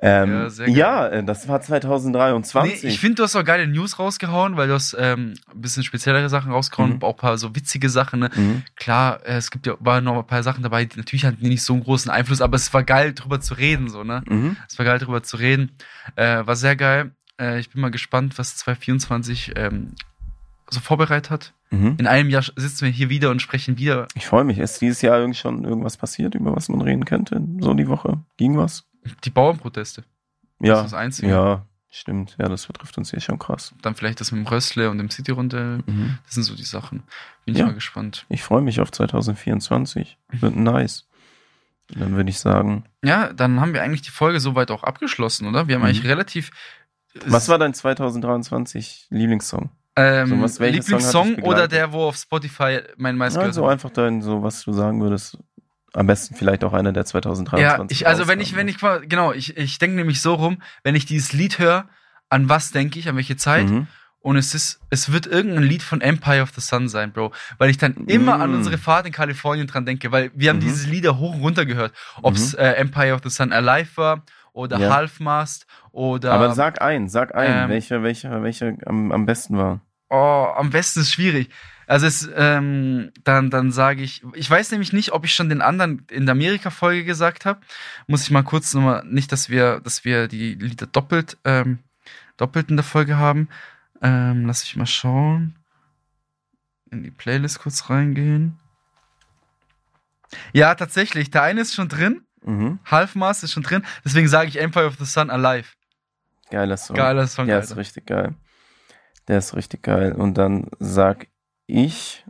Ähm, 0.02 0.50
Ja, 0.58 0.66
ja, 0.68 1.08
äh, 1.08 1.24
das 1.24 1.48
war 1.48 1.62
2023. 1.62 2.84
Nee, 2.84 2.90
ich 2.90 3.00
finde, 3.00 3.16
du 3.16 3.24
hast 3.24 3.36
auch 3.36 3.44
geile 3.44 3.68
News 3.68 4.00
rausgehauen, 4.00 4.58
weil 4.58 4.68
du 4.68 4.74
hast 4.74 4.96
ähm, 5.00 5.36
ein 5.54 5.62
bisschen 5.62 5.84
speziellere 5.84 6.28
Sachen 6.28 6.52
rausgehauen, 6.52 6.96
Mhm. 6.96 7.04
auch 7.04 7.12
ein 7.14 7.18
paar 7.18 7.38
so 7.38 7.56
witzige 7.56 7.90
Sachen. 7.90 8.20
Ne? 8.22 8.32
Mhm. 8.36 8.64
Klar, 8.76 9.20
äh, 9.26 9.36
es 9.38 9.52
gibt 9.52 9.68
ja 9.68 9.76
war 9.80 10.02
noch 10.02 10.18
ein 10.18 10.28
paar 10.28 10.42
Sachen 10.44 10.64
dabei, 10.64 10.86
die 10.86 10.98
natürlich 10.98 11.24
hatten 11.24 11.38
die 11.40 11.50
nicht 11.50 11.64
so 11.64 11.74
einen 11.74 11.84
großen 11.84 12.10
Einfluss, 12.12 12.42
aber 12.42 12.56
es 12.56 12.74
war 12.74 12.84
geil, 12.84 13.14
drüber 13.14 13.40
zu 13.40 13.54
reden, 13.54 13.90
so, 13.90 14.04
ne? 14.04 14.24
Mhm. 14.28 14.58
Es 14.68 14.78
war 14.80 14.86
geil, 14.86 14.98
drüber 15.00 15.22
zu 15.22 15.38
reden. 15.38 15.72
Äh, 16.16 16.46
war 16.48 16.56
sehr 16.56 16.76
geil. 16.76 17.12
Äh, 17.40 17.60
ich 17.60 17.70
bin 17.70 17.82
mal 17.82 17.92
gespannt, 17.92 18.38
was 18.38 18.56
2024 18.58 19.54
ähm, 19.56 19.94
so 20.70 20.80
vorbereitet 20.80 21.30
hat. 21.32 21.54
Mhm. 21.72 21.96
In 21.98 22.08
einem 22.08 22.30
Jahr 22.30 22.44
sitzen 22.56 22.86
wir 22.86 22.92
hier 22.92 23.10
wieder 23.10 23.30
und 23.32 23.42
sprechen 23.42 23.78
wieder. 23.78 24.08
Ich 24.16 24.28
freue 24.28 24.44
mich. 24.44 24.58
Ist 24.60 24.82
dieses 24.82 25.02
Jahr 25.02 25.18
irgend 25.20 25.36
schon 25.38 25.64
irgendwas 25.66 25.98
passiert, 25.98 26.36
über 26.36 26.56
was 26.56 26.70
man 26.70 26.82
reden 26.82 27.06
könnte? 27.06 27.42
So 27.60 27.74
die 27.74 27.88
Woche? 27.88 28.20
Ging 28.38 28.58
was? 28.58 28.86
Die 29.24 29.30
Bauernproteste. 29.30 30.04
Ja. 30.60 30.76
Das 30.76 30.86
ist 30.86 30.92
das 30.94 31.00
Einzige. 31.00 31.28
Ja, 31.30 31.66
stimmt. 31.90 32.36
Ja, 32.40 32.48
das 32.48 32.66
betrifft 32.68 32.98
uns 32.98 33.12
hier 33.12 33.20
schon 33.20 33.38
krass. 33.40 33.74
Dann 33.82 33.96
vielleicht 33.96 34.22
das 34.22 34.32
mit 34.32 34.44
dem 34.46 34.48
Rössle 34.48 34.90
und 34.90 34.98
dem 35.00 35.10
City-Runde. 35.10 35.80
Mhm. 35.86 36.18
Das 36.26 36.36
sind 36.36 36.44
so 36.44 36.56
die 36.56 36.64
Sachen. 36.64 37.04
Bin 37.46 37.56
ich 37.56 37.60
Ja. 37.60 37.66
mal 37.68 37.74
gespannt. 37.74 38.26
Ich 38.30 38.42
freue 38.44 38.62
mich 38.62 38.80
auf 38.80 38.92
2024. 38.92 40.18
Wird 40.32 40.56
nice. 40.56 41.08
Dann 41.90 42.16
würde 42.16 42.30
ich 42.32 42.40
sagen, 42.40 42.86
Ja, 43.04 43.32
dann 43.34 43.60
haben 43.60 43.74
wir 43.74 43.84
eigentlich 43.84 44.02
die 44.02 44.10
Folge 44.10 44.40
soweit 44.40 44.72
auch 44.72 44.84
abgeschlossen, 44.84 45.46
oder? 45.48 45.68
Wir 45.68 45.76
haben 45.76 45.82
Mhm. 45.82 45.88
eigentlich 45.90 46.06
relativ. 46.06 46.52
Was 47.26 47.47
war 47.49 47.57
dein 47.57 47.74
2023 47.74 49.07
Lieblingssong? 49.09 49.70
ähm, 49.97 50.28
so 50.30 50.41
was- 50.41 50.59
Lieblingssong 50.59 51.36
oder 51.43 51.68
der, 51.68 51.93
wo 51.93 52.03
auf 52.07 52.18
Spotify 52.18 52.82
mein 52.97 53.16
meistgehört 53.18 53.47
Also 53.49 53.66
einfach 53.68 53.89
dein, 53.91 54.22
so 54.22 54.43
was 54.43 54.63
du 54.63 54.74
sagen 54.74 55.01
würdest. 55.01 55.38
Am 55.93 56.07
besten 56.07 56.36
vielleicht 56.36 56.66
auch 56.66 56.74
einer 56.74 56.91
der 56.91 57.05
2023. 57.05 57.61
Ja, 57.61 57.86
ich, 57.89 58.05
also 58.05 58.28
wenn 58.28 58.41
ich, 58.41 58.53
wenn 58.57 58.68
ich, 58.68 58.80
genau, 59.07 59.32
ich, 59.32 59.55
ich 59.55 59.80
denke 59.80 59.95
nämlich 59.95 60.22
so 60.22 60.34
rum, 60.34 60.61
wenn 60.84 60.93
ich 60.95 61.05
dieses 61.05 61.32
Lied 61.32 61.57
höre, 61.59 61.88
an 62.30 62.49
was 62.49 62.72
denke 62.72 62.99
ich, 62.99 63.07
an 63.07 63.16
welche 63.16 63.38
Zeit? 63.38 63.68
Mhm. 63.70 63.88
Und 64.20 64.36
es 64.36 64.53
ist, 64.53 64.82
es 64.89 65.13
wird 65.13 65.26
irgendein 65.28 65.63
Lied 65.63 65.84
von 65.84 66.01
Empire 66.01 66.41
of 66.41 66.49
the 66.53 66.59
Sun 66.59 66.89
sein, 66.89 67.13
Bro. 67.13 67.32
Weil 67.59 67.70
ich 67.70 67.78
dann 67.78 67.93
immer 68.07 68.41
an 68.41 68.51
Mm. 68.51 68.55
unsere 68.55 68.78
Fahrt 68.80 69.05
in 69.05 69.13
Kalifornien 69.13 69.68
dran 69.68 69.86
denke, 69.86 70.11
weil 70.11 70.32
wir 70.34 70.49
haben 70.49 70.57
Mhm. 70.57 70.61
diese 70.61 70.89
Lieder 70.89 71.18
hoch 71.20 71.36
und 71.36 71.41
runter 71.41 71.66
gehört. 71.66 71.93
Ob 72.24 72.36
es 72.36 72.53
äh, 72.55 72.72
Empire 72.72 73.13
of 73.13 73.22
the 73.24 73.30
Sun 73.30 73.53
Alive 73.53 73.91
war 73.95 74.24
oder 74.51 74.80
Ja. 74.80 74.89
Half 74.93 75.20
Mast 75.22 75.68
oder 75.96 76.34
Aber 76.34 76.54
sag 76.54 76.82
ein, 76.82 77.08
sag 77.08 77.34
ein, 77.36 77.64
Ähm, 77.64 77.70
welcher, 77.70 78.04
welcher, 78.04 78.43
welcher 78.43 78.74
am, 78.86 79.14
am 79.14 79.26
besten 79.26 79.58
war. 79.58 79.80
Oh, 80.10 80.48
am 80.56 80.70
besten 80.70 81.00
ist 81.00 81.14
schwierig. 81.14 81.50
Also 81.88 82.06
es, 82.06 82.30
ähm, 82.36 83.12
dann, 83.24 83.50
dann 83.50 83.72
sage 83.72 84.04
ich, 84.04 84.22
ich 84.34 84.50
weiß 84.50 84.72
nämlich 84.72 84.91
nicht, 84.91 85.14
ob 85.14 85.24
ich 85.24 85.34
schon 85.34 85.48
den 85.48 85.62
anderen 85.62 86.06
in 86.12 86.26
der 86.26 86.34
Amerika-Folge 86.34 87.06
gesagt 87.06 87.46
habe. 87.46 87.62
Muss 88.08 88.24
ich 88.24 88.32
mal 88.32 88.43
kurz 88.43 88.74
nochmal, 88.74 89.04
nicht, 89.06 89.32
dass 89.32 89.50
wir, 89.50 89.80
dass 89.80 90.04
wir 90.04 90.28
die 90.28 90.56
Lieder 90.56 90.86
doppelt, 90.86 91.38
ähm, 91.46 91.80
doppelt 92.36 92.70
in 92.70 92.76
der 92.76 92.84
Folge 92.84 93.16
haben. 93.16 93.48
Ähm, 94.02 94.48
lass 94.48 94.64
ich 94.64 94.76
mal 94.76 94.86
schauen. 94.86 95.56
In 96.91 97.04
die 97.04 97.12
Playlist 97.12 97.60
kurz 97.60 97.89
reingehen. 97.89 98.60
Ja, 100.52 100.76
tatsächlich. 100.76 101.32
Der 101.32 101.43
eine 101.43 101.62
ist 101.62 101.74
schon 101.74 101.88
drin. 101.88 102.26
Mhm. 102.43 102.80
Halfmaß 102.86 103.43
ist 103.43 103.54
schon 103.54 103.64
drin. 103.64 103.86
Deswegen 104.04 104.28
sage 104.28 104.50
ich 104.50 104.60
Empire 104.60 104.88
of 104.88 104.98
the 105.00 105.06
Sun 105.06 105.30
Alive. 105.30 105.70
Geiler 106.56 106.78
Song. 106.78 106.95
Geiler 106.95 107.28
Song, 107.28 107.47
Der 107.47 107.58
Alter. 107.58 107.72
ist 107.72 107.76
richtig 107.78 108.06
geil. 108.06 108.34
Der 109.28 109.39
ist 109.39 109.56
richtig 109.56 109.84
geil. 109.84 110.14
Und 110.14 110.38
dann 110.38 110.70
sag 110.80 111.28
ich, 111.68 112.26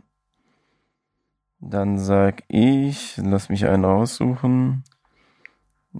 dann 1.60 1.98
sag 1.98 2.42
ich, 2.48 3.16
lass 3.18 3.48
mich 3.48 3.66
einen 3.66 3.84
raussuchen, 3.84 4.82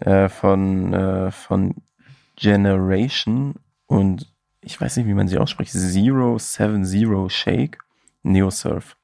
äh, 0.01 0.29
von, 0.29 0.93
äh, 0.93 1.31
von 1.31 1.77
Generation 2.35 3.55
und 3.87 4.33
ich 4.61 4.81
weiß 4.81 4.97
nicht, 4.97 5.07
wie 5.07 5.14
man 5.14 5.29
sie 5.29 5.39
ausspricht, 5.39 5.70
Zero 5.70 6.37
Seven 6.39 6.85
Zero 6.85 7.29
Shake, 7.29 7.79
Neo 8.24 8.51
Surf. 8.51 8.96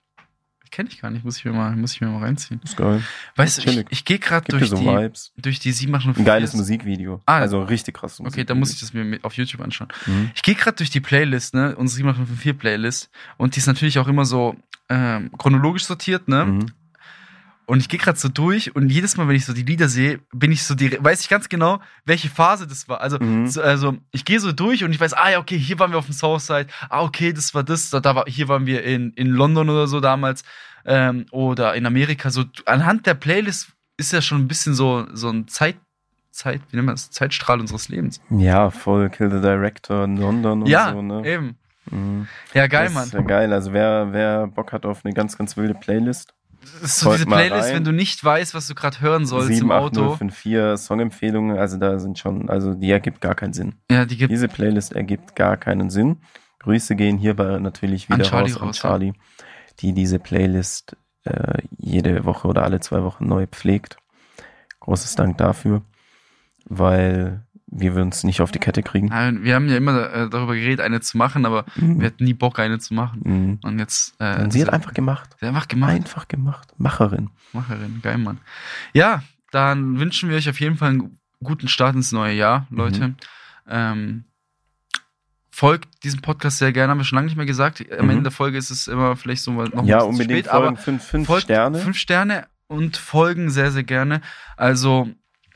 Kenne 0.72 0.88
ich 0.90 1.02
gar 1.02 1.10
nicht. 1.10 1.22
Muss 1.22 1.36
ich 1.36 1.44
mir 1.44 1.52
mal, 1.52 1.76
muss 1.76 1.92
ich 1.92 2.00
mir 2.00 2.08
mal 2.08 2.20
reinziehen. 2.20 2.58
Ist 2.64 2.78
geil. 2.78 3.02
Weißt 3.36 3.58
du, 3.58 3.70
ich, 3.70 3.84
ich 3.90 4.04
gehe 4.06 4.18
gerade 4.18 4.46
durch, 4.48 4.70
so 4.70 4.76
die, 4.76 5.10
durch 5.36 5.58
die 5.58 5.70
784. 5.70 6.22
Ein 6.22 6.24
geiles 6.24 6.54
Musikvideo. 6.54 7.20
Ah, 7.26 7.40
also 7.40 7.62
richtig 7.62 7.94
krass. 7.94 8.18
Okay, 8.20 8.44
dann 8.44 8.58
muss 8.58 8.72
ich 8.72 8.80
das 8.80 8.94
mir 8.94 9.18
auf 9.20 9.34
YouTube 9.34 9.60
anschauen. 9.60 9.88
Mhm. 10.06 10.30
Ich 10.34 10.42
gehe 10.42 10.54
gerade 10.54 10.78
durch 10.78 10.88
die 10.88 11.00
Playlist, 11.00 11.52
ne, 11.52 11.76
unsere 11.76 11.96
754 11.96 12.58
Playlist 12.58 13.10
und 13.36 13.54
die 13.54 13.58
ist 13.60 13.66
natürlich 13.66 13.98
auch 13.98 14.08
immer 14.08 14.24
so 14.24 14.56
ähm, 14.88 15.30
chronologisch 15.36 15.84
sortiert, 15.84 16.28
ne? 16.28 16.46
Mhm. 16.46 16.66
Und 17.66 17.78
ich 17.80 17.88
gehe 17.88 17.98
gerade 18.00 18.18
so 18.18 18.28
durch 18.28 18.74
und 18.74 18.88
jedes 18.90 19.16
Mal, 19.16 19.28
wenn 19.28 19.36
ich 19.36 19.44
so 19.46 19.52
die 19.52 19.62
Lieder 19.62 19.88
sehe, 19.88 20.18
bin 20.32 20.50
ich 20.50 20.64
so 20.64 20.74
die, 20.74 20.98
weiß 21.02 21.20
ich 21.20 21.28
ganz 21.28 21.48
genau, 21.48 21.80
welche 22.04 22.28
Phase 22.28 22.66
das 22.66 22.88
war. 22.88 23.00
Also, 23.00 23.18
Mhm. 23.20 23.46
so, 23.46 23.62
also 23.62 23.96
ich 24.10 24.24
gehe 24.24 24.40
so 24.40 24.52
durch 24.52 24.82
und 24.84 24.90
ich 24.92 25.00
weiß, 25.00 25.14
ah 25.14 25.30
ja, 25.30 25.38
okay, 25.38 25.56
hier 25.58 25.78
waren 25.78 25.92
wir 25.92 25.98
auf 25.98 26.06
dem 26.06 26.12
Southside, 26.14 26.66
ah 26.90 27.02
okay, 27.02 27.32
das 27.32 27.54
war 27.54 27.62
das, 27.62 27.90
da, 27.90 28.00
da 28.00 28.14
war, 28.16 28.24
hier 28.26 28.48
waren 28.48 28.66
wir 28.66 28.82
in, 28.84 29.12
in 29.12 29.28
London 29.28 29.70
oder 29.70 29.86
so 29.86 30.00
damals 30.00 30.42
ähm, 30.84 31.26
oder 31.30 31.74
in 31.74 31.86
Amerika. 31.86 32.30
So 32.30 32.44
anhand 32.66 33.06
der 33.06 33.14
Playlist 33.14 33.68
ist 33.96 34.12
ja 34.12 34.20
schon 34.20 34.38
ein 34.40 34.48
bisschen 34.48 34.74
so 34.74 35.06
so 35.12 35.28
ein 35.30 35.46
Zeit, 35.46 35.76
Zeit, 36.32 36.60
wie 36.70 36.76
nennt 36.76 36.86
man 36.86 36.94
das, 36.96 37.10
Zeitstrahl 37.10 37.60
unseres 37.60 37.88
Lebens. 37.88 38.20
Ja, 38.30 38.70
voll 38.70 39.08
Kill 39.10 39.30
the 39.30 39.40
Director 39.40 40.04
in 40.04 40.16
London 40.16 40.62
und 40.62 40.68
ja, 40.68 40.90
so, 40.92 41.00
ne? 41.02 41.24
eben. 41.26 41.56
Mhm. 41.90 42.26
Ja, 42.54 42.66
geil, 42.66 42.86
das 42.86 42.94
Mann. 42.94 43.04
ist 43.04 43.12
ja 43.14 43.20
geil. 43.20 43.52
Also 43.52 43.72
wer, 43.72 44.08
wer 44.12 44.46
Bock 44.48 44.72
hat 44.72 44.84
auf 44.86 45.04
eine 45.04 45.14
ganz, 45.14 45.36
ganz 45.36 45.56
wilde 45.56 45.74
Playlist, 45.74 46.32
Das 46.62 46.82
ist 46.82 46.98
so 46.98 47.06
Folgt 47.06 47.20
diese 47.20 47.26
Playlist, 47.26 47.68
rein. 47.68 47.74
wenn 47.76 47.84
du 47.84 47.92
nicht 47.92 48.22
weißt, 48.24 48.54
was 48.54 48.66
du 48.66 48.74
gerade 48.74 49.00
hören 49.00 49.26
sollst 49.26 49.50
im 49.60 49.72
Auto. 49.72 50.16
78054 50.16 50.86
Songempfehlungen, 50.86 51.58
also 51.58 51.76
da 51.76 51.98
sind 51.98 52.18
schon, 52.18 52.48
also 52.48 52.74
die 52.74 52.90
ergibt 52.90 53.20
gar 53.20 53.34
keinen 53.34 53.52
Sinn. 53.52 53.74
Ja, 53.90 54.04
die 54.04 54.16
gibt 54.16 54.30
Diese 54.30 54.48
Playlist 54.48 54.92
ergibt 54.92 55.34
gar 55.34 55.56
keinen 55.56 55.90
Sinn. 55.90 56.18
Grüße 56.60 56.94
gehen 56.94 57.18
hierbei 57.18 57.58
natürlich 57.58 58.08
wieder 58.08 58.24
An 58.24 58.30
Charlie 58.30 58.52
raus 58.52 58.60
an 58.60 58.66
raus, 58.68 58.76
ja. 58.76 58.88
Charlie, 58.90 59.12
die 59.80 59.92
diese 59.92 60.18
Playlist 60.18 60.96
äh, 61.24 61.62
jede 61.76 62.24
Woche 62.24 62.46
oder 62.48 62.62
alle 62.62 62.80
zwei 62.80 63.02
Wochen 63.02 63.26
neu 63.26 63.46
pflegt. 63.46 63.96
Großes 64.80 65.14
Dank 65.16 65.38
dafür, 65.38 65.82
weil 66.64 67.44
wir 67.74 67.94
würden 67.94 68.10
es 68.10 68.22
nicht 68.22 68.40
auf 68.42 68.50
die 68.52 68.58
Kette 68.58 68.82
kriegen. 68.82 69.06
Nein, 69.06 69.42
wir 69.44 69.54
haben 69.54 69.68
ja 69.68 69.76
immer 69.78 70.12
äh, 70.12 70.28
darüber 70.28 70.54
geredet, 70.54 70.80
eine 70.80 71.00
zu 71.00 71.16
machen, 71.16 71.46
aber 71.46 71.64
wir 71.74 71.88
Mhm. 71.88 72.04
hatten 72.04 72.24
nie 72.24 72.34
Bock, 72.34 72.58
eine 72.58 72.78
zu 72.78 72.92
machen. 72.94 73.20
Mhm. 73.24 73.58
Und 73.62 73.78
jetzt. 73.78 74.14
Äh, 74.20 74.42
Und 74.42 74.52
sie 74.52 74.60
hat 74.62 74.72
einfach 74.72 74.92
gemacht. 74.94 75.30
sie 75.40 75.46
hat 75.46 75.54
einfach 75.54 75.68
gemacht. 75.68 75.92
Einfach 75.92 76.28
gemacht. 76.28 76.68
Macherin. 76.76 77.30
Macherin, 77.52 78.00
geil, 78.02 78.18
Mann. 78.18 78.38
Ja, 78.92 79.22
dann 79.50 79.98
wünschen 79.98 80.28
wir 80.28 80.36
euch 80.36 80.48
auf 80.50 80.60
jeden 80.60 80.76
Fall 80.76 80.90
einen 80.90 81.18
guten 81.42 81.66
Start 81.68 81.96
ins 81.96 82.12
neue 82.12 82.34
Jahr, 82.34 82.66
Mhm. 82.70 82.76
Leute. 82.76 83.14
Ähm, 83.68 84.24
folgt 85.50 86.02
diesem 86.04 86.20
Podcast 86.20 86.58
sehr 86.58 86.72
gerne, 86.72 86.90
haben 86.90 86.98
wir 86.98 87.04
schon 87.04 87.16
lange 87.16 87.26
nicht 87.26 87.36
mehr 87.36 87.46
gesagt. 87.46 87.84
Am 87.98 88.04
Mhm. 88.06 88.10
Ende 88.10 88.22
der 88.24 88.32
Folge 88.32 88.56
ist 88.58 88.70
es 88.70 88.88
immer 88.88 89.16
vielleicht 89.16 89.42
so 89.42 89.52
noch 89.52 89.64
ein 89.64 89.86
Ja, 89.86 89.98
bisschen 89.98 90.00
zu 90.00 90.06
unbedingt 90.08 90.40
spät, 90.46 90.48
aber. 90.52 90.76
Fünf, 90.76 91.04
fünf 91.04 91.38
Sterne. 91.40 91.78
Fünf 91.78 91.96
Sterne 91.98 92.46
und 92.68 92.96
folgen 92.96 93.50
sehr, 93.50 93.70
sehr 93.70 93.82
gerne. 93.84 94.20
Also, 94.56 95.08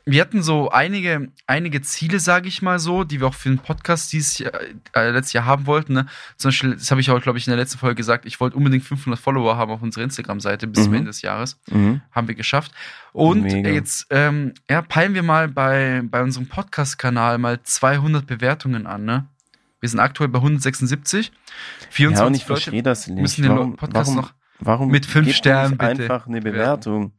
wir 0.07 0.21
hatten 0.21 0.41
so 0.41 0.69
einige, 0.71 1.29
einige 1.45 1.81
Ziele, 1.81 2.19
sage 2.19 2.47
ich 2.47 2.61
mal 2.61 2.79
so, 2.79 3.03
die 3.03 3.19
wir 3.19 3.27
auch 3.27 3.33
für 3.33 3.49
den 3.49 3.59
Podcast 3.59 4.11
dieses 4.13 4.39
Jahr, 4.39 4.53
äh, 4.95 5.11
letztes 5.11 5.33
Jahr 5.33 5.45
haben 5.45 5.65
wollten. 5.67 5.93
Ne? 5.93 6.05
Zum 6.37 6.49
Beispiel, 6.49 6.75
das 6.75 6.89
habe 6.89 7.01
ich 7.01 7.11
auch, 7.11 7.21
glaube 7.21 7.37
ich, 7.37 7.45
in 7.45 7.51
der 7.51 7.57
letzten 7.57 7.77
Folge 7.77 7.95
gesagt, 7.95 8.25
ich 8.25 8.39
wollte 8.39 8.55
unbedingt 8.57 8.83
500 8.83 9.19
Follower 9.19 9.57
haben 9.57 9.71
auf 9.71 9.81
unserer 9.81 10.03
Instagram-Seite 10.05 10.67
bis 10.67 10.83
zum 10.83 10.91
Mhm. 10.93 10.97
Ende 10.99 11.09
des 11.09 11.21
Jahres. 11.21 11.59
Mhm. 11.69 12.01
Haben 12.11 12.27
wir 12.27 12.35
geschafft. 12.35 12.71
Und 13.13 13.43
Mega. 13.43 13.69
jetzt 13.69 14.07
ähm, 14.09 14.53
ja, 14.69 14.81
peilen 14.81 15.13
wir 15.13 15.23
mal 15.23 15.47
bei, 15.47 16.01
bei 16.05 16.21
unserem 16.23 16.47
Podcast-Kanal 16.47 17.37
mal 17.37 17.61
200 17.61 18.25
Bewertungen 18.25 18.87
an. 18.87 19.05
Ne? 19.05 19.27
Wir 19.79 19.89
sind 19.89 19.99
aktuell 19.99 20.29
bei 20.29 20.39
176. 20.39 21.31
24 21.89 22.19
Ja, 22.19 22.25
und 22.27 22.33
ich 22.35 22.41
Leute 22.47 22.61
verstehe 22.61 22.83
das 22.83 23.07
nicht. 23.07 23.21
müssen 23.21 23.41
den 23.43 23.51
warum, 23.51 23.75
Podcast 23.75 24.09
warum, 24.09 24.21
noch 24.21 24.33
warum 24.59 24.89
mit 24.89 25.05
fünf 25.05 25.25
gebt 25.27 25.35
ihr 25.35 25.37
Sternen 25.37 25.71
nicht 25.71 25.79
bitte 25.79 26.03
einfach 26.03 26.27
eine? 26.27 26.41
Bewertung? 26.41 27.11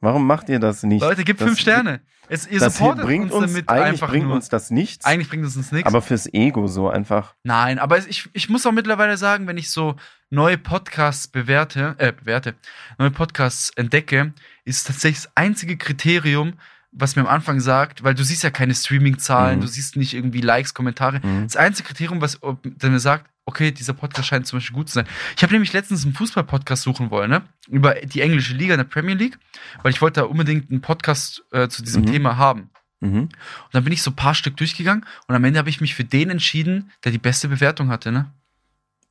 Warum 0.00 0.26
macht 0.26 0.48
ihr 0.48 0.58
das 0.58 0.82
nicht? 0.82 1.02
Leute, 1.02 1.24
gebt 1.24 1.40
Das- 1.40 1.48
fünf 1.48 1.60
Sterne. 1.60 2.00
Es, 2.32 2.46
ihr 2.46 2.60
Das 2.60 2.76
supportet 2.78 3.04
bringt 3.06 3.32
uns 3.32 3.56
uns, 3.56 3.68
eigentlich 3.68 3.68
einfach 3.86 4.08
bringt 4.10 4.26
nur. 4.26 4.36
uns 4.36 4.48
das 4.48 4.70
nichts, 4.70 5.04
eigentlich 5.04 5.28
bringt 5.28 5.44
es 5.44 5.56
uns 5.56 5.72
nichts. 5.72 5.88
aber 5.88 6.00
fürs 6.00 6.32
Ego 6.32 6.68
so 6.68 6.88
einfach. 6.88 7.34
Nein, 7.42 7.80
aber 7.80 7.98
ich, 7.98 8.28
ich 8.32 8.48
muss 8.48 8.64
auch 8.66 8.72
mittlerweile 8.72 9.16
sagen, 9.16 9.48
wenn 9.48 9.58
ich 9.58 9.70
so 9.70 9.96
neue 10.30 10.56
Podcasts 10.56 11.26
bewerte, 11.26 11.96
äh, 11.98 12.12
bewerte, 12.12 12.54
neue 12.98 13.10
Podcasts 13.10 13.70
entdecke, 13.74 14.32
ist 14.64 14.86
tatsächlich 14.86 15.24
das 15.24 15.32
einzige 15.34 15.76
Kriterium, 15.76 16.52
was 16.92 17.16
mir 17.16 17.22
am 17.22 17.28
Anfang 17.28 17.58
sagt, 17.60 18.04
weil 18.04 18.14
du 18.14 18.22
siehst 18.24 18.42
ja 18.44 18.50
keine 18.50 18.74
Streaming-Zahlen, 18.76 19.58
Mhm. 19.58 19.62
du 19.62 19.66
siehst 19.66 19.96
nicht 19.96 20.14
irgendwie 20.14 20.40
Likes, 20.40 20.72
Kommentare. 20.72 21.20
Mhm. 21.24 21.44
Das 21.44 21.56
einzige 21.56 21.88
Kriterium, 21.88 22.20
was 22.20 22.38
mir 22.82 23.00
sagt, 23.00 23.29
okay, 23.50 23.72
dieser 23.72 23.92
Podcast 23.92 24.28
scheint 24.28 24.46
zum 24.46 24.58
Beispiel 24.58 24.74
gut 24.76 24.88
zu 24.88 24.94
sein. 24.94 25.06
Ich 25.36 25.42
habe 25.42 25.52
nämlich 25.52 25.72
letztens 25.72 26.04
einen 26.04 26.14
Fußball-Podcast 26.14 26.82
suchen 26.82 27.10
wollen, 27.10 27.30
ne? 27.30 27.42
Über 27.68 27.94
die 27.94 28.20
englische 28.22 28.54
Liga 28.54 28.74
in 28.74 28.78
der 28.78 28.84
Premier 28.84 29.14
League, 29.16 29.38
weil 29.82 29.90
ich 29.92 30.00
wollte 30.00 30.20
da 30.20 30.26
unbedingt 30.26 30.70
einen 30.70 30.80
Podcast 30.80 31.42
äh, 31.52 31.68
zu 31.68 31.82
diesem 31.82 32.02
Mhm. 32.02 32.06
Thema 32.06 32.36
haben. 32.36 32.70
Mhm. 33.00 33.22
Und 33.22 33.30
dann 33.72 33.82
bin 33.84 33.92
ich 33.92 34.02
so 34.02 34.10
ein 34.10 34.16
paar 34.16 34.34
Stück 34.34 34.56
durchgegangen 34.56 35.04
und 35.26 35.34
am 35.34 35.42
Ende 35.44 35.58
habe 35.58 35.68
ich 35.70 35.80
mich 35.80 35.94
für 35.94 36.04
den 36.04 36.30
entschieden, 36.30 36.90
der 37.04 37.12
die 37.12 37.18
beste 37.18 37.48
Bewertung 37.48 37.88
hatte, 37.90 38.12
ne? 38.12 38.30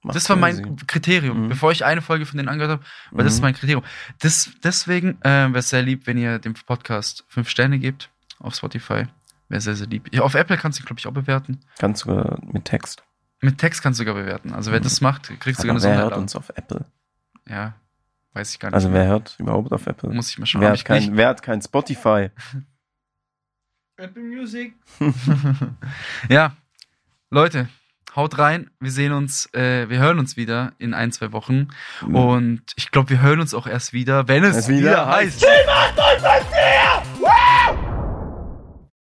Macht 0.02 0.16
das 0.16 0.30
war 0.30 0.38
mein 0.38 0.56
Sinn. 0.56 0.78
Kriterium, 0.88 1.44
Mhm. 1.46 1.50
bevor 1.50 1.72
ich 1.74 1.84
eine 1.84 2.02
Folge 2.02 2.26
von 2.26 2.38
denen 2.38 2.48
angehört 2.48 2.72
habe, 2.80 2.84
weil 3.12 3.26
das 3.26 3.34
Mhm. 3.34 3.38
ist 3.38 3.42
mein 3.42 3.54
Kriterium. 3.54 3.84
Das, 4.20 4.50
deswegen 4.64 5.22
äh, 5.24 5.50
wäre 5.50 5.58
es 5.60 5.70
sehr 5.70 5.82
lieb, 5.82 6.08
wenn 6.08 6.18
ihr 6.18 6.40
dem 6.40 6.54
Podcast 6.54 7.26
fünf 7.28 7.50
Sterne 7.50 7.80
gebt 7.80 8.10
auf 8.40 8.56
Spotify. 8.56 9.08
Wäre 9.50 9.60
sehr, 9.62 9.76
sehr 9.76 9.88
lieb. 9.88 10.08
Ja, 10.14 10.22
auf 10.22 10.36
Apple 10.36 10.56
kannst 10.58 10.80
du, 10.80 10.84
glaube 10.86 11.00
ich, 11.00 11.08
auch 11.08 11.12
bewerten. 11.12 11.60
Ganz 11.80 12.02
sogar 12.02 12.40
mit 12.46 12.64
Text. 12.66 13.04
Mit 13.42 13.58
Text 13.58 13.82
kannst 13.82 14.00
du 14.00 14.02
sogar 14.02 14.16
bewerten. 14.16 14.54
Also 14.54 14.72
wer 14.72 14.80
Mhm. 14.80 14.84
das 14.84 15.02
macht, 15.02 15.28
kriegst 15.40 15.60
du 15.60 15.68
sogar 15.68 15.76
eine 15.76 15.84
wer 15.84 15.90
hört 15.92 15.98
Sonderladung. 15.98 16.22
uns 16.24 16.36
auf 16.36 16.50
Apple? 16.56 16.86
Ja, 17.48 17.74
weiß 18.34 18.52
ich 18.54 18.60
gar 18.60 18.70
nicht. 18.70 18.76
Also 18.76 18.92
wer 18.94 19.06
hört 19.08 19.36
überhaupt 19.40 19.72
auf 19.72 19.88
Apple? 19.88 20.10
Muss 20.14 20.30
ich 20.30 20.38
mal 20.40 20.46
schauen. 20.46 20.62
wer, 20.62 20.70
hat 20.70 20.76
ich 20.78 20.84
kein, 20.86 21.16
wer 21.18 21.28
hat 21.30 21.42
kein 21.42 21.62
Spotify? 21.62 22.30
Apple 23.98 24.24
Music. 24.24 24.74
ja, 26.30 26.54
Leute, 27.30 27.68
haut 28.16 28.38
rein. 28.38 28.70
Wir 28.80 28.92
sehen 28.92 29.12
uns, 29.12 29.54
äh, 29.54 29.90
wir 29.90 30.00
hören 30.00 30.20
uns 30.20 30.38
wieder 30.38 30.74
in 30.78 30.94
ein, 30.94 31.12
zwei 31.12 31.32
Wochen. 31.34 31.68
Und 32.06 32.62
ich 32.76 32.92
glaube, 32.92 33.10
wir 33.10 33.22
hören 33.22 33.40
uns 33.42 33.54
auch 33.54 33.68
erst 33.68 33.92
wieder, 33.94 34.28
wenn 34.30 34.44
es, 34.46 34.56
Es 34.56 34.68
wieder 34.70 34.80
wieder 34.80 35.08
heißt- 35.10 35.46
heißt. 35.46 35.46